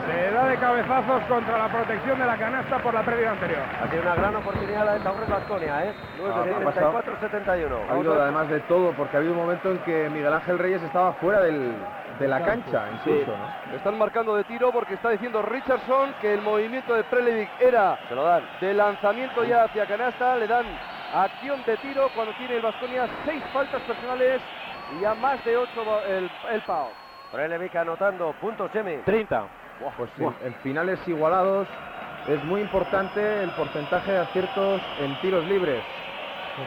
se 0.07 0.31
da 0.31 0.45
de 0.45 0.57
cabezazos 0.57 1.21
contra 1.23 1.57
la 1.59 1.67
protección 1.69 2.19
de 2.19 2.25
la 2.25 2.37
canasta 2.37 2.79
por 2.79 2.93
la 2.93 3.03
pérdida 3.03 3.31
anterior. 3.31 3.61
Ha 3.81 3.87
sido 3.89 4.01
una 4.01 4.15
gran 4.15 4.35
oportunidad 4.35 4.85
la 4.85 4.93
de 4.93 4.99
Taurus 5.01 5.29
Vasconia, 5.29 5.85
¿eh? 5.85 5.93
Ah, 6.25 6.43
ha 6.59 6.63
pasado. 6.63 7.01
74-71. 7.03 7.89
Ha 7.89 7.93
habido 7.93 8.21
además 8.21 8.49
de 8.49 8.59
todo, 8.61 8.91
porque 8.93 9.15
ha 9.15 9.19
habido 9.19 9.33
un 9.33 9.39
momento 9.39 9.71
en 9.71 9.77
que 9.79 10.09
Miguel 10.09 10.33
Ángel 10.33 10.57
Reyes 10.57 10.81
estaba 10.81 11.13
fuera 11.13 11.41
del, 11.41 11.75
de 12.17 12.27
la 12.27 12.43
cancha, 12.43 12.85
incluso, 12.91 13.31
¿no? 13.37 13.75
Están 13.75 13.97
marcando 13.97 14.35
de 14.35 14.43
tiro 14.45 14.71
porque 14.71 14.95
está 14.95 15.11
diciendo 15.11 15.43
Richardson 15.43 16.15
que 16.19 16.33
el 16.33 16.41
movimiento 16.41 16.95
de 16.95 17.03
Prelevic 17.03 17.49
era 17.61 17.99
Se 18.09 18.15
lo 18.15 18.23
dan. 18.23 18.43
de 18.59 18.73
lanzamiento 18.73 19.43
ya 19.43 19.65
hacia 19.65 19.85
canasta. 19.85 20.35
Le 20.37 20.47
dan 20.47 20.65
acción 21.13 21.61
de 21.65 21.77
tiro 21.77 22.09
cuando 22.15 22.33
tiene 22.33 22.55
el 22.55 22.61
Vasconia 22.63 23.07
seis 23.25 23.43
faltas 23.53 23.81
personales 23.83 24.41
y 24.99 25.05
a 25.05 25.13
más 25.15 25.43
de 25.43 25.57
ocho 25.57 25.85
va- 25.85 26.05
el, 26.07 26.29
el 26.51 26.61
Pau. 26.61 26.87
Prelevic 27.31 27.75
anotando, 27.75 28.33
punto 28.33 28.67
Chemi. 28.69 28.97
30. 29.05 29.43
Pues 29.97 30.09
en, 30.19 30.35
en 30.47 30.53
finales 30.55 30.99
igualados 31.07 31.67
es 32.27 32.43
muy 32.45 32.61
importante 32.61 33.43
el 33.43 33.49
porcentaje 33.51 34.11
de 34.11 34.19
aciertos 34.19 34.81
en 34.99 35.15
tiros 35.21 35.45
libres. 35.45 35.81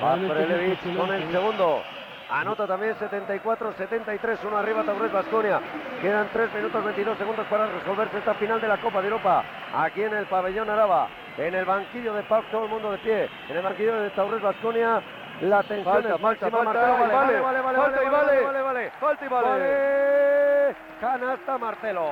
Va 0.03 0.15
Prelevic 0.16 0.97
con 0.97 1.12
el 1.12 1.31
segundo. 1.31 1.82
Anota 2.31 2.66
también 2.66 2.94
74-73, 2.94 4.39
uno 4.47 4.57
arriba 4.57 4.82
Taurus 4.85 5.12
Vasconia. 5.12 5.61
Quedan 6.01 6.28
3 6.32 6.55
minutos 6.55 6.82
22 6.82 7.19
segundos 7.19 7.47
para 7.49 7.66
resolverse 7.66 8.19
esta 8.19 8.32
final 8.35 8.59
de 8.59 8.69
la 8.69 8.78
Copa 8.78 9.03
de 9.03 9.09
Europa. 9.09 9.44
Aquí 9.74 10.03
en 10.03 10.15
el 10.15 10.24
pabellón 10.27 10.70
Araba, 10.70 11.09
en 11.36 11.55
el 11.55 11.66
banquillo 11.66 12.15
de 12.15 12.23
Pau, 12.23 12.43
todo 12.51 12.65
el 12.65 12.70
mundo 12.70 12.90
de 12.93 12.99
pie. 12.99 13.28
En 13.51 13.57
el 13.59 13.62
banquillo 13.62 14.01
de 14.01 14.11
Taurus 14.11 14.40
Vasconia, 14.40 15.03
la 15.40 15.62
tensión 15.62 15.84
Falta, 15.94 16.14
es 16.14 16.20
falta, 16.20 16.50
máxima. 16.50 16.50
falta, 16.50 16.72
Marcelo, 16.72 16.94
y 16.94 17.12
vale, 17.12 17.40
vale, 17.40 17.60
vale, 17.60 17.78
falta 17.78 18.02
y 18.02 18.09
vale, 18.09 18.26
vale. 18.26 18.42
vale, 18.42 18.62
vale. 18.62 18.90
Falta 19.00 19.24
y 19.24 19.28
vale. 19.28 19.48
Vale. 19.48 20.76
Canasta 21.00 21.59
Marcelo. 21.59 22.06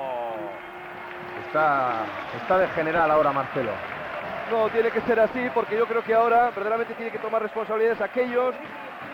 Está, 1.46 1.92
está 2.40 2.58
de 2.58 2.68
general 2.68 3.10
ahora 3.10 3.32
Marcelo. 3.32 3.72
No, 4.50 4.68
tiene 4.70 4.90
que 4.90 5.00
ser 5.02 5.20
así 5.20 5.48
porque 5.54 5.76
yo 5.76 5.86
creo 5.86 6.02
que 6.02 6.14
ahora 6.14 6.46
verdaderamente 6.50 6.94
tiene 6.94 7.12
que 7.12 7.18
tomar 7.18 7.40
responsabilidades 7.42 8.00
aquellos 8.00 8.54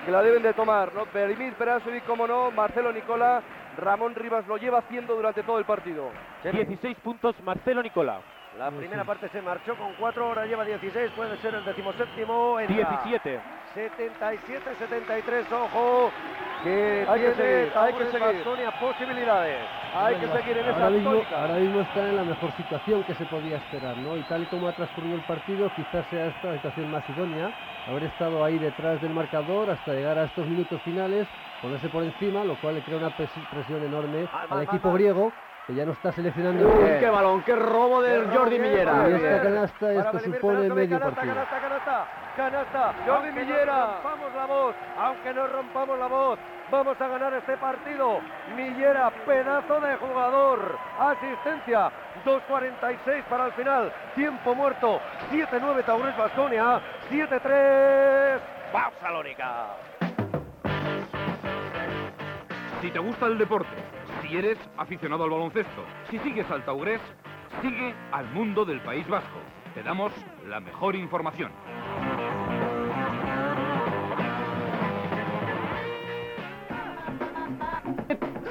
que 0.05 0.11
la 0.11 0.23
deben 0.23 0.43
de 0.43 0.55
tomar, 0.55 0.95
¿no? 0.95 1.07
Berimir 1.13 1.53
Perasovic, 1.55 2.05
como 2.07 2.27
no, 2.27 2.51
Marcelo 2.53 2.93
Nicola, 2.93 3.43
Ramón 3.77 4.15
Rivas 4.15 4.47
lo 4.47 4.57
lleva 4.57 4.79
haciendo 4.79 5.15
durante 5.15 5.43
todo 5.43 5.59
el 5.59 5.65
partido. 5.67 6.11
16 6.43 6.97
puntos 7.03 7.35
Marcelo 7.43 7.83
Nicola. 7.83 8.21
La 8.59 8.71
primera 8.71 9.05
parte 9.05 9.29
se 9.29 9.43
marchó 9.43 9.77
con 9.77 9.93
4, 9.99 10.25
ahora 10.27 10.47
lleva 10.47 10.65
16, 10.65 11.11
puede 11.15 11.37
ser 11.39 11.55
el 11.55 11.65
decimoséptimo. 11.65 12.59
entra. 12.61 12.75
17. 13.03 13.41
77-73, 13.77 15.53
ojo, 15.53 16.11
que 16.65 17.05
Hay 17.07 17.21
que 17.21 17.31
tiene 17.33 17.35
seguir, 17.35 17.73
hay 17.77 17.93
que 17.93 18.05
seguir. 18.07 18.45
Posibilidades. 18.81 19.59
Hay 19.95 20.15
que 20.17 20.29
seguir 20.29 20.57
en 20.57 20.65
esa 20.65 20.73
ahora 20.77 20.91
mismo, 20.91 21.11
tónica. 21.11 21.41
ahora 21.43 21.55
mismo 21.55 21.81
está 21.83 22.09
en 22.09 22.17
la 22.17 22.25
mejor 22.25 22.53
situación 22.57 23.05
que 23.05 23.15
se 23.15 23.25
podía 23.27 23.57
esperar, 23.59 23.97
¿no? 23.99 24.17
Y 24.17 24.23
tal 24.23 24.43
y 24.43 24.47
como 24.47 24.69
ha 24.69 24.73
transcurrido 24.73 25.17
el 25.17 25.21
partido, 25.23 25.71
quizás 25.77 26.07
sea 26.09 26.27
esta 26.29 26.49
la 26.49 26.55
situación 26.55 26.91
más 26.91 27.03
idónea, 27.11 27.51
haber 27.89 28.05
estado 28.05 28.43
ahí 28.45 28.59
detrás 28.59 29.01
del 29.03 29.13
marcador 29.13 29.69
hasta 29.71 29.93
llegar 29.93 30.17
a 30.19 30.25
estos 30.25 30.47
minutos 30.47 30.81
finales, 30.83 31.27
ponerse 31.61 31.89
por 31.91 32.03
encima, 32.03 32.45
lo 32.45 32.55
cual 32.57 32.77
le 32.77 32.81
crea 32.83 32.97
una 32.97 33.11
pres- 33.11 33.49
presión 33.51 33.83
enorme 33.85 34.27
al 34.51 34.63
equipo 34.63 34.93
griego, 34.95 35.33
que 35.67 35.75
ya 35.75 35.85
no 35.85 35.93
está 35.93 36.13
seleccionando. 36.13 36.69
Uy, 36.69 36.91
qué 37.01 37.11
balón, 37.11 37.43
qué 37.43 37.57
robo 37.57 38.01
robo, 38.01 38.33
Jordi 38.33 38.59
Millera. 38.59 39.09
Y 39.11 39.15
esta 39.15 39.43
canasta, 39.43 39.93
esto 39.93 40.19
supone 40.21 40.69
medio 40.71 40.99
canasta, 40.99 41.17
partido. 41.17 41.35
canasta, 41.35 41.61
canasta. 41.61 42.07
canasta. 42.37 42.95
Jordi 43.05 43.27
Aunque 43.29 43.45
Millera. 43.45 43.87
rompamos 43.87 44.35
la 44.35 44.47
voz, 44.47 44.75
aunque 44.99 45.35
no 45.35 45.47
rompamos 45.49 45.99
la 45.99 46.07
voz, 46.07 46.39
vamos 46.71 47.01
a 47.01 47.09
ganar 47.09 47.35
este 47.35 47.57
partido. 47.57 48.21
Millera, 48.55 49.11
pedazo 49.27 49.81
de 49.81 49.97
jugador. 49.97 50.79
Asistencia, 51.01 51.91
2.46 52.25 53.25
para 53.25 53.47
el 53.47 53.53
final. 53.55 53.93
Tiempo 54.15 54.55
muerto, 54.55 55.01
7-9 55.33 55.85
Taurés 55.85 56.17
Basconia, 56.17 56.81
7-3. 57.11 58.41
¡Vamos, 58.73 58.95
Salónica! 59.01 59.67
Si 62.81 62.91
te 62.91 62.99
gusta 62.99 63.27
el 63.27 63.39
deporte, 63.39 63.75
si 64.29 64.37
eres 64.37 64.59
aficionado 64.77 65.25
al 65.25 65.31
baloncesto, 65.31 65.85
si 66.11 66.19
sigues 66.19 66.51
al 66.51 66.65
Taurés, 66.65 67.01
sigue 67.63 67.95
al 68.13 68.29
mundo 68.33 68.65
del 68.65 68.81
País 68.81 69.07
Vasco. 69.09 69.39
Te 69.75 69.83
damos 69.83 70.13
la 70.49 70.61
mejor 70.61 70.97
información. 70.97 71.53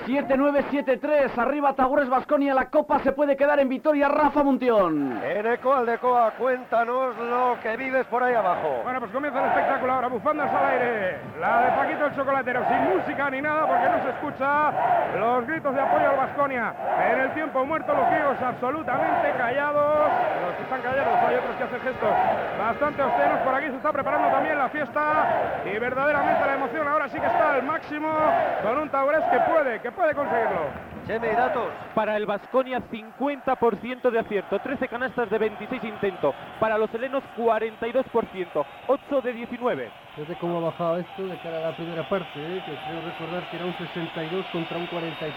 7-9-7-3, 0.06 1.36
arriba 1.36 1.74
Tagures 1.74 2.08
Basconia, 2.08 2.54
la 2.54 2.70
copa 2.70 3.00
se 3.00 3.12
puede 3.12 3.36
quedar 3.36 3.60
en 3.60 3.68
Vitoria, 3.68 4.08
Rafa 4.08 4.44
Muntión. 4.44 5.20
En 5.24 5.48
Eco 5.48 5.74
Aldecoa, 5.74 6.32
cuéntanos 6.38 7.18
lo 7.18 7.58
que 7.64 7.76
vives 7.76 8.06
por 8.06 8.22
ahí 8.22 8.36
abajo. 8.36 8.82
Bueno, 8.84 9.00
pues 9.00 9.12
comienza 9.12 9.40
el 9.40 9.50
espectáculo 9.50 9.94
ahora, 9.94 10.08
bufandas 10.08 10.54
al 10.54 10.66
aire. 10.74 11.18
La 11.40 11.62
de 11.62 11.72
Paquito 11.72 12.06
el 12.06 12.16
Chocolatero, 12.16 12.64
sin 12.68 12.96
música 12.96 13.30
ni 13.32 13.42
nada, 13.42 13.66
porque 13.66 13.90
no 13.90 14.04
se 14.04 14.10
escucha 14.10 14.72
los 15.18 15.48
gritos 15.48 15.74
de 15.74 15.82
apoyo 15.82 16.10
al 16.12 16.18
Vasconia. 16.18 16.74
En 17.12 17.20
el 17.22 17.34
tiempo 17.34 17.66
muerto, 17.66 17.96
los 17.96 18.08
griegos 18.10 18.38
absolutamente 18.42 19.34
callados. 19.38 20.12
Los 20.46 20.56
que 20.56 20.64
están 20.64 20.82
callados, 20.82 21.14
hay 21.28 21.36
otros 21.36 21.56
que 21.56 21.64
hacen 21.64 21.82
gestos 21.82 22.14
bastante 22.60 23.02
obscenos. 23.02 23.40
Por 23.40 23.56
aquí 23.56 23.68
se 23.70 23.78
está 23.78 23.92
preparando 23.92 24.30
también 24.30 24.58
la 24.58 24.70
fiesta. 24.70 25.62
Y 25.66 25.80
verdaderamente 25.80 26.46
la 26.46 26.54
emoción 26.54 26.88
ahora 26.88 27.10
sí 27.10 27.20
que 27.20 27.26
está 27.26 27.54
al 27.54 27.64
máximo 27.64 28.14
con 28.62 28.78
un 28.78 28.90
Taurés 28.90 29.24
que 29.32 29.40
puede, 29.40 29.82
que 29.82 29.95
puede 29.96 30.14
conseguirlo. 30.14 30.70
Cheme, 31.08 31.34
datos. 31.34 31.68
Para 31.94 32.18
el 32.18 32.26
Vasconia 32.26 32.82
50% 32.92 34.10
de 34.10 34.20
acierto, 34.20 34.60
13 34.60 34.88
canastas 34.88 35.30
de 35.30 35.38
26 35.38 35.84
intentos. 35.84 36.34
Para 36.60 36.78
los 36.78 36.94
helenos 36.94 37.24
42%, 37.38 38.66
8 38.88 39.22
de 39.22 39.34
19. 39.34 39.92
Fíjate 40.16 40.36
cómo 40.40 40.58
ha 40.58 40.72
bajado 40.72 40.98
esto 40.98 41.28
de 41.28 41.38
cara 41.38 41.58
a 41.58 41.72
la 41.72 41.76
primera 41.76 42.08
parte, 42.10 42.28
¿eh? 42.36 42.64
que 42.66 42.76
creo 42.76 43.02
recordar 43.02 43.50
que 43.50 43.58
era 43.58 43.66
un 43.66 43.78
62 43.78 44.46
contra 44.52 44.78
un 44.78 44.88
43%. 44.88 45.34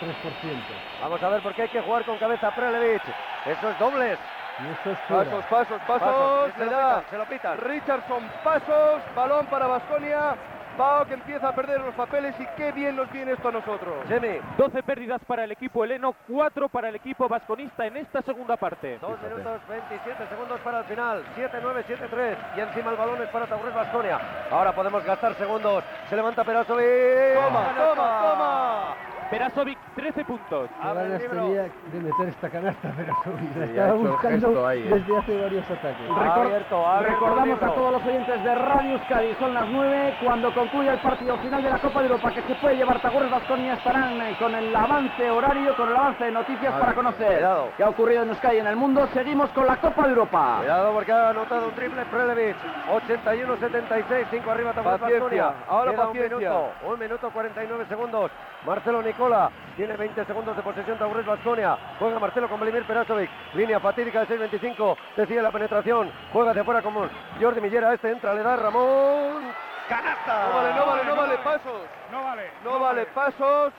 Vamos 1.02 1.22
a 1.22 1.28
ver 1.28 1.42
por 1.42 1.54
qué 1.54 1.62
hay 1.62 1.68
que 1.68 1.82
jugar 1.82 2.04
con 2.04 2.16
cabeza 2.18 2.50
Prelevich. 2.50 3.02
Eso 3.44 3.70
es 3.70 3.78
dobles. 3.78 4.18
Y 4.60 4.72
esto 4.72 4.90
es. 4.90 4.98
Pasos, 5.08 5.44
pasos, 5.44 5.80
pasos. 5.86 6.00
Pasos, 6.08 6.52
se 6.54 6.58
Le 6.58 6.64
lo 6.66 6.70
da 6.72 6.98
pitan, 6.98 7.10
se 7.10 7.18
lo 7.18 7.24
pitan. 7.26 7.58
Richardson, 7.58 8.22
pasos. 8.42 9.02
Balón 9.14 9.46
para 9.46 9.66
Basconia. 9.66 10.36
Pau 10.78 11.04
que 11.06 11.14
empieza 11.14 11.48
a 11.48 11.52
perder 11.52 11.80
los 11.80 11.92
papeles 11.96 12.36
y 12.38 12.46
qué 12.56 12.70
bien 12.70 12.94
nos 12.94 13.10
viene 13.10 13.32
esto 13.32 13.48
a 13.48 13.50
nosotros. 13.50 13.96
Cheme, 14.06 14.40
12 14.56 14.80
pérdidas 14.84 15.20
para 15.26 15.42
el 15.42 15.50
equipo 15.50 15.82
heleno, 15.82 16.14
4 16.28 16.68
para 16.68 16.88
el 16.88 16.94
equipo 16.94 17.28
vasconista 17.28 17.84
en 17.84 17.96
esta 17.96 18.22
segunda 18.22 18.56
parte. 18.56 18.96
2 19.00 19.22
minutos 19.22 19.60
27 19.68 20.28
segundos 20.28 20.60
para 20.60 20.78
el 20.78 20.84
final. 20.84 21.24
7-9, 21.36 21.84
7-3. 21.84 22.36
Y 22.56 22.60
encima 22.60 22.92
el 22.92 22.96
balón 22.96 23.20
es 23.20 23.28
para 23.30 23.46
Taurés 23.46 23.74
Basconia. 23.74 24.20
Ahora 24.52 24.72
podemos 24.72 25.04
gastar 25.04 25.34
segundos. 25.34 25.82
Se 26.08 26.14
levanta 26.14 26.44
Perasovic. 26.44 27.34
Toma, 27.34 27.74
toma, 27.76 28.20
toma. 28.22 28.94
Perasovic 29.30 29.78
13 29.94 30.24
puntos. 30.24 30.70
Libro. 31.18 31.44
tenía 31.44 31.62
de 31.64 32.00
meter 32.00 32.28
esta 32.28 32.48
canasta, 32.48 32.94
pero 32.96 33.14
la 33.58 33.64
estaba 33.64 33.92
buscando 33.92 34.66
ahí, 34.66 34.78
¿eh? 34.80 34.94
desde 34.94 35.16
hace 35.18 35.42
varios 35.42 35.70
ataques. 35.70 36.10
Ha 36.10 36.34
abierto, 36.34 36.86
ha 36.86 36.98
abierto 36.98 37.26
el 37.26 37.30
Recordamos 37.34 37.62
a 37.62 37.74
todos 37.74 37.92
los 37.92 38.06
oyentes 38.06 38.44
de 38.44 38.54
Radio 38.54 38.92
Euskadi, 38.92 39.34
son 39.34 39.54
las 39.54 39.68
9, 39.68 40.14
cuando 40.24 40.54
concluya 40.68 40.92
el 40.92 40.98
partido 40.98 41.36
final 41.38 41.62
de 41.62 41.70
la 41.70 41.78
Copa 41.78 42.00
de 42.00 42.08
Europa 42.08 42.30
que 42.30 42.42
se 42.42 42.54
puede 42.56 42.76
llevar 42.76 43.00
Tagores 43.00 43.30
Basconia, 43.30 43.72
estarán 43.74 44.20
eh, 44.20 44.36
con 44.38 44.54
el 44.54 44.74
avance 44.76 45.30
horario, 45.30 45.74
con 45.74 45.88
el 45.88 45.96
avance 45.96 46.24
de 46.24 46.30
noticias 46.30 46.74
para 46.74 46.94
conocer 46.94 47.36
cuidado. 47.36 47.68
qué 47.76 47.82
ha 47.84 47.88
ocurrido 47.88 48.22
en 48.22 48.28
Euskadi 48.28 48.56
y 48.56 48.60
en 48.60 48.66
el 48.66 48.76
mundo. 48.76 49.08
Seguimos 49.14 49.48
con 49.50 49.66
la 49.66 49.76
Copa 49.78 50.02
de 50.02 50.10
Europa. 50.10 50.56
Cuidado 50.58 50.92
porque 50.92 51.12
ha 51.12 51.30
anotado 51.30 51.68
un 51.68 51.74
triple 51.74 52.04
Prelevich. 52.04 52.56
81-76, 52.90 54.26
5 54.30 54.50
arriba 54.50 54.72
Paciencia, 54.74 55.08
Baskonia. 55.08 55.52
ahora 55.66 55.90
Queda 55.92 56.06
paciencia. 56.06 56.36
Un 56.36 56.42
minuto, 56.42 56.72
un 56.92 56.98
minuto 56.98 57.30
49 57.30 57.86
segundos. 57.88 58.30
Marcelo 58.66 59.02
Nicola 59.02 59.50
tiene 59.76 59.96
20 59.96 60.24
segundos 60.24 60.56
de 60.56 60.62
posesión 60.62 60.98
Taurés 60.98 61.24
Baskonia. 61.24 61.78
Juega 61.98 62.18
Marcelo 62.18 62.48
con 62.48 62.58
Vladimir 62.58 62.84
Perasovic. 62.84 63.30
Línea 63.54 63.80
fatídica 63.80 64.24
de 64.24 64.50
6-25. 64.50 64.96
Decide 65.16 65.42
la 65.42 65.52
penetración. 65.52 66.10
Juega 66.32 66.52
de 66.52 66.64
fuera 66.64 66.82
como 66.82 67.08
Jordi 67.40 67.60
Millera. 67.60 67.94
Este 67.94 68.10
entra, 68.10 68.34
le 68.34 68.42
da 68.42 68.56
Ramón. 68.56 69.52
¡Canasta! 69.88 70.48
No 70.48 70.56
vale, 70.56 70.74
no 70.74 70.86
vale, 70.86 71.04
no 71.04 71.16
vale 71.16 71.38
pasos. 71.38 71.82
No 72.12 72.24
vale. 72.24 72.50
No 72.64 72.78
vale 72.80 73.06
pasos 73.06 73.72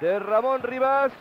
de 0.00 0.18
Ramón 0.18 0.62
Rivas. 0.62 1.12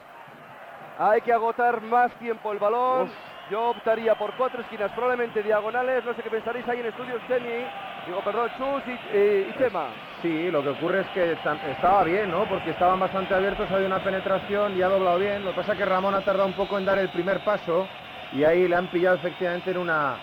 Hay 1.00 1.22
que 1.22 1.34
agotar 1.34 1.82
más 1.82 2.12
tiempo 2.16 2.52
el 2.52 2.60
balón. 2.60 3.10
Yo 3.54 3.70
optaría 3.70 4.16
por 4.16 4.34
cuatro 4.36 4.62
esquinas, 4.62 4.92
probablemente 4.94 5.44
diagonales. 5.44 6.04
No 6.04 6.16
sé 6.16 6.24
qué 6.24 6.30
pensaréis 6.32 6.68
ahí 6.68 6.80
en 6.80 6.88
estudios, 6.88 7.22
Chemi. 7.28 7.68
Digo, 8.08 8.20
perdón, 8.24 8.50
Chus 8.58 8.84
y, 8.88 8.92
y- 9.16 9.50
y 9.50 9.54
Chema. 9.60 9.94
Sí, 10.24 10.50
lo 10.50 10.64
que 10.64 10.70
ocurre 10.70 11.02
es 11.02 11.08
que 11.10 11.34
estaba 11.34 12.04
bien, 12.04 12.32
¿no? 12.32 12.48
Porque 12.50 12.72
estaban 12.72 13.00
bastante 13.00 13.36
abiertos, 13.36 13.70
había 13.70 13.86
una 13.86 14.00
penetración 14.00 14.76
y 14.76 14.82
ha 14.82 14.88
doblado 14.88 15.20
bien. 15.20 15.44
Lo 15.46 15.52
que 15.52 15.58
pasa 15.58 15.74
es 15.74 15.78
que 15.78 15.86
Ramón 15.86 16.16
ha 16.16 16.22
tardado 16.26 16.48
un 16.48 16.56
poco 16.56 16.80
en 16.80 16.86
dar 16.86 16.98
el 16.98 17.10
primer 17.10 17.42
paso 17.44 17.88
y 18.32 18.44
ahí 18.44 18.68
le 18.68 18.76
han 18.76 18.88
pillado 18.88 19.18
efectivamente 19.18 19.70
en 19.70 19.78
una, 19.78 20.18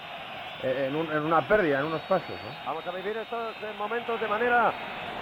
eh, 0.64 0.86
en, 0.88 0.96
un- 0.96 1.12
en 1.12 1.22
una 1.22 1.46
pérdida, 1.46 1.78
en 1.78 1.84
unos 1.86 2.02
pasos. 2.08 2.34
Vamos 2.66 2.84
a 2.84 2.90
vivir 2.90 3.16
estos 3.16 3.54
eh, 3.62 3.72
momentos 3.78 4.20
de 4.20 4.26
manera 4.26 4.72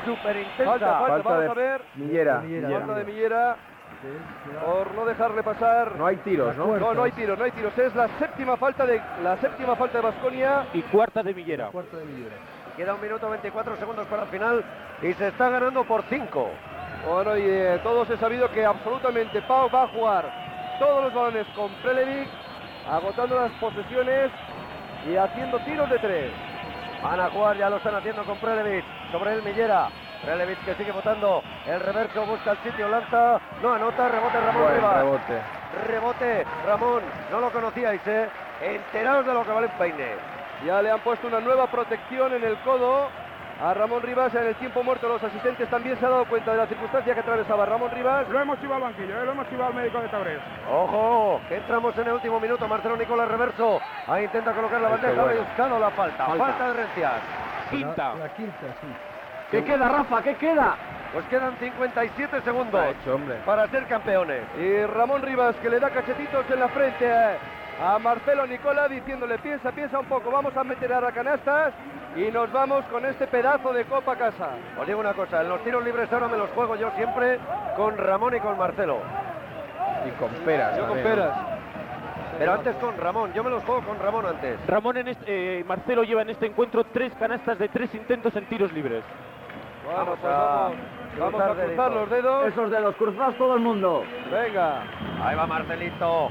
súper 0.07 0.35
intensa. 0.39 0.65
Falta, 0.65 0.99
falta, 0.99 1.15
Falta 1.17 1.29
vamos 1.29 1.43
de 1.45 1.51
a 1.51 1.55
ver. 1.55 1.83
Millera. 1.97 2.41
Millera. 2.41 2.71
Falta 2.71 2.95
de 2.95 3.05
Millera 3.05 3.57
por 4.65 4.95
no 4.95 5.05
dejarle 5.05 5.43
pasar. 5.43 5.97
No 5.97 6.07
hay 6.07 6.17
tiros, 6.19 6.57
¿no? 6.57 6.77
No, 6.77 6.95
no 6.95 7.03
hay 7.03 7.13
tiros, 7.13 7.39
no 7.39 7.45
hay 7.45 7.51
tiros. 7.51 7.77
Es 7.79 7.95
la 7.95 8.09
séptima 8.19 8.57
falta 8.57 8.87
de 8.87 9.01
la 9.23 9.37
séptima 9.39 9.77
falta 9.77 9.99
de 9.99 10.05
Basconia. 10.05 10.67
Y 10.73 10.83
cuarta 10.83 11.23
de 11.23 11.35
Millera. 11.35 11.69
Cuarto 11.69 11.97
de 11.97 12.05
Millera. 12.05 12.37
Queda 12.77 12.95
un 12.95 13.01
minuto 13.01 13.29
24 13.29 13.77
segundos 13.77 14.07
para 14.07 14.23
el 14.23 14.29
final 14.29 14.65
y 15.03 15.13
se 15.15 15.29
está 15.29 15.49
ganando 15.49 15.85
por 15.85 16.05
5. 16.09 16.51
Bueno, 17.09 17.37
y 17.37 17.43
eh, 17.43 17.81
todos 17.83 18.09
he 18.11 18.17
sabido 18.17 18.51
que 18.51 18.65
absolutamente 18.65 19.43
Pau 19.43 19.69
va 19.71 19.85
a 19.85 19.89
jugar 19.89 20.31
todos 20.79 21.05
los 21.05 21.15
balones 21.15 21.47
con 21.57 21.73
Prelevic, 21.83 22.29
agotando 22.89 23.35
las 23.41 23.51
posesiones 23.53 24.31
y 25.09 25.17
haciendo 25.17 25.59
tiros 25.61 25.91
de 25.91 25.99
tres. 25.99 26.33
Van 27.03 27.21
a 27.21 27.31
jugar, 27.31 27.57
ya 27.57 27.71
lo 27.71 27.77
están 27.77 27.95
haciendo 27.95 28.25
con 28.25 28.39
Prelevich. 28.39 28.85
Sobre 29.11 29.35
el 29.35 29.43
Millera. 29.43 29.89
Prelevich 30.23 30.59
que 30.65 30.75
sigue 30.75 30.93
votando. 30.93 31.43
El 31.67 31.81
reverso 31.81 32.27
busca 32.27 32.53
el 32.53 32.59
sitio, 32.59 32.89
lanza. 32.89 33.39
No 33.63 33.73
anota, 33.73 34.09
rebote 34.09 34.41
Ramón 34.41 34.63
Buen 34.63 34.75
Rivas. 34.77 34.97
rebote. 34.97 35.41
Rebote, 35.87 36.47
Ramón. 36.67 37.03
No 37.31 37.41
lo 37.41 37.51
conocíais, 37.51 38.07
¿eh? 38.07 38.29
Enteraos 38.63 39.25
de 39.27 39.35
lo 39.35 39.45
que 39.45 39.53
vale 39.53 39.67
un 39.67 39.73
peine. 39.79 40.09
Ya 40.67 40.83
le 40.83 40.91
han 40.91 41.01
puesto 41.01 41.29
una 41.29 41.41
nueva 41.41 41.67
protección 41.69 42.33
en 42.35 42.43
el 42.43 42.57
codo 42.63 43.09
a 43.61 43.75
Ramón 43.75 44.03
Rivas 44.03 44.35
en 44.35 44.47
el 44.47 44.55
tiempo 44.57 44.83
muerto. 44.83 45.09
Los 45.09 45.23
asistentes 45.23 45.69
también 45.69 45.97
se 45.99 46.05
han 46.05 46.11
dado 46.11 46.25
cuenta 46.25 46.51
de 46.53 46.57
la 46.59 46.67
circunstancia 46.67 47.15
que 47.15 47.21
atravesaba 47.21 47.65
Ramón 47.67 47.91
Rivas. 47.93 48.29
Lo 48.29 48.41
hemos 48.41 48.59
chivado 48.61 48.77
al 48.85 48.93
banquillo, 48.93 49.21
¿eh? 49.23 49.25
lo 49.25 49.33
hemos 49.33 49.49
chivado 49.49 49.69
al 49.69 49.75
médico 49.75 50.01
de 50.01 50.09
Taurés. 50.09 50.41
Ojo, 50.69 51.41
que 51.49 51.57
entramos 51.57 51.97
en 51.97 52.07
el 52.09 52.13
último 52.15 52.41
minuto. 52.41 52.67
Marcelo 52.67 52.97
Nicolás 52.97 53.29
reverso. 53.29 53.81
Ahí 54.09 54.25
intenta 54.25 54.53
colocar 54.53 54.81
la 54.81 54.89
bandeja. 54.89 55.23
Ha 55.23 55.33
buscado 55.35 55.79
la 55.79 55.91
falta. 55.91 56.27
Falta. 56.27 56.45
Falta 56.45 56.67
de 56.69 56.73
Rencias. 56.73 57.13
Quinta. 57.71 58.09
La, 58.15 58.15
la 58.15 58.29
quinta, 58.35 58.67
sí. 58.81 58.87
¿Qué 59.51 59.65
queda, 59.65 59.89
Rafa? 59.89 60.23
¿Qué 60.23 60.35
queda? 60.35 60.77
Pues 61.13 61.25
quedan 61.27 61.57
57 61.59 62.43
segundos 62.43 62.81
Ha 62.81 62.91
hecho, 62.91 63.15
hombre. 63.15 63.37
para 63.47 63.67
ser 63.69 63.87
campeones. 63.87 64.43
Y 64.59 64.85
Ramón 64.85 65.23
Rivas 65.23 65.57
que 65.57 65.71
le 65.71 65.81
da 65.81 65.89
cachetitos 65.89 66.45
en 66.51 66.61
la 66.61 66.69
frente 66.69 67.11
a, 67.11 67.95
a 67.95 67.99
Marcelo 67.99 68.47
Nicola 68.47 68.89
diciéndole 68.89 69.39
piensa, 69.39 69.73
piensa 69.73 69.99
un 70.01 70.07
poco, 70.07 70.31
vamos 70.31 70.55
a 70.55 70.65
meter 70.65 70.93
a 70.93 71.11
canastas 71.11 71.73
y 72.15 72.31
nos 72.31 72.53
vamos 72.53 72.85
con 72.91 73.07
este 73.07 73.27
pedazo 73.27 73.73
de 73.73 73.85
copa 73.85 74.13
a 74.13 74.17
casa. 74.17 74.49
Os 74.79 74.87
digo 74.87 75.01
una 75.01 75.15
cosa, 75.15 75.41
en 75.41 75.49
los 75.49 75.65
tiros 75.65 75.83
libres 75.83 76.13
ahora 76.13 76.29
me 76.29 76.37
los 76.37 76.51
juego 76.51 76.77
yo 76.77 76.91
siempre 76.97 77.39
con 77.77 77.97
Ramón 77.97 78.37
y 78.37 78.41
con 78.41 78.59
Marcelo. 78.59 78.99
Y 80.07 80.11
con 80.21 80.29
peras. 80.45 80.77
Yo 80.77 80.89
con 80.89 80.99
peras. 80.99 81.33
Pero 82.39 82.53
antes 82.53 82.77
con 82.77 82.97
Ramón, 82.99 83.33
yo 83.33 83.43
me 83.43 83.51
los 83.51 83.65
juego 83.65 83.81
con 83.83 83.99
Ramón 83.99 84.27
antes. 84.27 84.59
Ramón 84.67 84.97
en 84.99 85.09
este, 85.09 85.61
eh, 85.61 85.65
Marcelo 85.65 86.05
lleva 86.05 86.23
en 86.23 86.31
este 86.31 86.47
encuentro 86.47 86.85
tres 86.85 87.13
canastas 87.19 87.59
de 87.59 87.69
tres 87.69 87.93
intentos 87.95 88.37
en 88.37 88.45
tiros 88.47 88.73
libres. 88.73 89.03
Bueno, 89.89 90.01
Vamos 90.05 90.19
pues 90.21 90.33
a 90.35 90.39
vamos, 90.39 90.77
vamos 91.19 91.41
a 91.41 91.45
cruzar 91.47 91.57
deditos. 91.67 91.95
los 91.95 92.11
dedos. 92.11 92.47
Esos 92.49 92.71
dedos 92.71 92.97
cruzados 92.97 93.37
todo 93.39 93.55
el 93.55 93.61
mundo. 93.61 94.05
Venga, 94.31 94.83
Ahí 95.25 95.35
va 95.35 95.47
Marcelito. 95.47 96.31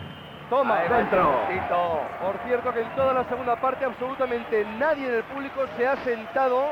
toma. 0.50 0.78
Ahí 0.78 0.90
dentro. 0.90 1.24
Marcelito. 1.32 2.02
Por 2.22 2.38
cierto 2.46 2.74
que 2.74 2.82
en 2.82 2.90
toda 2.96 3.14
la 3.14 3.24
segunda 3.24 3.56
parte 3.56 3.84
absolutamente 3.86 4.64
nadie 4.78 5.08
en 5.08 5.16
el 5.16 5.24
público 5.24 5.62
se 5.76 5.88
ha 5.88 5.96
sentado 5.98 6.66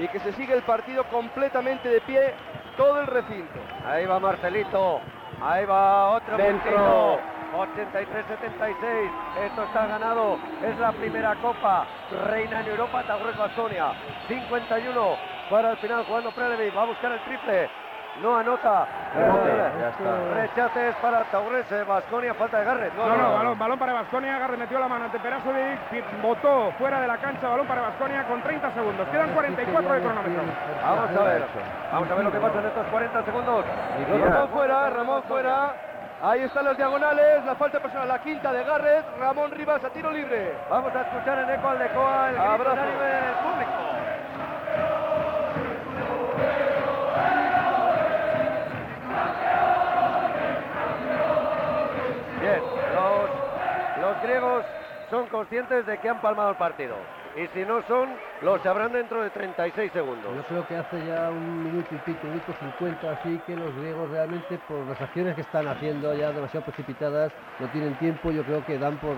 y 0.00 0.08
que 0.08 0.18
se 0.18 0.32
sigue 0.32 0.54
el 0.54 0.62
partido 0.62 1.04
completamente 1.04 1.88
de 1.88 2.00
pie 2.00 2.34
todo 2.76 3.00
el 3.00 3.06
recinto. 3.06 3.60
Ahí 3.86 4.04
va 4.06 4.18
Marcelito. 4.18 5.00
Ahí 5.40 5.64
va 5.66 6.10
otro 6.16 6.36
Dentro. 6.36 6.70
Marcelito. 6.72 7.34
83-76. 7.54 9.10
Esto 9.46 9.62
está 9.62 9.86
ganado. 9.86 10.36
Es 10.64 10.76
la 10.80 10.90
primera 10.90 11.36
copa. 11.36 11.86
Reina 12.26 12.60
en 12.62 12.66
Europa, 12.66 13.04
Taurus 13.06 13.36
Bastonia. 13.36 13.92
51 14.26 15.16
para 15.50 15.72
el 15.72 15.76
final 15.78 16.04
jugando 16.06 16.30
Prelevi. 16.32 16.70
Va 16.70 16.82
a 16.82 16.86
buscar 16.86 17.12
el 17.12 17.20
triple. 17.20 17.68
No 18.22 18.36
anota. 18.36 18.86
ya 19.14 19.88
está. 19.88 20.34
Rechaces 20.34 20.94
para 21.02 21.24
Taurus 21.24 21.64
Basconia. 21.86 22.34
Falta 22.34 22.58
de 22.60 22.64
Garrett. 22.64 22.94
No, 22.94 23.08
no, 23.08 23.34
balón, 23.34 23.58
balón 23.58 23.78
para 23.78 23.92
Basconia. 23.92 24.38
Garrett 24.38 24.58
metió 24.58 24.78
la 24.78 24.88
mano 24.88 25.06
ante 25.06 25.18
Perasovic. 25.18 26.22
Botó 26.22 26.72
fuera 26.78 27.00
de 27.00 27.08
la 27.08 27.16
cancha. 27.16 27.48
Balón 27.48 27.66
para 27.66 27.82
Basconia 27.82 28.24
con 28.24 28.40
30 28.42 28.72
segundos. 28.72 29.08
Quedan 29.08 29.30
44 29.30 29.94
de 29.94 30.00
cronómetro. 30.00 30.42
Vamos 30.82 31.10
a 31.10 31.24
ver. 31.24 31.44
Vamos 31.92 32.10
a 32.10 32.14
ver 32.14 32.24
lo 32.24 32.32
que 32.32 32.38
pasa 32.38 32.60
en 32.60 32.66
estos 32.66 32.86
40 32.86 33.24
segundos. 33.24 33.64
Ramón 34.08 34.48
fuera, 34.50 34.90
Ramón 34.90 35.22
fuera. 35.24 35.74
Ahí 36.22 36.40
están 36.40 36.64
las 36.64 36.76
diagonales, 36.76 37.44
la 37.44 37.54
falta 37.54 37.80
personal, 37.80 38.08
la 38.08 38.18
quinta 38.20 38.50
de 38.50 38.64
Garrett, 38.64 39.04
Ramón 39.18 39.50
Rivas 39.50 39.84
a 39.84 39.90
tiro 39.90 40.10
libre. 40.10 40.54
Vamos 40.70 40.94
a 40.94 41.02
escuchar 41.02 41.38
en 41.40 41.50
eco 41.50 41.68
al 41.68 41.78
de 41.78 41.88
Coa 41.88 42.28
el 42.30 42.36
grito 42.36 42.74
del 42.74 43.34
público. 43.42 44.13
Griegos 54.24 54.64
son 55.10 55.26
conscientes 55.26 55.86
de 55.86 55.98
que 55.98 56.08
han 56.08 56.20
palmado 56.20 56.50
el 56.50 56.56
partido. 56.56 56.96
Y 57.36 57.48
si 57.48 57.64
no 57.64 57.82
son, 57.82 58.10
lo 58.42 58.58
sabrán 58.62 58.92
dentro 58.92 59.20
de 59.20 59.30
36 59.30 59.90
segundos. 59.92 60.34
Yo 60.36 60.42
creo 60.44 60.66
que 60.68 60.76
hace 60.76 61.04
ya 61.04 61.30
un 61.30 61.64
minuto 61.64 61.88
y 61.92 61.98
pico, 61.98 62.26
minuto 62.28 62.54
50, 62.78 63.10
así 63.10 63.40
que 63.44 63.56
los 63.56 63.74
griegos 63.76 64.08
realmente 64.10 64.58
por 64.68 64.86
las 64.86 65.00
acciones 65.00 65.34
que 65.34 65.40
están 65.40 65.66
haciendo 65.66 66.14
ya 66.14 66.30
demasiado 66.30 66.64
precipitadas, 66.66 67.32
no 67.58 67.66
tienen 67.68 67.94
tiempo, 67.98 68.30
yo 68.30 68.44
creo 68.44 68.64
que 68.64 68.78
dan 68.78 68.98
por 68.98 69.16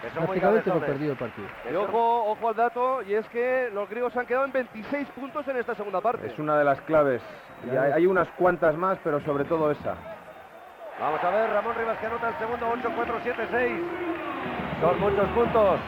Que 0.00 0.08
prácticamente 0.08 0.70
por 0.70 0.86
perdido 0.86 1.12
el 1.12 1.18
partido. 1.18 1.48
Y 1.70 1.74
ojo, 1.74 2.30
ojo 2.30 2.48
al 2.48 2.56
dato, 2.56 3.02
y 3.02 3.12
es 3.12 3.28
que 3.28 3.68
los 3.74 3.88
griegos 3.90 4.16
han 4.16 4.26
quedado 4.26 4.46
en 4.46 4.52
26 4.52 5.08
puntos 5.08 5.46
en 5.46 5.58
esta 5.58 5.74
segunda 5.74 6.00
parte. 6.00 6.26
Es 6.26 6.38
una 6.38 6.58
de 6.58 6.64
las 6.64 6.80
claves. 6.82 7.20
Y 7.66 7.76
hay, 7.76 7.92
hay 7.92 8.06
unas 8.06 8.28
cuantas 8.30 8.74
más, 8.76 8.98
pero 9.04 9.20
sobre 9.20 9.44
todo 9.44 9.70
esa. 9.70 10.17
Vamos 11.00 11.22
a 11.22 11.30
ver, 11.30 11.50
Ramón 11.50 11.74
Rivas 11.76 11.96
que 11.98 12.06
anota 12.06 12.28
el 12.28 12.38
segundo, 12.38 12.66
8-4-7-6. 12.74 13.82
Son 14.80 15.00
muchos 15.00 15.28
puntos. 15.28 15.80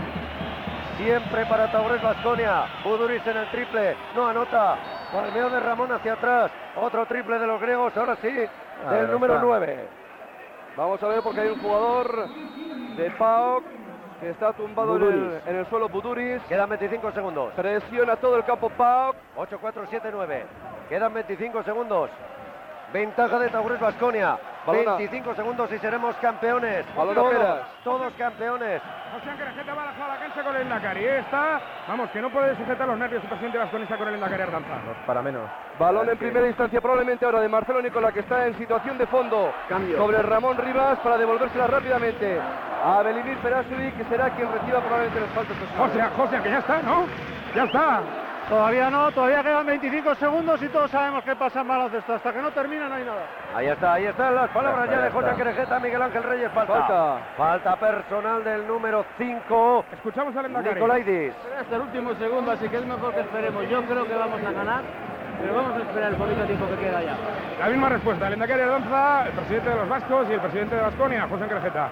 Siempre 0.96 1.46
para 1.46 1.70
Taurés 1.72 2.00
Vasconia. 2.00 2.66
Buduris 2.84 3.26
en 3.26 3.36
el 3.38 3.50
triple. 3.50 3.96
No 4.14 4.28
anota. 4.28 4.76
Palmeo 5.12 5.50
de 5.50 5.60
Ramón 5.60 5.90
hacia 5.90 6.12
atrás. 6.12 6.52
Otro 6.76 7.06
triple 7.06 7.38
de 7.38 7.46
los 7.46 7.60
griegos. 7.60 7.96
Ahora 7.96 8.16
sí, 8.22 8.30
del 8.30 9.10
número 9.10 9.34
está. 9.34 9.46
9. 9.46 9.88
Vamos 10.76 11.02
a 11.02 11.08
ver 11.08 11.22
porque 11.22 11.40
hay 11.40 11.48
un 11.48 11.60
jugador 11.60 12.28
de 12.96 13.10
PAOK 13.12 13.64
que 14.20 14.30
está 14.30 14.52
tumbado 14.52 14.96
en 14.96 15.02
el, 15.02 15.40
en 15.46 15.56
el 15.56 15.66
suelo 15.66 15.88
Buduris. 15.88 16.40
Quedan 16.42 16.68
25 16.68 17.12
segundos. 17.12 17.52
Presiona 17.54 18.14
todo 18.16 18.36
el 18.36 18.44
campo 18.44 18.68
PAOK. 18.70 19.16
8-4-7-9. 19.36 20.42
Quedan 20.88 21.14
25 21.14 21.62
segundos. 21.64 22.10
Ventaja 22.92 23.38
de 23.38 23.48
Taurés 23.48 23.78
Vasconia. 23.78 24.36
Balona. 24.66 24.96
25 24.96 25.34
segundos 25.34 25.72
y 25.72 25.78
seremos 25.78 26.14
campeones. 26.16 26.84
Todos, 26.94 27.60
todos 27.82 28.12
campeones. 28.14 28.82
José 29.12 29.30
Ángel 29.30 29.48
Ejeta 29.48 29.74
va 29.74 29.82
a 29.82 30.08
la 30.08 30.18
cancha 30.18 30.42
con 30.42 30.54
el 30.56 30.62
Endacari. 30.62 31.04
Está, 31.04 31.60
vamos, 31.88 32.10
que 32.10 32.20
no 32.20 32.30
puede 32.30 32.56
sujetar 32.56 32.86
los 32.86 32.98
nervios 32.98 33.22
el 33.22 33.28
presidente 33.28 33.58
vasconista 33.58 33.96
con 33.96 34.08
el 34.08 34.14
Endacari 34.14 34.42
Ardanza. 34.42 34.74
Para 35.06 35.22
menos. 35.22 35.48
Balón 35.78 36.08
en 36.10 36.18
primera 36.18 36.46
instancia 36.46 36.80
probablemente 36.80 37.24
ahora 37.24 37.40
de 37.40 37.48
Marcelo 37.48 37.80
Nicola 37.80 38.12
que 38.12 38.20
está 38.20 38.46
en 38.46 38.58
situación 38.58 38.98
de 38.98 39.06
fondo 39.06 39.52
Cambio. 39.68 39.96
sobre 39.96 40.20
Ramón 40.22 40.58
Rivas 40.58 40.98
para 40.98 41.16
devolvérsela 41.16 41.66
rápidamente 41.68 42.38
a 42.84 43.02
Belimir 43.02 43.38
Perasovic 43.38 43.96
que 43.96 44.04
será 44.04 44.30
quien 44.30 44.52
reciba 44.52 44.80
probablemente 44.80 45.20
los 45.20 45.30
faltos. 45.30 45.56
José, 45.78 46.02
José, 46.16 46.42
que 46.42 46.50
ya 46.50 46.58
está, 46.58 46.82
¿no? 46.82 47.06
Ya 47.54 47.64
está. 47.64 48.02
Todavía 48.50 48.90
no, 48.90 49.12
todavía 49.12 49.44
quedan 49.44 49.64
25 49.64 50.14
segundos 50.16 50.60
y 50.60 50.66
todos 50.70 50.90
sabemos 50.90 51.22
qué 51.22 51.36
pasa 51.36 51.60
en 51.60 51.68
baloncesto. 51.68 52.14
Hasta 52.14 52.32
que 52.32 52.42
no 52.42 52.50
termina 52.50 52.88
no 52.88 52.96
hay 52.96 53.04
nada. 53.04 53.22
Ahí 53.54 53.68
está, 53.68 53.92
ahí 53.92 54.06
están 54.06 54.34
las 54.34 54.50
palabras 54.50 54.86
Ya 54.86 54.96
ya 54.96 55.02
de 55.02 55.08
está. 55.08 55.36
Querejeta, 55.36 55.78
Miguel 55.78 56.02
Ángel 56.02 56.22
Reyes. 56.24 56.50
Falta. 56.50 56.74
Falta. 56.74 57.18
Falta 57.36 57.76
personal 57.76 58.42
del 58.42 58.66
número 58.66 59.04
5, 59.16 59.84
Escuchamos 59.92 60.34
al 60.34 60.46
Endacari. 60.46 60.74
Nicolaidis. 60.74 61.32
Hasta 61.60 61.76
el 61.76 61.82
último 61.82 62.12
segundo, 62.14 62.50
así 62.50 62.68
que 62.68 62.76
es 62.78 62.86
mejor 62.86 63.14
que 63.14 63.20
esperemos. 63.20 63.68
Yo 63.68 63.82
creo 63.84 64.04
que 64.04 64.14
vamos 64.14 64.40
a 64.44 64.50
ganar, 64.50 64.82
pero 65.40 65.54
vamos 65.54 65.74
a 65.74 65.82
esperar 65.82 66.12
el 66.12 66.16
poquito 66.16 66.44
tiempo 66.44 66.66
que 66.68 66.76
queda 66.76 67.02
ya. 67.02 67.16
La 67.58 67.68
misma 67.68 67.88
respuesta, 67.88 68.26
el 68.26 68.34
Endacari 68.34 68.62
Ardanza, 68.62 69.26
el 69.26 69.32
presidente 69.32 69.70
de 69.70 69.76
los 69.76 69.88
vascos 69.88 70.26
y 70.28 70.32
el 70.32 70.40
presidente 70.40 70.74
de 70.76 70.82
Vasconia, 70.82 71.28
José 71.28 71.44
Ángel 71.44 71.58
Ejeta. 71.58 71.90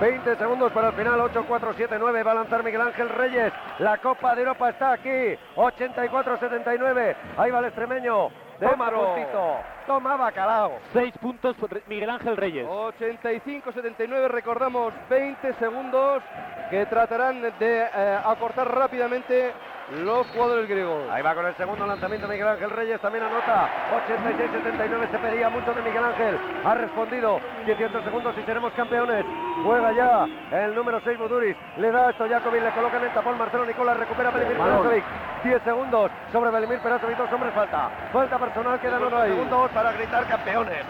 20 0.00 0.36
segundos 0.36 0.72
para 0.72 0.88
el 0.88 0.94
final, 0.94 1.20
8-4-7-9, 1.20 2.26
va 2.26 2.30
a 2.30 2.34
lanzar 2.34 2.62
Miguel 2.62 2.82
Ángel 2.82 3.08
Reyes. 3.08 3.52
La 3.80 3.98
Copa 3.98 4.34
de 4.34 4.42
Europa 4.42 4.70
está 4.70 4.92
aquí, 4.92 5.36
84-79. 5.56 7.16
Ahí 7.36 7.50
va 7.50 7.58
el 7.58 7.64
extremeño. 7.64 8.28
Toma 8.60 8.90
puntito, 8.90 9.56
toma 9.86 10.16
bacalao. 10.16 10.78
6 10.92 11.14
puntos 11.20 11.56
Miguel 11.86 12.10
Ángel 12.10 12.36
Reyes. 12.36 12.66
85-79, 12.66 14.28
recordamos 14.28 14.92
20 15.08 15.52
segundos 15.54 16.22
que 16.68 16.84
tratarán 16.86 17.40
de 17.40 17.52
eh, 17.60 18.18
acortar 18.24 18.68
rápidamente 18.74 19.52
los 19.90 20.26
jugadores 20.28 20.68
griegos. 20.68 21.08
Ahí 21.10 21.22
va 21.22 21.34
con 21.34 21.46
el 21.46 21.54
segundo 21.56 21.86
lanzamiento 21.86 22.28
Miguel 22.28 22.48
Ángel 22.48 22.70
Reyes, 22.70 23.00
también 23.00 23.24
anota 23.24 23.68
86-79, 24.08 25.10
se 25.10 25.18
pedía 25.18 25.48
mucho 25.48 25.72
de 25.72 25.82
Miguel 25.82 26.04
Ángel, 26.04 26.38
ha 26.64 26.74
respondido 26.74 27.40
18 27.66 28.02
segundos 28.02 28.34
y 28.38 28.42
seremos 28.44 28.72
campeones. 28.74 29.24
Juega 29.64 29.92
ya 29.92 30.26
el 30.52 30.74
número 30.74 31.00
6 31.02 31.18
Buduris, 31.18 31.56
le 31.78 31.90
da 31.90 32.08
a 32.08 32.12
Stojakovic, 32.12 32.62
le 32.62 32.70
coloca 32.70 32.96
en 32.98 33.04
el 33.04 33.12
tapón 33.12 33.38
Marcelo 33.38 33.64
Nicola, 33.64 33.94
recupera 33.94 34.30
Belimir 34.30 34.56
Perasovic, 34.56 35.04
10 35.44 35.62
segundos 35.62 36.10
sobre 36.32 36.50
Belimir 36.50 36.78
Perasovic, 36.80 37.16
dos 37.16 37.32
hombres 37.32 37.54
falta, 37.54 37.90
falta 38.12 38.38
personal, 38.38 38.80
quedan 38.80 39.02
8 39.02 39.16
ahí. 39.16 39.30
segundos 39.30 39.70
para 39.70 39.92
gritar 39.92 40.26
campeones. 40.26 40.84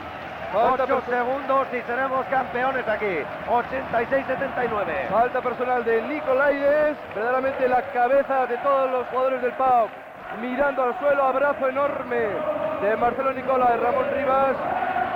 Falta 0.53 0.85
8 0.85 0.87
perso- 0.97 1.11
segundos 1.11 1.66
y 1.73 1.81
seremos 1.83 2.25
campeones 2.27 2.89
aquí, 2.89 3.19
86-79. 3.49 5.09
Falta 5.11 5.41
personal 5.43 5.85
de 5.85 6.03
Nicolaides, 6.03 6.97
verdaderamente 7.15 7.69
la 7.69 7.83
cabeza 7.93 8.47
de 8.47 8.57
todos 8.59 8.91
los 8.91 9.07
jugadores 9.09 9.43
del 9.43 9.53
PAOK. 9.53 9.91
Mirando 10.41 10.83
al 10.85 10.99
suelo, 10.99 11.25
abrazo 11.25 11.69
enorme 11.69 12.29
de 12.83 12.97
Marcelo 12.97 13.33
Nicola, 13.33 13.70
de 13.73 13.77
Ramón 13.79 14.07
Rivas. 14.15 14.57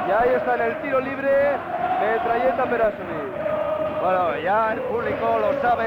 Y 0.09 0.11
ahí 0.11 0.35
está 0.35 0.55
en 0.57 0.63
el 0.63 0.77
tiro 0.83 1.01
libre, 1.01 1.31
metralleta 2.01 2.65
Perasovic. 2.65 3.41
Bueno, 4.03 4.37
ya 4.41 4.73
el 4.73 4.81
público 4.81 5.39
lo 5.39 5.62
sabe, 5.62 5.87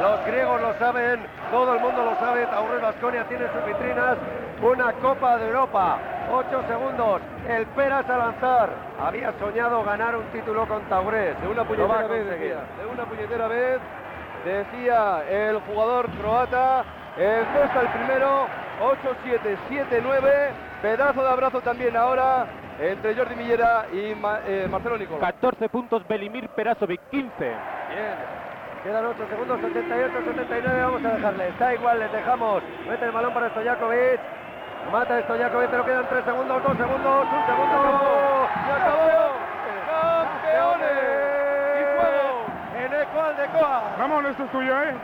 los 0.00 0.24
griegos 0.24 0.62
lo 0.62 0.72
saben, 0.78 1.20
todo 1.50 1.74
el 1.74 1.80
mundo 1.80 2.04
lo 2.06 2.16
sabe. 2.18 2.46
Taurus 2.46 2.80
Vasconia 2.80 3.24
tiene 3.24 3.44
sus 3.52 3.66
vitrinas 3.66 4.16
una 4.62 4.90
Copa 4.94 5.36
de 5.36 5.48
Europa. 5.48 5.98
8 6.32 6.62
segundos, 6.66 7.20
el 7.46 7.66
Peras 7.66 8.08
a 8.08 8.16
lanzar. 8.16 8.70
Había 8.98 9.34
soñado 9.38 9.84
ganar 9.84 10.16
un 10.16 10.24
título 10.32 10.66
con 10.66 10.80
Taurés. 10.84 11.38
De 11.42 11.48
una 11.48 11.64
puñetera 11.64 12.06
vez, 12.06 12.26
decía. 12.30 12.60
De 12.78 12.86
una 12.90 13.04
puñetera 13.04 13.46
vez, 13.46 13.78
decía 14.42 15.22
el 15.28 15.60
jugador 15.60 16.08
croata. 16.12 16.82
El 17.18 17.44
Costa 17.44 17.80
el 17.82 17.88
primero, 17.88 18.46
8-7, 18.80 19.58
7-9. 19.68 20.69
Pedazo 20.82 21.22
de 21.22 21.28
abrazo 21.28 21.60
también 21.60 21.96
ahora 21.96 22.46
entre 22.80 23.14
Jordi 23.14 23.34
Millera 23.36 23.84
y 23.92 24.14
Ma- 24.14 24.40
eh, 24.46 24.66
Marcelo 24.70 24.96
Nicola. 24.96 25.20
14 25.20 25.68
puntos 25.68 26.06
Belimir 26.08 26.48
Perasovic, 26.50 27.00
15. 27.10 27.30
Bien. 27.38 28.40
Quedan 28.82 29.04
8 29.04 29.26
segundos, 29.28 29.60
78, 29.60 30.12
79, 30.24 30.82
vamos 30.82 31.04
a 31.04 31.08
dejarles. 31.10 31.58
Da 31.58 31.74
igual, 31.74 31.98
les 31.98 32.10
dejamos. 32.12 32.62
Mete 32.88 33.04
el 33.04 33.10
balón 33.10 33.34
para 33.34 33.50
Stojakovic. 33.50 34.20
Mata 34.90 35.20
Stojakovic, 35.22 35.68
pero 35.70 35.84
quedan 35.84 36.06
3 36.08 36.24
segundos, 36.24 36.62
2 36.62 36.76
segundos, 36.78 37.26
1 37.30 37.46
segundo. 37.46 38.48
¡Se 38.64 38.72
acabó! 38.72 39.36
¡Campeones! 39.84 41.76
¡Y 41.76 41.84
fuego! 42.00 42.46
En 42.78 43.02
Eco 43.02 43.20
Aldecoa. 43.22 43.82
Ramón, 43.98 44.26
esto 44.26 44.44
es 44.44 44.50
tuyo, 44.50 44.82
¿eh? 44.82 44.94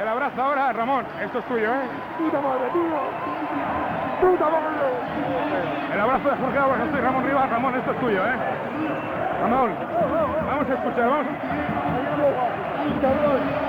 El 0.00 0.08
abrazo 0.08 0.40
ahora, 0.42 0.72
Ramón, 0.72 1.04
esto 1.20 1.38
es 1.40 1.44
tuyo, 1.46 1.72
¿eh? 1.74 1.86
¡Puta 2.18 2.40
madre, 2.40 2.70
tío! 2.72 4.03
¡Puta 4.20 4.44
madre! 4.44 4.64
El 5.92 6.00
abrazo 6.00 6.28
de 6.28 6.36
Jorge 6.36 6.58
Ábalos, 6.58 6.88
soy 6.90 7.00
Ramón 7.00 7.24
Rivas. 7.24 7.50
Ramón, 7.50 7.74
esto 7.76 7.92
es 7.92 8.00
tuyo, 8.00 8.20
¿eh? 8.26 8.36
Ramón, 9.42 9.70
vamos 10.46 10.70
a 10.70 10.74
escuchar, 10.74 11.08
vamos. 11.08 11.26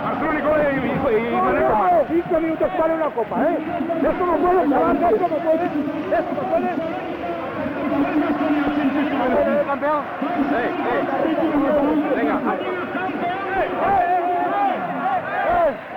Marcelo 0.04 0.34
Nicolás 0.34 0.68
y, 0.74 0.76
y, 0.76 0.90
y. 0.90 2.22
Cinco 2.22 2.40
minutos 2.40 2.70
para 2.78 2.94
una 2.94 3.06
copa, 3.06 3.36
¿eh? 3.44 3.58
Esto 4.04 4.26
no 4.26 4.36
puede 4.38 4.62
acabar, 4.62 4.96
esto 4.96 5.28
no 5.28 5.38
puede, 5.38 5.66
esto 5.66 6.32
no 6.36 6.44
puede. 6.50 6.70
campeón? 9.66 10.04
Venga. 12.16 12.40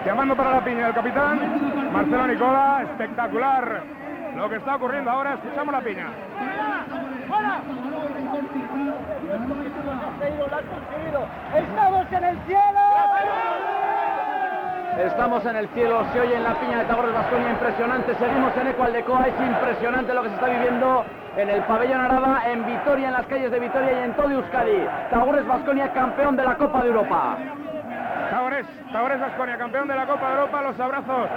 Llamando 0.05 0.37
para 0.37 0.51
la 0.53 0.61
piña 0.61 0.87
del 0.87 0.95
capitán, 0.95 1.39
Marcelo 1.93 2.27
Nicola, 2.27 2.83
espectacular 2.83 3.83
lo 4.39 4.49
que 4.49 4.57
está 4.57 4.77
ocurriendo 4.77 5.11
ahora, 5.11 5.35
escuchamos 5.35 5.75
la 5.75 5.81
piña. 5.81 6.07
¡Estamos 11.57 12.13
en 12.13 12.25
el 12.25 12.39
cielo! 12.47 12.81
Estamos 15.05 15.47
en 15.47 15.57
el 15.57 15.69
cielo, 15.69 16.05
se 16.13 16.21
oye 16.21 16.37
en 16.37 16.45
la 16.45 16.55
piña 16.55 16.79
de 16.79 16.85
Tagores 16.87 17.13
Vasconia 17.13 17.51
impresionante, 17.51 18.15
seguimos 18.15 18.57
en 18.57 18.67
Eco 18.69 18.85
Aldecoa, 18.85 19.27
es 19.29 19.41
impresionante 19.41 20.15
lo 20.15 20.23
que 20.23 20.29
se 20.29 20.35
está 20.35 20.47
viviendo 20.47 21.05
en 21.37 21.49
el 21.51 21.63
pabellón 21.63 22.01
Araba, 22.01 22.43
en 22.51 22.67
Vitoria, 22.67 23.09
en 23.09 23.15
las 23.15 23.27
calles 23.27 23.51
de 23.51 23.61
Vitoria 23.61 23.93
y 23.93 24.05
en 24.05 24.13
todo 24.15 24.31
Euskadi. 24.31 24.87
Tagores 25.11 25.47
Vasconia 25.47 25.93
campeón 25.93 26.37
de 26.37 26.45
la 26.45 26.57
Copa 26.57 26.83
de 26.83 26.89
Europa. 26.89 27.39
Tagores, 28.31 28.67
Tagores 28.93 29.21
Vasconia, 29.21 29.57
campeón 29.59 29.89
de 29.89 29.95
la 29.95 30.07
Copa 30.07 30.29
de 30.29 30.35
Europa, 30.35 30.63
los 30.63 30.81
abrazos 30.81 31.29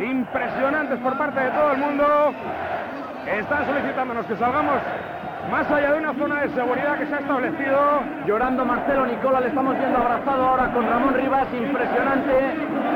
impresionantes 0.00 0.98
por 1.00 1.16
parte 1.16 1.40
de 1.40 1.50
todo 1.50 1.72
el 1.72 1.78
mundo. 1.78 2.34
Están 3.26 3.66
solicitándonos 3.66 4.26
que 4.26 4.36
salgamos 4.36 4.80
más 5.50 5.70
allá 5.70 5.92
de 5.92 5.98
una 5.98 6.14
zona 6.14 6.42
de 6.42 6.48
seguridad 6.50 6.98
que 6.98 7.06
se 7.06 7.14
ha 7.14 7.18
establecido. 7.18 7.78
Llorando 8.26 8.64
Marcelo 8.64 9.06
Nicola, 9.06 9.40
le 9.40 9.48
estamos 9.48 9.78
viendo 9.78 9.98
abrazado 9.98 10.46
ahora 10.46 10.72
con 10.72 10.88
Ramón 10.88 11.14
Rivas, 11.14 11.46
impresionante. 11.52 12.32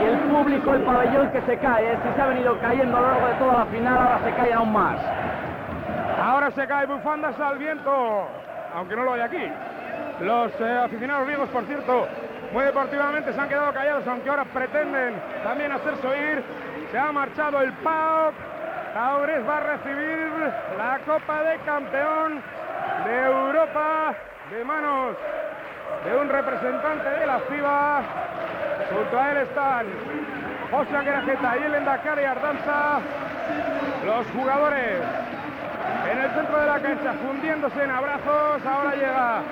Y 0.01 0.05
el 0.05 0.19
público, 0.31 0.75
el 0.75 0.83
pabellón 0.83 1.31
que 1.31 1.41
se 1.43 1.59
cae, 1.59 1.97
si 1.97 2.15
se 2.15 2.23
ha 2.23 2.27
venido 2.27 2.59
cayendo 2.61 2.97
a 2.97 3.01
lo 3.01 3.07
largo 3.09 3.27
de 3.29 3.35
toda 3.35 3.59
la 3.59 3.67
final, 3.67 3.99
ahora 3.99 4.21
se 4.25 4.33
cae 4.33 4.53
aún 4.53 4.73
más. 4.73 4.97
Ahora 6.23 6.51
se 6.51 6.67
cae 6.67 6.87
bufandas 6.87 7.39
al 7.41 7.59
viento, 7.59 8.29
aunque 8.75 8.97
no 8.97 9.05
lo 9.05 9.13
hay 9.15 9.21
aquí. 9.21 9.53
Los 10.21 10.51
eh, 10.61 10.81
aficionados 10.85 11.27
griegos, 11.27 11.49
por 11.51 11.65
cierto, 11.65 12.07
muy 12.57 12.65
deportivamente 12.65 13.35
se 13.35 13.39
han 13.39 13.51
quedado 13.51 13.71
callados, 13.71 14.07
aunque 14.07 14.31
ahora 14.31 14.47
pretenden 14.47 15.21
también 15.45 15.73
hacerse 15.73 16.07
oír. 16.07 16.43
Se 16.91 16.97
ha 16.97 17.13
marchado 17.13 17.61
el 17.61 17.71
PAOK. 17.71 18.35
Taures 18.95 19.47
va 19.47 19.59
a 19.59 19.61
recibir 19.61 20.31
la 20.79 20.99
Copa 21.05 21.43
de 21.43 21.59
Campeón 21.67 22.43
de 23.05 23.27
Europa 23.27 24.15
de 24.51 24.65
manos 24.65 25.17
de 26.07 26.17
un 26.17 26.31
representante 26.31 27.11
de 27.11 27.27
la 27.27 27.41
FIBA. 27.41 28.03
Junto 28.91 29.21
a 29.21 29.33
él 29.33 29.37
están 29.37 29.87
José 30.71 30.97
Anguerajeta 30.97 31.59
y 31.59 31.63
el 31.63 31.75
Endacari 31.75 32.25
Ardanza. 32.25 33.01
Los 34.07 34.27
jugadores 34.29 35.03
en 36.11 36.19
el 36.19 36.31
centro 36.31 36.61
de 36.61 36.67
la 36.67 36.79
cancha, 36.81 37.13
fundiéndose 37.27 37.83
en 37.83 37.91
abrazos. 37.91 38.67
Ahora 38.67 38.95
llega 38.95 39.43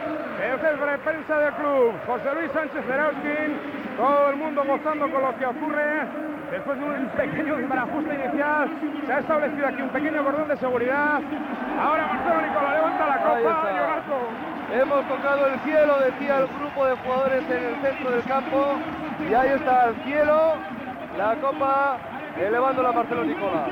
el 0.43 0.61
jefe 0.61 0.87
de 0.87 0.99
prensa 0.99 1.39
del 1.39 1.53
club, 1.55 1.95
José 2.07 2.35
Luis 2.35 2.53
Sánchez 2.53 2.85
Zerauskin. 2.87 3.85
Todo 3.97 4.31
el 4.31 4.37
mundo 4.37 4.65
gozando 4.67 5.11
con 5.11 5.23
lo 5.23 5.37
que 5.39 5.47
ocurre. 5.47 6.07
Después 6.51 6.79
de 6.79 6.85
un 6.85 7.07
pequeño 7.17 7.57
desbarajuste 7.57 8.15
inicial, 8.15 8.69
se 9.07 9.13
ha 9.13 9.19
establecido 9.19 9.67
aquí 9.67 9.83
un 9.83 9.89
pequeño 9.89 10.25
cordón 10.25 10.49
de 10.49 10.57
seguridad. 10.57 11.21
Ahora 11.81 12.07
Marcelo 12.07 12.43
Nicola 12.43 12.75
levanta 12.75 13.07
la 13.07 13.17
copa. 13.17 13.65
Hemos 14.73 15.09
tocado 15.09 15.47
el 15.47 15.61
cielo, 15.61 15.99
decía 16.01 16.39
el 16.39 16.47
grupo 16.59 16.87
de 16.87 16.97
jugadores 16.97 17.45
en 17.51 17.65
el 17.65 17.83
centro 17.83 18.11
del 18.11 18.23
campo. 18.25 18.75
Y 19.29 19.35
ahí 19.35 19.49
está 19.51 19.87
el 19.87 19.95
cielo, 20.05 20.55
la 21.17 21.35
copa 21.37 21.99
elevándola 22.39 22.93
Marcelo 22.93 23.25
Nicola. 23.25 23.67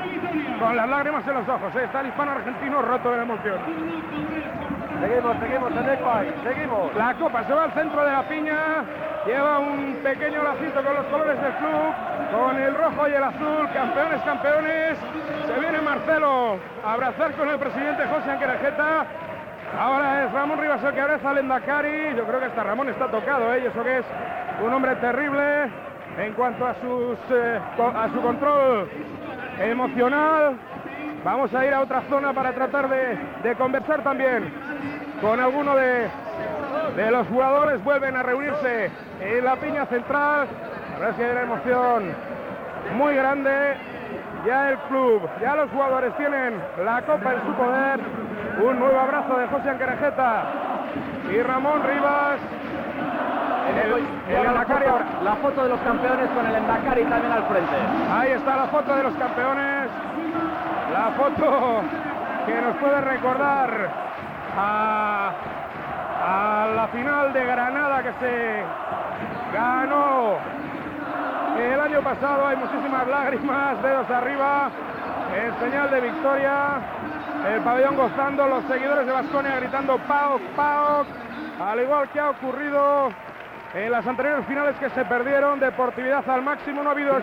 Con 0.59 0.75
las 0.75 0.89
lágrimas 0.89 1.27
en 1.27 1.33
los 1.33 1.47
ojos, 1.47 1.75
¿eh? 1.75 1.83
está 1.83 2.01
el 2.01 2.07
hispano 2.07 2.31
argentino 2.31 2.81
roto 2.81 3.11
de 3.11 3.17
la 3.17 3.23
emoción. 3.23 3.59
Seguimos, 5.01 5.37
seguimos 5.39 5.71
en 5.71 5.89
Ecuador, 5.89 6.33
seguimos. 6.43 6.95
La 6.95 7.13
copa 7.15 7.43
se 7.43 7.53
va 7.53 7.63
al 7.63 7.73
centro 7.73 8.05
de 8.05 8.11
la 8.11 8.23
piña, 8.23 8.57
lleva 9.25 9.59
un 9.59 9.95
pequeño 10.01 10.43
lacito 10.43 10.81
con 10.83 10.95
los 10.95 11.05
colores 11.07 11.41
del 11.41 11.51
club, 11.53 11.93
con 12.31 12.57
el 12.57 12.75
rojo 12.75 13.07
y 13.09 13.13
el 13.13 13.23
azul, 13.23 13.69
campeones, 13.73 14.21
campeones. 14.21 14.97
Se 15.45 15.59
viene 15.59 15.81
Marcelo 15.81 16.57
a 16.85 16.93
abrazar 16.93 17.33
con 17.33 17.49
el 17.49 17.59
presidente 17.59 18.03
José 18.07 18.31
Anquerajeta. 18.31 19.05
Ahora 19.77 20.23
es 20.23 20.31
Ramón 20.31 20.61
Rivas 20.61 20.83
el 20.83 20.93
que 20.93 21.01
abraza 21.01 21.31
al 21.31 21.39
Endacari. 21.39 22.15
Yo 22.15 22.25
creo 22.25 22.39
que 22.39 22.45
hasta 22.45 22.63
Ramón 22.63 22.89
está 22.89 23.07
tocado, 23.07 23.53
¿eh? 23.55 23.61
Y 23.63 23.67
eso 23.67 23.83
que 23.83 23.97
es 23.97 24.05
un 24.63 24.71
hombre 24.71 24.95
terrible 24.97 25.69
en 26.17 26.33
cuanto 26.33 26.65
a, 26.65 26.75
sus, 26.75 27.17
eh, 27.31 27.59
a 27.77 28.09
su 28.13 28.21
control 28.21 28.89
emocional. 29.59 30.55
Vamos 31.23 31.53
a 31.53 31.65
ir 31.65 31.73
a 31.73 31.81
otra 31.81 32.01
zona 32.09 32.33
para 32.33 32.51
tratar 32.53 32.89
de, 32.89 33.17
de 33.43 33.55
conversar 33.55 34.03
también 34.03 34.51
con 35.21 35.39
alguno 35.39 35.75
de, 35.75 36.09
de 36.97 37.11
los 37.11 37.27
jugadores. 37.27 37.83
Vuelven 37.83 38.15
a 38.17 38.23
reunirse 38.23 38.91
en 39.21 39.45
la 39.45 39.55
piña 39.55 39.85
central. 39.85 40.47
La 40.99 40.99
verdad 40.99 41.21
hay 41.21 41.31
una 41.31 41.41
emoción 41.41 42.03
muy 42.97 43.15
grande. 43.15 43.77
Ya 44.45 44.71
el 44.71 44.77
club, 44.89 45.21
ya 45.41 45.55
los 45.55 45.69
jugadores 45.71 46.13
tienen 46.17 46.61
la 46.83 47.01
copa 47.03 47.33
en 47.33 47.41
su 47.45 47.53
poder. 47.53 47.99
Un 48.61 48.77
nuevo 48.77 48.99
abrazo 48.99 49.37
de 49.37 49.47
José 49.47 49.69
Anquerejeta 49.69 50.43
y 51.33 51.41
Ramón 51.41 51.81
Rivas. 51.83 52.39
La, 55.23 55.35
foto, 55.35 55.63
de 55.63 55.69
los 55.69 55.79
campeones 55.81 56.29
con 56.29 56.45
el 56.45 56.55
Endacari 56.55 57.03
también 57.05 57.31
al 57.31 57.43
frente. 57.43 57.75
Ahí 58.11 58.31
está 58.31 58.55
la 58.55 58.67
foto 58.67 58.95
de 58.95 59.03
los 59.03 59.13
campeones. 59.15 59.89
La 60.91 61.11
foto 61.17 61.81
que 62.45 62.61
nos 62.61 62.75
puede 62.77 63.01
recordar 63.01 63.89
a, 64.57 65.31
a 66.25 66.67
la 66.75 66.87
final 66.87 67.33
de 67.33 67.45
Granada 67.45 68.03
que 68.03 68.13
se 68.19 68.63
ganó 69.53 70.37
el 71.57 71.79
año 71.79 72.01
pasado. 72.01 72.47
Hay 72.47 72.57
muchísimas 72.57 73.07
lágrimas, 73.07 73.81
dedos 73.81 74.09
arriba, 74.09 74.69
en 75.35 75.59
señal 75.59 75.91
de 75.91 76.01
victoria. 76.01 76.79
El 77.53 77.61
pabellón 77.61 77.95
gozando, 77.97 78.47
los 78.47 78.63
seguidores 78.65 79.05
de 79.05 79.11
Vasconia 79.11 79.59
gritando 79.59 79.97
PAOK, 79.97 80.41
PAOK, 80.55 81.07
al 81.61 81.79
igual 81.81 82.09
que 82.09 82.19
ha 82.19 82.29
ocurrido 82.29 83.09
en 83.73 83.91
las 83.91 84.05
anteriores 84.05 84.45
finales 84.45 84.75
que 84.77 84.89
se 84.91 85.03
perdieron, 85.05 85.59
deportividad 85.59 86.27
al 86.29 86.43
máximo, 86.43 86.83
no 86.83 86.89
ha 86.89 86.93
habido 86.93 87.15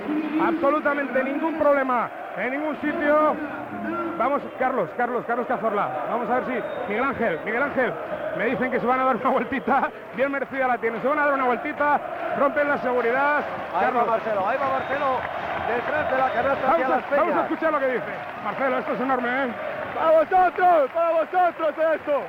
absolutamente 0.45 1.23
ningún 1.23 1.55
problema 1.59 2.11
en 2.37 2.51
ningún 2.51 2.77
sitio. 2.81 3.37
Vamos, 4.19 4.43
Carlos, 4.59 4.91
Carlos, 4.97 5.25
Carlos 5.27 5.47
Cazorla, 5.47 5.89
vamos 6.11 6.29
a 6.29 6.41
ver 6.41 6.45
si 6.47 6.89
Miguel 6.89 7.05
Ángel, 7.05 7.41
Miguel 7.45 7.63
Ángel, 7.63 7.93
me 8.37 8.45
dicen 8.47 8.71
que 8.71 8.81
se 8.81 8.87
van 8.87 9.01
a 9.01 9.05
dar 9.05 9.17
una 9.17 9.31
vueltita, 9.31 9.91
bien 10.15 10.31
merecida 10.31 10.67
la 10.69 10.77
tiene, 10.79 11.01
se 11.01 11.09
van 11.09 11.19
a 11.21 11.25
dar 11.25 11.35
una 11.35 11.45
vueltita, 11.45 12.01
rompen 12.39 12.69
la 12.69 12.79
seguridad. 12.79 13.39
Ahí 13.75 13.81
Carlos, 13.85 14.03
va 14.03 14.11
Marcelo, 14.11 14.49
ahí 14.49 14.59
va 14.59 14.69
Marcelo, 14.79 15.07
detrás 15.69 16.11
de 16.11 16.19
la 16.19 16.31
canasta 16.31 16.73
hacia 16.73 16.89
Vamos 16.89 16.89
las 16.89 17.13
a, 17.13 17.17
vamos 17.17 17.23
a 17.23 17.31
peñas. 17.33 17.45
escuchar 17.45 17.73
lo 17.73 17.79
que 17.81 17.87
dice. 17.89 18.13
Marcelo, 18.45 18.79
esto 18.79 18.93
es 18.93 19.01
enorme, 19.01 19.29
¿eh? 19.29 19.49
¡Para 19.95 20.11
vosotros! 20.11 20.91
¡Para 20.93 21.11
vosotros 21.11 21.75
esto! 21.95 22.23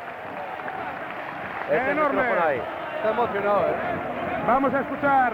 Ese 1.71 1.91
enorme. 1.91 2.21
micrófono 2.21 2.47
ahí. 2.47 2.61
Está 2.97 3.09
emocionado, 3.11 3.61
¿eh? 3.61 4.10
Vamos 4.47 4.73
a 4.73 4.79
escuchar 4.79 5.33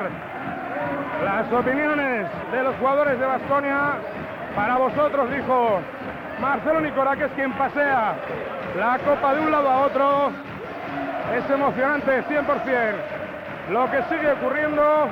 las 1.24 1.52
opiniones 1.54 2.28
de 2.52 2.64
los 2.64 2.76
jugadores 2.76 3.18
de 3.20 3.26
Basconia. 3.26 3.94
Para 4.56 4.78
vosotros, 4.78 5.32
dijo 5.32 5.80
Marcelo 6.42 6.82
Nicolá, 6.82 7.16
que 7.16 7.26
es 7.26 7.32
quien 7.32 7.54
pasea 7.54 8.16
la 8.78 9.00
copa 9.00 9.34
de 9.34 9.42
un 9.42 9.52
lado 9.52 9.70
a 9.70 9.78
otro. 9.86 10.32
Es 11.36 11.50
emocionante, 11.50 12.24
100%. 12.24 12.96
Lo 13.72 13.90
que 13.90 14.04
sigue 14.04 14.32
ocurriendo. 14.32 15.10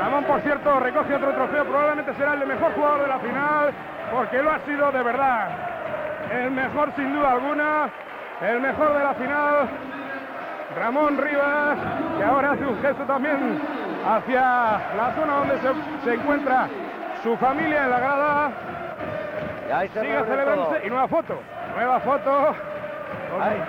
Ramón, 0.00 0.24
por 0.24 0.40
cierto, 0.40 0.80
recoge 0.80 1.14
otro 1.14 1.32
trofeo. 1.32 1.64
Probablemente 1.64 2.14
será 2.14 2.34
el 2.34 2.46
mejor 2.46 2.72
jugador 2.72 3.02
de 3.02 3.08
la 3.08 3.18
final, 3.18 3.70
porque 4.10 4.42
lo 4.42 4.50
ha 4.50 4.58
sido 4.60 4.90
de 4.90 5.02
verdad. 5.02 5.48
El 6.32 6.50
mejor, 6.50 6.92
sin 6.96 7.12
duda 7.14 7.32
alguna. 7.32 7.90
El 8.40 8.60
mejor 8.60 8.96
de 8.96 9.04
la 9.04 9.14
final. 9.14 9.68
Ramón 10.76 11.16
Rivas, 11.18 11.78
que 12.18 12.24
ahora 12.24 12.52
hace 12.52 12.64
un 12.64 12.80
gesto 12.80 13.04
también 13.04 13.60
hacia 14.06 14.40
la 14.96 15.12
zona 15.14 15.36
donde 15.36 15.58
se, 15.60 15.68
se 16.04 16.14
encuentra 16.14 16.68
su 17.22 17.36
familia 17.36 17.84
en 17.84 17.90
la 17.90 17.98
grada. 18.00 18.50
Y 19.68 19.72
ahí 19.72 19.88
se 19.88 20.00
Sigue 20.00 20.24
celebrándose 20.24 20.86
y 20.86 20.90
nueva 20.90 21.08
foto, 21.08 21.34
nueva 21.74 22.00
foto. 22.00 22.54
Ahí, 23.40 23.62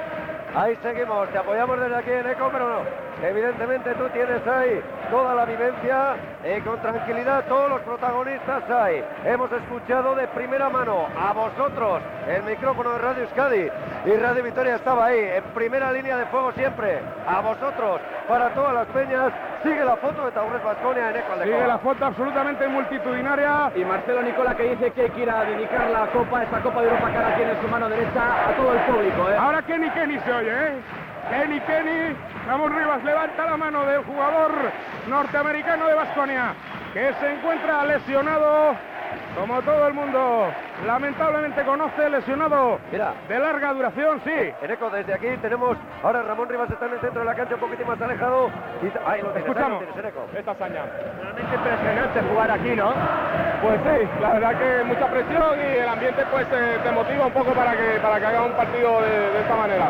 ahí 0.55 0.77
seguimos, 0.81 1.30
te 1.30 1.38
apoyamos 1.38 1.80
desde 1.80 1.95
aquí 1.95 2.11
en 2.11 2.27
ECO, 2.27 2.49
pero 2.51 2.69
no. 2.69 3.09
Evidentemente 3.21 3.93
tú 3.95 4.07
tienes 4.13 4.45
ahí 4.47 4.81
toda 5.11 5.35
la 5.35 5.45
vivencia 5.45 6.15
y 6.43 6.61
con 6.61 6.79
tranquilidad 6.81 7.43
todos 7.49 7.69
los 7.69 7.81
protagonistas 7.81 8.63
hay. 8.69 9.03
Hemos 9.25 9.51
escuchado 9.51 10.15
de 10.15 10.25
primera 10.29 10.69
mano 10.69 11.07
a 11.19 11.33
vosotros 11.33 12.01
el 12.27 12.43
micrófono 12.43 12.91
de 12.93 12.97
Radio 12.99 13.23
Euskadi 13.23 13.69
y 14.05 14.15
Radio 14.15 14.43
Victoria 14.43 14.75
estaba 14.75 15.07
ahí 15.07 15.19
en 15.19 15.43
primera 15.53 15.91
línea 15.91 16.17
de 16.17 16.25
fuego 16.27 16.53
siempre. 16.53 16.99
A 17.27 17.41
vosotros, 17.41 17.99
para 18.27 18.49
todas 18.53 18.73
las 18.73 18.87
peñas, 18.87 19.33
sigue 19.63 19.83
la 19.83 19.97
foto 19.97 20.25
de 20.25 20.31
Taurus 20.31 20.63
Basconia 20.63 21.09
en 21.09 21.17
ECO. 21.17 21.33
Aldecoa. 21.33 21.55
Sigue 21.55 21.67
la 21.67 21.77
foto 21.79 22.05
absolutamente 22.05 22.67
multitudinaria. 22.67 23.71
Y 23.75 23.83
Marcelo 23.83 24.21
Nicola 24.21 24.55
que 24.55 24.63
dice 24.63 24.91
que 24.91 25.09
quiere 25.09 25.31
dedicar 25.45 25.89
la 25.89 26.07
copa, 26.07 26.43
esta 26.43 26.61
Copa 26.61 26.81
de 26.81 26.87
Europa 26.87 27.11
que 27.11 27.17
ahora 27.17 27.35
tiene 27.35 27.51
en 27.51 27.61
su 27.61 27.67
mano 27.67 27.89
derecha, 27.89 28.49
a 28.49 28.55
todo 28.55 28.73
el 28.73 28.79
público. 28.79 29.29
¿eh? 29.29 29.35
Ahora 29.37 29.61
Kenny 29.61 29.89
Kenny 29.89 30.19
se 30.19 30.31
oye, 30.31 30.51
¿eh? 30.51 30.73
Kenny 31.30 31.60
Kenny. 31.61 32.15
Ramón 32.47 32.76
Rivas 32.76 33.03
levanta 33.03 33.45
la 33.45 33.57
mano 33.57 33.85
del 33.85 34.03
jugador 34.03 34.51
norteamericano 35.07 35.88
de 35.88 35.93
Basconia 35.93 36.53
que 36.93 37.14
se 37.19 37.34
encuentra 37.34 37.85
lesionado 37.85 38.76
como 39.35 39.61
todo 39.61 39.88
el 39.88 39.93
mundo 39.93 40.47
lamentablemente 40.85 41.64
conoce, 41.64 42.10
lesionado 42.10 42.80
Mira. 42.91 43.14
de 43.27 43.39
larga 43.39 43.73
duración, 43.73 44.22
sí. 44.23 44.53
Eneco, 44.61 44.89
desde 44.89 45.14
aquí 45.14 45.27
tenemos 45.41 45.77
ahora 46.03 46.23
Ramón 46.23 46.49
Rivas 46.49 46.69
está 46.69 46.88
en 46.88 46.93
el 46.93 46.99
centro 46.99 47.22
de 47.22 47.26
la 47.26 47.35
cancha, 47.35 47.56
un 47.56 47.61
poquitín 47.61 47.88
más 47.88 48.01
alejado. 48.01 48.49
Y, 48.81 48.85
ahí 48.85 48.91
lo 48.91 48.93
tienes, 48.93 49.06
ahí 49.07 49.22
lo 49.22 49.38
Escuchamos 49.39 49.84
tienes, 49.93 50.14
esta 50.35 50.51
hazaña. 50.51 50.81
Realmente 51.22 51.56
impresionante 51.56 52.22
jugar 52.22 52.51
aquí, 52.51 52.76
¿no? 52.76 52.93
Pues 53.61 53.80
sí, 53.84 54.10
la 54.22 54.34
verdad 54.34 54.57
que 54.57 54.84
mucha 54.84 55.07
presión 55.07 55.60
y 55.60 55.77
el 55.77 55.89
ambiente 55.89 56.26
pues 56.31 56.47
te, 56.49 56.80
te 56.80 56.91
motiva 56.91 57.26
un 57.27 57.34
poco 57.34 57.51
para 57.53 57.72
que, 57.77 57.99
para 58.01 58.19
que 58.19 58.26
haga 58.26 58.43
un 58.43 58.53
partido 58.53 59.01
de, 59.01 59.10
de 59.10 59.39
esta 59.41 59.56
manera. 59.56 59.89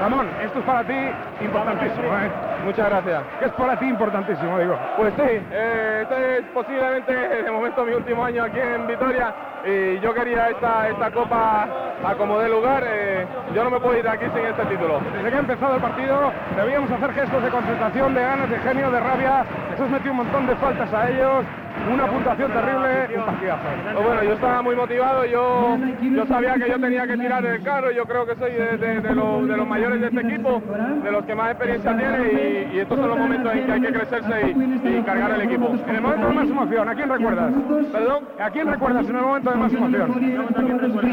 Ramón, 0.00 0.28
esto 0.42 0.58
es 0.60 0.64
para 0.64 0.84
ti 0.84 0.94
importantísimo, 1.40 2.06
¿eh? 2.06 2.30
Muchas 2.64 2.88
gracias. 2.88 3.22
Que 3.40 3.46
es 3.46 3.52
para 3.52 3.76
ti 3.78 3.86
importantísimo, 3.86 4.58
digo. 4.58 4.78
Pues 4.96 5.12
sí, 5.14 5.22
eh, 5.50 6.00
este 6.02 6.38
es 6.38 6.44
posiblemente 6.54 7.12
de 7.12 7.50
momento 7.50 7.84
mi 7.84 7.94
último 7.94 8.24
año 8.24 8.44
aquí 8.44 8.60
en 8.60 8.86
Vitoria 8.86 9.34
y 9.64 9.98
yo 10.00 10.14
quería 10.14 10.50
esta, 10.50 10.88
esta 10.88 11.10
copa 11.10 11.66
a 12.04 12.14
como 12.14 12.38
dé 12.38 12.48
lugar. 12.48 12.84
eh, 12.86 13.26
yo 13.54 13.64
no 13.64 13.70
me 13.70 13.80
puedo 13.80 13.96
ir 13.96 14.04
de 14.04 14.10
aquí 14.10 14.26
sin 14.34 14.44
este 14.44 14.64
título. 14.66 15.00
Desde 15.14 15.30
que 15.30 15.36
ha 15.36 15.40
empezado 15.40 15.74
el 15.74 15.80
partido 15.80 16.32
debíamos 16.56 16.90
hacer 16.90 17.12
gestos 17.14 17.42
de 17.42 17.48
concentración, 17.48 18.14
de 18.14 18.22
ganas, 18.22 18.50
de 18.50 18.58
genio, 18.58 18.90
de 18.90 19.00
rabia. 19.00 19.44
Jesús 19.70 19.88
metió 19.90 20.10
un 20.12 20.18
montón 20.18 20.46
de 20.46 20.54
faltas 20.56 20.92
a 20.92 21.08
ellos, 21.10 21.44
una 21.92 22.06
puntuación 22.06 22.52
terrible. 22.52 23.08
Pues 23.94 24.06
bueno, 24.06 24.22
yo 24.24 24.32
estaba 24.32 24.62
muy 24.62 24.76
motivado, 24.76 25.24
yo, 25.26 25.78
yo 26.02 26.26
sabía 26.26 26.54
que 26.54 26.68
yo 26.68 26.80
tenía 26.80 27.06
que 27.06 27.16
tirar 27.16 27.44
el 27.44 27.62
carro, 27.62 27.90
yo 27.90 28.04
creo 28.04 28.26
que 28.26 28.34
soy 28.36 28.52
de, 28.52 29.14
los, 29.14 29.66
mayores 29.66 30.00
de 30.00 30.06
este 30.08 30.20
equipo, 30.20 30.62
de 31.02 31.12
los 31.12 31.24
que 31.24 31.34
más 31.34 31.50
experiencia 31.50 31.96
tiene 31.96 32.68
y, 32.72 32.78
estos 32.78 32.98
son 32.98 33.08
los 33.08 33.18
momentos 33.18 33.52
en 33.54 33.66
que 33.66 33.72
hay 33.72 33.80
que 33.80 33.92
crecerse 33.92 34.54
y, 34.84 35.02
cargar 35.02 35.30
el 35.32 35.40
equipo. 35.42 35.74
En 35.86 35.94
el 35.96 36.00
momento 36.02 36.26
de 36.28 36.34
más 36.34 36.48
emoción, 36.48 36.88
¿a 36.88 36.94
quién 36.94 37.08
recuerdas? 37.08 37.52
¿Perdón? 37.92 38.24
¿A 38.40 38.50
quién 38.50 38.66
recuerdas 38.68 39.08
en 39.08 39.16
el 39.16 39.22
momento 39.22 39.50
de 39.50 39.56
más 39.56 39.72
emoción? 39.72 40.12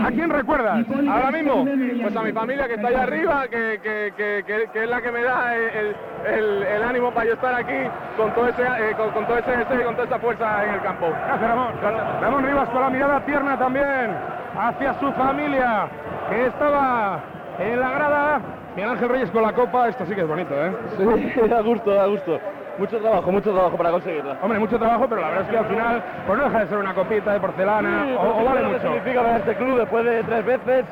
¿A 0.06 0.12
quién 0.12 0.30
recuerdas? 0.30 0.86
Ahora 1.10 1.32
mismo, 1.32 1.66
pues 2.02 2.16
a 2.16 2.22
mi 2.24 2.32
familia 2.32 2.68
que 2.68 2.74
está 2.76 2.88
allá 2.88 3.04
arriba, 3.04 3.48
que, 3.48 3.80
que- 3.82 4.14
que- 4.16 4.44
que- 4.72 4.84
es 4.84 4.90
la 4.90 5.02
que 5.02 5.12
me 5.12 5.24
da 5.24 5.56
el, 5.56 5.96
el- 6.34 6.84
ánimo 6.86 7.12
para 7.12 7.26
yo 7.26 7.34
estar 7.34 7.54
aquí 7.56 7.90
con 8.16 8.32
todo 8.36 8.48
ese, 8.48 8.62
eh, 8.62 8.94
con, 8.96 9.26
todo 9.26 9.38
ese 9.40 9.52
y 9.54 9.84
con 9.84 9.96
toda 9.96 10.06
esa 10.08 10.20
fuerza 10.20 10.45
en 10.64 10.74
el 10.76 10.82
campo. 10.82 11.08
Gracias, 11.28 11.50
Ramón. 11.50 11.74
Ramón 12.22 12.46
Rivas 12.46 12.70
con 12.70 12.82
la 12.82 12.90
mirada 12.90 13.20
tierna 13.22 13.58
también 13.58 14.16
hacia 14.58 14.94
su 15.00 15.12
familia, 15.14 15.88
que 16.30 16.48
estaba 16.48 17.20
en 17.60 17.80
la 17.80 17.90
grada. 17.92 18.40
Miguel 18.76 18.92
Ángel 18.92 19.10
Reyes 19.10 19.32
con 19.32 19.42
la 19.42 19.54
copa, 19.54 19.88
esto 19.90 20.06
sí 20.06 20.16
que 20.16 20.22
es 20.22 20.28
bonito, 20.28 20.54
¿eh? 20.54 20.72
Sí, 20.98 21.42
da 21.50 21.62
gusto, 21.62 21.92
da 21.92 22.06
gusto. 22.08 22.40
Mucho 22.78 23.00
trabajo, 23.00 23.32
mucho 23.32 23.54
trabajo 23.54 23.78
para 23.78 23.92
conseguirla. 23.92 24.36
Hombre, 24.42 24.60
mucho 24.60 24.78
trabajo, 24.78 25.06
pero 25.08 25.22
la 25.22 25.28
verdad 25.30 25.44
es 25.46 25.50
que 25.50 25.58
al 25.58 25.66
final, 25.66 26.04
pues 26.28 26.38
no 26.38 26.44
deja 26.44 26.60
de 26.60 26.68
ser 26.68 26.78
una 26.78 26.94
copita 26.94 27.32
de 27.32 27.40
porcelana, 27.40 28.06
o, 28.20 28.42
o 28.42 28.46
vale 28.46 28.64
mucho. 28.64 28.82
significa 28.82 29.22
para 29.22 29.38
este 29.38 29.56
club 29.56 29.80
después 29.80 30.04
de 30.04 30.24
tres 30.24 30.46
veces, 30.46 30.86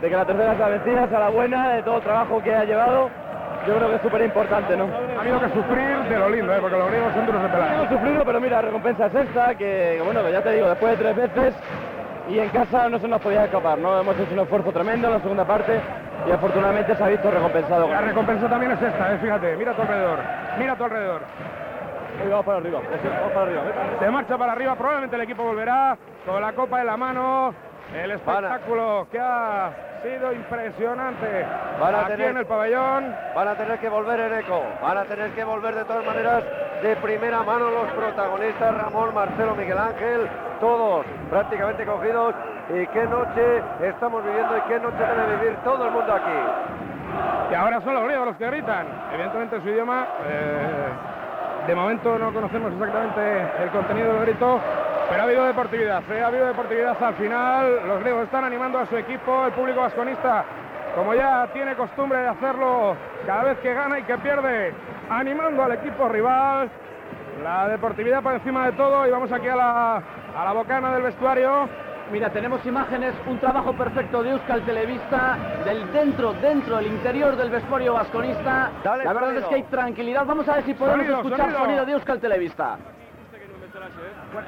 de 0.00 0.08
que 0.08 0.16
la 0.16 0.24
tercera 0.24 0.56
sea 0.56 0.68
vencida, 0.68 1.06
sea 1.08 1.20
la 1.20 1.28
buena, 1.28 1.68
de 1.70 1.82
todo 1.84 1.96
el 1.98 2.02
trabajo 2.02 2.42
que 2.42 2.52
ha 2.54 2.64
llevado. 2.64 3.08
Yo 3.66 3.76
creo 3.76 3.88
que 3.90 3.96
es 3.96 4.02
súper 4.02 4.22
importante, 4.22 4.76
¿no? 4.76 4.88
Ha 5.16 5.20
habido 5.20 5.40
que 5.40 5.48
sufrir 5.50 5.96
de 6.08 6.18
lo 6.18 6.30
lindo, 6.30 6.54
¿eh? 6.54 6.58
porque 6.60 6.76
los 6.76 6.88
griegos 6.88 7.12
son 7.12 7.26
duros 7.26 7.42
de 7.42 7.48
pelar. 7.48 7.74
Hemos 7.74 7.88
sufrido, 7.88 8.24
pero 8.24 8.40
mira, 8.40 8.62
recompensa 8.62 9.06
es 9.06 9.14
esta, 9.14 9.54
que 9.54 9.78
que 9.98 10.02
bueno, 10.04 10.22
que 10.22 10.32
ya 10.32 10.42
te 10.42 10.52
digo, 10.52 10.68
después 10.68 10.98
de 10.98 11.04
tres 11.04 11.16
veces 11.16 11.54
y 12.28 12.38
en 12.38 12.48
casa 12.50 12.88
no 12.88 12.98
se 12.98 13.08
nos 13.08 13.20
podía 13.20 13.44
escapar, 13.44 13.78
¿no? 13.78 14.00
Hemos 14.00 14.18
hecho 14.18 14.32
un 14.32 14.40
esfuerzo 14.40 14.70
tremendo 14.70 15.08
en 15.08 15.14
la 15.14 15.20
segunda 15.20 15.44
parte 15.44 15.80
y 16.26 16.30
afortunadamente 16.30 16.94
se 16.94 17.02
ha 17.02 17.08
visto 17.08 17.30
recompensado. 17.30 17.88
La 17.88 18.00
recompensa 18.00 18.48
también 18.48 18.72
es 18.72 18.82
esta, 18.82 19.14
¿eh? 19.14 19.18
fíjate, 19.18 19.56
mira 19.56 19.72
a 19.72 19.74
tu 19.74 19.82
alrededor, 19.82 20.18
mira 20.58 20.72
a 20.72 20.76
tu 20.76 20.84
alrededor. 20.84 21.22
Vamos 22.30 22.44
para 22.44 22.58
arriba, 22.58 22.80
vamos 22.80 23.32
para 23.32 23.46
arriba. 23.46 23.62
Se 24.00 24.10
marcha 24.10 24.38
para 24.38 24.52
arriba, 24.52 24.74
probablemente 24.74 25.16
el 25.16 25.22
equipo 25.22 25.44
volverá 25.44 25.96
con 26.26 26.40
la 26.40 26.52
copa 26.52 26.80
en 26.80 26.86
la 26.86 26.96
mano. 26.96 27.54
El 27.94 28.10
espectáculo 28.10 29.06
que 29.10 29.18
ha 29.18 29.70
sido 30.02 30.32
impresionante 30.32 31.46
Van 31.80 31.94
a 31.94 32.00
aquí 32.00 32.08
tener- 32.12 32.30
en 32.30 32.36
el 32.38 32.46
pabellón. 32.46 33.14
Van 33.34 33.48
a 33.48 33.54
tener 33.54 33.78
que 33.78 33.88
volver 33.88 34.20
en 34.20 34.34
eco, 34.40 34.62
van 34.82 34.98
a 34.98 35.04
tener 35.04 35.30
que 35.32 35.44
volver 35.44 35.74
de 35.74 35.84
todas 35.84 36.04
maneras 36.04 36.42
de 36.82 36.96
primera 36.96 37.42
mano 37.42 37.70
los 37.70 37.88
protagonistas, 37.92 38.74
Ramón, 38.76 39.14
Marcelo, 39.14 39.54
Miguel 39.54 39.78
Ángel, 39.78 40.28
todos 40.60 41.04
prácticamente 41.30 41.84
cogidos. 41.84 42.34
Y 42.70 42.86
qué 42.88 43.04
noche 43.06 43.62
estamos 43.82 44.22
viviendo 44.24 44.56
y 44.56 44.60
qué 44.62 44.78
noche 44.78 44.96
debe 44.98 45.36
vivir 45.36 45.56
todo 45.64 45.84
el 45.86 45.90
mundo 45.90 46.12
aquí. 46.12 47.50
Y 47.50 47.54
ahora 47.54 47.80
son 47.80 47.94
los 47.94 48.04
griegos 48.04 48.26
los 48.26 48.36
que 48.36 48.46
gritan. 48.46 48.86
Evidentemente 49.12 49.56
en 49.56 49.62
su 49.62 49.68
idioma, 49.70 50.06
eh, 50.26 50.88
de 51.66 51.74
momento 51.74 52.18
no 52.18 52.32
conocemos 52.32 52.72
exactamente 52.72 53.46
el 53.62 53.70
contenido 53.70 54.12
del 54.14 54.22
grito, 54.26 54.60
pero 55.08 55.20
ha 55.22 55.24
habido 55.24 55.44
deportividad. 55.46 56.02
¿eh? 56.10 56.22
Ha 56.22 56.26
habido 56.26 56.46
deportividad 56.46 57.02
al 57.02 57.14
final. 57.14 57.86
Los 57.86 58.00
griegos 58.00 58.24
están 58.24 58.44
animando 58.44 58.78
a 58.78 58.86
su 58.86 58.96
equipo, 58.96 59.46
el 59.46 59.52
público 59.52 59.80
vasconista, 59.80 60.44
como 60.94 61.14
ya 61.14 61.46
tiene 61.52 61.74
costumbre 61.74 62.18
de 62.18 62.28
hacerlo 62.28 62.96
cada 63.26 63.44
vez 63.44 63.58
que 63.58 63.72
gana 63.74 63.98
y 63.98 64.02
que 64.04 64.18
pierde, 64.18 64.72
animando 65.10 65.62
al 65.64 65.72
equipo 65.72 66.08
rival. 66.08 66.68
La 67.42 67.68
deportividad 67.68 68.20
por 68.22 68.34
encima 68.34 68.66
de 68.66 68.72
todo 68.72 69.06
y 69.06 69.10
vamos 69.10 69.30
aquí 69.30 69.46
a 69.46 69.54
la, 69.54 69.96
a 70.36 70.44
la 70.44 70.52
bocana 70.52 70.92
del 70.92 71.02
vestuario. 71.02 71.68
Mira, 72.10 72.30
tenemos 72.30 72.64
imágenes, 72.64 73.14
un 73.26 73.38
trabajo 73.38 73.74
perfecto 73.74 74.22
de 74.22 74.30
Euskal 74.30 74.62
Televista, 74.62 75.36
del 75.64 75.92
dentro, 75.92 76.32
dentro, 76.32 76.76
del 76.78 76.86
interior 76.86 77.36
del 77.36 77.50
vestuario 77.50 77.92
vasconista. 77.94 78.70
Dale, 78.82 79.04
La 79.04 79.12
verdad 79.12 79.28
sonido. 79.28 79.42
es 79.42 79.48
que 79.50 79.54
hay 79.56 79.62
tranquilidad. 79.64 80.24
Vamos 80.24 80.48
a 80.48 80.54
ver 80.54 80.64
si 80.64 80.72
podemos 80.74 81.00
Sonido, 81.00 81.16
escuchar 81.18 81.40
sonido. 81.40 81.58
sonido 81.60 81.86
de 81.86 81.92
Euskal 81.92 82.18
Televista. 82.18 82.78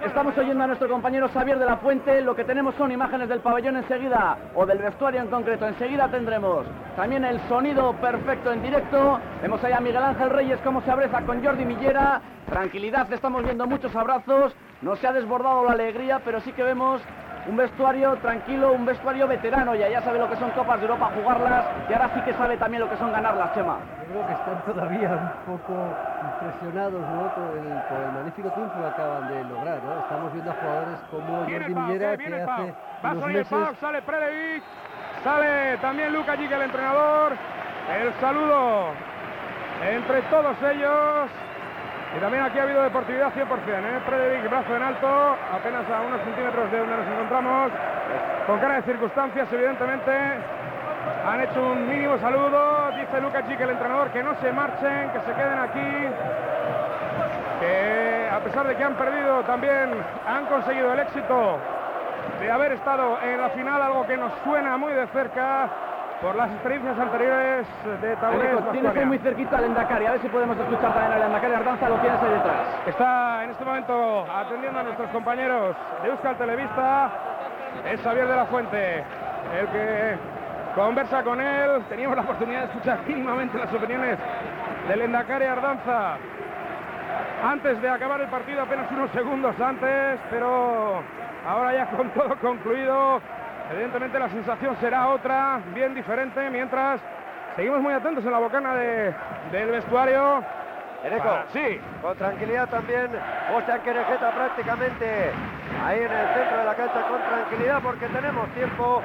Estamos 0.05 0.37
oyendo 0.37 0.63
a 0.63 0.67
nuestro 0.67 0.91
compañero 0.91 1.29
Xavier 1.31 1.59
de 1.59 1.65
la 1.65 1.79
Fuente. 1.79 2.21
Lo 2.21 2.37
que 2.37 2.45
tenemos 2.45 2.75
son 2.75 2.93
imágenes 2.93 3.31
del 3.31 3.41
pabellón 3.41 3.77
enseguida, 3.77 4.37
o 4.55 4.67
del 4.67 4.79
vestuario 4.79 5.23
en 5.23 5.29
concreto. 5.29 5.67
Enseguida 5.67 6.09
tendremos 6.09 6.67
también 6.97 7.25
el 7.25 7.41
sonido 7.49 7.95
perfecto 7.95 8.53
en 8.53 8.63
directo. 8.63 9.19
Vemos 9.41 9.65
ahí 9.65 9.73
a 9.73 9.81
Miguel 9.81 10.03
Ángel 10.03 10.29
Reyes 10.31 10.61
cómo 10.63 10.83
se 10.83 10.91
abraza 10.91 11.23
con 11.23 11.43
Jordi 11.43 11.65
Millera. 11.65 12.21
Tranquilidad, 12.47 13.11
estamos 13.11 13.43
viendo 13.43 13.67
muchos 13.67 13.97
abrazos. 13.97 14.55
No 14.83 14.97
se 14.97 15.07
ha 15.07 15.13
desbordado 15.13 15.65
la 15.65 15.73
alegría, 15.73 16.21
pero 16.25 16.41
sí 16.41 16.53
que 16.53 16.63
vemos 16.63 17.01
un 17.49 17.57
vestuario 17.57 18.17
tranquilo, 18.17 18.73
un 18.73 18.85
vestuario 18.85 19.27
veterano. 19.27 19.75
Ya, 19.75 19.89
ya 19.89 20.03
sabe 20.03 20.19
lo 20.19 20.29
que 20.29 20.37
son 20.37 20.51
Copas 20.51 20.79
de 20.79 20.87
Europa, 20.87 21.11
jugarlas. 21.15 21.65
Y 21.89 21.93
ahora 21.93 22.11
sí 22.15 22.21
que 22.23 22.35
sabe 22.35 22.57
también 22.57 22.83
lo 22.83 22.91
que 22.91 22.97
son 22.97 23.13
ganarlas, 23.13 23.55
Chema. 23.55 23.79
Yo 24.01 24.13
creo 24.13 24.27
que 24.27 24.33
están 24.33 24.63
todavía 24.65 25.09
un 25.47 25.57
poco 25.57 25.75
impresionados 26.23 27.01
¿no? 27.01 27.35
por, 27.35 27.59
el, 27.59 27.83
por 27.89 28.01
el 28.01 28.13
magnífico 28.13 28.51
triunfo 28.51 28.79
que 28.81 28.87
acaban 28.87 29.29
de 29.29 29.45
lograr. 29.45 29.83
¿no? 29.85 30.01
Estamos 30.01 30.33
viendo 30.33 30.51
a 30.51 30.55
jugadores 30.55 30.99
como 31.11 31.39
Jordi 31.45 31.75
Millera 31.75 32.17
que 32.17 32.27
hace 32.27 32.47
Pau. 32.47 32.75
Va 33.05 33.09
a 33.09 33.13
unos 33.13 33.23
salir 33.23 33.37
el 33.37 33.43
meses 33.43 33.59
Pau, 33.59 33.75
sale 33.81 34.03
Predevic, 34.03 34.63
sale 35.25 35.77
también 35.79 36.13
Luca 36.13 36.37
Giga, 36.37 36.57
el 36.57 36.63
entrenador. 36.63 37.33
El 37.91 38.13
saludo 38.21 38.91
entre 39.83 40.23
todos 40.23 40.57
ellos. 40.63 41.31
Y 42.17 42.21
también 42.21 42.43
aquí 42.43 42.59
ha 42.59 42.63
habido 42.63 42.83
deportividad 42.83 43.33
100%. 43.33 43.43
¿eh? 43.47 44.01
Predevic, 44.07 44.51
brazo 44.51 44.77
en 44.77 44.83
alto, 44.83 45.37
apenas 45.53 45.89
a 45.91 46.01
unos 46.01 46.21
centímetros 46.23 46.71
de 46.71 46.79
donde 46.79 46.97
nos 46.97 47.07
encontramos. 47.07 47.71
Con 48.47 48.59
cara 48.59 48.75
de 48.77 48.83
circunstancias, 48.83 49.49
evidentemente. 49.53 50.13
Han 51.27 51.41
hecho 51.41 51.63
un 51.63 51.89
mínimo 51.89 52.19
saludo. 52.19 52.91
Dice 52.97 53.21
Luca 53.21 53.43
Giga, 53.43 53.65
el 53.65 53.71
entrenador, 53.71 54.11
que 54.11 54.23
no 54.23 54.35
se 54.41 54.53
marchen, 54.53 55.11
que 55.11 55.21
se 55.21 55.33
queden 55.33 55.59
aquí 55.59 56.09
que 57.61 58.29
a 58.33 58.41
pesar 58.41 58.67
de 58.67 58.75
que 58.75 58.83
han 58.83 58.95
perdido 58.95 59.43
también 59.43 59.91
han 60.27 60.47
conseguido 60.47 60.93
el 60.95 61.01
éxito 61.01 61.59
de 62.41 62.51
haber 62.51 62.73
estado 62.73 63.19
en 63.23 63.41
la 63.41 63.51
final, 63.51 63.83
algo 63.83 64.07
que 64.07 64.17
nos 64.17 64.33
suena 64.45 64.79
muy 64.79 64.93
de 64.95 65.07
cerca 65.09 65.69
por 66.21 66.35
las 66.37 66.51
experiencias 66.51 66.99
anteriores 66.99 67.67
de 68.03 68.17
Taurés. 68.17 68.41
Alejo, 68.41 68.61
tienes 68.71 68.75
ahí 68.75 68.83
Baskonia. 68.83 69.07
muy 69.07 69.19
cerquita 69.19 69.59
al 69.59 69.65
Endacari. 69.65 70.07
A 70.07 70.13
ver 70.13 70.21
si 70.21 70.29
podemos 70.29 70.57
escuchar 70.59 70.93
también 70.93 71.13
al 71.13 71.23
Endacari 71.23 71.55
Ardanza. 71.55 71.89
Lo 71.89 71.97
tienes 71.97 72.23
ahí 72.23 72.31
detrás. 72.31 72.67
Está 72.87 73.45
en 73.45 73.51
este 73.51 73.65
momento 73.65 74.27
atendiendo 74.31 74.81
a 74.81 74.83
nuestros 74.83 75.11
compañeros 75.11 75.77
de 76.03 76.09
Euskal 76.11 76.37
Televista. 76.37 77.11
Es 77.91 78.01
Xavier 78.03 78.27
de 78.27 78.37
la 78.37 78.47
Fuente, 78.47 79.05
el 79.59 79.67
que 79.69 80.19
conversa 80.75 81.23
con 81.23 81.41
él. 81.41 81.83
Teníamos 81.89 82.17
la 82.17 82.23
oportunidad 82.23 82.61
de 82.61 82.67
escuchar 82.67 82.99
mínimamente 83.07 83.59
las 83.59 83.73
opiniones 83.73 84.19
del 84.89 85.01
Endacari 85.01 85.47
Ardanza 85.47 86.17
antes 87.43 87.81
de 87.81 87.89
acabar 87.89 88.21
el 88.21 88.29
partido, 88.29 88.63
apenas 88.63 88.91
unos 88.93 89.11
segundos 89.13 89.59
antes, 89.59 90.21
pero 90.31 91.03
ahora 91.49 91.73
ya 91.73 91.87
con 91.87 92.11
todo 92.11 92.37
concluido. 92.37 93.21
Evidentemente 93.71 94.19
la 94.19 94.29
sensación 94.29 94.77
será 94.81 95.09
otra, 95.09 95.61
bien 95.75 95.95
diferente, 95.95 96.51
mientras 96.51 97.01
seguimos 97.57 97.81
muy 97.81 97.93
atentos 97.95 98.25
en 98.25 98.33
la 98.33 98.39
bocana 98.39 98.75
de- 98.75 99.15
del 99.53 99.69
vestuario. 99.71 100.43
Eneco, 101.05 101.31
sí, 101.53 101.81
con 102.03 102.15
tranquilidad 102.17 102.69
también, 102.69 103.09
José 103.53 103.73
Anquerejeta 103.73 104.31
prácticamente 104.33 105.31
ahí 105.87 105.99
en 105.99 106.13
el 106.13 106.27
centro 106.35 106.59
de 106.59 106.65
la 106.65 106.75
cancha 106.75 107.01
con 107.09 107.21
tranquilidad 107.23 107.81
porque 107.83 108.07
tenemos 108.09 108.49
tiempo 108.51 109.01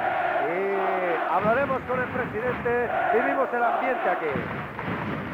y 0.49 1.33
hablaremos 1.33 1.79
con 1.87 1.99
el 2.01 2.07
presidente, 2.09 2.89
vivimos 3.13 3.47
el 3.53 3.63
ambiente 3.63 4.09
aquí. 4.09 4.25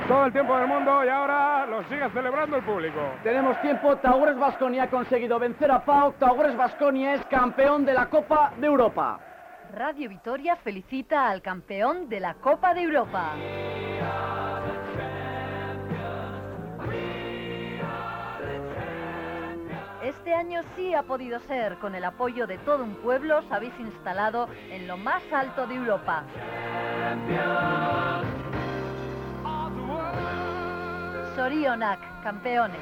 Todo 0.07 0.25
el 0.25 0.31
tiempo 0.31 0.57
del 0.57 0.67
mundo 0.67 1.03
y 1.05 1.09
ahora 1.09 1.65
lo 1.65 1.83
sigue 1.83 2.09
celebrando 2.09 2.57
el 2.57 2.63
público. 2.63 2.99
Tenemos 3.23 3.59
tiempo, 3.61 3.95
Taures 3.97 4.37
Basconia 4.37 4.83
ha 4.83 4.89
conseguido 4.89 5.39
vencer 5.39 5.71
a 5.71 5.83
Pau, 5.83 6.13
Taures 6.13 6.55
Basconia 6.55 7.13
es 7.15 7.25
campeón 7.25 7.85
de 7.85 7.93
la 7.93 8.07
Copa 8.07 8.53
de 8.57 8.67
Europa. 8.67 9.19
Radio 9.73 10.09
Vitoria 10.09 10.55
felicita 10.57 11.29
al 11.29 11.41
campeón 11.41 12.09
de 12.09 12.19
la 12.19 12.33
Copa 12.35 12.73
de 12.73 12.81
Europa. 12.81 13.35
Este 20.03 20.33
año 20.33 20.61
sí 20.75 20.93
ha 20.93 21.03
podido 21.03 21.39
ser, 21.41 21.77
con 21.77 21.95
el 21.95 22.03
apoyo 22.03 22.47
de 22.47 22.57
todo 22.59 22.83
un 22.83 22.95
pueblo, 22.95 23.37
os 23.37 23.51
habéis 23.51 23.79
instalado 23.79 24.49
en 24.69 24.87
lo 24.87 24.97
más 24.97 25.21
alto 25.31 25.67
de 25.67 25.75
Europa. 25.75 26.23
Sorionak, 31.35 31.99
campeones. 32.23 32.79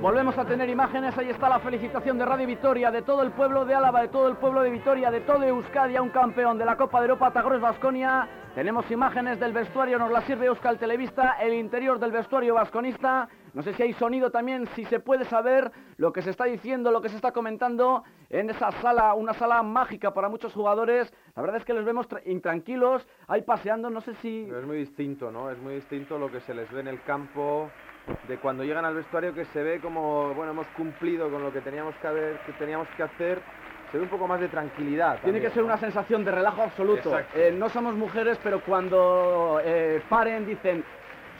Volvemos 0.00 0.38
a 0.38 0.46
tener 0.46 0.66
imágenes, 0.70 1.16
ahí 1.18 1.28
está 1.28 1.50
la 1.50 1.58
felicitación 1.58 2.16
de 2.16 2.24
Radio 2.24 2.46
Vitoria, 2.46 2.90
de 2.90 3.02
todo 3.02 3.22
el 3.22 3.32
pueblo 3.32 3.66
de 3.66 3.74
Álava, 3.74 4.00
de 4.00 4.08
todo 4.08 4.28
el 4.28 4.36
pueblo 4.36 4.62
de 4.62 4.70
Vitoria, 4.70 5.10
de 5.10 5.20
todo 5.20 5.44
Euskadi, 5.44 5.94
a 5.94 6.00
un 6.00 6.08
campeón 6.08 6.56
de 6.56 6.64
la 6.64 6.78
Copa 6.78 7.00
de 7.00 7.08
Europa, 7.08 7.30
Tagores 7.32 7.60
Vasconia. 7.60 8.26
Tenemos 8.54 8.90
imágenes 8.90 9.38
del 9.38 9.52
vestuario, 9.52 9.98
nos 9.98 10.10
la 10.10 10.22
sirve 10.22 10.46
Euskal 10.46 10.78
Televista, 10.78 11.36
el 11.38 11.52
interior 11.52 11.98
del 11.98 12.12
vestuario 12.12 12.54
vasconista. 12.54 13.28
No 13.52 13.62
sé 13.62 13.74
si 13.74 13.82
hay 13.82 13.92
sonido 13.94 14.30
también, 14.30 14.66
si 14.74 14.84
se 14.84 15.00
puede 15.00 15.24
saber 15.24 15.70
lo 15.96 16.12
que 16.12 16.22
se 16.22 16.30
está 16.30 16.44
diciendo, 16.44 16.90
lo 16.92 17.00
que 17.00 17.08
se 17.08 17.16
está 17.16 17.32
comentando 17.32 18.04
en 18.28 18.48
esa 18.50 18.70
sala, 18.72 19.14
una 19.14 19.34
sala 19.34 19.62
mágica 19.62 20.14
para 20.14 20.28
muchos 20.28 20.52
jugadores. 20.52 21.12
La 21.34 21.42
verdad 21.42 21.58
es 21.58 21.64
que 21.64 21.74
los 21.74 21.84
vemos 21.84 22.08
tra- 22.08 22.22
intranquilos, 22.26 23.06
ahí 23.26 23.42
paseando, 23.42 23.90
no 23.90 24.00
sé 24.00 24.14
si... 24.16 24.44
Pero 24.46 24.60
es 24.60 24.66
muy 24.66 24.76
distinto, 24.78 25.30
¿no? 25.30 25.50
Es 25.50 25.58
muy 25.58 25.74
distinto 25.74 26.18
lo 26.18 26.30
que 26.30 26.40
se 26.40 26.54
les 26.54 26.70
ve 26.70 26.80
en 26.80 26.88
el 26.88 27.02
campo, 27.02 27.70
de 28.28 28.38
cuando 28.38 28.64
llegan 28.64 28.84
al 28.84 28.94
vestuario 28.94 29.34
que 29.34 29.44
se 29.46 29.62
ve 29.62 29.80
como, 29.80 30.32
bueno, 30.34 30.52
hemos 30.52 30.66
cumplido 30.68 31.30
con 31.30 31.42
lo 31.42 31.52
que 31.52 31.60
teníamos 31.60 31.94
que, 31.96 32.06
haber, 32.06 32.38
que, 32.40 32.52
teníamos 32.52 32.88
que 32.96 33.02
hacer. 33.02 33.40
Se 33.90 33.98
ve 33.98 34.04
un 34.04 34.08
poco 34.10 34.28
más 34.28 34.40
de 34.40 34.48
tranquilidad. 34.48 35.14
Tiene 35.20 35.38
también, 35.38 35.42
que 35.42 35.50
ser 35.50 35.62
¿no? 35.62 35.66
una 35.66 35.76
sensación 35.76 36.24
de 36.24 36.30
relajo 36.30 36.62
absoluto. 36.62 37.12
Eh, 37.34 37.52
no 37.56 37.68
somos 37.68 37.96
mujeres, 37.96 38.38
pero 38.42 38.62
cuando 38.62 39.60
eh, 39.64 40.00
paren 40.08 40.46
dicen, 40.46 40.84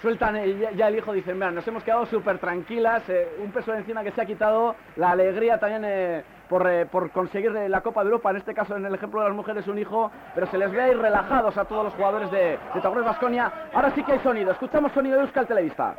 sueltan 0.01 0.37
ya, 0.77 0.89
el 0.89 0.97
hijo, 0.97 1.13
dicen, 1.13 1.35
mira, 1.35 1.51
nos 1.51 1.67
hemos 1.67 1.83
quedado 1.85 2.07
súper 2.07 2.39
tranquilas, 2.39 3.03
eh, 3.09 3.37
un 3.43 3.53
peso 3.53 3.73
de 3.73 3.79
encima 3.79 4.03
que 4.03 4.13
se 4.13 4.21
ha 4.21 4.27
quitado, 4.27 4.75
la 4.97 5.11
alegría 5.11 5.59
también 5.59 5.85
eh, 5.85 6.25
por, 6.49 6.69
eh, 6.69 6.87
por 6.87 7.11
conseguir 7.11 7.53
la 7.53 7.81
Copa 7.81 8.03
de 8.03 8.07
Europa, 8.07 8.31
en 8.31 8.37
este 8.37 8.55
caso 8.55 8.77
en 8.77 8.87
el 8.87 8.95
ejemplo 8.95 9.21
de 9.21 9.29
las 9.29 9.37
mujeres 9.37 9.67
un 9.69 9.79
hijo, 9.79 10.11
pero 10.35 10.47
se 10.47 10.59
les 10.59 10.71
ve 10.71 10.83
ahí 10.83 10.95
relajados 10.95 11.57
a 11.57 11.65
todos 11.65 11.85
los 11.85 11.95
jugadores 11.95 12.31
de, 12.31 12.59
de 12.75 12.81
Taurus 12.81 13.05
Basconia. 13.05 13.53
Ahora 13.73 13.91
sí 13.91 14.03
que 14.03 14.13
hay 14.13 14.19
sonido, 14.21 14.53
escuchamos 14.53 14.93
sonido 14.93 15.17
de 15.17 15.23
Euskal 15.25 15.47
Televista. 15.47 15.95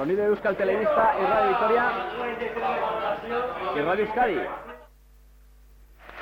Sonido 0.00 0.22
de 0.22 0.28
Euskal 0.28 0.56
Televista 0.56 1.14
y 1.20 1.26
Radio 1.26 1.48
Victoria 1.50 1.92
y 3.76 3.80
Radio 3.80 4.04
Euskadi. 4.06 4.69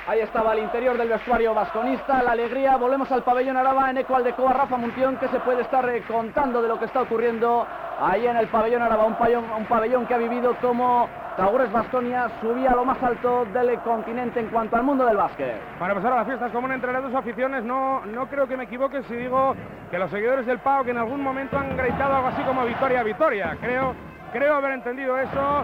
Ahí 0.09 0.21
estaba 0.21 0.53
el 0.53 0.63
interior 0.63 0.97
del 0.97 1.07
vestuario 1.07 1.53
vasconista, 1.53 2.23
la 2.23 2.31
alegría. 2.31 2.77
Volvemos 2.77 3.11
al 3.11 3.21
pabellón 3.21 3.57
Araba 3.57 3.91
en 3.91 3.99
eco 3.99 4.15
al 4.15 4.23
de 4.23 4.33
Coa 4.33 4.53
Rafa 4.53 4.75
Muntión, 4.75 5.17
que 5.17 5.27
se 5.27 5.39
puede 5.41 5.61
estar 5.61 5.87
eh, 5.87 6.03
contando 6.07 6.63
de 6.63 6.67
lo 6.67 6.79
que 6.79 6.85
está 6.85 7.03
ocurriendo 7.03 7.67
ahí 8.01 8.25
en 8.25 8.35
el 8.35 8.47
pabellón 8.47 8.81
Araba. 8.81 9.05
Un 9.05 9.65
pabellón, 9.67 10.07
que 10.07 10.15
ha 10.15 10.17
vivido 10.17 10.55
como 10.63 11.07
Taures 11.37 11.71
Vasconia 11.71 12.27
subía 12.41 12.71
a 12.71 12.75
lo 12.75 12.85
más 12.85 12.97
alto 13.03 13.45
del 13.53 13.77
continente 13.81 14.39
en 14.39 14.47
cuanto 14.47 14.77
al 14.77 14.81
mundo 14.81 15.05
del 15.05 15.15
básquet. 15.15 15.61
Para 15.77 15.93
pasar 15.93 16.13
a 16.13 16.15
las 16.15 16.25
fiestas 16.25 16.51
como 16.51 16.73
entre 16.73 16.91
las 16.91 17.03
dos 17.03 17.13
aficiones, 17.13 17.63
no, 17.63 18.03
no 18.07 18.27
creo 18.29 18.47
que 18.47 18.57
me 18.57 18.63
equivoque 18.63 19.03
si 19.03 19.13
digo 19.13 19.55
que 19.91 19.99
los 19.99 20.09
seguidores 20.09 20.47
del 20.47 20.57
PAO 20.57 20.85
que 20.85 20.89
en 20.89 20.97
algún 20.97 21.21
momento 21.21 21.55
han 21.55 21.77
gritado 21.77 22.15
algo 22.15 22.29
así 22.29 22.41
como 22.41 22.65
victoria, 22.65 23.03
victoria. 23.03 23.55
Creo, 23.61 23.93
creo 24.31 24.55
haber 24.55 24.73
entendido 24.73 25.17
eso. 25.17 25.63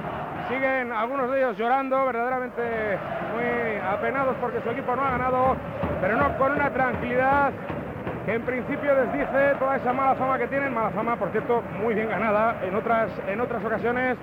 Siguen 0.50 0.92
algunos 0.92 1.30
de 1.32 1.40
ellos 1.40 1.58
llorando, 1.58 2.06
verdaderamente 2.06 2.62
muy 3.34 3.80
apenados 3.80 4.36
porque 4.40 4.62
su 4.62 4.70
equipo 4.70 4.96
no 4.96 5.04
ha 5.04 5.12
ganado, 5.12 5.56
pero 6.02 6.18
no 6.18 6.38
con 6.38 6.52
una 6.52 6.70
tranquilidad 6.70 7.52
que 8.26 8.34
en 8.34 8.42
principio 8.44 8.94
les 8.96 9.14
dice 9.14 9.56
toda 9.60 9.76
esa 9.76 9.94
mala 9.94 10.16
fama 10.16 10.38
que 10.38 10.48
tienen, 10.48 10.74
mala 10.74 10.92
fama, 10.92 11.16
por 11.16 11.30
cierto, 11.30 11.64
muy 11.82 11.96
bien 11.96 12.10
ganada 12.10 12.56
en 12.64 12.76
otras, 12.76 13.10
en 13.28 13.42
otras 13.42 13.64
ocasiones, 13.64 14.18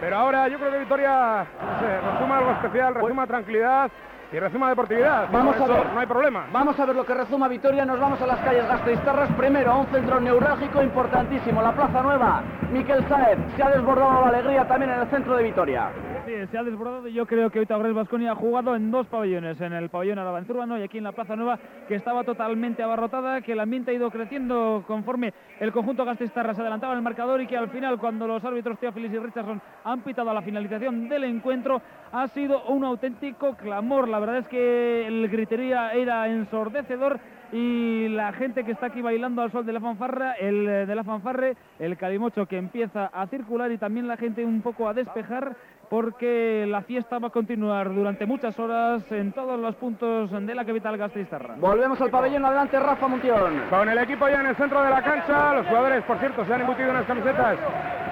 pero 0.00 0.16
ahora 0.16 0.48
yo 0.48 0.58
creo 0.58 0.72
que 0.72 0.78
Victoria, 0.78 1.44
no 1.60 1.80
sé, 1.80 2.00
resuma 2.12 2.38
algo 2.38 2.50
especial, 2.52 2.94
resuma 2.94 3.26
tranquilidad 3.26 3.90
y 4.32 4.38
resuma 4.38 4.68
deportividad. 4.68 5.28
Vamos 5.32 5.56
a 5.56 5.66
ver. 5.66 5.92
No 5.92 6.00
hay 6.00 6.06
problema. 6.06 6.46
Vamos 6.52 6.78
a 6.78 6.84
ver 6.84 6.96
lo 6.96 7.04
que 7.06 7.14
rezuma 7.14 7.48
Vitoria, 7.48 7.84
nos 7.84 7.98
vamos 7.98 8.20
a 8.20 8.26
las 8.26 8.38
calles 8.40 8.66
Gasteiztarras, 8.66 9.30
primero 9.32 9.72
a 9.72 9.78
un 9.78 9.86
centro 9.86 10.20
neurálgico 10.20 10.82
importantísimo, 10.82 11.62
la 11.62 11.72
Plaza 11.72 12.02
Nueva. 12.02 12.42
Miquel 12.70 13.06
Saez, 13.08 13.38
se 13.56 13.62
ha 13.62 13.70
desbordado 13.70 14.22
la 14.22 14.28
alegría 14.28 14.66
también 14.66 14.92
en 14.92 15.00
el 15.00 15.08
centro 15.08 15.36
de 15.36 15.44
Vitoria. 15.44 15.90
Sí, 16.28 16.34
se 16.50 16.58
ha 16.58 16.62
desbordado 16.62 17.08
y 17.08 17.14
yo 17.14 17.24
creo 17.24 17.48
que 17.48 17.58
hoy 17.58 17.64
Taurés 17.64 17.94
Vasconia 17.94 18.32
ha 18.32 18.34
jugado 18.34 18.76
en 18.76 18.90
dos 18.90 19.06
pabellones, 19.06 19.58
en 19.62 19.72
el 19.72 19.88
pabellón 19.88 20.18
Araba 20.18 20.38
en 20.38 20.44
Zurbano 20.44 20.78
y 20.78 20.82
aquí 20.82 20.98
en 20.98 21.04
la 21.04 21.12
Plaza 21.12 21.36
Nueva, 21.36 21.58
que 21.88 21.94
estaba 21.94 22.22
totalmente 22.22 22.82
abarrotada, 22.82 23.40
que 23.40 23.52
el 23.52 23.60
ambiente 23.60 23.92
ha 23.92 23.94
ido 23.94 24.10
creciendo 24.10 24.84
conforme 24.86 25.32
el 25.58 25.72
conjunto 25.72 26.04
Gasteiztarra 26.04 26.52
se 26.52 26.60
adelantaba 26.60 26.92
en 26.92 26.98
el 26.98 27.02
marcador 27.02 27.40
y 27.40 27.46
que 27.46 27.56
al 27.56 27.70
final, 27.70 27.98
cuando 27.98 28.26
los 28.26 28.44
árbitros 28.44 28.78
Teófilis 28.78 29.10
y 29.10 29.18
Richardson 29.18 29.62
han 29.84 30.02
pitado 30.02 30.28
a 30.28 30.34
la 30.34 30.42
finalización 30.42 31.08
del 31.08 31.24
encuentro, 31.24 31.80
ha 32.12 32.28
sido 32.28 32.62
un 32.64 32.84
auténtico 32.84 33.56
clamor. 33.56 34.06
La 34.06 34.18
verdad 34.18 34.36
es 34.36 34.48
que 34.48 35.06
el 35.06 35.30
gritería 35.30 35.92
era 35.94 36.28
ensordecedor 36.28 37.20
y 37.52 38.08
la 38.08 38.32
gente 38.32 38.64
que 38.64 38.72
está 38.72 38.86
aquí 38.86 39.00
bailando 39.00 39.40
al 39.40 39.50
sol 39.50 39.64
de 39.64 39.72
la 39.72 39.80
fanfarra, 39.80 40.32
el 40.32 40.66
de 40.86 40.94
la 40.94 41.04
fanfarre, 41.04 41.56
el 41.78 41.96
calimocho 41.96 42.44
que 42.44 42.58
empieza 42.58 43.06
a 43.06 43.26
circular 43.26 43.72
y 43.72 43.78
también 43.78 44.06
la 44.06 44.18
gente 44.18 44.44
un 44.44 44.60
poco 44.60 44.86
a 44.86 44.92
despejar 44.92 45.56
porque 45.88 46.66
la 46.68 46.82
fiesta 46.82 47.18
va 47.18 47.28
a 47.28 47.30
continuar 47.30 47.92
durante 47.94 48.26
muchas 48.26 48.58
horas 48.58 49.02
en 49.10 49.32
todos 49.32 49.58
los 49.58 49.74
puntos 49.76 50.30
de 50.30 50.54
la 50.54 50.64
capital 50.64 50.96
gasteiztarra. 50.96 51.54
Volvemos 51.58 52.00
al 52.00 52.10
pabellón, 52.10 52.44
adelante 52.44 52.78
Rafa 52.78 53.08
Muntión. 53.08 53.62
Con 53.70 53.88
el 53.88 53.98
equipo 53.98 54.28
ya 54.28 54.40
en 54.40 54.46
el 54.46 54.56
centro 54.56 54.82
de 54.82 54.90
la 54.90 55.02
cancha, 55.02 55.54
los 55.54 55.66
jugadores, 55.66 56.02
por 56.04 56.18
cierto, 56.18 56.44
se 56.44 56.54
han 56.54 56.60
embutido 56.60 56.90
unas 56.90 57.06
camisetas 57.06 57.56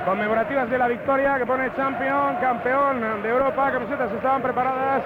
conmemorativas 0.04 0.70
de 0.70 0.78
la 0.78 0.88
victoria 0.88 1.38
que 1.38 1.46
pone 1.46 1.74
champion, 1.74 2.36
campeón 2.36 3.22
de 3.22 3.28
Europa, 3.28 3.72
camisetas 3.72 4.08
que 4.10 4.16
estaban 4.16 4.40
preparadas 4.40 5.02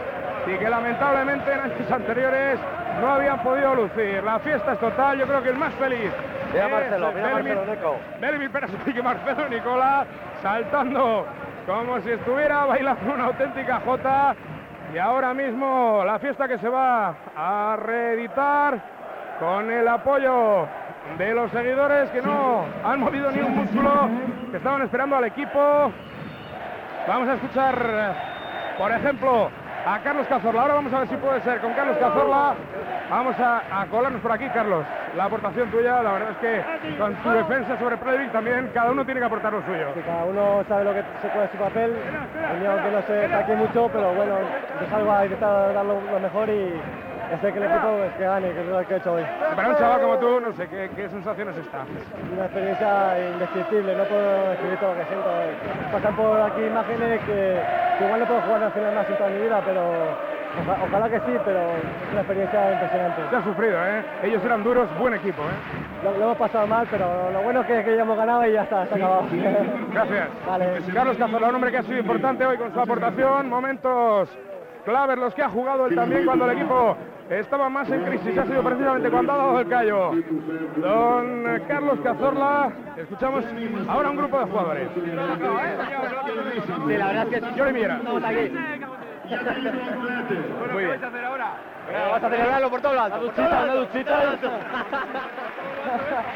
y 0.47 0.59
que 0.59 0.69
lamentablemente 0.69 1.53
en 1.53 1.61
años 1.61 1.91
anteriores 1.91 2.59
no 3.01 3.15
habían 3.15 3.43
podido 3.43 3.75
lucir. 3.75 4.23
La 4.23 4.39
fiesta 4.39 4.75
es 4.75 4.79
total, 4.79 5.19
yo 5.19 5.27
creo 5.27 5.43
que 5.43 5.49
el 5.49 5.57
más 5.57 5.73
feliz. 5.75 6.11
Mira 6.53 6.67
es 6.67 6.73
Marcelo, 6.73 7.13
mira 7.15 7.31
Marcelo, 7.31 7.67
Neco. 7.67 7.97
Belmir 8.21 8.51
Perasovic 8.51 8.97
y 8.97 9.03
Marcelo 9.03 9.49
Nicola 9.49 10.07
saltando 10.43 11.27
como 11.71 12.01
si 12.01 12.11
estuviera 12.11 12.65
bailando 12.65 13.15
una 13.15 13.27
auténtica 13.27 13.81
jota. 13.85 14.35
Y 14.93 14.99
ahora 14.99 15.33
mismo 15.33 16.03
la 16.05 16.19
fiesta 16.19 16.49
que 16.49 16.59
se 16.59 16.69
va 16.69 17.15
a 17.37 17.77
reeditar 17.77 18.81
con 19.39 19.71
el 19.71 19.87
apoyo 19.87 20.67
de 21.17 21.33
los 21.33 21.51
seguidores 21.53 22.11
que 22.11 22.23
no 22.23 22.65
han 22.85 22.99
movido 22.99 23.31
ni 23.31 23.41
un 23.41 23.57
músculo, 23.57 24.09
que 24.51 24.57
estaban 24.57 24.83
esperando 24.83 25.17
al 25.17 25.25
equipo. 25.25 25.93
Vamos 27.07 27.29
a 27.29 27.35
escuchar, 27.35 28.17
por 28.77 28.91
ejemplo, 28.91 29.51
a 29.87 29.99
Carlos 30.01 30.27
Cazorla. 30.27 30.63
Ahora 30.63 30.75
vamos 30.75 30.93
a 30.93 31.01
ver 31.01 31.09
si 31.09 31.17
puede 31.17 31.41
ser 31.43 31.61
con 31.61 31.73
Carlos 31.75 31.97
Cazorla. 31.99 32.55
Vamos 33.11 33.37
a, 33.41 33.81
a 33.81 33.87
colarnos 33.87 34.21
por 34.21 34.33
aquí, 34.33 34.49
Carlos. 34.51 34.85
La 35.17 35.25
aportación 35.25 35.71
tuya, 35.71 36.03
la 36.03 36.13
verdad 36.13 36.31
es 36.31 36.37
que 36.39 36.97
con 36.97 37.15
tu 37.17 37.31
defensa 37.31 37.77
sobre 37.79 37.97
Previc 37.97 38.31
también, 38.31 38.71
cada 38.73 38.93
uno 38.93 39.05
tiene 39.05 39.21
que 39.21 39.27
aportar 39.27 39.53
lo 39.53 39.63
suyo. 39.63 39.89
cada 40.07 40.25
uno 40.25 40.63
sabe 40.69 40.85
lo 40.85 40.95
que 40.95 41.03
se 41.21 41.29
puede 41.29 41.49
su 41.51 41.57
papel. 41.57 41.93
El 42.53 42.61
mío 42.61 42.71
no 42.77 43.57
mucho, 43.57 43.91
pero 43.93 44.15
bueno, 44.15 44.37
yo 44.81 44.91
salgo 44.91 45.13
a 45.13 45.25
intentar 45.25 45.75
dar 45.75 45.85
lo 45.85 46.21
mejor 46.21 46.49
y 46.49 46.81
sé 47.39 47.53
que 47.53 47.59
el 47.59 47.65
equipo 47.65 47.97
pues, 47.99 48.13
que 48.19 48.25
gane, 48.25 48.53
que 48.53 48.61
es 48.61 48.67
lo 48.67 48.87
que 48.87 48.95
he 48.95 48.97
hecho 48.97 49.13
hoy. 49.13 49.23
Para 49.57 49.69
un 49.69 49.77
chaval 49.77 50.01
como 50.01 50.19
tú, 50.19 50.41
no 50.41 50.53
sé, 50.53 50.69
¿qué, 50.69 50.91
qué 50.97 51.09
sensación 51.09 51.49
es 51.51 51.57
esta? 51.59 51.85
Una 52.33 52.45
experiencia 52.45 53.31
indescriptible, 53.31 53.95
no 53.95 54.05
puedo 54.05 54.51
describir 54.51 54.79
todo 54.79 54.91
lo 54.95 54.97
que 55.01 55.07
siento. 55.07 55.31
Pasan 55.93 56.17
por 56.17 56.41
aquí 56.43 56.63
imágenes 56.65 57.21
que, 57.21 57.61
que 57.99 58.05
igual 58.05 58.21
no 58.21 58.27
puedo 58.27 58.41
jugar 58.41 58.63
al 58.65 58.73
final 58.73 58.95
más 58.95 59.09
en 59.09 59.17
toda 59.17 59.31
mi 59.31 59.43
vida, 59.43 59.63
pero 59.65 59.81
oja- 59.85 60.79
ojalá 60.85 61.09
que 61.11 61.19
sí, 61.21 61.37
pero 61.45 61.61
es 61.61 62.13
una 62.13 62.21
experiencia 62.21 62.73
impresionante. 62.73 63.21
Se 63.31 63.37
ha 63.37 63.43
sufrido, 63.45 63.79
¿eh? 63.87 64.03
Ellos 64.25 64.45
eran 64.45 64.63
duros, 64.65 64.89
buen 64.99 65.15
equipo, 65.15 65.43
¿eh? 65.43 65.81
Lo, 66.05 66.11
lo 66.13 66.25
hemos 66.25 66.37
pasado 66.39 66.67
mal, 66.67 66.87
pero 66.91 67.31
lo 67.31 67.43
bueno 67.43 67.61
es 67.61 67.67
que, 67.67 67.85
que 67.85 67.95
ya 67.97 68.03
hemos 68.03 68.17
ganado 68.17 68.47
y 68.47 68.53
ya 68.53 68.63
está, 68.63 68.81
ha 68.81 68.83
acabado. 68.85 69.25
Gracias. 69.93 70.29
Vale. 70.47 70.67
Carlos 70.95 71.17
Cazorla, 71.19 71.49
un 71.49 71.55
hombre 71.57 71.71
que 71.71 71.79
ha 71.79 71.83
sido 71.83 71.99
importante 71.99 72.47
hoy 72.47 72.57
con 72.57 72.73
su 72.73 72.81
aportación. 72.81 73.49
Momentos 73.51 74.31
claves 74.85 75.19
los 75.19 75.35
que 75.35 75.43
ha 75.43 75.49
jugado 75.49 75.87
él 75.87 75.95
también 75.95 76.25
cuando 76.25 76.51
el 76.51 76.59
equipo 76.59 76.97
estaba 77.31 77.69
más 77.69 77.89
en 77.91 78.05
crisis. 78.05 78.37
Ha 78.39 78.47
sido 78.47 78.63
precisamente 78.63 79.11
cuando 79.11 79.33
ha 79.33 79.37
dado 79.37 79.61
el 79.61 79.69
callo. 79.69 80.13
Don 80.77 81.45
Carlos 81.69 81.99
Cazorla, 82.03 82.73
escuchamos 82.97 83.45
ahora 83.89 84.11
un 84.11 84.17
grupo 84.17 84.39
de 84.41 84.45
jugadores. 84.47 84.89
Sí, 84.95 85.01
la 86.97 87.07
verdad 87.07 87.27
es 87.33 87.41
que. 87.41 87.63
Muy 90.73 90.85
bien. 90.85 91.05
hacer 91.05 91.25
ahora? 91.25 91.55
Vamos 91.93 92.23
a 92.23 92.31
celebrarlo 92.31 92.71
por 92.71 92.81
todo 92.81 92.95
lo 92.95 93.01
alto. 93.01 93.19
Una 93.19 93.27
duchita, 93.27 93.63
una 93.65 93.75
duchita. 93.75 94.39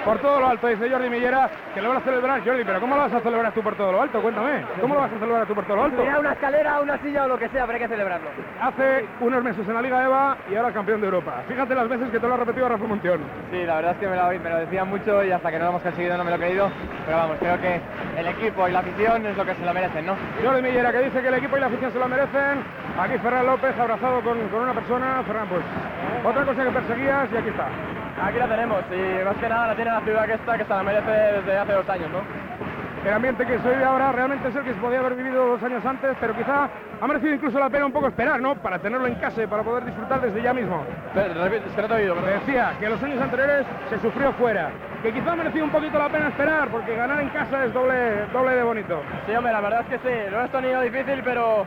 Por 0.05 0.19
todo 0.19 0.41
lo 0.41 0.49
alto, 0.49 0.67
dice 0.67 0.91
Jordi 0.91 1.09
Millera, 1.09 1.49
que 1.75 1.81
lo 1.81 1.91
vas 1.91 1.99
a 1.99 2.05
celebrar, 2.05 2.45
Jordi, 2.45 2.65
pero 2.65 2.81
¿cómo 2.81 2.95
lo 2.97 3.03
vas 3.03 3.13
a 3.13 3.21
celebrar 3.21 3.53
tú 3.53 3.63
por 3.63 3.75
todo 3.75 3.93
lo 3.93 4.03
alto? 4.03 4.21
Cuéntame, 4.21 4.65
¿cómo 4.81 4.95
lo 4.95 5.01
vas 5.01 5.13
a 5.13 5.19
celebrar 5.19 5.47
tú 5.47 5.55
por 5.55 5.65
todo 5.65 5.77
lo 5.77 5.85
alto? 5.85 6.03
Una 6.03 6.33
escalera, 6.33 6.81
una 6.81 6.99
silla 6.99 7.25
o 7.25 7.29
lo 7.29 7.39
que 7.39 7.49
sea, 7.49 7.67
pero 7.67 7.75
hay 7.75 7.83
que 7.83 7.89
celebrarlo. 7.89 8.29
Hace 8.61 9.07
unos 9.21 9.43
meses 9.43 9.67
en 9.67 9.75
la 9.75 9.83
Liga 9.83 10.05
EVA 10.05 10.37
y 10.51 10.57
ahora 10.57 10.73
campeón 10.73 11.01
de 11.01 11.07
Europa. 11.07 11.43
Fíjate 11.49 11.75
las 11.75 11.89
veces 11.89 12.11
que 12.11 12.21
te 12.21 12.27
lo 12.27 12.35
ha 12.35 12.37
repetido 12.37 12.69
Rafa 12.69 12.85
Montión. 12.85 13.21
Sí, 13.51 13.65
la 13.65 13.77
verdad 13.77 13.93
es 13.93 13.99
que 13.99 14.09
me 14.09 14.17
lo, 14.17 14.27
me 14.29 14.51
lo 14.51 14.57
decían 14.59 14.89
mucho 14.89 15.25
y 15.25 15.31
hasta 15.33 15.51
que 15.51 15.59
no 15.59 15.65
lo 15.65 15.71
hemos 15.71 15.83
conseguido 15.83 16.17
no 16.17 16.25
me 16.25 16.31
lo 16.31 16.37
he 16.37 16.41
creído. 16.41 16.71
Pero 17.07 17.17
vamos, 17.17 17.37
creo 17.39 17.61
que 17.61 17.81
el 18.19 18.27
equipo 18.27 18.69
y 18.69 18.73
la 18.73 18.81
afición 18.81 19.27
es 19.27 19.37
lo 19.37 19.45
que 19.45 19.55
se 19.55 19.65
lo 19.65 19.75
merecen, 19.75 20.07
¿no? 20.07 20.15
Jordi 20.43 20.63
Millera 20.63 20.93
que 20.93 20.99
dice 20.99 21.21
que 21.23 21.29
el 21.29 21.35
equipo 21.35 21.57
y 21.57 21.61
la 21.61 21.67
afición 21.67 21.93
se 21.93 21.99
lo 21.99 22.09
merecen. 22.09 22.63
Aquí 22.99 23.19
Ferran 23.19 23.47
López 23.47 23.79
abrazado 23.79 24.21
con, 24.21 24.39
con 24.49 24.63
una 24.63 24.73
persona. 24.73 25.23
Ferran, 25.27 25.49
pues 25.49 25.63
otra 26.25 26.45
cosa 26.45 26.65
que 26.65 26.71
perseguías 26.71 27.29
y 27.33 27.37
aquí 27.37 27.49
está. 27.49 27.67
Aquí 28.23 28.39
la 28.39 28.47
tenemos 28.47 28.83
y 28.93 29.25
más 29.25 29.37
que 29.37 29.44
nada 29.49 29.69
la 29.69 29.75
tiene 29.75 29.91
la 29.91 30.01
ciudad 30.01 30.27
que 30.27 30.35
está, 30.35 30.59
que 30.59 30.65
se 30.65 30.71
la 30.71 30.83
merece 30.83 31.11
desde 31.11 31.59
hace 31.59 31.73
dos 31.73 31.89
años, 31.89 32.11
¿no? 32.11 32.21
El 33.05 33.13
ambiente 33.13 33.45
que 33.45 33.59
se 33.59 33.69
vive 33.69 33.85
ahora 33.85 34.13
realmente 34.13 34.49
es 34.49 34.57
el 34.57 34.65
que 34.65 34.73
se 34.73 34.81
podía 34.81 35.01
haber 35.01 35.15
vivido 35.15 35.47
dos 35.47 35.63
años 35.63 35.85
antes, 35.85 36.17
pero 36.19 36.35
quizá 36.35 36.71
ha 36.99 37.07
merecido 37.07 37.35
incluso 37.35 37.59
la 37.59 37.69
pena 37.69 37.85
un 37.85 37.93
poco 37.93 38.09
esperar, 38.09 38.41
¿no? 38.41 38.55
Para 38.55 38.79
tenerlo 38.79 39.07
en 39.07 39.17
casa 39.17 39.43
y 39.43 39.47
para 39.47 39.63
poder 39.63 39.85
disfrutar 39.85 40.23
desde 40.23 40.41
ya 40.41 40.55
mismo. 40.55 40.83
Es 41.15 41.77
no 41.77 41.87
te 41.89 41.95
oído. 41.95 42.15
Decía 42.15 42.73
que 42.81 42.89
los 42.89 43.03
años 43.03 43.21
anteriores 43.21 43.67
se 43.91 43.99
sufrió 43.99 44.33
fuera, 44.33 44.71
que 45.03 45.13
quizá 45.13 45.33
ha 45.33 45.37
merecido 45.37 45.67
un 45.67 45.71
poquito 45.71 45.99
la 45.99 46.09
pena 46.09 46.29
esperar, 46.29 46.69
porque 46.69 46.97
ganar 46.97 47.21
en 47.21 47.29
casa 47.29 47.67
es 47.67 47.75
doble, 47.75 48.25
doble 48.33 48.55
de 48.55 48.63
bonito. 48.63 49.03
Sí, 49.27 49.35
hombre, 49.35 49.53
la 49.53 49.61
verdad 49.61 49.81
es 49.83 50.01
que 50.01 50.09
sí, 50.09 50.31
lo 50.31 50.39
hemos 50.39 50.51
tenido 50.51 50.81
difícil, 50.81 51.21
pero 51.23 51.67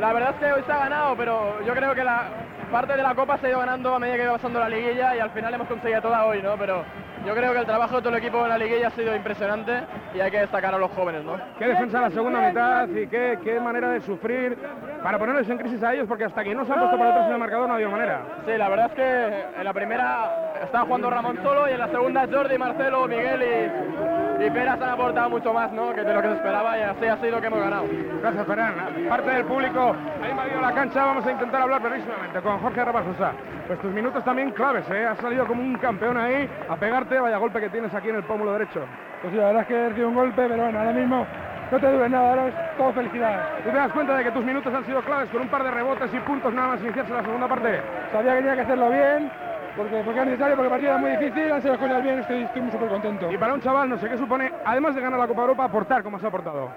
la 0.00 0.12
verdad 0.12 0.30
es 0.30 0.36
que 0.36 0.52
hoy 0.52 0.62
se 0.64 0.72
ha 0.72 0.78
ganado, 0.78 1.16
pero 1.16 1.60
yo 1.64 1.74
creo 1.74 1.94
que 1.94 2.04
la 2.04 2.24
parte 2.70 2.96
de 2.96 3.02
la 3.02 3.14
Copa 3.14 3.38
se 3.38 3.46
ha 3.46 3.50
ido 3.50 3.58
ganando 3.58 3.94
a 3.94 3.98
medida 3.98 4.16
que 4.16 4.22
iba 4.24 4.32
pasando 4.32 4.60
la 4.60 4.68
liguilla 4.68 5.16
y 5.16 5.20
al 5.20 5.30
final 5.30 5.54
hemos 5.54 5.68
conseguido 5.68 6.02
toda 6.02 6.26
hoy, 6.26 6.42
¿no? 6.42 6.56
Pero 6.56 6.84
yo 7.26 7.34
creo 7.34 7.52
que 7.52 7.58
el 7.58 7.66
trabajo 7.66 7.96
de 7.96 8.02
todo 8.02 8.12
el 8.12 8.18
equipo 8.22 8.42
en 8.42 8.48
la 8.48 8.58
liguilla 8.58 8.88
ha 8.88 8.90
sido 8.90 9.14
impresionante 9.14 9.82
y 10.14 10.20
hay 10.20 10.30
que 10.30 10.40
destacar 10.40 10.74
a 10.74 10.78
los 10.78 10.90
jóvenes, 10.92 11.24
¿no? 11.24 11.36
Qué 11.58 11.66
defensa 11.66 11.98
en 11.98 12.04
la 12.04 12.10
segunda 12.10 12.48
mitad 12.48 12.88
y 12.88 13.06
qué, 13.08 13.38
qué 13.42 13.58
manera 13.60 13.90
de 13.90 14.00
sufrir 14.02 14.56
para 15.02 15.18
ponerles 15.18 15.48
en 15.48 15.58
crisis 15.58 15.82
a 15.82 15.94
ellos, 15.94 16.06
porque 16.06 16.24
hasta 16.24 16.44
que 16.44 16.54
no 16.54 16.64
se 16.64 16.72
han 16.72 16.78
puesto 16.78 16.98
para 16.98 17.10
atrás 17.10 17.26
en 17.26 17.32
el 17.32 17.38
marcador 17.38 17.66
no 17.66 17.72
ha 17.72 17.76
habido 17.76 17.90
manera. 17.90 18.20
Sí, 18.46 18.52
la 18.56 18.68
verdad 18.68 18.86
es 18.86 18.92
que 18.92 19.58
en 19.58 19.64
la 19.64 19.72
primera 19.72 20.52
estaba 20.62 20.84
jugando 20.84 21.10
Ramón 21.10 21.38
solo 21.42 21.68
y 21.68 21.72
en 21.72 21.78
la 21.78 21.88
segunda 21.88 22.26
Jordi, 22.30 22.58
Marcelo, 22.58 23.08
Miguel 23.08 23.42
y, 23.42 24.44
y 24.44 24.50
Peras 24.50 24.80
han 24.80 24.90
aportado 24.90 25.30
mucho 25.30 25.52
más, 25.52 25.72
¿no? 25.72 25.92
Que 25.92 26.02
de 26.02 26.14
lo 26.14 26.22
que 26.22 26.28
se 26.28 26.34
esperaba 26.34 26.78
y 26.78 26.82
así 26.82 27.06
ha 27.06 27.16
sido 27.18 27.40
que 27.40 27.46
hemos 27.46 27.60
ganado. 27.60 27.84
Gracias, 28.20 28.46
Ferran. 28.46 28.74
Parte 29.08 29.30
del 29.30 29.44
público 29.44 29.87
ha 29.94 30.28
invadido 30.28 30.60
la 30.60 30.72
cancha. 30.72 31.04
Vamos 31.04 31.26
a 31.26 31.32
intentar 31.32 31.62
hablar 31.62 31.82
brevísimamente 31.82 32.40
con 32.40 32.58
Jorge 32.58 32.84
Rabajosa. 32.84 33.32
Pues 33.66 33.78
tus 33.80 33.92
minutos 33.92 34.24
también 34.24 34.50
claves, 34.50 34.88
¿eh? 34.90 35.06
Has 35.06 35.18
salido 35.18 35.46
como 35.46 35.62
un 35.62 35.76
campeón 35.76 36.16
ahí 36.16 36.48
a 36.68 36.76
pegarte. 36.76 37.18
Vaya 37.18 37.36
golpe 37.36 37.60
que 37.60 37.68
tienes 37.68 37.92
aquí 37.94 38.08
en 38.08 38.16
el 38.16 38.24
pómulo 38.24 38.52
derecho. 38.52 38.80
Pues 39.22 39.32
sí, 39.32 39.38
la 39.38 39.46
verdad 39.46 39.62
es 39.62 39.68
que 39.68 39.74
he 39.74 39.88
recibido 39.88 40.08
un 40.08 40.14
golpe, 40.14 40.46
pero 40.48 40.62
bueno, 40.62 40.78
ahora 40.78 40.92
mismo 40.92 41.26
no 41.70 41.78
te 41.78 41.86
duele 41.86 42.08
nada, 42.08 42.30
ahora 42.30 42.48
es 42.48 42.54
todo 42.76 42.92
felicidad. 42.92 43.48
¿Tú 43.62 43.70
te 43.70 43.76
das 43.76 43.92
cuenta 43.92 44.16
de 44.16 44.24
que 44.24 44.30
tus 44.30 44.44
minutos 44.44 44.72
han 44.72 44.86
sido 44.86 45.02
claves 45.02 45.28
con 45.30 45.42
un 45.42 45.48
par 45.48 45.64
de 45.64 45.70
rebotes 45.70 46.12
y 46.14 46.18
puntos 46.20 46.52
nada 46.54 46.68
más 46.68 46.80
iniciarse 46.80 47.12
la 47.12 47.22
segunda 47.22 47.46
parte? 47.48 47.80
Sabía 48.12 48.32
que 48.32 48.38
tenía 48.38 48.54
que 48.54 48.62
hacerlo 48.62 48.88
bien, 48.88 49.30
porque, 49.76 49.96
porque 50.04 50.18
era 50.18 50.24
necesario, 50.24 50.56
porque 50.56 50.66
el 50.66 50.70
partido 50.70 50.92
era 50.92 51.00
muy 51.00 51.10
difícil, 51.10 51.52
han 51.52 51.60
sido 51.60 51.74
las 51.74 51.82
cosas 51.82 52.02
bien, 52.02 52.18
estoy, 52.20 52.42
estoy 52.42 52.62
muy 52.62 52.72
súper 52.72 52.88
contento. 52.88 53.30
Y 53.30 53.36
para 53.36 53.54
un 53.54 53.60
chaval, 53.60 53.88
no 53.90 53.98
sé 53.98 54.08
qué 54.08 54.16
supone, 54.16 54.50
además 54.64 54.94
de 54.94 55.00
ganar 55.02 55.18
la 55.18 55.26
Copa 55.26 55.42
Europa, 55.42 55.64
aportar 55.64 56.02
como 56.02 56.16
has 56.16 56.24
aportado. 56.24 56.70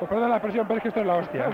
Pues 0.00 0.08
perdón 0.08 0.30
la 0.30 0.36
expresión, 0.36 0.66
pero 0.66 0.78
es 0.78 0.82
que 0.82 0.88
esto 0.88 1.00
es 1.00 1.06
la 1.06 1.14
hostia. 1.16 1.44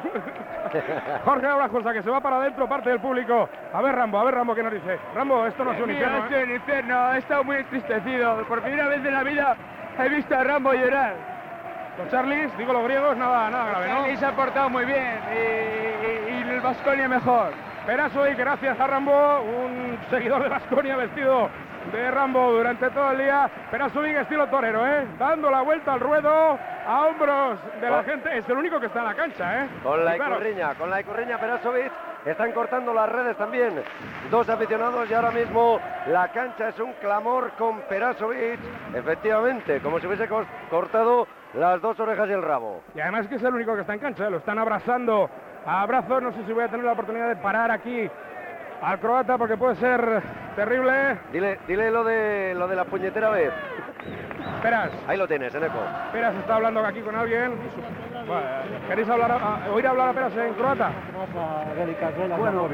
Jorge 1.25 1.47
Abrajosa, 1.47 1.93
que 1.93 2.03
se 2.03 2.11
va 2.11 2.21
para 2.21 2.37
adentro, 2.37 2.69
parte 2.69 2.91
del 2.91 3.01
público. 3.01 3.49
A 3.73 3.83
ver, 3.83 3.95
Rambo, 3.95 4.19
a 4.21 4.25
ver, 4.25 4.35
Rambo, 4.37 4.55
¿qué 4.55 4.63
nos 4.63 4.73
dice? 4.73 4.99
Rambo, 5.15 5.45
esto 5.47 5.65
no 5.65 5.73
es 5.73 5.81
un 5.83 5.91
infierno, 5.91 6.19
no 6.19 6.25
¿eh? 6.27 6.41
es 6.43 6.49
un 6.49 6.55
infierno, 6.55 7.13
he 7.15 7.19
estado 7.19 7.45
muy 7.45 7.57
entristecido. 7.57 8.37
Por 8.45 8.63
primera 8.63 8.87
vez 8.89 9.05
en 9.05 9.13
la 9.13 9.23
vida 9.25 9.57
he 9.99 10.09
visto 10.09 10.37
a 10.37 10.45
Rambo 10.45 10.73
llorar. 10.73 11.15
Los 11.99 12.09
Charlies, 12.11 12.57
digo 12.59 12.73
los 12.73 12.85
griegos, 12.85 13.17
nada, 13.17 13.51
nada 13.51 13.67
grave, 13.71 13.89
¿no? 13.89 13.95
Charlie 14.01 14.17
se 14.17 14.27
ha 14.27 14.33
portado 14.33 14.71
muy 14.71 14.85
bien 14.85 15.19
y, 15.33 15.37
y- 16.31 16.39
y 16.47 16.51
el 16.51 16.61
Vasconia 16.61 17.09
mejor. 17.09 17.53
Perazo 17.87 18.29
y 18.29 18.35
gracias 18.35 18.79
a 18.79 18.87
Rambo, 18.87 19.41
un 19.41 19.99
seguidor 20.11 20.43
de 20.43 20.49
Vasconia 20.51 20.97
vestido 20.97 21.49
de 21.93 22.11
Rambo 22.11 22.53
durante 22.53 22.91
todo 22.91 23.13
el 23.13 23.19
día. 23.19 23.49
Perazovic 23.71 24.17
estilo 24.17 24.47
torero, 24.49 24.87
¿eh? 24.87 25.07
Dando 25.19 25.51
la 25.51 25.63
vuelta 25.63 25.93
al 25.95 26.01
ruedo 26.01 26.59
a 26.87 27.07
hombros 27.07 27.59
de 27.81 27.91
la 27.91 27.97
Con- 27.99 28.05
gente. 28.07 28.39
Es 28.39 28.49
el 28.49 28.57
único 28.57 28.79
que 28.81 28.87
está 28.87 29.01
en 29.01 29.05
la 29.07 29.15
cancha, 29.15 29.65
¿eh? 29.65 29.69
Con 29.83 30.05
la 30.05 30.15
claro, 30.17 30.35
Icurriña, 30.37 30.75
con 30.75 30.91
la 30.91 31.01
Icurriña 31.01 31.39
Perasovic. 31.39 31.93
Están 32.25 32.51
cortando 32.53 32.93
las 32.93 33.09
redes 33.09 33.37
también. 33.37 33.83
Dos 34.31 34.49
aficionados 34.49 35.09
y 35.09 35.15
ahora 35.15 35.31
mismo 35.31 35.79
la 36.09 36.29
cancha 36.29 36.69
es 36.71 36.81
un 36.81 36.93
clamor 36.95 37.53
con 37.53 37.81
Perasovic. 37.83 38.59
Efectivamente, 38.95 39.81
como 39.81 40.01
si 40.01 40.07
hubiese 40.09 40.29
cortado 40.69 41.29
las 41.55 41.81
dos 41.81 41.99
orejas 42.01 42.29
y 42.29 42.33
el 42.33 42.43
rabo. 42.43 42.83
Y 42.95 43.01
además 43.01 43.29
que 43.29 43.37
es 43.37 43.43
el 43.43 43.55
único 43.55 43.75
que 43.75 43.83
está 43.83 43.95
en 43.95 44.01
cancha, 44.01 44.27
¿eh? 44.27 44.31
lo 44.31 44.39
están 44.39 44.59
abrazando 44.59 45.31
a 45.65 45.83
abrazos. 45.83 46.21
No 46.23 46.33
sé 46.33 46.45
si 46.45 46.53
voy 46.53 46.65
a 46.65 46.69
tener 46.69 46.85
la 46.85 46.93
oportunidad 46.93 47.29
de 47.29 47.37
parar 47.37 47.71
aquí 47.71 48.11
al 48.83 48.99
croata 48.99 49.39
porque 49.39 49.57
puede 49.57 49.75
ser 49.77 50.23
terrible. 50.55 51.19
Dile, 51.33 51.59
dile 51.67 51.91
lo 51.91 52.05
de 52.05 52.55
lo 52.55 52.69
de 52.69 52.77
la 52.77 52.85
puñetera 52.85 53.31
vez. 53.31 53.53
Peras. 54.63 54.91
Ahí 55.07 55.17
lo 55.19 55.27
tienes, 55.27 55.55
Eneco. 55.55 55.79
Peras 56.13 56.35
está 56.37 56.57
hablando 56.57 56.85
aquí 56.85 57.01
con 57.01 57.15
alguien. 57.15 57.53
Bueno, 58.27 58.43
¿Queréis 58.89 59.09
hablar 59.09 59.31
a- 59.33 59.37
a- 59.67 59.71
oír 59.73 59.87
hablar 59.87 60.09
a 60.09 60.13
Peras 60.13 60.37
en 60.37 60.55
croata? 60.55 60.91
Bueno, 62.39 62.69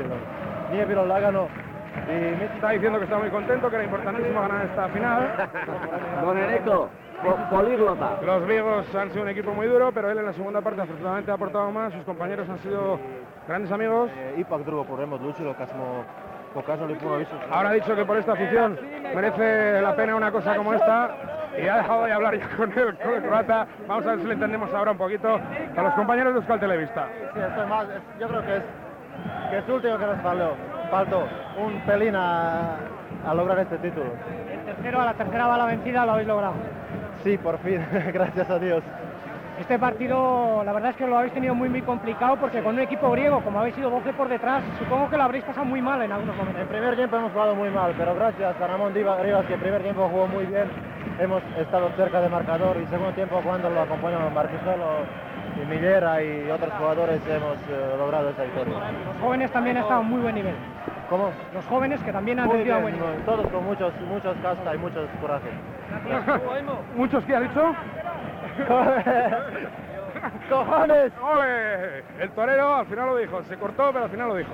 nije 0.70 0.84
bilo 0.86 1.04
lagano 1.06 1.48
Y 2.08 2.42
está 2.56 2.70
diciendo 2.70 2.98
que 2.98 3.04
está 3.04 3.18
muy 3.18 3.28
contento, 3.28 3.68
que 3.68 3.76
era 3.76 3.84
importantísimo 3.84 4.40
ganar 4.40 4.64
esta 4.64 4.88
final. 4.88 5.30
Don 6.24 6.38
Eneco, 6.38 6.88
po- 7.22 7.36
políglota. 7.50 8.18
Los 8.24 8.42
griegos 8.44 8.94
han 8.94 9.10
sido 9.10 9.22
un 9.22 9.28
equipo 9.28 9.52
muy 9.52 9.66
duro, 9.66 9.92
pero 9.92 10.10
él 10.10 10.16
en 10.18 10.24
la 10.26 10.32
segunda 10.32 10.62
parte 10.62 10.80
afortunadamente 10.80 11.30
ha 11.30 11.34
aportado 11.34 11.70
más. 11.70 11.92
Sus 11.92 12.04
compañeros 12.04 12.48
han 12.48 12.58
sido 12.60 12.98
grandes 13.48 13.72
amigos. 13.72 14.10
Ipak 14.36 14.62
drugo 14.64 14.84
podremo 14.84 15.16
odlučilo 15.16 15.54
kad 15.54 15.68
smo 15.68 16.04
pokazali 16.54 16.94
puno 16.94 17.16
više. 17.16 17.30
Ahora 17.50 17.68
ha 17.68 17.72
dicho 17.72 17.94
que 17.94 18.04
por 18.04 18.16
esta 18.16 18.32
afición 18.32 18.78
merece 19.14 19.80
la 19.80 19.94
pena 19.96 20.16
una 20.16 20.30
cosa 20.30 20.54
como 20.56 20.74
esta 20.74 21.10
y 21.58 21.66
ha 21.68 21.76
dejado 21.76 22.04
de 22.04 22.12
hablar 22.12 22.34
ya 22.38 22.48
con 22.56 22.72
el, 22.72 22.96
con 22.98 23.14
el 23.14 23.22
croata. 23.22 23.66
Vamos 23.88 24.06
a 24.06 24.10
ver 24.10 24.20
si 24.20 24.26
le 24.26 24.34
entendemos 24.34 24.72
ahora 24.74 24.90
un 24.92 24.98
poquito 24.98 25.38
a 25.76 25.82
los 25.82 25.94
compañeros 25.94 26.32
de 26.34 26.38
Euskal 26.40 26.60
Televista. 26.60 27.06
Sí, 27.34 27.40
estoy 27.40 27.66
más, 27.66 27.84
es- 27.88 28.20
yo 28.20 28.28
creo 28.28 28.42
que 28.42 28.56
es, 28.56 28.62
que 29.50 29.58
es 29.58 29.68
último 29.68 29.98
que 29.98 30.06
nos 30.06 30.20
faltó, 30.20 30.54
faltó 30.90 31.28
un 31.58 31.80
pelín 31.86 32.16
a, 32.16 32.76
a 33.26 33.34
lograr 33.34 33.58
este 33.60 33.78
título. 33.78 34.06
El 34.50 34.60
tercero 34.64 35.00
a 35.00 35.04
la 35.06 35.14
tercera 35.14 35.46
bala 35.46 35.66
vencida 35.66 36.06
lo 36.06 36.12
habéis 36.12 36.28
logrado. 36.28 36.54
Sí, 37.22 37.38
por 37.38 37.58
fin, 37.58 37.84
gracias 38.12 38.48
a 38.50 38.58
Dios. 38.58 38.82
Este 39.60 39.78
partido, 39.78 40.62
la 40.64 40.72
verdad 40.72 40.90
es 40.90 40.96
que 40.96 41.06
lo 41.06 41.18
habéis 41.18 41.32
tenido 41.34 41.54
muy, 41.54 41.68
muy 41.68 41.82
complicado 41.82 42.36
porque 42.36 42.62
con 42.62 42.74
un 42.74 42.80
equipo 42.80 43.10
griego, 43.12 43.40
como 43.42 43.60
habéis 43.60 43.74
sido 43.76 43.90
12 43.90 44.12
por 44.14 44.28
detrás, 44.28 44.62
supongo 44.78 45.08
que 45.08 45.16
lo 45.16 45.22
habréis 45.22 45.44
pasado 45.44 45.64
muy 45.66 45.80
mal 45.80 46.02
en 46.02 46.10
algunos 46.10 46.34
momentos. 46.36 46.62
En 46.62 46.68
primer 46.68 46.96
tiempo 46.96 47.16
hemos 47.16 47.32
jugado 47.32 47.54
muy 47.54 47.70
mal, 47.70 47.92
pero 47.96 48.14
gracias 48.14 48.60
a 48.60 48.66
Ramón 48.66 48.92
Diva- 48.94 49.18
Rivas, 49.22 49.44
que 49.46 49.54
en 49.54 49.60
primer 49.60 49.82
tiempo 49.82 50.08
jugó 50.10 50.26
muy 50.26 50.46
bien, 50.46 50.68
hemos 51.20 51.42
estado 51.58 51.90
cerca 51.96 52.20
de 52.20 52.28
marcador 52.28 52.76
y 52.82 52.86
segundo 52.86 53.12
tiempo 53.12 53.40
cuando 53.44 53.70
lo 53.70 53.82
acompañó 53.82 54.18
Marquisolo 54.34 54.86
y 55.62 55.66
Millera 55.70 56.22
y 56.22 56.50
otros 56.50 56.72
jugadores 56.72 57.20
hemos 57.28 57.56
eh, 57.70 57.94
logrado 57.98 58.30
esta 58.30 58.42
victoria. 58.44 58.74
Los 58.74 59.22
jóvenes 59.22 59.50
también 59.52 59.76
han 59.76 59.82
estado 59.82 60.00
a 60.00 60.02
muy 60.02 60.20
buen 60.22 60.34
nivel. 60.34 60.54
¿Cómo? 61.08 61.30
Los 61.54 61.64
jóvenes 61.66 62.00
que 62.00 62.10
también 62.10 62.40
han 62.40 62.48
bien, 62.50 62.80
buen 62.82 62.94
nivel. 62.94 63.16
todos 63.26 63.46
con 63.48 63.64
muchos, 63.66 63.92
muchos 64.08 64.34
casta 64.42 64.74
y 64.74 64.78
muchos 64.78 65.06
coraje. 65.20 65.50
¿Muchos 66.96 67.22
qué 67.24 67.36
ha 67.36 67.40
dicho? 67.40 67.74
¡Cojones! 70.48 71.12
¡Ole! 71.20 72.04
El 72.20 72.30
torero 72.34 72.74
al 72.74 72.86
final 72.86 73.06
lo 73.06 73.16
dijo, 73.16 73.42
se 73.44 73.56
cortó, 73.56 73.90
pero 73.92 74.04
al 74.04 74.10
final 74.10 74.28
lo 74.28 74.36
dijo. 74.36 74.52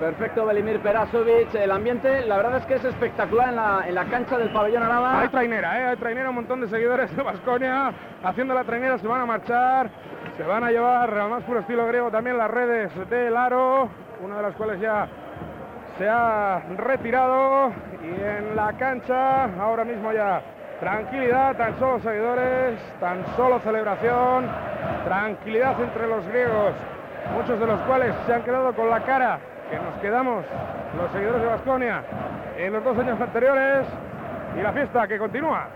Perfecto, 0.00 0.46
Belimir 0.46 0.78
Perasovic. 0.80 1.52
El 1.54 1.72
ambiente, 1.72 2.24
la 2.26 2.36
verdad 2.36 2.58
es 2.58 2.66
que 2.66 2.74
es 2.74 2.84
espectacular 2.84 3.48
en 3.48 3.56
la, 3.56 3.84
en 3.88 3.94
la 3.96 4.04
cancha 4.04 4.38
del 4.38 4.50
pabellón 4.50 4.84
Araba. 4.84 5.22
Hay 5.22 5.28
trainera, 5.28 5.80
¿eh? 5.80 5.86
Hay 5.88 5.96
trainera, 5.96 6.28
un 6.28 6.36
montón 6.36 6.60
de 6.60 6.68
seguidores 6.68 7.14
de 7.16 7.22
Vasconia 7.22 7.92
haciendo 8.22 8.54
la 8.54 8.62
trainera, 8.62 8.98
se 8.98 9.08
van 9.08 9.22
a 9.22 9.26
marchar, 9.26 9.90
se 10.36 10.44
van 10.44 10.62
a 10.62 10.70
llevar 10.70 11.12
al 11.12 11.30
más 11.30 11.42
puro 11.42 11.60
estilo 11.60 11.86
griego 11.88 12.10
también 12.12 12.38
las 12.38 12.50
redes 12.50 12.92
del 13.10 13.36
aro, 13.36 13.88
una 14.22 14.36
de 14.36 14.42
las 14.42 14.54
cuales 14.54 14.80
ya 14.80 15.08
se 15.98 16.08
ha 16.08 16.62
retirado 16.76 17.72
y 18.00 18.20
en 18.22 18.54
la 18.54 18.72
cancha 18.74 19.44
ahora 19.60 19.84
mismo 19.84 20.12
ya 20.12 20.40
tranquilidad, 20.80 21.56
tan 21.56 21.78
solo 21.78 22.00
seguidores, 22.00 22.78
tan 23.00 23.24
solo 23.36 23.58
celebración, 23.60 24.46
tranquilidad 25.04 25.80
entre 25.80 26.06
los 26.06 26.26
griegos 26.28 26.74
muchos 27.34 27.60
de 27.60 27.66
los 27.66 27.80
cuales 27.82 28.14
se 28.26 28.34
han 28.34 28.42
quedado 28.42 28.72
con 28.74 28.88
la 28.88 29.00
cara 29.00 29.38
que 29.70 29.76
nos 29.76 29.94
quedamos 30.00 30.44
los 30.96 31.10
seguidores 31.12 31.42
de 31.42 31.46
Basconia 31.46 32.02
en 32.56 32.72
los 32.72 32.82
dos 32.82 32.98
años 32.98 33.20
anteriores 33.20 33.86
y 34.56 34.62
la 34.62 34.72
fiesta 34.72 35.06
que 35.06 35.18
continúa. 35.18 35.68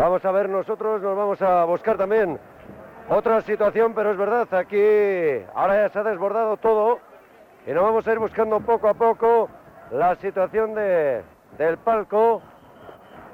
Vamos 0.00 0.24
a 0.24 0.30
ver, 0.32 0.48
nosotros 0.48 1.00
nos 1.00 1.16
vamos 1.16 1.42
a 1.42 1.64
buscar 1.64 1.96
también 1.96 2.38
otra 3.08 3.40
situación, 3.40 3.94
pero 3.94 4.12
es 4.12 4.16
verdad, 4.16 4.52
aquí 4.54 5.44
ahora 5.54 5.82
ya 5.82 5.88
se 5.90 5.98
ha 5.98 6.02
desbordado 6.02 6.56
todo 6.56 6.98
y 7.66 7.70
nos 7.72 7.82
vamos 7.82 8.06
a 8.06 8.12
ir 8.12 8.18
buscando 8.18 8.60
poco 8.60 8.88
a 8.88 8.94
poco 8.94 9.48
la 9.92 10.14
situación 10.16 10.74
de, 10.74 11.22
del 11.58 11.76
palco 11.78 12.40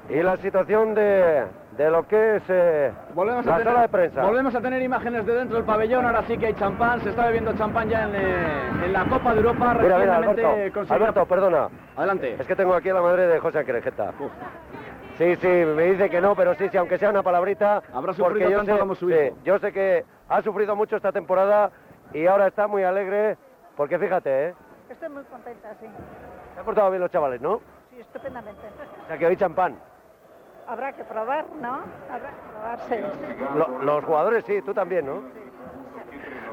y 0.09 0.21
la 0.21 0.37
situación 0.37 0.93
de, 0.95 1.45
de 1.77 1.89
lo 1.91 2.07
que 2.07 2.37
es 2.37 2.43
eh, 2.49 2.91
Volvemos 3.13 3.45
la 3.45 3.55
a 3.55 3.57
tener, 3.57 3.73
sala 3.73 3.81
de 3.83 3.89
prensa. 3.89 4.23
Volvemos 4.23 4.55
a 4.55 4.61
tener 4.61 4.81
imágenes 4.81 5.25
de 5.25 5.35
dentro 5.35 5.55
del 5.57 5.65
pabellón, 5.65 6.05
ahora 6.05 6.23
sí 6.27 6.37
que 6.37 6.47
hay 6.47 6.53
champán, 6.55 7.01
se 7.01 7.09
está 7.09 7.27
bebiendo 7.27 7.53
champán 7.53 7.87
ya 7.89 8.03
en, 8.03 8.15
eh, 8.15 8.85
en 8.85 8.93
la 8.93 9.05
Copa 9.05 9.31
de 9.33 9.37
Europa 9.37 9.73
Mira, 9.79 9.97
mira, 9.99 10.17
recientemente 10.19 10.45
Alberto, 10.45 10.73
conseguida- 10.79 10.95
Alberto, 10.95 11.25
perdona. 11.27 11.69
Adelante. 11.95 12.35
Es 12.39 12.47
que 12.47 12.55
tengo 12.55 12.73
aquí 12.73 12.89
a 12.89 12.93
la 12.95 13.01
madre 13.01 13.27
de 13.27 13.39
José 13.39 13.63
Querejeta. 13.63 14.13
Sí, 15.17 15.35
sí, 15.35 15.47
me 15.47 15.83
dice 15.83 16.09
que 16.09 16.21
no, 16.21 16.33
pero 16.35 16.55
sí, 16.55 16.69
sí, 16.69 16.77
aunque 16.77 16.97
sea 16.97 17.09
una 17.09 17.21
palabrita. 17.23 17.81
Habrá 17.93 18.13
porque 18.13 18.15
sufrido 18.23 18.49
yo 18.49 18.57
tanto 18.57 18.73
sé, 18.73 18.79
como 18.79 18.95
su 18.95 19.09
sí, 19.09 19.15
hijo. 19.15 19.37
yo 19.43 19.59
sé 19.59 19.71
que 19.73 20.05
ha 20.29 20.41
sufrido 20.41 20.75
mucho 20.75 20.95
esta 20.95 21.11
temporada 21.11 21.71
y 22.13 22.25
ahora 22.25 22.47
está 22.47 22.67
muy 22.67 22.83
alegre, 22.83 23.37
porque 23.75 23.99
fíjate, 23.99 24.47
¿eh? 24.49 24.53
Estoy 24.89 25.09
muy 25.09 25.23
contenta, 25.25 25.75
sí. 25.79 25.85
Se 26.59 26.61
han 26.61 26.65
portado 26.65 26.89
bien 26.89 27.01
los 27.01 27.09
chavales, 27.09 27.39
¿no? 27.39 27.61
Sí, 27.89 28.01
estupendamente. 28.01 28.59
O 29.05 29.07
sea 29.07 29.17
que 29.17 29.25
hoy 29.25 29.37
champán. 29.37 29.79
Habrá 30.67 30.91
que 30.91 31.05
probar, 31.05 31.45
¿no? 31.61 31.79
Habrá 32.11 32.29
que 32.31 32.49
probarse. 32.51 33.03
Lo- 33.55 33.79
los 33.81 34.03
jugadores 34.03 34.43
sí, 34.43 34.61
tú 34.63 34.73
también, 34.73 35.05
¿no? 35.05 35.21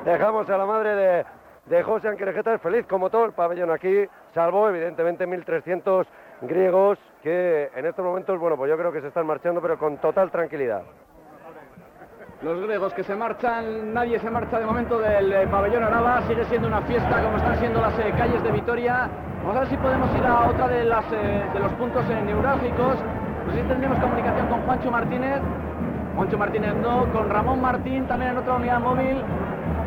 Dejamos 0.04 0.48
a 0.48 0.56
la 0.58 0.64
madre 0.64 0.94
de, 0.94 1.26
de 1.66 1.82
José 1.82 2.06
Anquerejeta 2.06 2.56
feliz 2.60 2.86
como 2.86 3.10
todo 3.10 3.24
el 3.24 3.32
pabellón 3.32 3.72
aquí, 3.72 4.06
salvo 4.32 4.68
evidentemente 4.68 5.26
1.300 5.26 6.06
griegos 6.42 7.00
que 7.24 7.72
en 7.74 7.86
estos 7.86 8.04
momentos, 8.04 8.38
bueno, 8.38 8.56
pues 8.56 8.70
yo 8.70 8.78
creo 8.78 8.92
que 8.92 9.00
se 9.00 9.08
están 9.08 9.26
marchando, 9.26 9.60
pero 9.60 9.76
con 9.76 9.96
total 9.98 10.30
tranquilidad. 10.30 10.82
Los 12.42 12.60
griegos 12.60 12.92
que 12.92 13.02
se 13.02 13.16
marchan, 13.16 13.94
nadie 13.94 14.18
se 14.18 14.28
marcha 14.28 14.58
de 14.58 14.66
momento 14.66 14.98
del 14.98 15.32
eh, 15.32 15.46
pabellón 15.50 15.82
Araba, 15.82 16.20
sigue 16.28 16.44
siendo 16.44 16.68
una 16.68 16.82
fiesta 16.82 17.22
como 17.22 17.38
están 17.38 17.58
siendo 17.58 17.80
las 17.80 17.98
eh, 17.98 18.12
calles 18.16 18.42
de 18.42 18.52
Vitoria. 18.52 19.08
Vamos 19.40 19.56
a 19.56 19.60
ver 19.60 19.68
si 19.70 19.76
podemos 19.78 20.14
ir 20.14 20.26
a 20.26 20.46
otra 20.50 20.68
de, 20.68 20.84
las, 20.84 21.04
eh, 21.12 21.44
de 21.54 21.60
los 21.60 21.72
puntos 21.72 22.04
eh, 22.10 22.22
neurálgicos. 22.26 22.96
No 23.46 23.52
sé 23.52 23.62
si 23.62 23.68
tendremos 23.68 23.98
comunicación 24.00 24.48
con 24.48 24.60
Juancho 24.62 24.90
Martínez. 24.90 25.40
Juancho 26.14 26.36
Martínez 26.36 26.74
no, 26.74 27.10
con 27.10 27.30
Ramón 27.30 27.62
Martín 27.62 28.06
también 28.06 28.32
en 28.32 28.38
otra 28.38 28.56
unidad 28.56 28.80
móvil. 28.80 29.16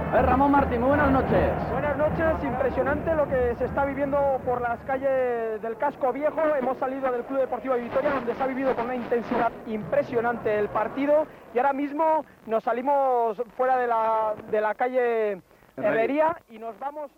A 0.10 0.12
ver, 0.12 0.26
Ramón 0.26 0.52
Martín, 0.52 0.80
muy 0.80 0.90
buenas 0.90 1.12
noches. 1.12 1.52
Buenas 1.72 1.96
noches, 1.96 2.44
impresionante 2.44 3.14
lo 3.14 3.30
que 3.30 3.54
se 3.60 3.66
está 3.66 3.86
viviendo 3.86 4.42
por 4.44 4.60
las 4.60 4.80
calles 4.80 5.62
del 5.62 5.78
casco 5.78 6.12
viejo. 6.12 6.42
Hemos 6.60 6.80
salido 6.80 7.12
del 7.12 7.24
Club 7.26 7.42
Deportivo 7.42 7.76
de 7.76 7.82
Vitoria 7.82 8.10
donde 8.16 8.34
se 8.34 8.42
ha 8.42 8.48
vivido 8.48 8.76
con 8.76 8.86
una 8.86 8.96
intensidad 8.96 9.52
impresionante 9.68 10.58
el 10.58 10.68
partido 10.70 11.28
y 11.54 11.60
ahora 11.60 11.74
mismo 11.74 12.26
nos 12.48 12.64
salimos 12.64 13.40
fuera 13.56 13.78
de 13.78 13.86
la, 13.86 14.34
de 14.50 14.62
la 14.62 14.74
calle 14.74 15.44
Herrería 15.78 16.36
y 16.50 16.58
nos 16.58 16.78
vamos... 16.80 17.12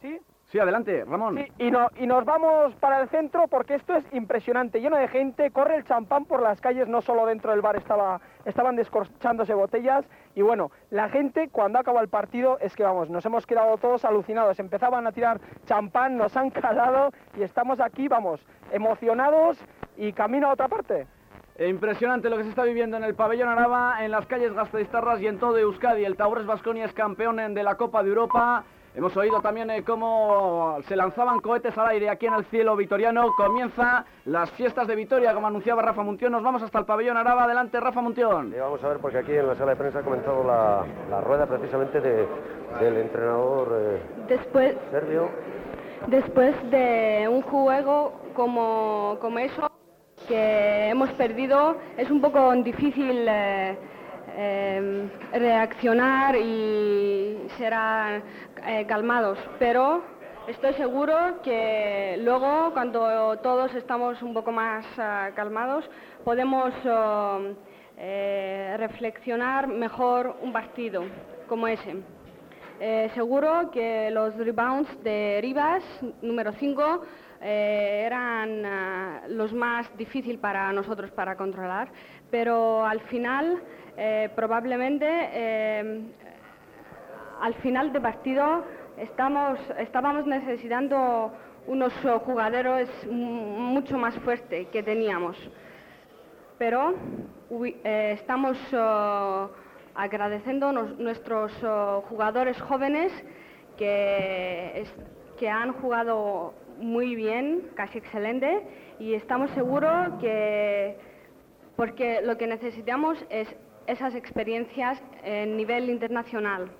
¿Sí? 0.00 0.20
Sí, 0.56 0.60
adelante, 0.60 1.04
Ramón. 1.04 1.36
Sí, 1.36 1.52
y, 1.58 1.70
no- 1.70 1.90
y 1.98 2.06
nos 2.06 2.24
vamos 2.24 2.74
para 2.76 3.02
el 3.02 3.10
centro 3.10 3.46
porque 3.46 3.74
esto 3.74 3.94
es 3.94 4.06
impresionante, 4.14 4.80
lleno 4.80 4.96
de 4.96 5.06
gente, 5.06 5.50
corre 5.50 5.76
el 5.76 5.84
champán 5.84 6.24
por 6.24 6.40
las 6.40 6.62
calles, 6.62 6.88
no 6.88 7.02
solo 7.02 7.26
dentro 7.26 7.50
del 7.50 7.60
bar 7.60 7.76
estaba, 7.76 8.22
estaban 8.46 8.74
descorchándose 8.74 9.52
botellas 9.52 10.06
y 10.34 10.40
bueno, 10.40 10.70
la 10.88 11.10
gente 11.10 11.50
cuando 11.50 11.78
acaba 11.78 12.00
el 12.00 12.08
partido 12.08 12.58
es 12.60 12.74
que 12.74 12.84
vamos, 12.84 13.10
nos 13.10 13.26
hemos 13.26 13.44
quedado 13.44 13.76
todos 13.76 14.06
alucinados, 14.06 14.58
empezaban 14.58 15.06
a 15.06 15.12
tirar 15.12 15.40
champán, 15.66 16.16
nos 16.16 16.34
han 16.38 16.48
calado 16.48 17.10
y 17.36 17.42
estamos 17.42 17.78
aquí, 17.78 18.08
vamos, 18.08 18.40
emocionados 18.72 19.58
y 19.98 20.14
camino 20.14 20.48
a 20.48 20.52
otra 20.54 20.68
parte. 20.68 21.06
Eh, 21.58 21.68
Impresionante 21.68 22.30
lo 22.30 22.38
que 22.38 22.44
se 22.44 22.48
está 22.50 22.62
viviendo 22.64 22.96
en 22.96 23.04
el 23.04 23.14
pabellón 23.14 23.48
Araba, 23.50 24.02
en 24.04 24.10
las 24.10 24.24
calles 24.26 24.54
Gasteiztarras 24.54 25.20
y 25.20 25.26
en 25.26 25.38
todo 25.38 25.58
Euskadi. 25.58 26.04
El 26.04 26.16
Taurus 26.16 26.46
Basconia 26.46 26.84
es 26.86 26.92
campeón 26.94 27.36
de 27.54 27.62
la 27.62 27.74
Copa 27.76 28.02
de 28.02 28.08
Europa. 28.10 28.64
Hemos 28.96 29.14
oído 29.14 29.42
también 29.42 29.68
eh, 29.70 29.84
cómo 29.84 30.78
se 30.88 30.96
lanzaban 30.96 31.40
cohetes 31.40 31.76
al 31.76 31.88
aire 31.88 32.08
aquí 32.08 32.24
en 32.26 32.32
el 32.32 32.46
cielo 32.46 32.74
vitoriano. 32.76 33.30
Comienza 33.36 34.06
las 34.24 34.50
fiestas 34.52 34.86
de 34.88 34.94
Vitoria, 34.96 35.34
como 35.34 35.46
anunciaba 35.46 35.82
Rafa 35.82 36.02
Muntión. 36.02 36.32
Nos 36.32 36.42
vamos 36.42 36.62
hasta 36.62 36.78
el 36.78 36.86
pabellón 36.86 37.18
Araba. 37.18 37.44
Adelante, 37.44 37.78
Rafa 37.78 38.00
Muntión. 38.00 38.54
Y 38.56 38.58
vamos 38.58 38.82
a 38.82 38.88
ver 38.88 38.98
porque 38.98 39.18
aquí 39.18 39.32
en 39.32 39.48
la 39.48 39.54
sala 39.54 39.72
de 39.72 39.76
prensa 39.76 39.98
ha 39.98 40.02
comenzado 40.02 40.42
la, 40.42 40.86
la 41.10 41.20
rueda 41.20 41.44
precisamente 41.46 42.00
de- 42.00 42.26
del 42.80 42.96
entrenador 42.96 43.68
eh, 43.78 44.00
Después, 44.28 44.74
serbio. 44.90 45.28
después 46.06 46.54
de 46.70 47.28
un 47.30 47.42
juego 47.42 48.12
como, 48.34 49.18
como 49.20 49.38
eso 49.38 49.70
que 50.26 50.88
hemos 50.88 51.10
perdido, 51.12 51.76
es 51.98 52.10
un 52.10 52.20
poco 52.22 52.50
difícil 52.54 53.26
eh, 53.28 53.78
eh, 54.38 55.08
reaccionar 55.32 56.34
y 56.36 57.46
ser 57.56 57.72
ah, 57.74 58.20
eh, 58.64 58.86
calmados, 58.86 59.38
pero 59.58 60.02
estoy 60.48 60.74
seguro 60.74 61.40
que 61.42 62.18
luego, 62.22 62.72
cuando 62.72 63.38
todos 63.38 63.74
estamos 63.74 64.20
un 64.22 64.32
poco 64.32 64.52
más 64.52 64.84
ah, 64.98 65.30
calmados, 65.34 65.88
podemos 66.24 66.72
ah, 66.84 67.38
eh, 67.96 68.74
reflexionar 68.78 69.68
mejor 69.68 70.36
un 70.42 70.52
partido 70.52 71.04
como 71.48 71.68
ese. 71.68 71.96
Eh, 72.80 73.10
seguro 73.14 73.70
que 73.70 74.10
los 74.10 74.34
rebounds 74.36 75.02
de 75.02 75.38
Rivas, 75.42 75.82
número 76.22 76.52
5, 76.52 77.02
eran 77.40 78.64
ah, 78.64 79.20
los 79.28 79.52
más 79.52 79.86
difíciles 79.96 80.38
para 80.38 80.72
nosotros 80.72 81.10
para 81.10 81.36
controlar, 81.36 81.88
pero 82.30 82.84
al 82.84 83.00
final, 83.00 83.62
probablemente, 84.34 85.04
al 87.40 87.54
final 87.54 87.92
del 87.92 88.02
partido, 88.02 88.64
estábamos 88.98 90.26
necesitando 90.26 91.32
unos 91.66 91.92
jugadores 92.24 92.88
mucho 93.10 93.98
más 93.98 94.14
fuertes 94.20 94.68
que 94.68 94.82
teníamos. 94.82 95.36
Pero 96.58 96.94
eh, 97.50 98.12
estamos 98.14 98.56
eh, 98.72 99.46
agradeciendo 99.94 100.72
nos- 100.72 100.98
nuestros 100.98 101.52
eh, 101.62 101.66
jugadores 102.08 102.60
jóvenes 102.62 103.12
que, 103.76 104.84
que 105.38 105.48
han 105.50 105.72
jugado 105.74 106.54
muy 106.78 107.14
bien, 107.14 107.70
casi 107.74 107.98
excelente, 107.98 108.62
y 108.98 109.14
estamos 109.14 109.50
seguros 109.50 110.14
que 110.20 110.96
porque 111.76 112.22
lo 112.22 112.38
que 112.38 112.46
necesitamos 112.46 113.22
es 113.28 113.54
esas 113.86 114.14
experiencias 114.14 115.02
en 115.22 115.58
nivel 115.58 115.90
internacional. 115.90 116.70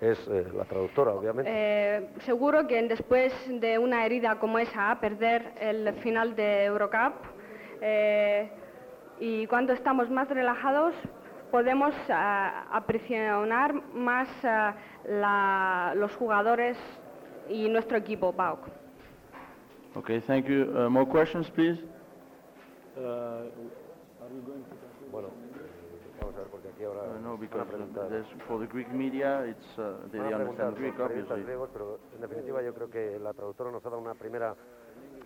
Es 0.00 0.18
eh, 0.28 0.46
la 0.54 0.64
traductora, 0.64 1.12
obviamente. 1.12 1.50
Eh, 1.54 2.08
seguro 2.20 2.66
que 2.66 2.82
después 2.82 3.32
de 3.48 3.78
una 3.78 4.04
herida 4.04 4.38
como 4.38 4.58
esa, 4.58 4.98
perder 5.00 5.52
el 5.60 5.92
final 6.02 6.36
de 6.36 6.64
Eurocup, 6.64 7.14
eh, 7.80 8.50
y 9.18 9.46
cuando 9.46 9.72
estamos 9.72 10.10
más 10.10 10.28
relajados, 10.28 10.94
podemos 11.50 11.94
apreciar 12.08 13.72
más 13.94 14.28
la- 15.08 15.94
los 15.96 16.14
jugadores 16.16 16.76
y 17.48 17.68
nuestro 17.68 17.96
equipo, 17.96 18.32
PAOK. 18.32 18.68
Okay, 19.94 20.20
thank 20.20 20.44
you. 20.46 20.64
Uh, 20.76 20.90
more 20.90 21.06
questions, 21.10 21.48
please? 21.50 21.80
Bueno, 25.10 25.28
vamos 26.20 26.34
a 26.34 26.38
ver 26.40 26.48
aquí 26.76 26.84
ahora 26.84 27.00
Uh, 27.02 27.18
no, 27.22 27.36
because 27.38 27.66
there's, 28.10 28.26
for 28.46 28.60
the 28.60 28.66
Greek 28.66 28.88
media, 28.92 29.44
it's 29.46 29.78
uh, 29.78 29.96
they, 30.12 30.18
they 30.20 30.34
understand 30.34 30.76
Greek, 30.76 30.98
obviously. 31.00 31.42
griegos, 31.42 31.70
pero 31.72 31.98
en 32.14 32.20
definitiva 32.20 32.62
yo 32.62 32.74
creo 32.74 32.90
que 32.90 33.18
la 33.18 33.32
traductora 33.32 33.70
nos 33.70 33.84
ha 33.84 33.88
dado 33.90 34.00
una 34.02 34.14
primera 34.14 34.54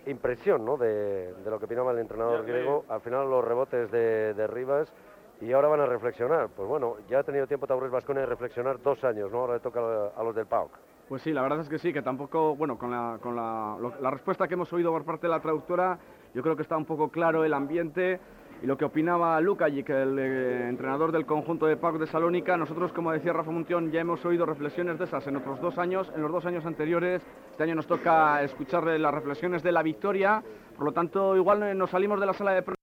impresión 0.06 0.64
¿no? 0.64 0.77
de, 0.77 1.35
de 1.35 1.51
lo 1.51 1.59
que 1.59 1.64
opinaba 1.66 1.93
el 1.93 1.98
entrenador 1.98 2.44
griego. 2.47 2.85
Al 2.89 3.01
final 3.01 3.28
los 3.28 3.44
rebotes 3.44 3.90
de, 3.90 4.35
de 4.35 4.47
Rivas 4.47 4.93
y 5.40 5.52
ahora 5.52 5.68
van 5.68 5.81
a 5.81 5.86
reflexionar. 5.86 6.48
Pues 6.55 6.68
bueno, 6.68 6.97
ya 7.09 7.18
ha 7.20 7.22
tenido 7.22 7.47
tiempo 7.47 7.66
Taurus 7.66 7.90
Vasconia 7.90 8.20
de 8.22 8.27
reflexionar 8.27 8.81
dos 8.82 9.02
años, 9.05 9.31
¿no? 9.31 9.39
Ahora 9.40 9.55
le 9.55 9.60
toca 9.60 9.81
a, 9.81 10.09
a 10.20 10.22
los 10.24 10.35
del 10.35 10.47
PAOK. 10.47 10.70
Pues 11.09 11.22
sí, 11.22 11.32
la 11.32 11.43
verdad 11.43 11.60
es 11.60 11.68
que 11.68 11.78
sí, 11.78 11.93
que 11.93 12.02
tampoco, 12.02 12.55
bueno, 12.55 12.78
con 12.78 12.90
la, 12.93 13.18
con 13.20 13.35
la, 13.35 13.77
lo- 13.81 14.01
la 14.01 14.10
respuesta 14.10 14.47
que 14.47 14.55
hemos 14.55 14.72
oído 14.72 14.93
por 14.93 15.05
parte 15.05 15.27
de 15.27 15.32
la 15.32 15.40
traductora, 15.40 15.98
yo 16.35 16.43
creo 16.43 16.55
que 16.55 16.62
está 16.62 16.77
un 16.77 16.85
poco 16.85 17.09
claro 17.09 17.44
el 17.44 17.52
ambiente 17.52 18.20
y 18.62 18.66
lo 18.66 18.77
que 18.77 18.85
opinaba 18.85 19.41
Lukajic, 19.41 19.89
el 19.91 20.19
eh, 20.19 20.69
entrenador 20.69 21.12
del 21.12 21.24
conjunto 21.24 21.66
de 21.66 21.77
PAOK 21.77 21.99
de 21.99 22.07
Salónica. 22.07 22.57
Nosotros, 22.57 22.93
como 22.93 23.12
decía 23.12 23.32
Rafa 23.32 23.51
Muntión, 23.51 23.91
ya 23.91 24.01
hemos 24.01 24.24
oído 24.24 24.45
reflexiones 24.45 24.99
de 24.99 25.07
esas 25.07 25.27
en 25.27 25.37
otros 25.37 25.61
dos 25.61 25.78
años, 25.78 26.11
en 26.15 26.23
los 26.23 26.31
dos 26.31 26.45
años 26.45 26.66
anteriores. 26.66 27.23
Este 27.53 27.62
año 27.62 27.74
nos 27.74 27.87
toca 27.87 28.43
escuchar 28.43 28.85
las 28.85 29.15
reflexiones 29.15 29.62
de 29.62 29.73
la 29.73 29.82
victoria, 29.82 30.43
por 30.77 30.87
lo 30.87 30.93
tanto, 30.93 31.37
igual 31.37 31.62
eh, 31.62 31.74
nos 31.74 31.91
salimos 31.91 32.20
de 32.20 32.27
la 32.27 32.32
sala 32.32 32.53
de... 32.53 32.74